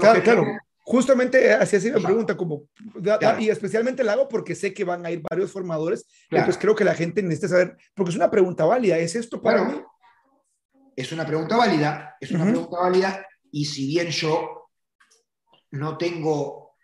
claro, 0.00 0.22
claro. 0.22 0.44
Justamente 0.84 1.54
así 1.54 1.76
así 1.76 1.92
me 1.92 2.00
pregunta, 2.00 2.36
como, 2.36 2.64
y 3.38 3.48
especialmente 3.48 4.02
la 4.02 4.14
hago 4.14 4.28
porque 4.28 4.56
sé 4.56 4.74
que 4.74 4.82
van 4.82 5.06
a 5.06 5.12
ir 5.12 5.22
varios 5.22 5.52
formadores, 5.52 6.04
entonces 6.28 6.58
creo 6.58 6.74
que 6.74 6.82
la 6.82 6.94
gente 6.94 7.22
necesita 7.22 7.48
saber, 7.48 7.76
porque 7.94 8.10
es 8.10 8.16
una 8.16 8.30
pregunta 8.30 8.64
válida, 8.64 8.98
¿es 8.98 9.14
esto 9.14 9.40
para 9.40 9.62
mí? 9.62 9.80
es 10.96 11.12
una 11.12 11.26
pregunta 11.26 11.56
válida, 11.56 12.16
es 12.20 12.30
una 12.32 12.44
pregunta 12.44 12.78
válida, 12.80 13.26
y 13.50 13.64
si 13.64 13.86
bien 13.86 14.08
yo 14.08 14.70
no 15.70 15.96
tengo, 15.96 16.76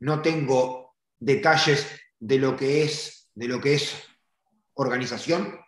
no 0.00 0.22
tengo 0.22 0.96
detalles 1.18 1.86
de 2.18 2.38
lo 2.38 2.56
que 2.56 2.84
es, 2.84 3.19
de 3.40 3.48
lo 3.48 3.58
que 3.58 3.72
es 3.72 3.96
organización, 4.74 5.58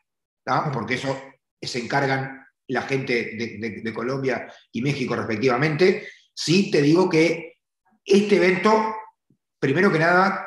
porque 0.75 0.95
eso 0.95 1.19
se 1.59 1.79
encargan 1.79 2.47
la 2.69 2.83
gente 2.83 3.35
de, 3.35 3.93
Colombia 3.95 4.53
y 4.71 4.83
México 4.83 5.17
respectivamente, 5.17 6.07
sí 6.35 6.71
te 6.71 6.83
digo 6.83 7.09
que 7.09 7.55
este 8.05 8.37
evento, 8.37 8.95
primero 9.59 9.91
que 9.91 9.99
nada, 9.99 10.47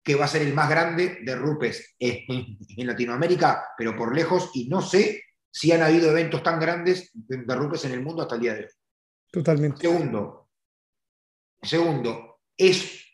que 0.00 0.14
va 0.14 0.26
a 0.26 0.28
ser 0.28 0.42
el 0.42 0.54
más 0.54 0.70
grande 0.70 1.18
de 1.22 1.34
Rupes 1.34 1.96
en, 1.98 2.56
Latinoamérica, 2.86 3.70
pero 3.76 3.96
por 3.96 4.14
lejos, 4.14 4.52
y 4.54 4.68
no 4.68 4.80
sé 4.80 5.24
si 5.50 5.72
han 5.72 5.82
habido 5.82 6.08
eventos 6.08 6.40
tan 6.44 6.60
grandes 6.60 7.10
de 7.12 7.54
Rupes 7.56 7.84
en 7.84 7.92
el 7.92 8.02
mundo 8.02 8.22
hasta 8.22 8.36
el 8.36 8.40
día 8.42 8.54
de 8.54 8.60
hoy. 8.60 8.70
Totalmente. 9.32 9.80
Segundo, 9.80 10.50
segundo, 11.60 12.40
es 12.56 13.04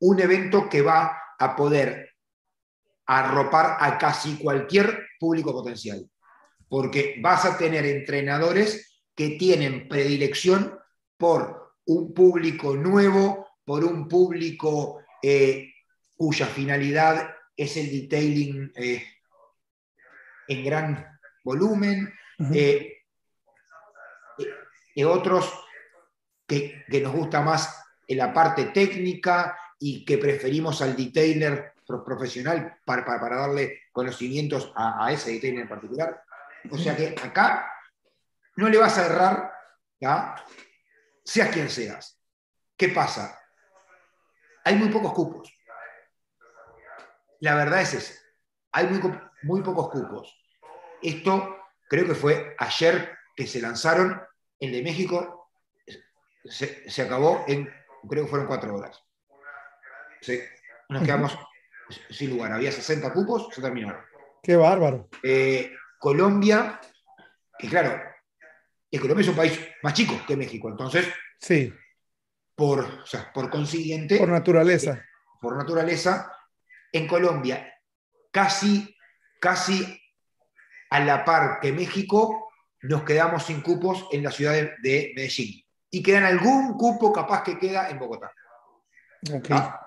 un 0.00 0.20
evento 0.20 0.68
que 0.68 0.82
va 0.82 1.18
a 1.38 1.56
poder 1.56 2.15
arropar 3.06 3.76
a 3.80 3.98
casi 3.98 4.36
cualquier 4.36 5.06
público 5.18 5.52
potencial, 5.52 6.08
porque 6.68 7.18
vas 7.22 7.44
a 7.44 7.56
tener 7.56 7.86
entrenadores 7.86 9.02
que 9.14 9.30
tienen 9.30 9.88
predilección 9.88 10.78
por 11.16 11.74
un 11.86 12.12
público 12.12 12.74
nuevo, 12.74 13.48
por 13.64 13.84
un 13.84 14.08
público 14.08 15.00
eh, 15.22 15.72
cuya 16.16 16.46
finalidad 16.46 17.30
es 17.56 17.76
el 17.76 17.90
detailing 17.90 18.72
eh, 18.74 19.02
en 20.48 20.64
gran 20.64 21.18
volumen, 21.44 22.12
eh, 22.52 22.92
y 24.94 25.04
otros 25.04 25.52
que, 26.46 26.84
nos 27.02 27.12
gusta 27.12 27.42
más 27.42 27.82
en 28.08 28.18
la 28.18 28.32
parte 28.32 28.66
técnica 28.66 29.58
y 29.78 30.04
que 30.04 30.18
preferimos 30.18 30.80
al 30.82 30.96
detailer 30.96 31.72
profesional 31.86 32.78
para, 32.84 33.04
para, 33.04 33.36
darle 33.36 33.82
conocimientos 33.92 34.72
a, 34.74 35.10
ese 35.12 35.38
en 35.42 35.68
particular. 35.68 36.22
O 36.70 36.76
sea 36.76 36.96
que 36.96 37.14
acá 37.22 37.70
no 38.56 38.68
le 38.68 38.78
vas 38.78 38.98
a 38.98 39.06
errar, 39.06 39.52
seas 41.24 41.50
quien 41.50 41.70
seas. 41.70 42.20
¿Qué 42.76 42.88
pasa? 42.88 43.38
Hay 44.64 44.76
muy 44.76 44.88
pocos 44.88 45.12
cupos. 45.12 45.52
La 47.40 47.54
verdad 47.54 47.82
es 47.82 47.94
esa. 47.94 48.14
Hay 48.72 48.86
muy, 48.86 49.00
muy 49.42 49.62
pocos 49.62 49.90
cupos. 49.90 50.36
Esto 51.00 51.56
creo 51.88 52.06
que 52.06 52.14
fue 52.14 52.56
ayer 52.58 53.16
que 53.36 53.46
se 53.46 53.60
lanzaron. 53.60 54.20
El 54.58 54.72
de 54.72 54.82
México 54.82 55.50
se, 56.44 57.02
acabó 57.02 57.44
en, 57.46 57.72
creo 58.08 58.24
que 58.24 58.30
fueron 58.30 58.48
cuatro 58.48 58.74
horas. 58.74 59.02
nos 60.88 61.02
quedamos 61.02 61.38
sin 62.10 62.30
lugar. 62.30 62.52
Había 62.52 62.72
60 62.72 63.12
cupos, 63.12 63.48
se 63.54 63.60
terminaron. 63.62 64.02
Qué 64.42 64.56
bárbaro. 64.56 65.08
Eh, 65.22 65.72
Colombia, 65.98 66.80
que 67.58 67.68
claro, 67.68 68.00
Colombia 69.00 69.22
es 69.22 69.28
un 69.28 69.36
país 69.36 69.60
más 69.82 69.94
chico 69.94 70.14
que 70.26 70.36
México, 70.36 70.68
entonces. 70.68 71.06
Sí. 71.38 71.72
Por, 72.54 73.04
por 73.34 73.50
consiguiente. 73.50 74.18
Por 74.18 74.28
naturaleza. 74.28 74.92
Eh, 74.92 75.02
por 75.40 75.56
naturaleza, 75.56 76.32
en 76.92 77.06
Colombia, 77.06 77.74
casi, 78.30 78.96
casi 79.40 80.00
a 80.90 81.00
la 81.00 81.24
par 81.24 81.60
que 81.60 81.72
México, 81.72 82.50
nos 82.82 83.02
quedamos 83.02 83.44
sin 83.44 83.60
cupos 83.60 84.06
en 84.12 84.22
la 84.22 84.30
ciudad 84.30 84.52
de, 84.54 85.12
Medellín. 85.14 85.62
Y 85.90 86.02
quedan 86.02 86.24
algún 86.24 86.76
cupo 86.76 87.12
capaz 87.12 87.42
que 87.42 87.58
queda 87.58 87.88
en 87.90 87.98
Bogotá. 87.98 88.32
¿Ah? 89.50 89.80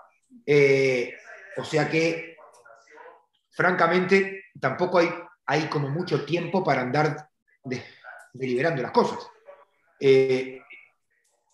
Eh, 0.46 1.14
o 1.58 1.64
sea 1.64 1.90
que, 1.90 2.36
francamente, 3.52 4.46
tampoco 4.60 5.00
hay, 5.00 5.10
hay 5.46 5.68
como 5.68 5.90
mucho 5.90 6.26
tiempo 6.26 6.64
para 6.64 6.82
andar 6.82 7.30
deliberando 8.34 8.82
las 8.82 8.92
cosas. 8.92 9.20
Eh, 10.00 10.62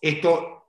esto 0.00 0.66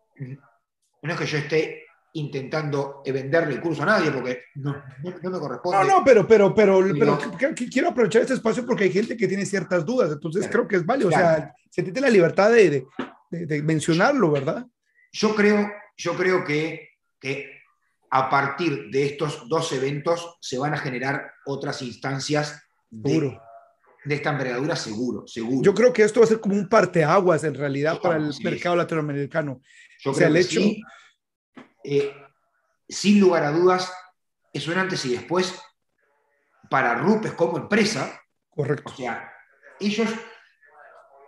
no 1.01 1.13
es 1.13 1.19
que 1.19 1.25
yo 1.25 1.37
esté 1.37 1.83
intentando 2.13 3.03
venderle 3.05 3.55
el 3.55 3.61
curso 3.61 3.83
a 3.83 3.85
nadie 3.85 4.09
porque 4.11 4.45
no, 4.55 4.81
me 5.03 5.39
corresponde. 5.39 5.77
No, 5.77 5.83
no, 5.83 6.03
pero, 6.03 6.27
pero, 6.27 6.53
pero, 6.53 6.83
pero 6.97 7.19
quiero 7.53 7.89
aprovechar 7.89 8.23
este 8.23 8.33
espacio 8.33 8.65
porque 8.65 8.85
hay 8.85 8.91
gente 8.91 9.15
que 9.15 9.27
tiene 9.27 9.45
ciertas 9.45 9.85
dudas, 9.85 10.11
entonces 10.11 10.47
creo 10.49 10.67
que 10.67 10.77
es 10.77 10.85
válido. 10.85 11.09
O 11.09 11.11
sea, 11.11 11.53
se 11.69 11.83
tiene 11.83 12.01
la 12.01 12.09
libertad 12.09 12.51
de, 12.51 12.85
de, 13.29 13.61
mencionarlo, 13.61 14.31
¿verdad? 14.31 14.65
Yo 15.11 15.35
creo, 15.35 15.69
yo 15.95 16.15
creo 16.15 16.43
que, 16.43 16.89
que 17.19 17.56
a 18.09 18.29
partir 18.29 18.89
de 18.89 19.05
estos 19.05 19.47
dos 19.49 19.71
eventos 19.71 20.37
se 20.41 20.57
van 20.57 20.73
a 20.73 20.77
generar 20.77 21.33
otras 21.45 21.81
instancias 21.81 22.61
de, 22.89 23.37
de 24.05 24.15
esta 24.15 24.29
envergadura, 24.29 24.75
seguro, 24.75 25.27
seguro. 25.27 25.63
Yo 25.63 25.73
creo 25.73 25.91
que 25.91 26.03
esto 26.03 26.21
va 26.21 26.25
a 26.25 26.29
ser 26.29 26.39
como 26.39 26.55
un 26.55 26.69
parteaguas 26.69 27.43
en 27.43 27.55
realidad 27.55 27.99
para 28.01 28.17
el 28.17 28.33
mercado 28.43 28.75
latinoamericano. 28.75 29.61
Yo 29.99 30.11
o 30.11 30.13
sea, 30.13 30.27
el 30.27 30.37
hecho, 30.37 30.61
eh, 31.83 32.13
sin 32.87 33.19
lugar 33.19 33.43
a 33.43 33.51
dudas, 33.51 33.91
es 34.53 34.67
un 34.67 34.77
antes 34.77 35.03
y 35.05 35.09
después 35.09 35.59
para 36.69 36.95
Rupes 36.95 37.33
como 37.33 37.57
empresa. 37.57 38.21
Correcto. 38.49 38.91
O 38.91 38.95
sea, 38.95 39.31
ellos 39.79 40.09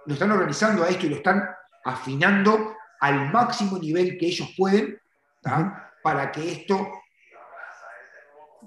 lo 0.05 0.13
están 0.13 0.31
organizando 0.31 0.83
a 0.83 0.89
esto 0.89 1.05
y 1.05 1.09
lo 1.09 1.17
están 1.17 1.43
afinando 1.83 2.75
al 2.99 3.31
máximo 3.31 3.77
nivel 3.77 4.17
que 4.17 4.27
ellos 4.27 4.53
pueden 4.57 4.99
para 6.01 6.31
que 6.31 6.51
esto, 6.51 7.01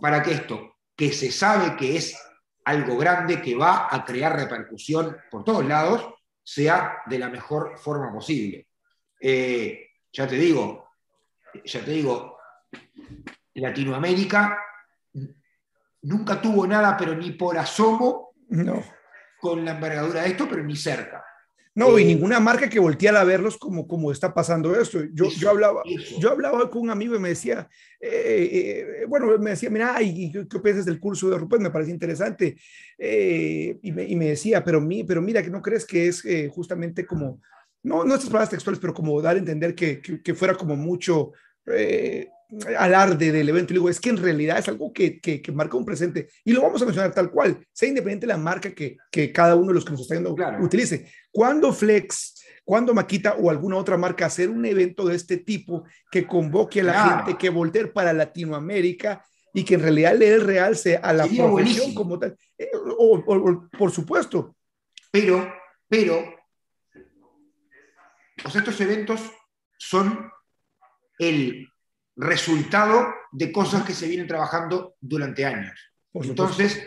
para 0.00 0.22
que 0.22 0.32
esto, 0.32 0.76
que 0.96 1.12
se 1.12 1.30
sabe 1.30 1.76
que 1.76 1.96
es 1.96 2.16
algo 2.64 2.96
grande, 2.96 3.42
que 3.42 3.56
va 3.56 3.88
a 3.90 4.04
crear 4.04 4.36
repercusión 4.36 5.16
por 5.30 5.44
todos 5.44 5.64
lados, 5.64 6.14
sea 6.42 7.02
de 7.06 7.18
la 7.18 7.28
mejor 7.28 7.78
forma 7.78 8.12
posible. 8.12 8.68
Eh, 9.20 9.88
ya 10.12 10.26
te 10.26 10.36
digo, 10.36 10.90
ya 11.64 11.84
te 11.84 11.90
digo, 11.90 12.38
Latinoamérica 13.54 14.58
nunca 16.02 16.40
tuvo 16.40 16.66
nada, 16.66 16.96
pero 16.96 17.14
ni 17.14 17.32
por 17.32 17.56
asomo, 17.56 18.34
no. 18.48 18.82
con 19.40 19.64
la 19.64 19.72
envergadura 19.72 20.22
de 20.22 20.30
esto, 20.30 20.48
pero 20.48 20.62
ni 20.62 20.76
cerca. 20.76 21.24
No, 21.74 21.98
y 21.98 22.02
eh, 22.02 22.06
ninguna 22.06 22.38
marca 22.38 22.68
que 22.68 22.78
volteara 22.78 23.22
a 23.22 23.24
verlos 23.24 23.56
como, 23.56 23.86
como 23.86 24.12
está 24.12 24.34
pasando 24.34 24.78
esto. 24.78 25.00
Yo, 25.14 25.28
yo, 25.30 25.48
hablaba, 25.48 25.82
yo 26.18 26.30
hablaba 26.30 26.68
con 26.70 26.82
un 26.82 26.90
amigo 26.90 27.14
y 27.16 27.18
me 27.18 27.30
decía, 27.30 27.68
eh, 27.98 29.00
eh, 29.00 29.06
bueno, 29.06 29.38
me 29.38 29.50
decía, 29.50 29.70
mira, 29.70 29.96
¿qué, 29.98 30.46
qué 30.50 30.58
piensas 30.60 30.84
del 30.84 31.00
curso 31.00 31.30
de 31.30 31.38
Rupert? 31.38 31.62
Me 31.62 31.70
parece 31.70 31.90
interesante. 31.90 32.56
y, 32.98 33.92
me, 33.92 34.04
y, 34.04 34.16
me, 34.16 34.26
decía, 34.26 34.62
pero, 34.62 34.80
mi, 34.80 35.02
pero 35.04 35.22
mira, 35.22 35.42
que 35.42 35.50
no 35.50 35.62
crees 35.62 35.86
que 35.86 36.08
es 36.08 36.22
justamente 36.50 37.06
como 37.06 37.40
no, 37.82 38.04
no 38.04 38.14
estas 38.14 38.30
palabras 38.30 38.50
textuales, 38.50 38.78
pero 38.78 38.94
como 38.94 39.20
dar 39.20 39.36
a 39.36 39.38
entender 39.38 39.74
que, 39.74 40.00
que, 40.00 40.34
fuera 40.34 40.54
como 40.54 40.76
mucho 40.76 41.32
alarde 42.76 43.32
del 43.32 43.48
evento. 43.48 43.72
Y 43.72 43.76
digo, 43.76 43.88
es 43.88 44.00
que 44.00 44.10
en 44.10 44.16
realidad 44.16 44.58
es 44.58 44.68
algo 44.68 44.92
que, 44.92 45.20
que, 45.20 45.42
marca 45.52 45.76
un 45.76 45.84
presente 45.84 46.28
y 46.44 46.52
lo 46.52 46.62
vamos 46.62 46.80
a 46.82 46.84
mencionar 46.84 47.12
tal 47.12 47.30
cual, 47.30 47.58
sea 47.72 47.88
independiente 47.88 48.26
de 48.26 48.32
la 48.32 48.38
marca 48.38 48.72
que, 48.72 48.96
que 49.10 49.32
cada 49.32 49.56
uno 49.56 49.68
de 49.68 49.74
los 49.74 49.84
que 49.84 49.92
nos 49.92 50.00
está 50.02 50.14
viendo 50.14 50.34
utilice. 50.60 51.10
Cuando 51.30 51.72
Flex, 51.72 52.42
cuando 52.64 52.94
Maquita 52.94 53.34
o 53.34 53.50
alguna 53.50 53.76
otra 53.76 53.96
marca 53.96 54.26
hacer 54.26 54.50
un 54.50 54.64
evento 54.64 55.06
de 55.06 55.16
este 55.16 55.38
tipo 55.38 55.84
que 56.10 56.26
convoque 56.26 56.80
a 56.80 56.84
la 56.84 57.16
gente, 57.16 57.38
que 57.38 57.50
voltear 57.50 57.92
para 57.92 58.12
Latinoamérica 58.12 59.24
y 59.54 59.64
que 59.64 59.74
en 59.74 59.82
realidad 59.82 60.16
le 60.16 60.38
real 60.38 60.76
sea 60.76 61.00
a 61.00 61.12
la 61.12 61.26
profesión 61.26 61.94
como 61.94 62.18
tal, 62.18 62.36
eh, 62.56 62.70
o, 62.98 63.68
por 63.78 63.90
supuesto. 63.90 64.56
Pero, 65.10 65.46
pero 65.88 66.24
sea, 68.50 68.60
estos 68.60 68.80
eventos 68.80 69.20
son 69.78 70.30
el 71.18 71.68
resultado 72.16 73.14
de 73.30 73.50
cosas 73.50 73.84
que 73.84 73.94
se 73.94 74.06
vienen 74.06 74.26
trabajando 74.26 74.96
durante 75.00 75.44
años. 75.44 75.92
Entonces, 76.12 76.86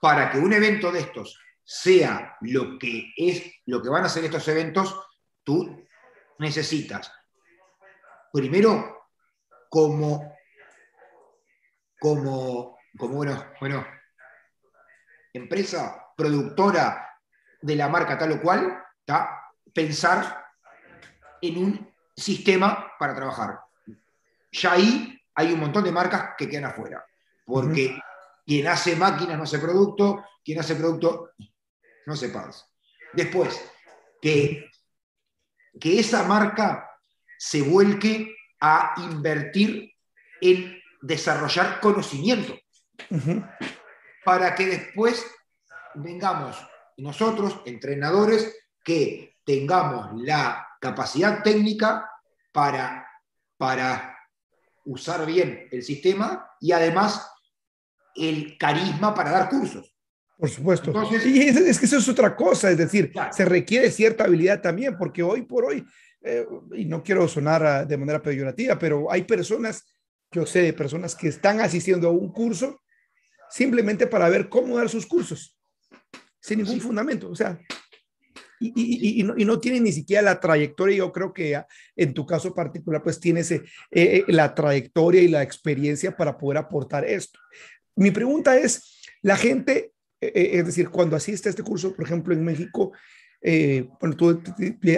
para 0.00 0.30
que 0.30 0.38
un 0.38 0.52
evento 0.52 0.92
de 0.92 1.00
estos 1.00 1.38
sea 1.64 2.36
lo 2.40 2.78
que 2.78 3.12
es, 3.16 3.42
lo 3.66 3.82
que 3.82 3.88
van 3.88 4.04
a 4.04 4.08
ser 4.08 4.24
estos 4.24 4.46
eventos, 4.48 4.98
tú 5.44 5.86
necesitas, 6.38 7.12
primero, 8.32 9.08
como, 9.68 10.34
como, 11.98 12.78
como 12.96 13.14
bueno, 13.14 13.52
bueno, 13.60 13.86
empresa 15.32 16.06
productora 16.16 17.08
de 17.60 17.76
la 17.76 17.88
marca 17.88 18.16
tal 18.16 18.32
o 18.32 18.40
cual, 18.40 18.82
pensar 19.72 20.44
en 21.40 21.58
un 21.58 21.94
sistema 22.16 22.92
para 22.98 23.14
trabajar. 23.14 23.67
Ya 24.50 24.72
ahí 24.72 25.20
hay 25.34 25.52
un 25.52 25.60
montón 25.60 25.84
de 25.84 25.92
marcas 25.92 26.30
que 26.36 26.48
quedan 26.48 26.66
afuera, 26.66 27.04
porque 27.44 27.98
quien 28.44 28.66
hace 28.66 28.96
máquinas 28.96 29.36
no 29.36 29.44
hace 29.44 29.58
producto, 29.58 30.24
quien 30.44 30.58
hace 30.58 30.74
producto 30.74 31.30
no 32.06 32.16
sepas. 32.16 32.66
Después, 33.12 33.60
que, 34.20 34.70
que 35.80 36.00
esa 36.00 36.24
marca 36.24 36.90
se 37.38 37.62
vuelque 37.62 38.34
a 38.60 38.94
invertir 38.98 39.92
en 40.40 40.80
desarrollar 41.00 41.80
conocimiento. 41.80 42.58
Para 44.24 44.54
que 44.54 44.66
después 44.66 45.24
vengamos 45.94 46.56
nosotros, 46.96 47.60
entrenadores, 47.64 48.56
que 48.82 49.36
tengamos 49.44 50.10
la 50.22 50.66
capacidad 50.80 51.42
técnica 51.42 52.10
para, 52.52 53.08
para 53.56 54.17
usar 54.88 55.26
bien 55.26 55.68
el 55.70 55.82
sistema 55.82 56.50
y 56.60 56.72
además 56.72 57.30
el 58.16 58.56
carisma 58.58 59.14
para 59.14 59.30
dar 59.30 59.48
cursos. 59.48 59.94
Por 60.38 60.48
supuesto. 60.48 60.92
y 61.26 61.40
es, 61.40 61.78
que 61.78 61.86
eso 61.86 61.98
es 61.98 62.08
otra 62.08 62.34
cosa, 62.34 62.70
es 62.70 62.78
decir, 62.78 63.12
se 63.32 63.44
requiere 63.44 63.90
cierta 63.90 64.24
habilidad 64.24 64.62
también, 64.62 64.96
porque 64.96 65.22
hoy 65.22 65.42
por 65.42 65.64
hoy, 65.64 65.84
eh, 66.22 66.46
y 66.74 66.84
no 66.84 67.02
quiero 67.02 67.26
sonar 67.28 67.86
de 67.86 67.96
manera 67.96 68.22
peyorativa, 68.22 68.78
pero 68.78 69.10
hay 69.10 69.24
personas, 69.24 69.84
yo 70.30 70.46
sé 70.46 70.62
de 70.62 70.72
personas 70.72 71.14
que 71.14 71.28
están 71.28 71.60
asistiendo 71.60 72.08
a 72.08 72.12
un 72.12 72.32
curso 72.32 72.80
simplemente 73.50 74.06
para 74.06 74.28
ver 74.28 74.48
cómo 74.48 74.76
dar 74.76 74.88
sus 74.88 75.06
cursos, 75.06 75.58
sin 76.40 76.58
ningún 76.58 76.80
fundamento. 76.80 77.28
O 77.30 77.34
sea, 77.34 77.58
y, 78.60 79.22
no, 79.22 79.34
y, 79.36 79.44
no, 79.44 79.60
tiene 79.60 79.80
ni 79.80 79.92
siquiera 79.92 80.22
la 80.22 80.40
trayectoria. 80.40 80.98
Yo 80.98 81.12
creo 81.12 81.32
que 81.32 81.60
en 81.96 82.14
tu 82.14 82.26
caso 82.26 82.54
particular, 82.54 83.02
pues 83.02 83.20
tienes 83.20 83.50
eh, 83.50 83.62
eh, 83.90 84.24
la 84.28 84.54
trayectoria 84.54 85.22
y 85.22 85.28
la 85.28 85.42
experiencia 85.42 86.16
para 86.16 86.36
poder 86.36 86.58
aportar 86.58 87.04
esto. 87.04 87.38
Mi 87.96 88.10
pregunta 88.10 88.56
es, 88.56 89.02
la 89.22 89.36
gente, 89.36 89.92
eh, 90.20 90.50
es 90.54 90.66
decir, 90.66 90.88
cuando 90.88 91.16
asiste 91.16 91.48
a 91.48 91.50
este 91.50 91.62
curso, 91.62 91.94
por 91.94 92.04
ejemplo, 92.04 92.34
en 92.34 92.44
México, 92.44 92.92
bueno, 93.40 94.16
tú 94.16 94.42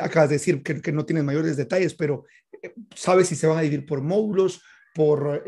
acabas 0.00 0.30
de 0.30 0.36
decir 0.36 0.62
que, 0.62 0.80
que, 0.80 0.92
no 0.92 1.04
tienes 1.04 1.24
mayores 1.24 1.58
detalles, 1.58 1.92
pero 1.92 2.24
¿sabes 2.94 3.28
si 3.28 3.36
se 3.36 3.46
van 3.46 3.58
a 3.58 3.62
dividir 3.62 3.86
por 3.86 4.00
módulos? 4.00 4.62
por 4.92 5.44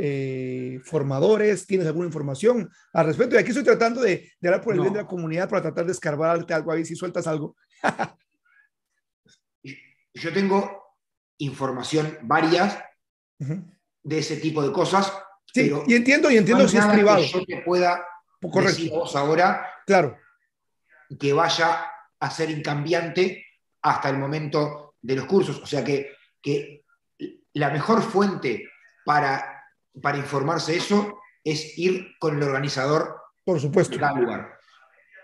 formadores? 0.84 1.66
¿Tienes 1.66 1.88
alguna 1.88 2.06
información 2.06 2.70
al 2.92 3.06
respecto? 3.06 3.34
Y 3.34 3.38
aquí 3.38 3.48
estoy 3.48 3.64
tratando 3.64 4.00
de, 4.00 4.30
de 4.40 4.48
hablar 4.48 4.62
por 4.62 4.72
el 4.72 4.80
bien 4.80 4.92
de 4.92 5.00
la 5.00 5.06
comunidad 5.06 5.48
para 5.48 5.62
tratar 5.62 5.84
de 5.84 5.92
escarbar 5.92 6.44
algo 6.48 6.70
ahí, 6.70 6.84
si 6.84 6.94
sueltas 6.94 7.26
algo. 7.26 7.56
Yo 10.14 10.32
tengo 10.32 10.96
información 11.38 12.18
varias 12.22 12.78
de 13.38 14.18
ese 14.18 14.36
tipo 14.36 14.62
de 14.62 14.72
cosas. 14.72 15.12
Sí, 15.52 15.72
y 15.86 15.94
entiendo, 15.94 16.30
y 16.30 16.36
entiendo 16.36 16.68
si 16.68 16.76
es 16.76 16.86
privado. 16.86 17.20
Que 17.22 17.28
yo 17.28 17.44
te 17.44 17.62
pueda 17.62 18.06
Correcto. 18.40 18.72
decir 18.72 18.90
vos 18.90 19.14
ahora 19.16 19.66
claro. 19.86 20.18
que 21.18 21.32
vaya 21.32 21.86
a 22.20 22.30
ser 22.30 22.50
incambiante 22.50 23.44
hasta 23.82 24.08
el 24.10 24.18
momento 24.18 24.96
de 25.00 25.16
los 25.16 25.24
cursos. 25.26 25.58
O 25.60 25.66
sea 25.66 25.82
que, 25.84 26.14
que 26.40 26.84
la 27.54 27.70
mejor 27.70 28.02
fuente 28.02 28.68
para, 29.04 29.64
para 30.00 30.18
informarse 30.18 30.76
eso 30.76 31.20
es 31.42 31.76
ir 31.78 32.16
con 32.18 32.36
el 32.36 32.42
organizador 32.42 33.16
Por 33.44 33.60
supuesto. 33.60 33.94
de 33.94 34.00
cada 34.00 34.20
lugar. 34.20 34.58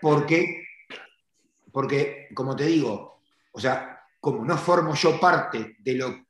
Porque 0.01 0.63
porque, 1.71 2.29
como 2.33 2.55
te 2.55 2.65
digo, 2.65 3.21
o 3.51 3.59
sea, 3.59 4.03
como 4.19 4.43
no 4.43 4.57
formo 4.57 4.95
yo 4.95 5.19
parte 5.19 5.77
de 5.79 5.93
lo, 5.93 6.25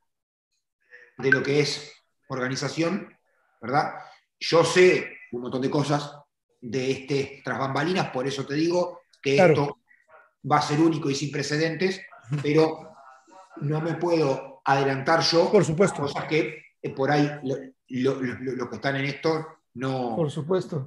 de 1.18 1.30
lo 1.30 1.42
que 1.42 1.60
es 1.60 1.92
organización, 2.28 3.16
¿verdad? 3.60 3.94
Yo 4.38 4.64
sé 4.64 5.18
un 5.32 5.42
montón 5.42 5.62
de 5.62 5.70
cosas 5.70 6.12
de 6.60 6.90
este 6.90 7.42
tras 7.44 7.58
bambalinas, 7.58 8.10
por 8.10 8.26
eso 8.26 8.46
te 8.46 8.54
digo 8.54 9.02
que 9.22 9.36
esto 9.36 9.78
va 10.50 10.58
a 10.58 10.62
ser 10.62 10.80
único 10.80 11.10
y 11.10 11.14
sin 11.14 11.30
precedentes, 11.30 12.00
pero 12.42 12.92
no 13.56 13.80
me 13.80 13.94
puedo 13.94 14.62
adelantar 14.64 15.20
yo 15.20 15.50
por 15.50 15.64
supuesto. 15.64 16.02
cosas 16.02 16.24
que 16.24 16.64
eh, 16.82 16.90
por 16.90 17.10
ahí 17.10 17.30
los 17.42 18.68
que 18.68 18.76
están 18.76 18.96
en 18.96 19.06
esto 19.06 19.60
no. 19.74 20.16
Por 20.16 20.30
supuesto. 20.30 20.86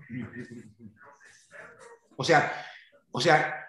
O 2.15 2.23
sea, 2.23 2.51
o 3.11 3.21
sea, 3.21 3.67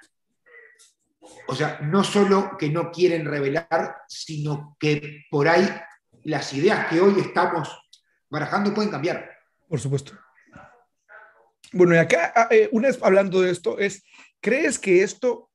o 1.46 1.54
sea, 1.54 1.78
no 1.82 2.04
solo 2.04 2.56
que 2.58 2.68
no 2.68 2.90
quieren 2.90 3.24
revelar, 3.26 3.96
sino 4.08 4.76
que 4.78 5.24
por 5.30 5.48
ahí 5.48 5.68
las 6.24 6.52
ideas 6.52 6.86
que 6.86 7.00
hoy 7.00 7.20
estamos 7.20 7.68
barajando 8.30 8.72
pueden 8.72 8.90
cambiar. 8.90 9.30
Por 9.68 9.80
supuesto. 9.80 10.12
Bueno, 11.72 11.94
y 11.94 11.98
acá, 11.98 12.32
ah, 12.34 12.48
eh, 12.50 12.68
una 12.72 12.88
vez 12.88 12.98
hablando 13.02 13.40
de 13.40 13.50
esto, 13.50 13.78
es, 13.78 14.04
¿crees 14.40 14.78
que 14.78 15.02
esto 15.02 15.50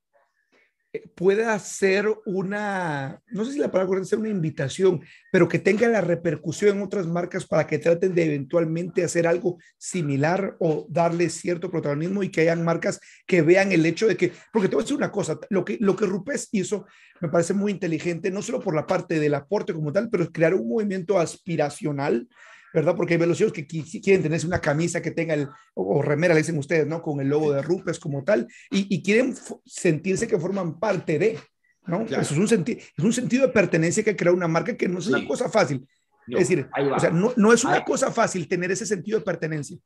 pueda 1.16 1.58
ser 1.60 2.08
una, 2.26 3.22
no 3.28 3.46
sé 3.46 3.54
si 3.54 3.60
la 3.60 3.72
palabra 3.72 4.02
es 4.02 4.12
una 4.14 4.30
invitación, 4.30 5.02
pero 5.32 5.48
que 5.48 5.60
tenga 5.60 5.88
la 5.88 6.02
repercusión 6.02 6.78
en 6.78 6.84
otras 6.84 7.06
marcas 7.06 7.46
para 7.46 7.68
que 7.68 7.78
traten 7.78 8.16
de 8.16 8.26
eventualmente 8.26 9.04
hacer 9.04 9.28
algo 9.28 9.60
similar 9.78 10.56
o 10.60 10.88
darle 10.90 11.30
cierto 11.30 11.70
protagonismo 11.70 12.24
y 12.24 12.30
que 12.30 12.42
hayan 12.42 12.64
marcas 12.64 13.00
que 13.28 13.44
vean 13.44 13.72
el 13.72 13.86
hecho 13.86 14.08
de 14.08 14.18
que, 14.18 14.32
porque 14.52 14.68
te 14.68 14.76
voy 14.76 14.82
a 14.82 14.86
decir 14.86 14.98
una 14.98 15.12
cosa, 15.12 15.40
lo 15.50 15.64
que, 15.64 15.78
lo 15.80 15.96
que 15.96 16.08
Rupes 16.08 16.50
hizo 16.52 16.88
me 17.22 17.30
parece 17.30 17.54
muy 17.54 17.72
inteligente, 17.72 18.32
no 18.32 18.42
solo 18.42 18.60
por 18.60 18.76
la 18.76 18.88
parte 18.88 19.20
del 19.20 19.36
aporte 19.36 19.74
como 19.74 19.92
tal, 19.92 20.10
pero 20.10 20.32
crear 20.32 20.56
un 20.56 20.68
movimiento 20.68 21.20
aspiracional 21.20 22.28
¿verdad? 22.74 22.96
Porque 22.96 23.14
hay 23.14 23.20
velocieros 23.20 23.54
que 23.54 23.66
quieren 23.66 24.24
tenerse 24.24 24.48
una 24.48 24.62
camisa 24.62 25.02
que 25.02 25.12
tenga 25.12 25.34
el, 25.34 25.48
o 25.74 26.02
remera, 26.02 26.34
le 26.34 26.42
dicen 26.42 26.58
ustedes, 26.58 26.88
¿no? 26.88 27.02
Con 27.02 27.20
el 27.20 27.28
logo 27.28 27.52
de 27.52 27.62
Rupes 27.62 28.00
como 28.00 28.24
tal, 28.24 28.48
y, 28.70 29.02
quieren 29.02 29.36
sentirse 29.66 30.28
que 30.28 30.40
forman 30.40 30.80
parte 30.80 31.18
de, 31.20 31.40
¿no? 31.88 32.02
Eso 32.02 32.20
es 32.20 32.32
un, 32.32 32.66
es 32.68 33.04
un 33.04 33.14
sentido 33.14 33.48
de 33.48 33.54
pertenencia 33.54 34.04
que 34.04 34.16
crea 34.16 34.32
una 34.32 34.48
marca 34.48 34.76
que 34.76 34.88
no 34.88 35.00
es 35.00 35.08
una 35.08 35.26
cosa 35.28 35.50
fácil. 35.50 35.88
es 36.28 36.40
decir, 36.40 36.70
o 36.94 37.00
sea, 37.00 37.10
no, 37.10 37.34
no, 37.36 37.54
es 37.54 37.64
una 37.64 37.84
cosa 37.84 38.12
fácil 38.12 38.48
tener 38.48 38.72
ese 38.72 38.86
sentido 38.86 39.20
de 39.20 39.26
pertenencia. 39.26 39.78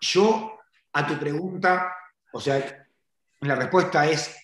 Yo, 0.00 0.58
a 0.92 1.06
tu 1.06 1.18
pregunta, 1.18 1.92
o 2.32 2.40
sea, 2.40 2.86
la 3.40 3.54
respuesta 3.54 4.08
es 4.08 4.34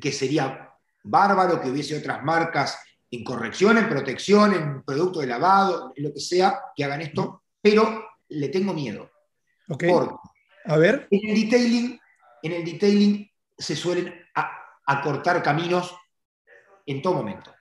que 0.00 0.12
sería 0.12 0.70
bárbaro 1.02 1.60
que 1.60 1.70
hubiese 1.70 1.96
otras 1.98 2.22
marcas 2.22 2.78
en 3.10 3.24
corrección, 3.24 3.78
en 3.78 3.88
protección, 3.88 4.54
en 4.54 4.82
producto 4.82 5.20
de 5.20 5.26
lavado, 5.26 5.92
en 5.96 6.04
lo 6.04 6.12
que 6.12 6.20
sea, 6.20 6.60
que 6.74 6.84
hagan 6.84 7.00
esto, 7.00 7.44
pero 7.60 8.04
le 8.28 8.48
tengo 8.48 8.74
miedo. 8.74 9.10
Ok. 9.68 9.84
a 10.64 10.76
ver. 10.76 11.08
En 11.10 11.30
el 11.30 11.42
detailing, 11.42 12.00
en 12.42 12.52
el 12.52 12.64
detailing 12.64 13.30
se 13.56 13.74
suelen 13.76 14.14
acortar 14.86 15.42
caminos 15.42 15.94
en 16.86 17.02
todo 17.02 17.14
momento. 17.14 17.52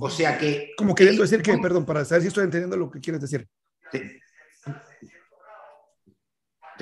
O 0.00 0.10
sea 0.10 0.36
que... 0.38 0.72
Como 0.76 0.94
queriendo 0.94 1.22
decir 1.22 1.42
que, 1.42 1.56
perdón, 1.58 1.84
para 1.84 2.04
saber 2.04 2.22
si 2.22 2.28
estoy 2.28 2.44
entendiendo 2.44 2.76
lo 2.76 2.90
que 2.90 3.00
quieres 3.00 3.20
decir. 3.20 3.48
Te, 3.90 4.20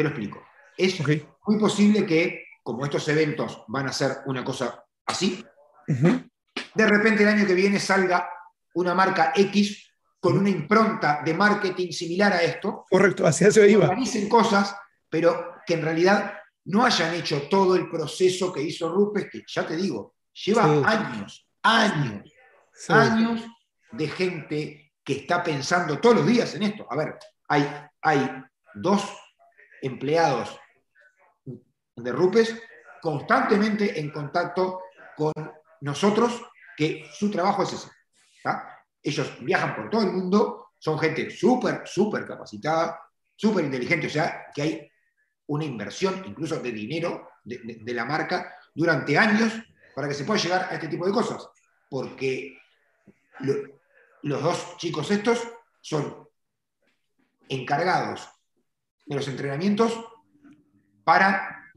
lo 0.02 0.08
explico. 0.08 0.42
Es 0.76 0.98
muy 1.46 1.58
posible 1.58 2.06
que, 2.06 2.46
como 2.62 2.84
estos 2.84 3.06
eventos 3.08 3.64
van 3.68 3.88
a 3.88 3.92
ser 3.92 4.18
una 4.26 4.42
cosa 4.42 4.82
así, 5.04 5.44
de 6.74 6.86
repente 6.86 7.22
el 7.22 7.28
año 7.28 7.46
que 7.46 7.54
viene 7.54 7.78
salga 7.78 8.28
una 8.74 8.94
marca 8.94 9.32
X 9.34 9.90
con 10.18 10.38
una 10.38 10.50
impronta 10.50 11.20
de 11.24 11.34
marketing 11.34 11.90
similar 11.90 12.32
a 12.32 12.42
esto. 12.42 12.84
Correcto, 12.88 13.26
hacia 13.26 13.48
eso 13.48 13.64
iba. 13.64 13.86
Organicen 13.86 14.28
cosas, 14.28 14.74
pero 15.08 15.56
que 15.66 15.74
en 15.74 15.82
realidad 15.82 16.34
no 16.64 16.84
hayan 16.84 17.14
hecho 17.14 17.48
todo 17.48 17.74
el 17.74 17.90
proceso 17.90 18.52
que 18.52 18.62
hizo 18.62 18.88
Rupes, 18.88 19.28
que 19.30 19.42
ya 19.46 19.66
te 19.66 19.76
digo, 19.76 20.14
lleva 20.32 20.64
años, 20.88 21.48
años, 21.62 22.32
años 22.88 23.44
de 23.90 24.08
gente 24.08 24.92
que 25.04 25.14
está 25.14 25.42
pensando 25.42 25.98
todos 25.98 26.16
los 26.16 26.26
días 26.26 26.54
en 26.54 26.62
esto. 26.62 26.86
A 26.88 26.96
ver, 26.96 27.18
hay, 27.48 27.68
hay 28.00 28.30
dos 28.74 29.04
empleados 29.82 30.56
de 31.96 32.12
Rupes 32.12 32.56
constantemente 33.00 33.98
en 33.98 34.10
contacto 34.10 34.82
con 35.16 35.32
nosotros 35.80 36.40
que 36.76 37.06
su 37.12 37.30
trabajo 37.30 37.62
es 37.62 37.72
ese. 37.72 37.88
Ellos 39.02 39.32
viajan 39.40 39.74
por 39.74 39.90
todo 39.90 40.02
el 40.02 40.12
mundo, 40.12 40.70
son 40.78 40.98
gente 40.98 41.30
súper, 41.30 41.82
súper 41.84 42.26
capacitada, 42.26 43.00
súper 43.34 43.64
inteligente, 43.64 44.06
o 44.06 44.10
sea, 44.10 44.46
que 44.54 44.62
hay 44.62 44.92
una 45.46 45.64
inversión 45.64 46.22
incluso 46.26 46.58
de 46.60 46.72
dinero 46.72 47.28
de, 47.44 47.94
la 47.94 48.04
marca 48.04 48.56
durante 48.74 49.18
años 49.18 49.52
para 49.94 50.08
que 50.08 50.14
se 50.14 50.24
pueda 50.24 50.40
llegar 50.40 50.68
a 50.70 50.74
este 50.74 50.88
tipo 50.88 51.06
de 51.06 51.12
cosas. 51.12 51.48
Porque 51.90 52.58
los 54.22 54.42
dos 54.42 54.76
chicos 54.78 55.10
estos 55.10 55.40
son 55.80 56.28
encargados 57.48 58.28
de 59.04 59.16
los 59.16 59.28
entrenamientos 59.28 59.92
para, 61.04 61.70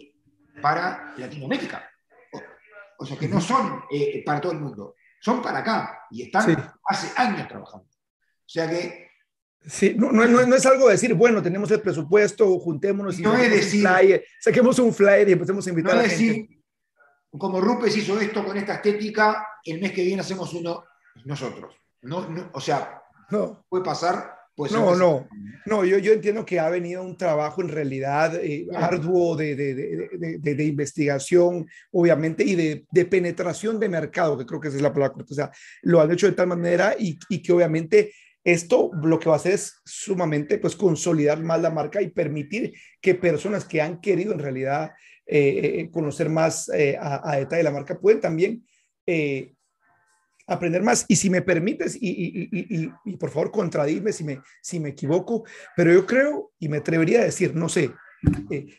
para 0.62 1.14
Latinoamérica. 1.18 1.90
O 2.98 3.06
sea, 3.06 3.18
que 3.18 3.28
no 3.28 3.42
son 3.42 3.84
eh, 3.92 4.24
para 4.26 4.42
todo 4.42 4.52
el 4.54 4.60
mundo, 4.60 4.96
son 5.20 5.42
para 5.42 5.60
acá 5.60 6.06
y 6.12 6.24
están 6.24 6.76
hace 6.88 7.12
años 7.16 7.48
trabajando. 7.48 7.88
O 7.88 8.48
sea 8.48 8.70
que 8.70 9.06
Sí, 9.68 9.96
no, 9.98 10.12
no, 10.12 10.28
no, 10.28 10.56
es 10.56 10.66
algo 10.66 10.86
de 10.86 10.92
decir, 10.92 11.14
bueno, 11.16 11.42
tenemos 11.42 11.72
el 11.72 11.82
presupuesto, 11.82 12.60
juntémonos 12.60 13.18
y 13.18 13.24
no 13.24 13.36
es 13.36 13.50
decir, 13.50 13.86
un 13.86 13.96
flyer, 13.96 14.26
saquemos 14.40 14.78
un 14.78 14.94
flyer 14.94 15.28
y 15.30 15.32
empecemos 15.32 15.66
a 15.66 15.70
invitar 15.72 15.94
no 15.94 16.00
a 16.00 16.04
la 16.04 16.08
decir, 16.08 16.34
gente. 16.34 16.64
Como 17.32 17.60
Rupes 17.60 17.98
hizo 17.98 18.20
esto 18.20 18.46
con 18.46 18.56
esta 18.58 18.76
estética, 18.76 19.48
el 19.64 19.82
mes 19.82 19.92
que 19.92 20.04
viene 20.04 20.22
hacemos 20.22 20.54
uno 20.54 20.84
nosotros. 21.26 21.76
No, 22.04 22.30
no, 22.30 22.52
o 22.54 22.62
sea, 22.62 23.02
no. 23.32 23.66
puede 23.68 23.84
pasar. 23.84 24.35
Puede 24.56 24.74
no, 24.74 24.96
no, 24.96 25.28
no, 25.66 25.84
yo, 25.84 25.98
yo 25.98 26.14
entiendo 26.14 26.46
que 26.46 26.62
ha 26.62 26.70
venido 26.70 27.04
un 27.04 27.18
trabajo 27.18 27.62
en 27.62 27.68
realidad 27.68 28.36
eh, 28.42 28.66
arduo 28.74 29.36
de, 29.36 29.54
de, 29.54 29.76
de, 29.76 30.56
de, 30.56 30.64
investigación, 30.64 31.68
obviamente, 31.92 32.44
y 32.46 32.56
de, 32.56 33.06
penetración 33.06 33.80
de 33.82 33.90
mercado, 33.90 34.38
que 34.38 34.46
creo 34.46 34.62
que 34.62 34.70
esa 34.70 34.78
es 34.78 34.84
la 34.84 34.94
palabra 34.94 35.12
correcta. 35.12 35.34
O 35.34 35.36
sea, 35.36 35.52
lo 35.82 36.00
han 36.00 36.12
hecho 36.12 36.28
de 36.28 36.34
tal 36.34 36.48
manera 36.48 36.96
y, 36.98 37.20
y 37.28 37.42
que 37.42 37.52
obviamente 37.52 38.14
esto 38.46 38.92
lo 39.02 39.20
que 39.20 39.28
va 39.28 39.36
a 39.36 39.40
hacer 39.40 39.54
es 39.54 39.82
sumamente 39.84 40.60
pues 40.60 40.76
consolidar 40.76 41.42
más 41.42 41.62
la 41.62 41.72
marca 41.72 42.02
y 42.02 42.12
permitir 42.12 42.74
que 43.02 43.16
personas 43.16 43.66
que 43.66 43.82
han 43.82 44.00
querido 44.00 44.32
en 44.34 44.40
realidad 44.40 44.92
eh, 45.26 45.80
eh 45.80 45.90
conocer 45.92 46.30
más 46.30 46.70
eh, 46.70 46.96
a, 46.98 47.30
a, 47.30 47.38
detalle 47.38 47.64
la 47.64 47.72
marca 47.72 48.00
pueden 48.00 48.22
también 48.22 48.64
eh, 49.08 49.56
aprender 50.48 50.82
más. 50.82 51.06
Y 51.08 51.16
si 51.16 51.30
me 51.30 51.42
permites, 51.42 51.96
y, 51.96 52.10
y, 52.10 52.50
y, 52.52 52.92
y, 53.06 53.18
por 53.18 53.30
favor 53.30 53.52
contradime 53.52 54.12
si 54.12 54.24
me, 54.24 54.42
si 54.62 54.80
me 54.80 54.90
equivoco, 54.90 55.44
pero 55.76 55.92
yo 55.92 56.06
creo 56.06 56.52
y 56.60 56.70
me 56.70 56.78
atrevería 56.78 57.22
a 57.22 57.26
decir, 57.26 57.56
no 57.56 57.70
sé, 57.70 57.92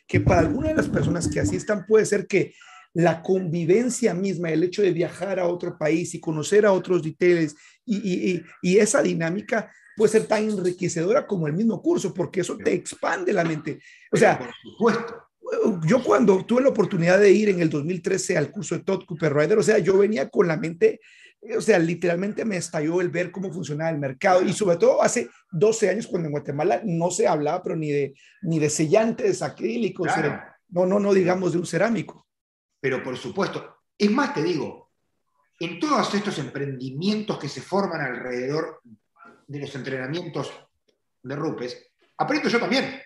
que 0.07 0.21
para 0.21 0.41
algunas 0.41 0.71
de 0.71 0.77
las 0.77 0.89
personas 0.89 1.29
que 1.29 1.41
asistan 1.41 1.87
puede 1.87 2.05
ser 2.07 2.27
que 2.27 2.55
la 2.95 3.23
convivencia 3.23 4.15
misma, 4.15 4.51
el 4.51 4.65
hecho 4.65 4.81
de 4.81 4.91
viajar 4.91 5.39
a 5.39 5.47
otro 5.47 5.77
país 5.77 6.15
y 6.15 6.21
conocer 6.21 6.65
a 6.65 6.73
otros 6.73 7.03
details 7.03 7.55
y, 7.85 7.97
y, 7.97 8.43
y, 8.63 8.79
esa 8.79 9.03
dinámica 9.03 9.71
puede 9.97 10.13
ser 10.13 10.27
tan 10.27 10.49
enriquecedora 10.49 11.27
como 11.27 11.47
el 11.47 11.53
mismo 11.53 11.83
curso, 11.83 12.15
porque 12.15 12.41
eso 12.41 12.57
te 12.57 12.73
expande 12.73 13.35
la 13.35 13.45
mente. 13.45 13.81
O 14.11 14.17
sea, 14.17 14.39
por 14.39 14.49
supuesto. 14.63 15.23
Yo 15.87 16.03
cuando 16.03 16.45
tuve 16.45 16.63
la 16.63 16.71
oportunidad 16.71 17.21
de 17.21 17.31
ir 17.31 17.51
en 17.51 17.61
el 17.61 17.71
2013 17.71 18.37
al 18.37 18.51
curso 18.51 18.77
de 18.77 18.83
Todd 18.83 19.05
Cooper 19.05 19.33
Rider, 19.33 19.59
o 19.59 19.63
sea, 19.63 19.79
yo 19.79 19.97
venía 19.97 20.29
con 20.29 20.49
la 20.49 20.57
mente, 20.57 20.99
o 21.57 21.61
sea, 21.61 21.79
literalmente 21.79 22.45
me 22.45 22.57
estalló 22.57 23.01
el 23.01 23.09
ver 23.09 23.31
cómo 23.31 23.53
funcionaba 23.53 23.91
el 23.91 23.99
mercado 23.99 24.43
y 24.43 24.53
sobre 24.53 24.77
todo 24.77 25.03
hace 25.03 25.29
12 25.53 25.91
años 25.91 26.07
cuando 26.07 26.27
en 26.27 26.33
Guatemala 26.33 26.81
no 26.85 27.11
se 27.11 27.29
hablaba, 27.29 27.63
pero 27.63 27.77
ni 27.77 27.91
de, 27.91 28.15
ni 28.43 28.59
de 28.59 28.71
sellantes 28.71 29.43
acrílicos, 29.43 30.09
claro. 30.13 30.41
no, 30.69 30.87
no, 30.87 30.99
no 30.99 31.15
digamos 31.15 31.53
de 31.53 31.59
un 31.59 31.67
cerámico. 31.67 32.27
Pero 32.81 33.03
por 33.03 33.17
supuesto, 33.17 33.83
es 33.97 34.11
más, 34.11 34.35
te 34.35 34.43
digo, 34.43 34.91
en 35.59 35.81
todos 35.81 36.13
estos 36.15 36.39
emprendimientos 36.39 37.39
que 37.39 37.49
se 37.49 37.63
forman 37.63 38.01
alrededor 38.01 38.81
de 39.47 39.61
los 39.61 39.75
entrenamientos 39.75 40.53
de 41.23 41.37
Rupes, 41.37 41.91
aprendo 42.19 42.49
yo 42.49 42.61
también. 42.61 43.01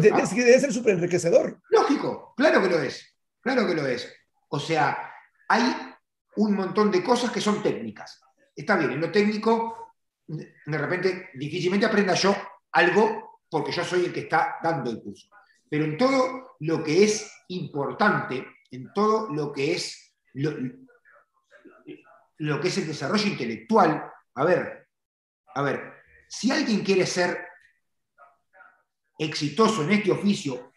De, 0.00 0.10
¿Ah? 0.12 0.24
Debe 0.34 0.60
ser 0.60 0.72
súper 0.72 0.94
enriquecedor. 0.94 1.60
Lógico, 1.70 2.34
claro 2.36 2.60
que 2.62 2.68
lo 2.68 2.82
es, 2.82 3.14
claro 3.40 3.66
que 3.66 3.74
lo 3.74 3.86
es. 3.86 4.12
O 4.48 4.58
sea, 4.58 5.12
hay 5.48 5.87
un 6.38 6.54
montón 6.54 6.90
de 6.90 7.02
cosas 7.02 7.30
que 7.30 7.40
son 7.40 7.62
técnicas. 7.62 8.20
Está 8.54 8.76
bien, 8.76 8.92
en 8.92 9.00
lo 9.00 9.10
técnico, 9.10 9.94
de 10.26 10.78
repente 10.78 11.30
difícilmente 11.34 11.86
aprenda 11.86 12.14
yo 12.14 12.34
algo 12.72 13.40
porque 13.50 13.72
yo 13.72 13.82
soy 13.84 14.04
el 14.04 14.12
que 14.12 14.20
está 14.20 14.56
dando 14.62 14.90
el 14.90 15.00
curso. 15.00 15.28
Pero 15.68 15.84
en 15.84 15.96
todo 15.96 16.56
lo 16.60 16.84
que 16.84 17.04
es 17.04 17.44
importante, 17.48 18.46
en 18.70 18.92
todo 18.92 19.32
lo 19.32 19.52
que 19.52 19.74
es 19.74 20.14
lo, 20.34 20.52
que 22.60 22.68
es 22.68 22.78
el 22.78 22.86
desarrollo 22.86 23.26
intelectual, 23.26 24.10
a 24.34 24.44
ver, 24.44 24.88
a 25.54 25.62
ver, 25.62 25.94
si 26.28 26.52
alguien 26.52 26.84
quiere 26.84 27.04
ser 27.04 27.46
exitoso 29.18 29.82
en 29.82 29.90
este 29.90 30.12
oficio 30.12 30.72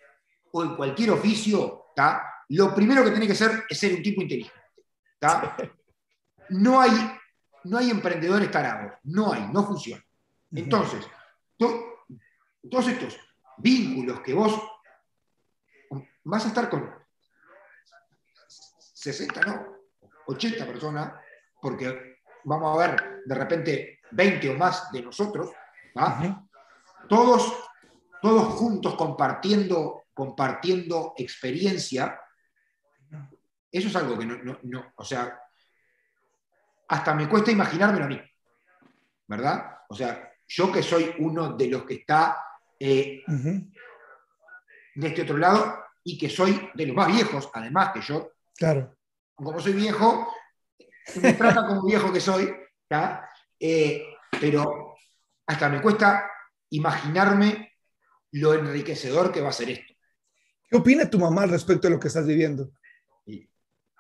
o 0.52 0.64
en 0.64 0.76
cualquier 0.76 1.12
oficio, 1.12 1.92
¿tá? 1.96 2.46
lo 2.50 2.74
primero 2.74 3.04
que 3.04 3.12
tiene 3.12 3.28
que 3.28 3.36
ser 3.36 3.66
es 3.70 3.78
ser 3.78 3.94
un 3.94 4.02
tipo 4.02 4.22
inteligente. 4.22 4.61
¿Tá? 5.22 5.56
No, 6.50 6.82
hay, 6.82 6.92
no 7.66 7.78
hay 7.78 7.92
emprendedores 7.92 8.50
tarados, 8.50 8.94
no 9.04 9.32
hay, 9.32 9.48
no 9.54 9.66
funciona. 9.66 10.04
Entonces, 10.52 11.08
to, 11.58 12.06
todos 12.70 12.88
estos 12.88 13.18
vínculos 13.60 14.20
que 14.22 14.34
vos 14.34 14.62
vas 16.24 16.46
a 16.46 16.48
estar 16.48 16.70
con 16.70 16.92
60, 18.48 19.42
no, 19.42 19.68
80 20.28 20.66
personas, 20.66 21.14
porque 21.62 22.18
vamos 22.44 22.76
a 22.76 22.88
ver 22.88 23.22
de 23.24 23.36
repente 23.36 24.00
20 24.12 24.50
o 24.50 24.58
más 24.58 24.92
de 24.92 25.04
nosotros, 25.04 25.52
¿va? 25.98 26.48
todos, 27.08 27.54
todos 28.22 28.56
juntos 28.56 28.96
compartiendo, 28.96 30.04
compartiendo 30.14 31.14
experiencia, 31.16 32.20
eso 33.72 33.88
es 33.88 33.96
algo 33.96 34.18
que 34.18 34.26
no, 34.26 34.38
no, 34.44 34.60
no, 34.64 34.94
o 34.96 35.06
sea, 35.06 35.40
hasta 36.88 37.16
me 37.16 37.30
cuesta 37.30 37.52
imaginármelo 37.52 38.06
a 38.06 38.10
mí, 38.10 38.22
¿verdad? 39.28 39.78
O 39.90 39.96
sea, 39.96 40.34
yo 40.48 40.72
que 40.72 40.84
soy 40.84 41.16
uno 41.20 41.54
de 41.54 41.68
los 41.68 41.86
que 41.86 41.96
está 41.96 42.44
eh, 42.78 43.24
uh 43.28 43.32
-huh. 43.32 43.74
de 44.96 45.08
este 45.08 45.22
otro 45.22 45.38
lado 45.38 45.86
y 46.04 46.18
que 46.18 46.30
soy 46.30 46.70
de 46.74 46.88
los 46.88 46.96
más 46.96 47.08
viejos, 47.08 47.50
además 47.54 47.92
que 47.94 48.02
yo, 48.02 48.34
claro. 48.56 48.98
como 49.34 49.58
soy 49.60 49.74
viejo, 49.74 50.28
me 51.22 51.34
trata 51.34 51.66
como 51.66 51.86
viejo 51.86 52.12
que 52.12 52.20
soy, 52.20 52.54
eh, 53.60 54.04
pero 54.40 54.96
hasta 55.48 55.70
me 55.70 55.82
cuesta 55.82 56.30
imaginarme 56.72 57.78
lo 58.32 58.54
enriquecedor 58.54 59.32
que 59.32 59.42
va 59.42 59.50
a 59.50 59.54
ser 59.54 59.70
esto. 59.70 59.94
¿Qué 60.70 60.78
opina 60.78 61.10
tu 61.10 61.20
mamá 61.20 61.44
al 61.44 61.50
respecto 61.50 61.88
de 61.88 61.94
lo 61.94 62.00
que 62.00 62.08
estás 62.08 62.26
viviendo? 62.26 62.72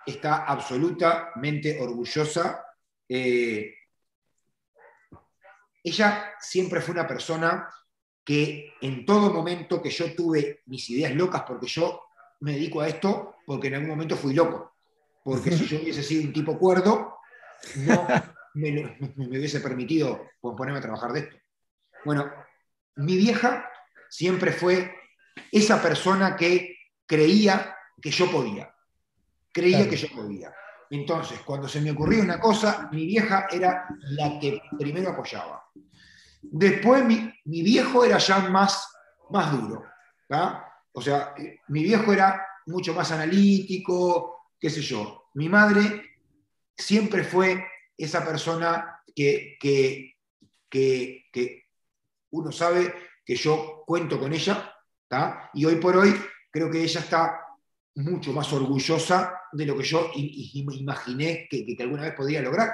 Está 0.05 0.45
absolutamente 0.45 1.79
orgullosa. 1.79 2.65
Eh, 3.07 3.73
ella 5.83 6.33
siempre 6.39 6.81
fue 6.81 6.93
una 6.93 7.07
persona 7.07 7.67
que 8.23 8.73
en 8.81 9.05
todo 9.05 9.33
momento 9.33 9.81
que 9.81 9.89
yo 9.89 10.13
tuve 10.15 10.61
mis 10.67 10.89
ideas 10.89 11.13
locas, 11.15 11.43
porque 11.47 11.67
yo 11.67 12.03
me 12.41 12.53
dedico 12.53 12.81
a 12.81 12.87
esto 12.87 13.35
porque 13.45 13.67
en 13.67 13.75
algún 13.75 13.89
momento 13.89 14.15
fui 14.15 14.33
loco, 14.33 14.75
porque 15.23 15.51
si 15.51 15.65
yo 15.65 15.81
hubiese 15.81 16.03
sido 16.03 16.23
un 16.23 16.33
tipo 16.33 16.57
cuerdo, 16.57 17.17
no 17.77 18.07
me, 18.53 18.71
me, 18.71 19.13
me 19.15 19.39
hubiese 19.39 19.59
permitido 19.59 20.29
ponerme 20.39 20.79
a 20.79 20.81
trabajar 20.81 21.11
de 21.13 21.19
esto. 21.21 21.37
Bueno, 22.05 22.31
mi 22.95 23.17
vieja 23.17 23.69
siempre 24.09 24.51
fue 24.51 24.93
esa 25.51 25.81
persona 25.81 26.35
que 26.35 26.77
creía 27.05 27.75
que 28.01 28.11
yo 28.11 28.29
podía, 28.31 28.70
creía 29.51 29.77
claro. 29.77 29.91
que 29.91 29.97
yo 29.97 30.07
podía. 30.15 30.53
Entonces, 30.89 31.39
cuando 31.41 31.67
se 31.67 31.79
me 31.79 31.91
ocurría 31.91 32.21
una 32.21 32.39
cosa, 32.39 32.89
mi 32.91 33.05
vieja 33.05 33.47
era 33.51 33.87
la 34.01 34.39
que 34.39 34.61
primero 34.77 35.11
apoyaba. 35.11 35.63
Después 36.41 37.05
mi, 37.05 37.33
mi 37.45 37.61
viejo 37.61 38.03
era 38.03 38.17
ya 38.17 38.39
más, 38.49 38.91
más 39.29 39.51
duro. 39.51 39.85
O 40.93 41.01
sea, 41.01 41.33
mi 41.67 41.83
viejo 41.83 42.11
era 42.11 42.45
mucho 42.65 42.93
más 42.93 43.11
analítico, 43.11 44.49
qué 44.59 44.69
sé 44.69 44.81
yo. 44.81 45.29
Mi 45.35 45.47
madre 45.49 46.17
siempre 46.75 47.23
fue 47.23 47.65
esa 47.97 48.25
persona 48.25 49.01
que, 49.15 49.57
que, 49.59 50.15
que, 50.69 51.25
que 51.31 51.65
uno 52.31 52.51
sabe 52.51 52.93
que 53.25 53.35
yo 53.35 53.83
cuento 53.85 54.19
con 54.19 54.33
ella, 54.33 54.73
¿tá? 55.07 55.49
y 55.53 55.65
hoy 55.65 55.75
por 55.75 55.95
hoy 55.97 56.15
creo 56.49 56.69
que 56.69 56.83
ella 56.83 56.99
está 56.99 57.39
mucho 57.95 58.33
más 58.33 58.51
orgullosa 58.53 59.33
de 59.51 59.65
lo 59.65 59.77
que 59.77 59.83
yo 59.83 60.11
imaginé 60.15 61.47
que, 61.49 61.65
que, 61.65 61.83
alguna 61.83 62.03
vez 62.03 62.13
podría 62.13 62.41
lograr. 62.41 62.69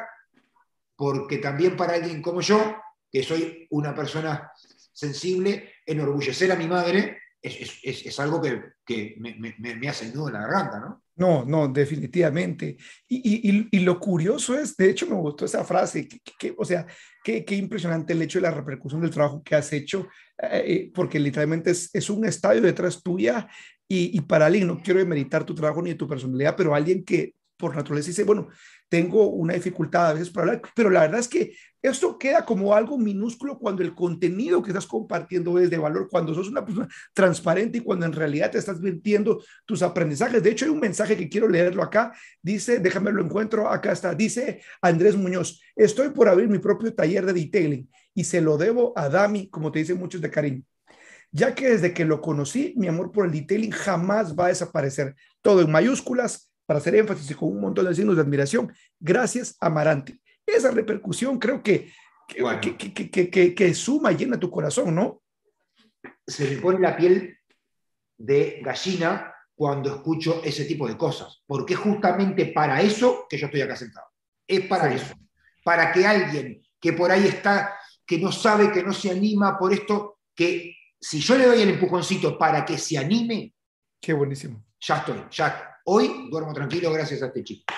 Porque 0.95 1.38
también 1.38 1.76
para 1.76 1.94
alguien 1.94 2.22
como 2.22 2.41
yo, 2.41 2.76
que 3.11 3.23
soy 3.23 3.68
una 3.72 3.94
persona 3.95 4.52
sensible, 4.94 5.73
enorgullecer 5.85 6.52
a 6.52 6.56
mi 6.56 6.68
madre 6.68 7.18
es, 7.41 7.80
es, 7.84 8.06
es 8.06 8.19
algo 8.19 8.41
que, 8.41 8.61
que 8.85 9.15
me, 9.19 9.35
me, 9.35 9.76
me, 9.76 9.89
hace 9.89 10.11
nudo 10.11 10.27
en 10.27 10.34
la 10.34 10.41
garganta, 10.41 10.80
¿no? 10.80 11.03
No, 11.15 11.45
no, 11.45 11.68
definitivamente. 11.68 12.77
Y, 13.07 13.49
y, 13.49 13.68
y, 13.72 13.80
lo 13.80 13.99
curioso 13.99 14.57
es, 14.57 14.77
de 14.77 14.89
hecho 14.91 15.07
me 15.07 15.15
gustó 15.15 15.45
esa 15.45 15.64
frase, 15.64 16.07
que, 16.07 16.19
que, 16.38 16.53
o 16.56 16.64
sea, 16.64 16.85
qué, 17.23 17.44
impresionante 17.56 18.14
el 18.14 18.22
hecho 18.22 18.38
de 18.38 18.44
la 18.44 18.52
repercusión 18.52 19.02
del 19.02 19.10
trabajo 19.10 19.41
que 19.44 19.56
has 19.56 19.73
hecho, 19.73 20.07
eh, 20.38 20.91
porque 20.94 21.19
literalmente 21.19 21.72
es, 21.72 21.89
es, 21.94 22.10
un 22.11 22.26
estadio 22.26 22.61
detrás 22.61 23.02
tuya 23.02 23.48
y, 23.88 24.20
para 24.22 24.48
alguien, 24.48 24.68
no 24.68 24.82
quiero 24.82 25.00
demeritar 25.00 25.46
tu 25.46 25.56
trabajo 25.56 25.82
ni 25.82 25.96
tu 25.96 26.08
personalidad, 26.08 26.56
pero 26.58 26.76
alguien 26.76 27.06
que 27.06 27.36
por 27.58 27.76
naturaleza 27.76 28.08
dice, 28.08 28.24
bueno, 28.24 28.50
tengo 28.90 29.30
una 29.30 29.54
dificultad 29.54 30.08
a 30.08 30.14
veces 30.14 30.30
para 30.30 30.48
hablar, 30.48 30.62
pero 30.76 30.90
la 30.90 31.02
verdad 31.02 31.20
es 31.20 31.28
que 31.28 31.54
esto 31.82 32.18
queda 32.18 32.46
como 32.46 32.74
algo 32.74 32.98
minúsculo 32.98 33.58
cuando 33.58 33.82
el 33.82 33.96
contenido 33.96 34.62
que 34.62 34.70
estás 34.70 34.86
compartiendo 34.86 35.58
es 35.58 35.70
de 35.70 35.78
valor, 35.78 36.08
cuando 36.10 36.34
sos 36.34 36.50
una 36.50 36.66
persona 36.66 36.88
transparente 37.14 37.80
y 37.80 37.82
cuando 37.82 38.06
en 38.06 38.14
realidad 38.14 38.52
te 38.52 38.58
estás 38.58 38.80
virtiendo 38.80 39.42
tus 39.66 39.82
aprendizajes. 39.82 40.44
De 40.44 40.52
hecho, 40.52 40.66
hay 40.66 40.72
un 40.72 40.80
mensaje 40.80 41.18
que 41.18 41.30
quiero 41.30 41.48
leerlo 41.48 41.82
acá. 41.82 42.14
Dice, 42.42 42.80
déjame 42.80 43.12
lo 43.12 43.24
encuentro, 43.24 43.70
acá 43.70 43.92
está. 43.92 44.14
Dice 44.14 44.62
Andrés 44.82 45.16
Muñoz, 45.16 45.62
estoy 45.76 46.10
por 46.10 46.30
abrir 46.30 46.50
mi 46.50 46.60
propio 46.60 46.94
taller 46.94 47.26
de 47.26 47.34
detailing 47.34 47.90
y 48.14 48.24
se 48.24 48.42
lo 48.42 48.58
debo 48.58 48.94
a 48.96 49.10
Dami, 49.10 49.50
como 49.50 49.72
te 49.72 49.80
dicen 49.80 49.98
muchos 49.98 50.22
de 50.22 50.30
cariño 50.30 50.64
ya 51.32 51.56
que 51.56 51.70
desde 51.70 51.94
que 51.94 52.06
lo 52.06 52.22
conocí, 52.22 52.74
mi 52.78 52.88
amor 52.88 53.12
por 53.12 53.26
el 53.26 53.32
detailing 53.32 53.72
jamás 53.72 54.36
va 54.36 54.45
a 54.45 54.49
desaparecer. 54.49 55.16
Todo 55.41 55.62
en 55.62 55.72
mayúsculas, 55.72 56.52
para 56.68 56.80
hacer 56.80 56.95
énfasis 56.95 57.32
y 57.32 57.34
con 57.34 57.49
un 57.49 57.62
montón 57.62 57.86
de 57.86 57.95
signos 57.95 58.16
de 58.16 58.22
admiración. 58.22 58.72
Gracias, 58.99 59.56
Amarante. 59.60 60.20
Esa 60.45 60.70
repercusión 60.70 61.40
creo 61.40 61.64
que, 61.64 61.91
que, 62.28 63.56
que, 63.56 63.74
suma 63.74 64.12
y 64.12 64.18
llena 64.18 64.40
tu 64.40 64.52
corazón, 64.52 64.94
¿no? 64.94 65.24
Se 66.26 66.49
me 66.49 66.58
pone 66.58 66.80
la 66.80 66.95
piel 66.95 67.38
de 68.18 68.60
gallina 68.64 69.34
cuando 69.56 69.95
escucho 69.95 70.41
ese 70.44 70.66
tipo 70.66 70.88
de 70.88 70.98
cosas, 70.98 71.41
porque 71.48 71.74
es 71.74 71.80
justamente 71.80 72.48
para 72.48 72.82
eso 72.82 73.26
que 73.30 73.38
yo 73.38 73.48
estoy 73.48 73.62
acá 73.62 73.76
sentado. 73.76 74.08
Es 74.45 74.62
para 74.68 74.94
eso. 74.94 75.16
Para 75.64 75.91
que 75.91 76.06
alguien 76.06 76.62
que 76.80 76.94
por 76.94 77.12
ahí 77.12 77.28
está, 77.28 77.74
que 78.06 78.20
no 78.20 78.32
sabe, 78.32 78.72
que 78.72 78.84
no 78.84 78.94
se 78.94 79.10
anima 79.10 79.58
por 79.58 79.74
esto, 79.74 80.20
que 80.36 80.77
si 80.99 81.19
yo 81.19 81.38
le 81.38 81.45
doy 81.45 81.61
el 81.61 81.69
empujoncito 81.69 82.38
para 82.38 82.65
que 82.65 82.78
se 82.78 82.98
anime. 82.98 83.53
Qué 83.99 84.14
buenísimo. 84.14 84.64
Ya 84.80 84.98
estoy, 84.98 85.24
ya. 85.32 85.78
Hoy 85.86 86.30
duermo 86.30 86.53
tranquilo 86.53 86.91
gracias 86.91 87.22
a 87.24 87.28
este 87.28 87.44
chico. 87.44 87.74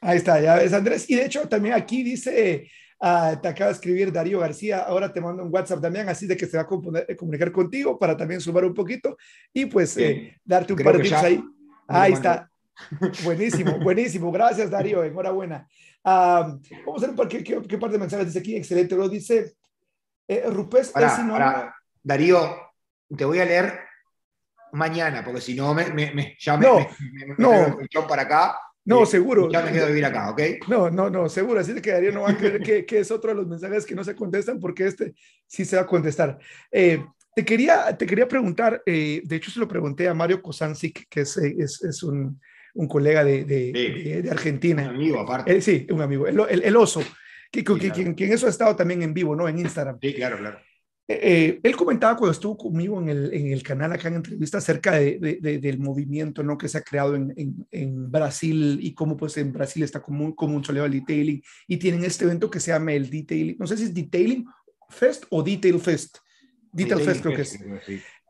Ahí 0.00 0.18
está, 0.18 0.40
ya 0.40 0.56
ves, 0.56 0.72
Andrés. 0.72 1.08
Y 1.08 1.14
de 1.14 1.26
hecho, 1.26 1.48
también 1.48 1.74
aquí 1.74 2.02
dice, 2.02 2.68
uh, 3.00 3.40
te 3.40 3.48
acaba 3.48 3.68
de 3.68 3.74
escribir 3.74 4.12
Darío 4.12 4.40
García, 4.40 4.80
ahora 4.80 5.12
te 5.12 5.20
mando 5.20 5.44
un 5.44 5.52
WhatsApp 5.52 5.80
también, 5.80 6.08
así 6.08 6.26
de 6.26 6.36
que 6.36 6.46
se 6.46 6.56
va 6.56 6.64
a 6.64 7.16
comunicar 7.16 7.52
contigo 7.52 7.98
para 7.98 8.16
también 8.16 8.40
sumar 8.40 8.64
un 8.64 8.74
poquito 8.74 9.16
y 9.52 9.66
pues 9.66 9.96
eh, 9.96 10.40
darte 10.44 10.72
un 10.72 10.80
par 10.80 10.96
de 10.96 11.04
tips 11.04 11.22
ahí. 11.22 11.44
Ahí 11.86 12.12
está. 12.14 12.50
buenísimo, 13.24 13.78
buenísimo. 13.78 14.32
Gracias, 14.32 14.70
Darío. 14.70 15.04
Enhorabuena. 15.04 15.68
Uh, 16.04 16.58
vamos 16.84 17.02
a 17.02 17.06
ver 17.06 17.10
un 17.10 17.28
qué, 17.28 17.44
qué, 17.44 17.78
par 17.78 17.90
de 17.90 17.98
mensajes 17.98 18.26
dice 18.26 18.38
aquí. 18.38 18.56
Excelente. 18.56 18.96
Lo 18.96 19.08
dice 19.08 19.54
eh, 20.26 20.44
Rupes. 20.48 20.90
Para, 20.90 21.74
Darío, 22.02 22.56
te 23.16 23.24
voy 23.24 23.40
a 23.40 23.44
leer 23.44 23.80
mañana, 24.72 25.22
porque 25.24 25.40
si 25.40 25.54
no, 25.54 25.74
me, 25.74 25.90
me, 25.90 26.36
ya 26.38 26.56
me, 26.56 26.66
no, 27.38 27.76
para 28.08 28.22
acá. 28.22 28.58
No, 28.84 29.06
seguro. 29.06 29.48
Ya 29.48 29.62
me 29.62 29.70
quedo 29.70 29.84
a 29.84 29.88
vivir 29.88 30.04
acá, 30.04 30.30
¿ok? 30.30 30.40
No, 30.66 30.90
no, 30.90 31.08
no, 31.08 31.28
seguro. 31.28 31.60
Así 31.60 31.72
que 31.80 31.92
Darío 31.92 32.10
no 32.10 32.22
va 32.22 32.30
a 32.30 32.36
creer 32.36 32.60
que, 32.60 32.84
que, 32.84 32.98
es 32.98 33.10
otro 33.12 33.30
de 33.30 33.36
los 33.36 33.46
mensajes 33.46 33.86
que 33.86 33.94
no 33.94 34.02
se 34.02 34.16
contestan, 34.16 34.58
porque 34.58 34.86
este 34.86 35.14
sí 35.46 35.64
se 35.64 35.76
va 35.76 35.82
a 35.82 35.86
contestar. 35.86 36.38
Eh, 36.70 37.04
te, 37.34 37.44
quería, 37.44 37.96
te 37.96 38.06
quería 38.06 38.26
preguntar, 38.26 38.82
eh, 38.84 39.22
de 39.24 39.36
hecho 39.36 39.52
se 39.52 39.60
lo 39.60 39.68
pregunté 39.68 40.08
a 40.08 40.14
Mario 40.14 40.42
Kosancic, 40.42 41.06
que 41.08 41.20
es, 41.20 41.36
es, 41.36 41.82
es 41.84 42.02
un, 42.02 42.40
un, 42.74 42.88
colega 42.88 43.22
de, 43.22 43.44
de, 43.44 44.22
de, 44.22 44.30
Argentina. 44.30 44.82
Un 44.82 44.96
amigo, 44.96 45.20
aparte. 45.20 45.56
Eh, 45.56 45.60
sí, 45.60 45.86
un 45.90 46.02
amigo, 46.02 46.26
el, 46.26 46.40
el, 46.40 46.76
oso, 46.76 47.04
que, 47.52 47.62
quien, 47.62 48.14
quien, 48.14 48.32
eso 48.32 48.46
ha 48.46 48.50
estado 48.50 48.74
también 48.74 49.02
en 49.02 49.14
vivo, 49.14 49.36
¿no? 49.36 49.48
En 49.48 49.60
Instagram. 49.60 49.98
Sí, 50.00 50.14
claro, 50.14 50.38
claro. 50.38 50.58
Eh, 51.12 51.20
eh, 51.22 51.60
él 51.62 51.76
comentaba 51.76 52.16
cuando 52.16 52.32
estuvo 52.32 52.56
conmigo 52.56 52.98
en 52.98 53.10
el, 53.10 53.34
en 53.34 53.52
el 53.52 53.62
canal 53.62 53.92
acá 53.92 54.08
en 54.08 54.14
entrevista 54.14 54.58
acerca 54.58 54.92
de, 54.92 55.18
del 55.40 55.78
movimiento 55.78 56.42
¿no? 56.42 56.56
que 56.56 56.68
se 56.68 56.78
ha 56.78 56.82
creado 56.82 57.14
en, 57.14 57.34
en, 57.70 58.10
Brasil 58.10 58.78
y 58.80 58.94
cómo 58.94 59.16
pues 59.16 59.36
en 59.36 59.52
Brasil 59.52 59.82
está 59.82 60.00
como, 60.00 60.34
como 60.34 60.56
un 60.56 60.64
soleado 60.64 60.86
el 60.86 60.92
detailing 60.92 61.42
y 61.68 61.76
tienen 61.76 62.04
este 62.04 62.24
evento 62.24 62.50
que 62.50 62.60
se 62.60 62.70
llama 62.70 62.94
el 62.94 63.10
Detailing, 63.10 63.56
no 63.58 63.66
sé 63.66 63.76
si 63.76 63.84
es 63.84 63.94
Detailing 63.94 64.46
Fest 64.88 65.24
o 65.28 65.42
Detail 65.42 65.78
Fest. 65.80 66.18
Detail, 66.72 67.02
Fest 67.02 67.20
creo 67.20 67.36
que 67.36 67.42
es. 67.42 67.58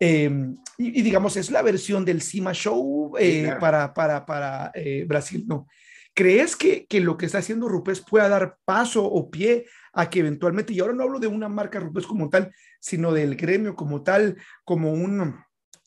Em, 0.01 0.57
y, 0.77 1.03
digamos, 1.03 1.37
es 1.37 1.53
la 1.53 1.63
versión 1.63 2.05
del 2.05 2.23
CIMA 2.23 2.53
Show 2.53 3.13
eh, 3.17 3.55
para, 3.61 3.95
para, 3.95 4.27
para 4.27 4.73
Brasil, 5.07 5.45
¿no? 5.47 5.69
¿Crees 6.15 6.57
que, 6.57 6.87
que, 6.87 7.01
lo 7.01 7.17
que 7.17 7.27
está 7.27 7.39
haciendo 7.39 7.69
Rupes 7.69 8.01
pueda 8.01 8.29
dar 8.29 8.59
paso 8.65 9.05
o 9.05 9.31
pie 9.31 9.67
a 9.93 10.09
que 10.09 10.21
eventualmente, 10.21 10.73
y 10.73 10.81
ahora 10.81 10.95
no 10.95 11.03
hablo 11.03 11.19
de 11.19 11.27
una 11.27 11.49
marca 11.49 11.79
Rupes 11.79 12.07
como 12.07 12.29
tal, 12.31 12.55
sino 12.81 13.13
del 13.13 13.37
gremio 13.37 13.75
como 13.77 14.03
tal, 14.03 14.37
como 14.65 14.93
un 14.93 15.39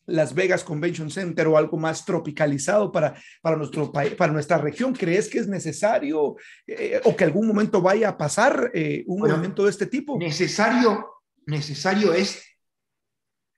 Las 0.05 0.35
Vegas 0.35 0.63
Convention 0.63 1.09
Center 1.09 1.47
o 1.47 1.57
algo 1.57 1.77
más 1.77 2.05
tropicalizado 2.05 2.91
para, 2.91 3.15
para, 3.41 3.55
nuestro 3.55 3.91
para 3.91 4.31
nuestra 4.31 4.57
región? 4.59 4.93
¿Crees 4.93 5.27
que 5.27 5.39
es 5.39 5.47
necesario 5.47 6.35
eh, 6.67 7.01
o 7.03 7.15
que 7.15 7.23
algún 7.23 7.47
momento 7.47 7.81
vaya 7.81 8.09
a 8.09 8.17
pasar 8.17 8.71
eh, 8.73 9.03
un 9.07 9.21
movimiento 9.21 9.63
de 9.63 9.71
este 9.71 9.87
tipo? 9.87 10.17
Necesario, 10.17 11.21
necesario 11.47 12.13
es 12.13 12.43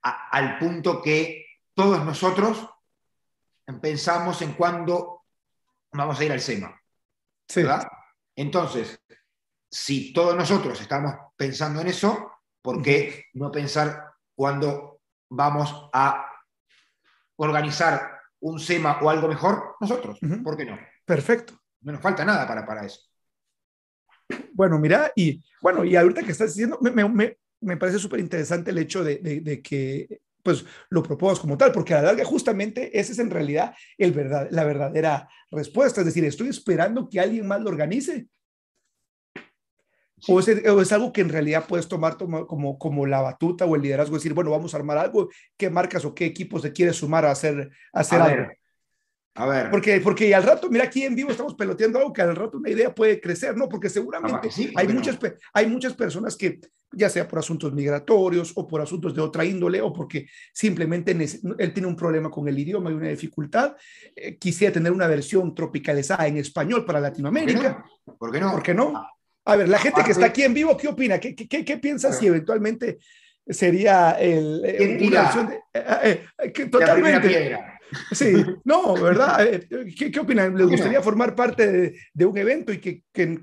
al 0.02 0.58
punto 0.58 1.02
que 1.02 1.46
todos 1.74 2.04
nosotros 2.06 2.66
pensamos 3.82 4.42
en 4.42 4.54
cuándo 4.54 5.26
vamos 5.92 6.20
a 6.20 6.24
ir 6.24 6.32
al 6.32 6.40
SEMA. 6.40 6.80
¿verdad? 7.56 7.88
Entonces, 8.36 9.00
si 9.70 10.14
todos 10.14 10.36
nosotros 10.36 10.80
estamos 10.80 11.14
pensando 11.36 11.82
en 11.82 11.88
eso, 11.88 12.32
¿por 12.62 12.82
qué 12.82 13.26
no 13.34 13.52
pensar 13.52 14.12
cuando 14.36 15.02
vamos 15.30 15.90
a 15.94 16.26
organizar 17.38 18.20
un 18.40 18.60
SEMA 18.60 19.00
o 19.02 19.10
algo 19.10 19.28
mejor 19.28 19.76
nosotros? 19.80 20.20
¿Por 20.44 20.58
qué 20.58 20.66
no? 20.66 20.78
Perfecto. 21.06 21.54
No 21.82 21.92
nos 21.92 22.02
falta 22.02 22.26
nada 22.26 22.48
para, 22.48 22.66
para 22.66 22.86
eso. 22.86 23.02
Bueno, 24.54 24.80
mira, 24.80 25.12
y 25.16 25.44
bueno, 25.62 25.86
y 25.86 25.96
ahorita 25.96 26.24
que 26.24 26.32
estás 26.32 26.54
diciendo, 26.54 26.80
me, 26.82 26.92
me, 26.92 27.38
me 27.62 27.78
parece 27.78 28.00
súper 28.00 28.20
interesante 28.20 28.72
el 28.72 28.78
hecho 28.78 29.04
de, 29.04 29.18
de, 29.18 29.42
de, 29.42 29.62
que 29.62 30.22
pues 30.44 30.66
lo 30.90 31.04
propongas 31.04 31.40
como 31.40 31.58
tal, 31.58 31.72
porque 31.72 31.94
a 31.94 31.98
la 31.98 32.08
larga 32.08 32.26
justamente 32.26 32.98
esa 32.98 33.12
es 33.12 33.20
en 33.20 33.30
realidad 33.30 33.76
el 33.98 34.14
verdad, 34.14 34.48
la 34.50 34.64
verdadera 34.64 35.30
respuesta, 35.52 36.02
es 36.02 36.06
decir, 36.06 36.26
estoy 36.26 36.50
esperando 36.50 37.10
que 37.10 37.20
alguien 37.20 37.48
más 37.48 37.62
lo 37.62 37.70
organice 37.70 38.28
o, 40.28 40.40
es, 40.40 40.92
algo 40.92 41.14
que 41.14 41.22
en 41.22 41.30
realidad 41.30 41.66
puedes 41.68 41.88
tomar, 41.88 42.18
como, 42.18 42.80
como 42.80 43.06
la 43.06 43.22
batuta 43.22 43.66
o 43.66 43.76
el 43.76 43.84
liderazgo, 43.84 44.16
decir, 44.16 44.34
bueno, 44.34 44.52
vamos 44.52 44.74
a 44.74 44.78
armar 44.78 44.98
algo, 44.98 45.30
qué 45.56 45.70
marcas 45.70 46.06
o 46.06 46.16
qué 46.16 46.26
equipos 46.26 46.64
se 46.64 46.74
quiere 46.74 46.94
sumar 46.94 47.26
a 47.26 47.32
hacer, 47.32 47.70
hacer 47.94 48.22
algo. 48.22 48.48
a 49.36 49.46
ver. 49.46 49.70
Porque, 49.70 50.02
porque 50.02 50.34
al 50.34 50.44
rato, 50.44 50.70
mira, 50.70 50.86
aquí 50.86 51.04
en 51.04 51.16
vivo 51.16 51.30
estamos 51.30 51.54
peloteando 51.54 52.00
algo 52.00 52.14
que 52.14 52.24
al 52.24 52.36
rato 52.36 52.58
una 52.58 52.72
idea 52.72 52.94
puede 52.94 53.22
crecer, 53.22 53.56
¿no? 53.56 53.70
Porque 53.70 53.90
seguramente 53.90 54.50
hay, 54.76 54.88
muchas, 54.88 55.20
hay 55.54 55.68
muchas 55.68 55.94
personas 55.94 56.36
que, 56.36 56.60
ya 56.92 57.10
sea 57.10 57.28
por 57.28 57.40
asuntos 57.40 57.72
migratorios 57.74 58.54
o 58.56 58.68
por 58.68 58.82
asuntos 58.82 59.14
de 59.14 59.22
otra 59.22 59.46
índole 59.46 59.82
o 59.82 59.94
porque 59.94 60.28
simplemente 60.52 61.12
él 61.12 61.74
tiene 61.74 61.88
un 61.88 61.96
problema 61.96 62.32
con 62.32 62.48
el 62.48 62.58
idioma 62.58 62.90
y 62.90 62.94
una 62.94 63.10
dificultad, 63.10 63.76
eh, 64.16 64.38
quisiera 64.38 64.74
tener 64.74 64.92
una 64.92 65.08
versión 65.08 65.54
tropicalizada 65.54 66.26
en 66.28 66.38
español 66.38 66.86
para 66.86 67.00
Latinoamérica. 67.00 67.86
¿Por 68.18 68.32
qué 68.32 68.40
no? 68.40 68.52
¿Por 68.52 68.64
qué 68.64 68.74
no? 68.74 68.94
Ah, 68.96 69.17
a 69.48 69.56
ver, 69.56 69.70
la 69.70 69.80
gente 69.80 70.04
que 70.04 70.12
está 70.12 70.26
aquí 70.26 70.44
en 70.44 70.54
vivo, 70.54 70.76
¿qué 70.76 70.90
opina? 70.90 71.20
¿Qué, 71.20 71.34
qué, 71.34 71.64
qué 71.64 71.78
piensa 71.78 72.12
si 72.12 72.28
eventualmente 72.28 73.00
sería 73.48 74.12
el, 74.12 74.62
eh, 74.66 75.08
una 75.08 75.24
opción 75.24 75.48
de, 75.48 75.56
eh, 75.74 76.26
eh, 76.38 76.66
totalmente. 76.66 77.58
Sí, 78.12 78.34
no, 78.66 78.96
¿verdad? 78.96 79.50
¿Qué, 79.98 80.12
qué 80.12 80.20
opinan? 80.20 80.58
¿Les 80.58 80.68
gustaría 80.68 81.02
formar 81.02 81.34
parte 81.34 81.96
de, 82.14 82.26
un 82.26 82.38
evento 82.38 82.74
y 82.74 82.80
que, 82.80 83.04
que, 83.14 83.40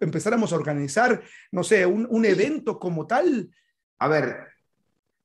empezáramos 0.00 0.54
a 0.54 0.56
organizar, 0.56 1.22
no 1.52 1.62
sé, 1.62 1.84
un, 1.84 2.06
un, 2.08 2.24
evento 2.24 2.78
como 2.78 3.06
tal? 3.06 3.50
A 3.98 4.08
ver, 4.08 4.38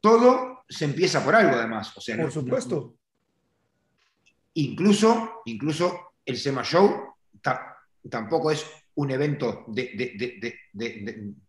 todo 0.02 0.66
se 0.68 0.84
empieza 0.84 1.24
por 1.24 1.36
algo, 1.36 1.56
además. 1.56 1.96
O 1.96 2.02
sea, 2.02 2.18
por 2.18 2.34
supuesto. 2.34 2.96
incluso, 4.56 5.42
incluso 5.46 6.16
el 6.26 6.36
SEMA 6.36 6.64
Show 6.64 7.16
tampoco 8.10 8.52
es 8.52 8.66
un 9.02 9.12
evento 9.12 9.66
de, 9.68 10.58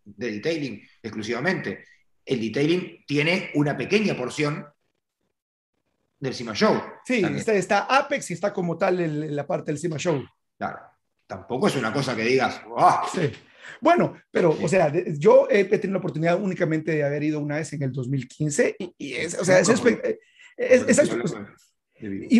detailing 0.05 0.81
exclusivamente. 1.01 1.85
El 2.25 2.41
detailing 2.41 3.05
tiene 3.05 3.51
una 3.55 3.77
pequeña 3.77 4.15
porción 4.17 4.65
del 6.19 6.33
Cima 6.33 6.53
Show. 6.53 6.81
Sí, 7.05 7.23
está, 7.47 7.81
Apex 7.81 8.31
y 8.31 8.33
está 8.33 8.53
como 8.53 8.77
tal 8.77 8.99
en, 8.99 9.35
la 9.35 9.45
parte 9.45 9.71
del 9.71 9.79
Cima 9.79 9.97
Show. 9.97 10.23
Claro, 10.57 10.79
tampoco 11.27 11.67
es 11.67 11.75
una 11.75 11.93
cosa 11.93 12.15
que 12.15 12.23
digas, 12.23 12.61
¡ah! 12.77 13.05
Sí. 13.13 13.31
Bueno, 13.79 14.15
pero, 14.31 14.57
o 14.61 14.67
sea, 14.67 14.91
yo 15.17 15.47
he, 15.49 15.65
tenido 15.65 15.93
la 15.93 15.99
oportunidad 15.99 16.41
únicamente 16.41 16.91
de 16.93 17.03
haber 17.03 17.23
ido 17.23 17.39
una 17.39 17.57
vez 17.57 17.71
en 17.73 17.83
el 17.83 17.91
2015 17.91 18.75
y, 18.97 19.13
es, 19.13 19.37
o 19.39 19.45
sea, 19.45 19.59
es, 19.59 19.69
es, 19.69 20.99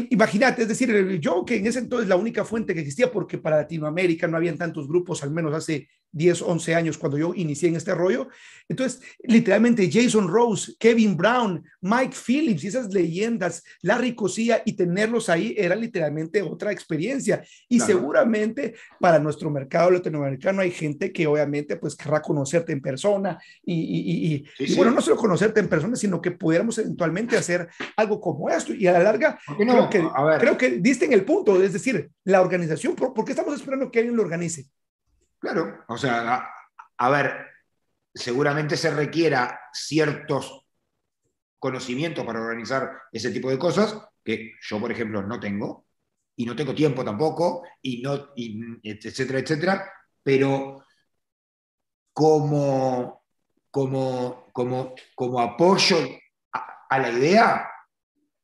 Imagínate, 0.10 0.64
es 0.64 0.68
decir, 0.68 1.19
yo 1.19 1.45
que 1.45 1.57
en 1.57 1.68
ese 1.68 1.80
entonces 1.80 2.07
la 2.07 2.15
única 2.15 2.44
fuente 2.44 2.73
que 2.73 2.81
existía, 2.81 3.11
porque 3.11 3.38
para 3.38 3.57
Latinoamérica 3.57 4.27
no 4.27 4.38
habían 4.38 4.57
tantos 4.57 4.88
grupos, 4.88 5.23
al 5.23 5.31
menos 5.31 5.53
hace 5.53 5.88
10, 6.14 6.44
11 6.44 6.76
años 6.76 6.98
cuando 6.98 7.18
yo 7.18 7.34
inicié 7.35 7.69
en 7.69 7.76
este 7.76 7.94
rollo. 7.94 8.30
Entonces, 8.69 9.02
literalmente 9.23 9.90
Jason 9.91 10.27
Rose, 10.27 10.73
Kevin 10.80 11.18
Brown, 11.18 11.64
Mike 11.81 12.15
Phillips 12.15 12.64
y 12.64 12.68
esas 12.68 12.94
leyendas, 12.94 13.64
Larry 13.81 14.15
Cosilla 14.15 14.61
y 14.65 14.73
tenerlos 14.73 15.27
ahí 15.27 15.53
era 15.57 15.76
literalmente 15.76 16.41
otra 16.41 16.72
experiencia. 16.72 17.44
Y 17.68 17.80
seguramente 17.80 18.76
para 18.99 19.19
nuestro 19.19 19.49
mercado 19.49 19.91
latinoamericano 19.91 20.61
hay 20.61 20.72
gente 20.72 21.11
que 21.11 21.27
obviamente 21.27 21.76
pues 21.76 21.95
querrá 21.95 22.22
conocerte 22.22 22.72
en 22.72 22.81
persona 22.81 23.40
y, 23.65 24.45
y, 24.60 24.76
bueno, 24.76 24.91
no 24.91 25.02
solo 25.02 25.18
conocerte 25.18 25.60
en 25.60 25.68
persona, 25.68 25.95
sino 25.95 26.22
que 26.22 26.31
pudiéramos 26.31 26.77
eventualmente 26.77 27.35
hacer 27.35 27.68
algo 27.98 28.22
como 28.22 28.49
esto. 28.49 28.73
Y 28.73 28.88
a 28.88 28.94
la 28.94 29.03
larga, 29.03 29.40
creo, 29.57 29.90
que, 29.90 30.07
creo 30.40 30.57
que 30.57 30.69
diste 30.77 31.06
en 31.06 31.14
el 31.14 31.26
punto, 31.26 31.61
es 31.61 31.73
decir, 31.73 32.10
la 32.23 32.41
organización, 32.41 32.95
¿por, 32.95 33.14
¿por 33.14 33.26
qué 33.26 33.31
estamos 33.31 33.56
esperando 33.56 33.90
que 33.91 33.99
alguien 33.99 34.15
lo 34.15 34.23
organice? 34.23 34.68
Claro, 35.43 35.83
o 35.89 35.97
sea, 35.97 36.47
a, 36.97 37.09
ver, 37.09 37.47
seguramente 38.15 38.77
se 38.77 38.89
requiera 38.91 39.59
ciertos 39.73 40.65
conocimientos 41.59 42.25
para 42.25 42.39
organizar 42.39 43.01
ese 43.11 43.29
tipo 43.29 43.49
de 43.49 43.59
cosas 43.59 44.07
que 44.23 44.53
yo, 44.61 44.79
por 44.79 44.89
ejemplo, 44.89 45.21
no 45.21 45.41
tengo 45.41 45.85
y 46.37 46.45
no 46.45 46.55
tengo 46.55 46.73
tiempo 46.73 47.03
tampoco 47.03 47.63
y 47.81 48.01
no 48.01 48.29
etcétera, 48.37 49.39
etcétera, 49.39 49.91
pero 50.23 50.85
como 52.13 53.25
como 53.69 54.49
como 54.53 54.95
como 55.13 55.41
apoyo 55.41 55.97
a, 56.53 56.99
la 56.99 57.09
idea 57.09 57.69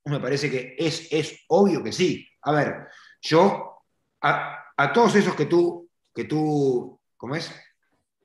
me 0.04 0.20
parece 0.20 0.52
que 0.52 0.76
es, 0.78 1.08
es 1.14 1.46
obvio 1.48 1.82
que 1.82 1.94
sí. 1.94 2.28
A 2.42 2.52
ver, 2.52 2.88
yo 3.22 3.86
a, 4.20 4.66
a 4.76 4.92
todos 4.92 5.16
esos 5.16 5.34
que 5.34 5.46
tú 5.46 5.79
que 6.20 6.26
tú, 6.26 7.00
¿cómo 7.16 7.36
es? 7.38 7.50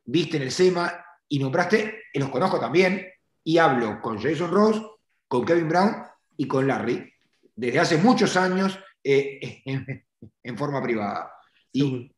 Viste 0.05 0.37
en 0.37 0.43
el 0.43 0.51
SEMA 0.51 0.93
y 1.29 1.39
nombraste, 1.39 2.03
y 2.13 2.19
los 2.19 2.29
conozco 2.29 2.59
también, 2.59 3.07
y 3.45 3.59
hablo 3.59 4.01
con 4.01 4.21
Jason 4.21 4.51
Ross, 4.51 4.83
con 5.29 5.45
Kevin 5.45 5.69
Brown 5.69 6.05
y 6.37 6.49
con 6.49 6.67
Larry, 6.67 7.09
desde 7.55 7.79
hace 7.79 7.97
muchos 7.99 8.37
años 8.37 8.77
eh, 9.05 9.63
en, 10.43 10.59
forma 10.59 10.83
privada. 10.83 11.31
Y 11.71 12.13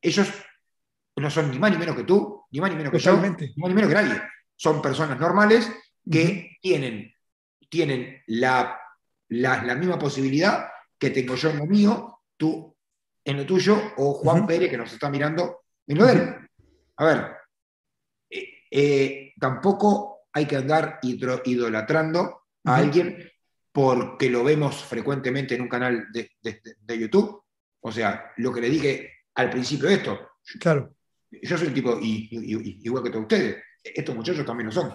ellos 0.00 0.32
no 1.16 1.28
son 1.28 1.50
ni 1.50 1.58
más 1.58 1.72
ni 1.72 1.78
menos 1.78 1.96
que 1.96 2.04
tú, 2.04 2.44
ni 2.52 2.60
más 2.60 2.70
ni 2.70 2.76
menos 2.76 2.92
que 2.92 3.00
yo, 3.00 3.16
ni 3.16 3.28
más 3.28 3.68
ni 3.68 3.74
menos 3.74 3.88
que 3.88 3.94
nadie. 3.94 4.22
Son 4.54 4.80
personas 4.80 5.18
normales 5.18 5.72
que 6.08 6.56
tienen, 6.60 7.12
tienen 7.68 8.22
la, 8.26 8.80
la, 9.30 9.74
misma 9.74 9.98
posibilidad 9.98 10.68
que 10.96 11.10
tengo 11.10 11.34
yo 11.34 11.50
en 11.50 11.58
lo 11.58 11.66
mío, 11.66 12.20
tú 12.36 12.75
en 13.26 13.36
lo 13.36 13.44
tuyo 13.44 13.92
o 13.96 14.14
Juan 14.14 14.46
Pérez 14.46 14.70
que 14.70 14.78
nos 14.78 14.92
está 14.92 15.10
mirando 15.10 15.64
en 15.86 15.98
lo 15.98 16.06
de 16.06 16.12
él. 16.12 16.36
A 16.96 17.04
ver, 17.04 17.26
eh, 18.30 18.48
eh, 18.70 19.32
tampoco 19.38 20.28
hay 20.32 20.46
que 20.46 20.56
andar 20.56 21.00
idolatrando 21.02 22.42
a 22.64 22.76
alguien 22.76 23.30
porque 23.72 24.30
lo 24.30 24.44
vemos 24.44 24.76
frecuentemente 24.84 25.56
en 25.56 25.62
un 25.62 25.68
canal 25.68 26.06
de, 26.12 26.30
YouTube. 26.98 27.42
O 27.80 27.92
sea, 27.92 28.32
lo 28.36 28.52
que 28.52 28.60
le 28.60 28.70
dije 28.70 29.12
al 29.34 29.50
principio 29.50 29.88
de 29.88 29.94
esto. 29.94 30.30
Claro. 30.60 30.94
Yo 31.30 31.58
soy 31.58 31.68
un 31.68 31.74
tipo 31.74 31.98
igual 32.00 33.02
que 33.02 33.10
todos 33.10 33.22
ustedes. 33.22 33.56
Estos 33.82 34.14
muchachos 34.14 34.46
también 34.46 34.68
lo 34.68 34.72
son. 34.72 34.94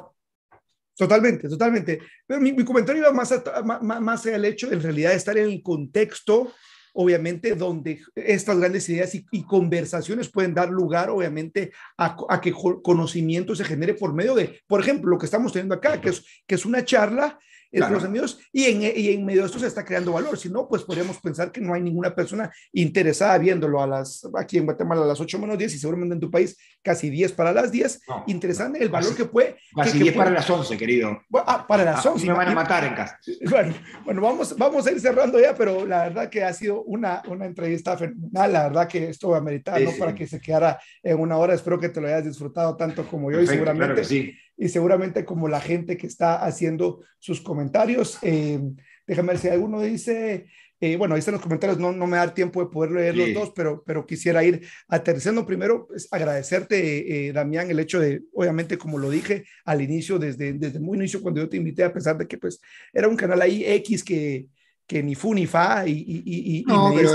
Totalmente, 0.96 1.50
totalmente. 1.50 2.00
Pero 2.26 2.40
mi, 2.40 2.64
comentario 2.64 3.02
iba 3.02 3.12
más, 3.12 3.34
más, 3.64 4.02
más 4.02 4.26
al 4.26 4.46
hecho, 4.46 4.72
en 4.72 4.82
realidad, 4.82 5.12
de 5.12 5.18
estar 5.18 5.38
en 5.38 5.46
el 5.46 5.62
contexto 5.62 6.54
obviamente, 6.94 7.56
donde 7.56 8.02
estas 8.16 8.58
grandes 8.58 8.88
ideas 8.90 9.14
y, 9.16 9.44
conversaciones 9.44 10.30
pueden 10.30 10.54
dar 10.54 10.70
lugar, 10.70 11.10
obviamente, 11.10 11.72
a, 11.98 12.42
que 12.42 12.52
conocimiento 12.52 13.56
se 13.56 13.66
genere 13.66 13.94
por 13.94 14.14
medio 14.14 14.36
de, 14.36 14.62
por 14.68 14.82
ejemplo, 14.82 15.10
lo 15.10 15.18
que 15.18 15.26
estamos 15.26 15.52
teniendo 15.52 15.76
acá, 15.76 16.00
que 16.00 16.10
es, 16.10 16.24
que 16.48 16.56
es 16.56 16.66
una 16.66 16.86
charla 16.86 17.40
entre 17.72 17.92
los 17.92 18.04
amigos 18.04 18.40
y 18.52 18.66
en, 18.66 18.82
y 18.82 19.10
en 19.10 19.26
medio 19.26 19.42
de 19.42 19.48
esto 19.48 19.60
se 19.60 19.68
está 19.68 19.86
creando 19.86 20.14
valor. 20.14 20.38
Si 20.38 20.50
no, 20.50 20.68
pues 20.68 20.84
podríamos 20.84 21.18
pensar 21.20 21.52
que 21.52 21.62
no 21.62 21.74
hay 21.74 21.82
ninguna 21.82 22.14
persona 22.14 22.52
interesada 22.74 23.38
viéndolo 23.38 23.82
a 23.82 23.88
las, 23.88 24.28
aquí 24.38 24.58
en 24.58 24.66
Guatemala 24.66 25.04
a 25.04 25.08
las 25.08 25.20
8 25.20 25.40
menos 25.40 25.58
10 25.58 25.76
y 25.76 25.80
seguramente 25.80 26.16
en 26.16 26.22
tu 26.22 26.30
país 26.30 26.58
casi 26.82 27.10
10 27.10 27.34
para 27.34 27.54
las 27.54 27.72
10, 27.72 28.02
interesante 28.28 28.82
el 28.82 28.90
valor 28.90 29.16
que 29.16 29.26
puede. 29.26 29.58
Casi 29.76 30.00
10 30.00 30.16
para 30.16 30.32
las 30.32 30.50
11, 30.50 30.78
querido. 30.78 31.22
ah, 31.46 31.66
para 31.68 31.84
las 31.84 32.06
11. 32.06 32.26
Ah, 32.26 32.32
me 32.32 32.38
van 32.38 32.48
a 32.50 32.56
matar 32.56 32.84
en 32.84 32.96
casa. 32.96 33.20
Bueno, 33.52 33.74
bueno 34.06 34.22
vamos, 34.22 34.56
vamos 34.58 34.88
a 34.88 34.92
ir 34.92 35.00
cerrando 35.00 35.40
ya, 35.40 35.54
pero 35.56 35.86
la 35.86 36.04
verdad 36.04 36.30
que 36.30 36.44
ha 36.44 36.54
sido 36.54 36.84
una, 36.84 37.22
una 37.28 37.46
entrevista 37.46 37.98
fenomenal. 37.98 38.54
La 38.54 38.64
verdad 38.64 38.88
que 38.88 39.10
esto 39.10 39.30
va 39.30 39.38
a 39.38 39.42
meritar, 39.42 39.82
¿no? 39.82 39.92
Para 40.00 40.16
que 40.16 40.26
se 40.26 40.40
quedara 40.40 40.80
en 41.04 41.20
una 41.20 41.38
hora. 41.38 41.54
Espero 41.54 41.80
que 41.80 41.90
te 41.90 42.00
lo 42.00 42.08
hayas 42.08 42.26
disfrutado 42.26 42.76
tanto 42.78 43.06
como 43.06 43.32
yo 43.32 43.42
y 43.42 43.48
seguramente. 43.48 43.94
Claro 43.94 44.04
sí 44.04 44.34
y 44.62 44.70
seguramente 44.70 45.26
como 45.26 45.48
la 45.48 45.60
gente 45.60 45.98
que 45.98 46.06
está 46.06 46.46
haciendo 46.46 47.04
sus 47.18 47.42
comentarios. 47.42 48.20
Eh, 48.22 48.60
déjame 49.08 49.30
ver 49.30 49.40
si 49.40 49.48
alguno 49.48 49.82
dice, 49.82 50.46
eh, 50.80 50.98
bueno, 50.98 51.16
ahí 51.16 51.20
están 51.20 51.34
los 51.34 51.42
comentarios, 51.42 51.80
no, 51.80 51.92
no 51.92 52.06
me 52.06 52.18
da 52.18 52.32
tiempo 52.32 52.64
de 52.64 52.70
poder 52.70 52.92
leer 52.92 53.18
los 53.18 53.34
dos, 53.34 53.54
pero, 53.56 53.84
pero 53.84 54.06
quisiera 54.06 54.44
ir 54.44 54.62
aterrizando. 54.88 55.48
Primero, 55.48 55.88
pues, 55.88 56.08
agradecerte, 56.12 57.28
eh, 57.28 57.34
Damián, 57.34 57.72
el 57.72 57.80
hecho 57.80 58.00
de, 58.00 58.22
obviamente, 58.34 58.78
como 58.78 59.00
lo 59.00 59.10
dije 59.10 59.46
al 59.66 59.82
inicio, 59.82 60.20
desde, 60.20 60.54
desde 60.54 60.80
muy 60.80 60.96
inicio, 60.96 61.24
cuando 61.24 61.42
yo 61.42 61.50
te 61.50 61.58
invité, 61.58 61.84
a 61.84 61.92
pesar 61.92 62.20
de 62.20 62.28
que 62.28 62.38
pues 62.38 62.62
era 62.94 63.08
un 63.08 63.18
canal 63.18 63.42
ahí 63.42 63.66
X 63.66 64.04
que, 64.04 64.46
que 64.86 65.02
ni 65.02 65.16
fu 65.16 65.34
ni 65.34 65.48
fa 65.48 65.88
y, 65.88 65.92
y, 65.92 66.60
y, 66.60 66.64
no, 66.66 66.94
pero, 66.96 67.10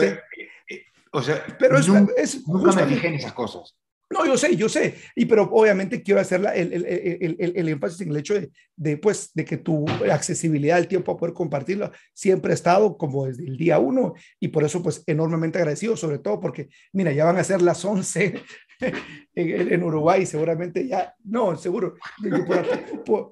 o 1.12 1.22
sea, 1.22 1.44
pero 1.60 1.78
es, 1.78 1.86
es, 2.16 2.48
nunca 2.48 2.72
me 2.72 2.86
fijé 2.86 3.06
en 3.06 3.14
esas 3.14 3.34
cosas. 3.34 3.76
No, 4.08 4.24
yo 4.24 4.38
sé, 4.38 4.54
yo 4.54 4.68
sé, 4.68 4.94
y 5.16 5.26
pero 5.26 5.50
obviamente 5.50 6.00
quiero 6.00 6.20
hacer 6.20 6.40
el, 6.54 6.72
el, 6.72 6.86
el, 6.86 7.52
el, 7.56 7.68
énfasis 7.68 8.02
en 8.02 8.10
el 8.10 8.18
hecho 8.18 8.34
de, 8.34 8.50
de, 8.76 8.98
pues, 8.98 9.32
de 9.34 9.44
que 9.44 9.56
tu 9.56 9.84
accesibilidad 10.10 10.76
al 10.76 10.86
tiempo 10.86 11.10
a 11.10 11.16
poder 11.16 11.34
compartirlo 11.34 11.90
siempre 12.14 12.52
ha 12.52 12.54
estado 12.54 12.96
como 12.96 13.26
desde 13.26 13.44
el 13.44 13.56
día 13.56 13.80
uno. 13.80 14.14
Y 14.38 14.48
por 14.48 14.62
eso 14.62 14.80
pues 14.80 15.02
enormemente 15.08 15.58
agradecido, 15.58 15.96
sobre 15.96 16.20
todo 16.20 16.38
porque, 16.38 16.68
mira, 16.92 17.10
ya 17.10 17.24
van 17.24 17.38
a 17.38 17.44
ser 17.44 17.62
las 17.62 17.84
11 17.84 18.42
en, 19.34 19.72
en, 19.72 19.82
Uruguay, 19.82 20.26
seguramente 20.26 20.86
ya, 20.86 21.14
no, 21.24 21.56
seguro, 21.56 21.94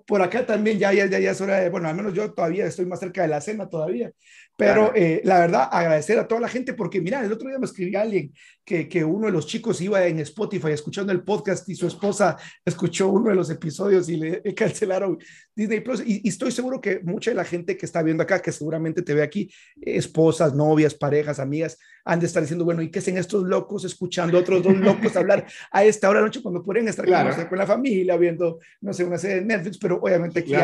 por 0.06 0.22
acá, 0.22 0.46
también 0.46 0.78
ya, 0.78 0.92
ya, 0.92 1.06
ya, 1.06 1.30
es 1.30 1.40
hora 1.40 1.60
de, 1.60 1.70
bueno, 1.70 1.88
al 1.88 1.94
menos 1.94 2.14
yo 2.14 2.32
todavía 2.32 2.66
estoy 2.66 2.86
más 2.86 3.00
cerca 3.00 3.22
de 3.22 3.28
la 3.28 3.40
cena 3.40 3.68
todavía, 3.68 4.12
pero 4.56 4.92
eh, 4.94 5.20
la 5.24 5.40
verdad, 5.40 5.68
agradecer 5.70 6.18
a 6.18 6.28
toda 6.28 6.40
la 6.40 6.48
gente 6.48 6.74
porque, 6.74 7.00
mira, 7.00 7.24
el 7.24 7.32
otro 7.32 7.48
día 7.48 7.58
me 7.58 7.66
escribió 7.66 8.00
alguien 8.00 8.32
que, 8.64 8.88
que 8.88 9.04
uno 9.04 9.26
de 9.26 9.32
los 9.32 9.46
chicos 9.46 9.80
iba 9.80 10.06
en 10.06 10.20
Spotify 10.20 10.70
escuchando 10.70 11.12
el 11.12 11.24
podcast 11.24 11.68
y 11.68 11.74
su 11.74 11.88
esposa 11.88 12.36
escuchó 12.64 13.08
uno 13.08 13.30
de 13.30 13.36
los 13.36 13.50
episodios 13.50 14.08
y 14.08 14.16
le 14.16 14.42
cancelaron 14.54 15.18
Disney 15.56 15.80
Plus. 15.80 16.02
Y, 16.06 16.26
estoy 16.28 16.52
seguro 16.52 16.80
que 16.80 17.00
mucha 17.00 17.32
de 17.32 17.36
la 17.36 17.44
gente 17.44 17.76
que 17.76 17.86
está 17.86 18.02
viendo 18.02 18.22
acá, 18.22 18.40
que 18.40 18.52
seguramente 18.52 19.02
te 19.02 19.14
ve 19.14 19.22
aquí, 19.22 19.50
esposas, 19.80 20.54
novias, 20.54 20.94
parejas, 20.94 21.40
amigas, 21.40 21.76
han 22.04 22.20
de 22.20 22.26
estar 22.26 22.42
diciendo, 22.42 22.64
bueno, 22.64 22.82
¿y 22.82 22.90
qué 22.90 22.98
hacen 22.98 23.16
estos 23.16 23.44
locos 23.44 23.84
escuchando 23.84 24.36
a 24.36 24.40
otros 24.40 24.62
dos 24.62 24.76
locos 24.76 25.16
hablar 25.16 25.46
a 25.70 25.84
esta 25.84 26.08
hora 26.08 26.20
de 26.20 26.26
noche 26.26 26.42
cuando 26.42 26.62
podrían 26.62 26.88
estar 26.88 27.06
con 27.48 27.58
la 27.58 27.66
familia, 27.66 28.16
viendo, 28.16 28.58
no 28.80 28.92
sé, 28.92 29.04
una 29.04 29.18
serie 29.18 29.36
de 29.36 29.46
Netflix? 29.46 29.78
Pero 29.78 30.00
obviamente 30.00 30.40
aquí 30.40 30.54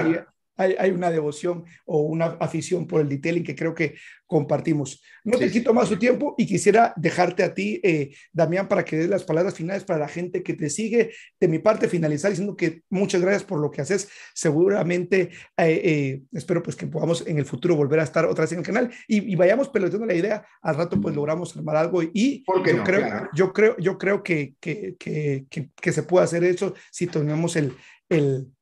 hay, 0.57 0.91
una 0.91 1.11
devoción 1.11 1.65
o 1.87 2.03
una 2.03 2.37
afición 2.41 2.87
por 2.87 3.01
el 3.01 3.09
detailing 3.09 3.45
que 3.45 3.55
creo 3.55 3.75
que 3.75 3.95
compartimos. 4.27 5.03
No 5.25 5.39
te 5.39 5.51
quito 5.51 5.75
más 5.75 5.89
tu 5.89 5.97
tiempo 5.97 6.35
y 6.39 6.47
quisiera 6.47 6.93
dejarte 6.97 7.43
a 7.43 7.53
ti, 7.53 7.81
eh, 7.83 8.11
Damián, 8.33 8.69
para 8.69 8.85
que 8.85 8.97
des 8.97 9.09
las 9.09 9.25
palabras 9.25 9.55
finales 9.55 9.85
para 9.85 9.99
la 9.99 10.09
gente 10.09 10.43
que 10.43 10.55
te 10.55 10.71
sigue. 10.71 11.13
De 11.41 11.49
mi 11.49 11.59
parte, 11.59 11.89
finalizar 11.89 12.31
diciendo 12.31 12.57
que 12.57 12.83
muchas 12.91 13.21
gracias 13.21 13.43
por 13.43 13.59
lo 13.59 13.71
que 13.71 13.81
haces. 13.81 14.09
Seguramente 14.35 15.31
eh, 15.57 15.81
eh, 15.85 16.23
espero 16.33 16.63
pues 16.63 16.77
que 16.77 16.87
podamos 16.87 17.27
en 17.27 17.39
el 17.39 17.45
futuro 17.45 17.75
volver 17.75 18.01
a 18.01 18.05
estar 18.05 18.25
otra 18.27 18.43
vez 18.43 18.53
en 18.53 18.59
el 18.59 18.65
canal 18.65 18.91
y, 19.09 19.35
vayamos 19.35 19.69
peloteando 19.69 20.07
la 20.07 20.15
idea. 20.15 20.47
Al 20.63 20.77
rato 20.77 21.01
pues 21.01 21.15
logramos 21.15 21.57
armar 21.57 21.77
algo 21.77 22.03
y 22.03 22.45
yo, 22.47 22.85
creo, 22.85 23.29
yo 23.35 23.53
creo, 23.53 23.77
yo 23.79 23.99
creo 23.99 24.23
que, 24.23 24.55
que, 24.61 24.95
que, 24.99 25.47
que, 25.49 25.93
se 25.93 26.03
puede 26.03 26.25
hacer 26.25 26.45
eso 26.45 26.75
si 26.91 27.07
tenemos 27.07 27.57
el, 27.57 27.73
el 28.09 28.53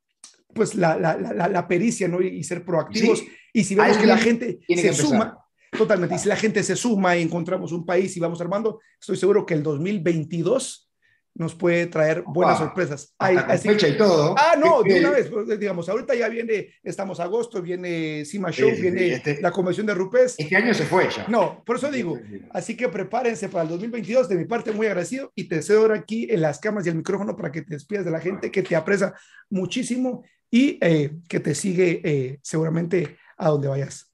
pues 0.53 0.75
la, 0.75 0.97
la, 0.97 1.15
la, 1.15 1.67
pericia, 1.67 2.07
¿no? 2.07 2.21
Y, 2.21 2.43
ser 2.43 2.65
proactivos. 2.65 3.23
Y 3.53 3.63
si 3.63 3.75
vemos 3.75 3.97
que 3.97 4.07
la 4.07 4.17
gente 4.17 4.59
se 4.67 4.93
suma, 4.93 5.37
totalmente, 5.71 6.15
y 6.15 6.19
si 6.19 6.27
la 6.27 6.35
gente 6.35 6.63
se 6.63 6.75
suma 6.75 7.17
y 7.17 7.21
encontramos 7.21 7.71
un 7.71 7.85
país 7.85 8.15
y 8.17 8.19
vamos 8.19 8.41
armando, 8.41 8.79
estoy 8.99 9.17
seguro 9.17 9.45
que 9.45 9.53
el 9.53 9.63
2022 9.63 10.89
nos 11.35 11.55
puede 11.55 11.87
traer 11.87 12.23
buenas 12.25 12.57
sorpresas. 12.57 13.15
Hay, 13.17 13.37
fecha 13.59 13.87
y 13.87 13.97
todo. 13.97 14.35
Ah, 14.37 14.55
no, 14.59 14.83
de 14.83 14.99
una 14.99 15.11
vez, 15.11 15.29
pues, 15.29 15.57
digamos, 15.57 15.87
ahorita 15.87 16.13
ya 16.13 16.27
viene, 16.27 16.73
estamos 16.83 17.19
agosto, 17.19 17.61
viene 17.61 18.25
Cima 18.25 18.51
Show, 18.51 18.69
viene 18.71 19.13
este 19.13 19.41
la 19.41 19.51
convención 19.51 19.85
de 19.87 19.93
Rupes. 19.93 20.35
Este 20.37 20.55
año 20.55 20.73
se 20.73 20.83
fue 20.83 21.07
ya. 21.09 21.25
No, 21.29 21.63
por 21.63 21.77
eso 21.77 21.89
digo, 21.89 22.19
así 22.51 22.75
que 22.75 22.89
prepárense 22.89 23.47
para 23.47 23.63
el 23.63 23.69
2022, 23.69 24.27
de 24.27 24.35
mi 24.35 24.45
parte 24.45 24.73
muy 24.73 24.87
agradecido 24.87 25.31
y 25.33 25.45
te 25.45 25.61
cedo 25.61 25.81
ahora 25.81 25.95
aquí 25.95 26.27
en 26.29 26.41
las 26.41 26.59
camas 26.59 26.85
y 26.85 26.89
el 26.89 26.95
micrófono 26.95 27.37
para 27.37 27.51
que 27.51 27.61
te 27.61 27.73
despidas 27.73 28.03
de 28.03 28.11
la 28.11 28.19
gente 28.19 28.51
que 28.51 28.61
te 28.61 28.75
aprecia 28.75 29.13
muchísimo 29.49 30.23
y 30.51 30.77
eh, 30.81 31.11
que 31.27 31.39
te 31.39 31.55
sigue 31.55 32.01
eh, 32.03 32.39
seguramente 32.41 33.17
a 33.37 33.49
donde 33.49 33.67
vayas. 33.67 34.11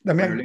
Damián. 0.00 0.42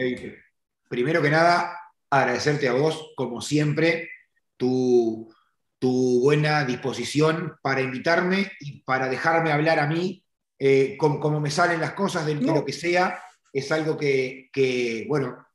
primero 0.89 1.21
que 1.21 1.29
nada, 1.29 1.77
agradecerte 2.09 2.67
a 2.67 2.73
vos, 2.73 3.11
como 3.15 3.41
siempre, 3.41 4.09
tu, 4.57 5.33
tu 5.79 6.21
buena 6.21 6.65
disposición 6.65 7.57
para 7.61 7.81
invitarme 7.81 8.51
y 8.59 8.81
para 8.81 9.09
dejarme 9.09 9.51
hablar 9.51 9.79
a 9.79 9.87
mí 9.87 10.23
eh, 10.57 10.97
como, 10.97 11.39
me 11.39 11.49
salen 11.49 11.79
las 11.79 11.93
cosas 11.93 12.25
de, 12.25 12.35
lo 12.35 12.65
que 12.65 12.73
sea. 12.73 13.23
Es 13.51 13.71
algo 13.71 13.97
que, 13.97 14.49
que, 14.51 15.05
bueno, 15.07 15.47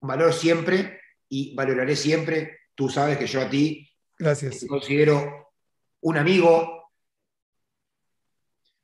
valoro 0.00 0.32
siempre 0.32 1.00
y 1.28 1.54
valoraré 1.54 1.94
siempre. 1.94 2.60
Tú 2.74 2.88
sabes 2.88 3.18
que 3.18 3.26
yo 3.26 3.42
a 3.42 3.50
ti 3.50 3.88
Gracias. 4.18 4.60
te 4.60 4.66
considero 4.66 5.52
un 6.00 6.16
amigo 6.16 6.79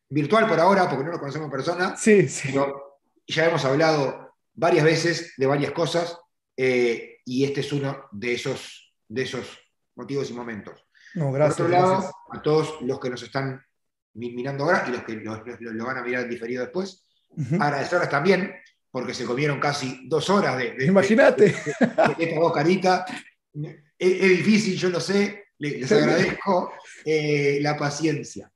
virtual 0.09 0.49
por 0.49 0.61
ahora, 0.61 0.89
porque 0.89 1.05
no 1.05 1.11
nos 1.11 1.21
conocemos 1.21 1.47
en 1.47 1.51
persona. 1.51 1.97
Sí, 1.97 2.29
sí. 2.29 2.49
Pero 2.49 3.01
ya 3.27 3.47
hemos 3.47 3.65
hablado 3.65 4.35
varias 4.55 4.85
veces 4.85 5.35
de 5.37 5.47
varias 5.47 5.73
cosas 5.73 6.19
eh, 6.57 7.19
y 7.25 7.45
este 7.45 7.61
es 7.61 7.73
uno 7.73 8.05
de 8.13 8.35
esos, 8.35 8.95
de 9.09 9.23
esos 9.23 9.59
motivos 9.95 10.31
y 10.31 10.35
momentos. 10.35 10.85
No, 11.15 11.33
gracias. 11.33 11.57
Por 11.57 11.67
otro 11.67 11.79
lado, 11.79 12.11
a 12.31 12.43
todos 12.43 12.81
los 12.83 13.01
que 13.01 13.11
nos 13.11 13.23
están 13.23 13.63
mirando 14.15 14.65
ahora 14.65 14.85
y 14.89 14.93
los 14.93 15.05
que 15.05 15.15
lo, 15.15 15.85
van 15.85 15.99
a 15.99 16.03
mirar 16.03 16.29
diferido 16.29 16.63
después, 16.63 17.07
agradecerles 17.61 18.09
también 18.09 18.55
porque 18.91 19.13
se 19.13 19.27
comieron 19.27 19.61
casi 19.61 20.09
dos 20.09 20.31
horas 20.31 20.57
de, 20.57 20.87
Imagínate. 20.87 21.55
esta 22.19 22.39
voz 22.39 22.53
carita. 22.53 23.05
Es, 23.99 24.21
difícil, 24.21 24.77
yo 24.77 24.89
lo 24.89 25.01
sé, 25.01 25.49
les, 25.59 25.91
agradezco 25.91 26.73
eh, 27.05 27.59
la 27.61 27.77
paciencia. 27.77 28.51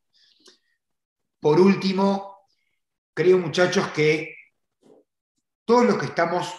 Por 1.41 1.59
último, 1.59 2.37
creo 3.15 3.39
muchachos 3.39 3.89
que 3.89 4.37
todos 5.65 5.87
los 5.87 5.99
que 5.99 6.07
estamos 6.07 6.53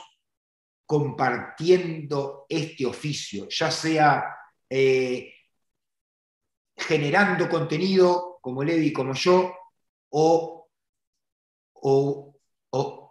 compartiendo 0.85 2.45
este 2.49 2.85
oficio, 2.85 3.47
ya 3.47 3.69
sea 3.69 4.35
eh, 4.67 5.33
generando 6.75 7.47
contenido 7.47 8.39
como 8.41 8.63
Levi, 8.63 8.91
como 8.91 9.13
yo, 9.13 9.53
o, 10.09 10.67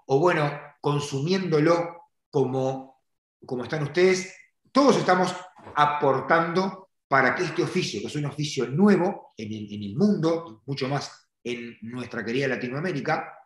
bueno, 0.09 0.61
consumiéndolo 0.81 2.09
como, 2.31 3.01
como 3.47 3.63
están 3.63 3.85
ustedes, 3.85 4.35
todos 4.73 4.97
estamos 4.97 5.35
aportando 5.77 6.91
para 7.07 7.35
que 7.35 7.45
este 7.45 7.63
oficio, 7.63 8.01
que 8.01 8.09
es 8.09 8.17
un 8.17 8.27
oficio 8.27 8.67
nuevo 8.67 9.33
en 9.37 9.53
el, 9.53 9.73
en 9.73 9.83
el 9.85 9.97
mundo, 9.97 10.63
mucho 10.67 10.89
más 10.89 11.30
en 11.45 11.79
nuestra 11.83 12.25
querida 12.25 12.49
Latinoamérica, 12.49 13.39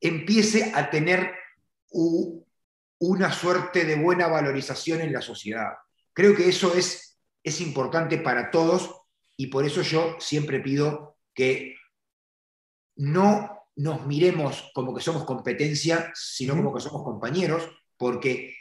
empiece 0.00 0.72
a 0.74 0.90
tener 0.90 1.32
una 1.90 3.32
suerte 3.32 3.84
de 3.84 3.96
buena 3.96 4.26
valorización 4.28 5.00
en 5.00 5.12
la 5.12 5.20
sociedad. 5.20 5.72
Creo 6.12 6.34
que 6.34 6.48
eso 6.48 6.74
es, 6.74 7.18
es 7.42 7.60
importante 7.60 8.18
para 8.18 8.50
todos 8.50 8.94
y 9.36 9.46
por 9.46 9.64
eso 9.64 9.82
yo 9.82 10.16
siempre 10.18 10.60
pido 10.60 11.18
que 11.34 11.76
no 12.96 13.54
nos 13.76 14.06
miremos 14.06 14.70
como 14.74 14.94
que 14.94 15.02
somos 15.02 15.24
competencia, 15.24 16.12
sino 16.14 16.54
como 16.54 16.72
que 16.72 16.80
somos 16.80 17.02
compañeros, 17.02 17.68
porque 17.96 18.54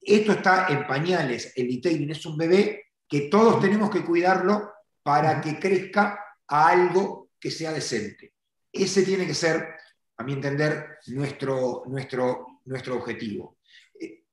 esto 0.00 0.32
está 0.32 0.68
en 0.68 0.86
pañales, 0.86 1.52
el 1.56 1.68
detailing 1.68 2.10
es 2.10 2.24
un 2.24 2.36
bebé 2.36 2.84
que 3.08 3.22
todos 3.22 3.60
tenemos 3.60 3.90
que 3.90 4.04
cuidarlo 4.04 4.72
para 5.02 5.40
que 5.40 5.58
crezca 5.58 6.18
a 6.48 6.68
algo 6.68 7.25
que 7.38 7.50
sea 7.50 7.72
decente. 7.72 8.34
Ese 8.72 9.02
tiene 9.02 9.26
que 9.26 9.34
ser, 9.34 9.74
a 10.16 10.24
mi 10.24 10.32
entender, 10.32 10.98
nuestro, 11.06 11.84
nuestro, 11.86 12.60
nuestro 12.64 12.96
objetivo. 12.96 13.58
Eh, 13.98 14.24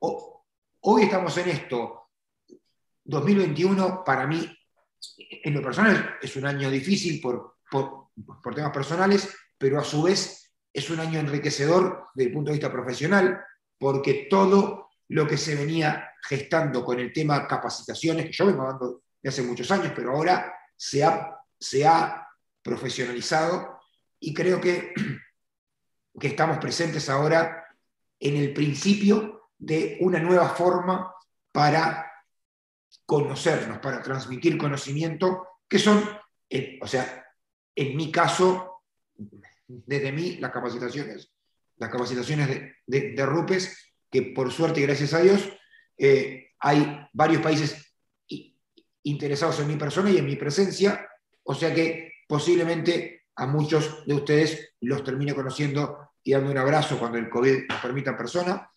hoy 0.00 1.02
estamos 1.02 1.36
en 1.38 1.48
esto. 1.48 2.10
2021 3.04 4.04
para 4.04 4.26
mí, 4.26 4.46
en 5.18 5.54
lo 5.54 5.62
personal, 5.62 6.16
es 6.20 6.36
un 6.36 6.46
año 6.46 6.70
difícil 6.70 7.20
por, 7.20 7.56
por, 7.70 8.08
por 8.42 8.54
temas 8.54 8.72
personales, 8.72 9.34
pero 9.56 9.78
a 9.78 9.84
su 9.84 10.02
vez 10.02 10.52
es 10.72 10.90
un 10.90 11.00
año 11.00 11.18
enriquecedor 11.18 12.08
desde 12.14 12.28
el 12.28 12.34
punto 12.34 12.50
de 12.50 12.58
vista 12.58 12.72
profesional, 12.72 13.42
porque 13.78 14.26
todo 14.28 14.90
lo 15.08 15.26
que 15.26 15.36
se 15.36 15.54
venía 15.54 16.12
gestando 16.22 16.84
con 16.84 17.00
el 17.00 17.12
tema 17.12 17.46
capacitaciones, 17.46 18.26
que 18.26 18.32
yo 18.32 18.46
vengo 18.46 18.64
dando 18.64 19.02
de 19.22 19.28
hace 19.28 19.42
muchos 19.42 19.70
años, 19.70 19.92
pero 19.94 20.12
ahora 20.12 20.54
se 20.76 21.02
ha, 21.02 21.37
se 21.58 21.86
ha 21.86 22.28
profesionalizado 22.62 23.80
y 24.20 24.34
creo 24.34 24.60
que, 24.60 24.92
que 26.20 26.26
estamos 26.28 26.58
presentes 26.58 27.08
ahora 27.08 27.66
en 28.20 28.36
el 28.36 28.52
principio 28.52 29.50
de 29.58 29.98
una 30.00 30.20
nueva 30.20 30.48
forma 30.50 31.12
para 31.52 32.10
conocernos, 33.06 33.78
para 33.78 34.02
transmitir 34.02 34.58
conocimiento, 34.58 35.46
que 35.68 35.78
son, 35.78 36.02
o 36.80 36.86
sea, 36.86 37.26
en 37.74 37.96
mi 37.96 38.10
caso, 38.10 38.82
desde 39.66 40.12
mí, 40.12 40.36
las 40.36 40.50
capacitaciones 40.52 41.32
las 41.78 41.90
capacitaciones 41.90 42.48
de, 42.86 43.12
de, 43.12 43.26
RUPES, 43.26 43.94
que 44.10 44.22
por 44.22 44.52
suerte 44.52 44.80
y 44.80 44.82
gracias 44.84 45.14
a 45.14 45.20
Dios 45.20 45.48
eh, 45.96 46.50
hay 46.58 47.06
varios 47.12 47.42
países 47.42 47.94
interesados 49.04 49.60
en 49.60 49.68
mi 49.68 49.76
persona 49.76 50.10
y 50.10 50.18
en 50.18 50.26
mi 50.26 50.36
presencia, 50.36 51.08
o 51.48 51.54
sea 51.54 51.74
que 51.74 52.12
posiblemente 52.26 53.24
a 53.36 53.46
muchos 53.46 54.04
de 54.06 54.14
ustedes 54.14 54.74
los 54.80 55.02
termine 55.02 55.34
conociendo 55.34 56.10
y 56.22 56.32
dando 56.32 56.50
un 56.50 56.58
abrazo 56.58 56.98
cuando 56.98 57.16
el 57.16 57.30
COVID 57.30 57.68
nos 57.68 57.80
permita 57.80 58.10
en 58.10 58.16
persona. 58.18 58.70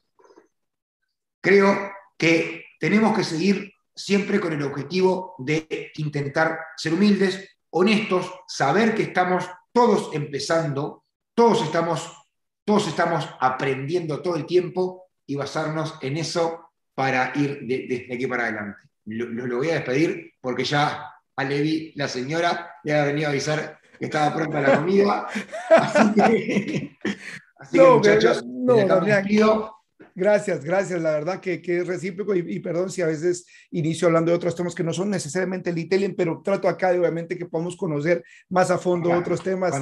Creo 1.41 1.91
que 2.17 2.63
tenemos 2.79 3.15
que 3.17 3.25
seguir 3.25 3.73
siempre 3.93 4.39
con 4.39 4.53
el 4.53 4.63
objetivo 4.63 5.35
de 5.37 5.91
intentar 5.95 6.59
ser 6.77 6.93
humildes, 6.93 7.57
honestos, 7.71 8.31
saber 8.47 8.95
que 8.95 9.03
estamos 9.03 9.45
todos 9.73 10.15
empezando, 10.15 11.03
todos 11.35 11.63
estamos 11.63 12.17
todos 12.63 12.87
estamos 12.87 13.27
aprendiendo 13.41 14.21
todo 14.21 14.37
el 14.37 14.45
tiempo 14.45 15.09
y 15.25 15.35
basarnos 15.35 15.95
en 16.01 16.15
eso 16.15 16.69
para 16.93 17.33
ir 17.35 17.59
desde 17.63 18.07
de 18.07 18.13
aquí 18.13 18.27
para 18.27 18.43
adelante. 18.43 18.87
Lo, 19.05 19.57
voy 19.57 19.71
a 19.71 19.75
despedir 19.75 20.35
porque 20.39 20.63
ya 20.63 21.11
a 21.41 21.43
Levi, 21.43 21.93
la 21.95 22.07
señora, 22.07 22.75
le 22.83 22.93
ha 22.93 23.05
venido 23.05 23.27
a 23.27 23.31
avisar 23.31 23.79
que 23.99 24.05
estaba 24.05 24.33
pronta 24.33 24.61
la 24.61 24.77
comida. 24.77 25.27
Así 25.69 26.13
que, 26.13 26.97
así 27.59 27.77
que 27.77 27.85
muchachos, 27.85 28.43
no, 28.45 29.81
Gracias, 30.13 30.63
gracias. 30.65 31.01
La 31.01 31.11
verdad 31.11 31.39
que, 31.39 31.61
que 31.61 31.79
es 31.79 31.87
recíproco 31.87 32.35
y, 32.35 32.59
perdón 32.59 32.89
si 32.91 33.01
a 33.01 33.07
veces 33.07 33.45
inicio 33.71 34.07
hablando 34.07 34.31
de 34.31 34.37
otros 34.37 34.55
temas 34.55 34.75
que 34.75 34.83
no 34.83 34.91
son 34.91 35.09
necesariamente 35.09 35.69
el 35.69 35.77
Italian, 35.77 36.15
pero 36.17 36.41
trato 36.43 36.67
acá 36.67 36.91
de 36.91 36.99
obviamente 36.99 37.37
que 37.37 37.45
podamos 37.45 37.77
conocer 37.77 38.23
más 38.49 38.71
a 38.71 38.77
fondo 38.77 39.11
otros 39.11 39.41
temas 39.41 39.73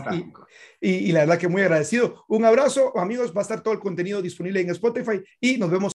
y, 0.82 0.90
y, 0.90 1.12
la 1.12 1.22
verdad 1.22 1.40
que 1.40 1.48
muy 1.48 1.64
agradecido. 1.64 2.26
Un 2.28 2.46
abrazo, 2.46 2.98
amigos. 2.98 3.34
Va 3.36 3.40
a 3.40 3.42
estar 3.42 3.62
todo 3.62 3.74
el 3.74 3.80
contenido 3.80 4.22
disponible 4.22 4.62
en 4.62 4.70
Spotify 4.70 5.22
y 5.40 5.58
nos 5.58 5.72
vemos. 5.72 5.88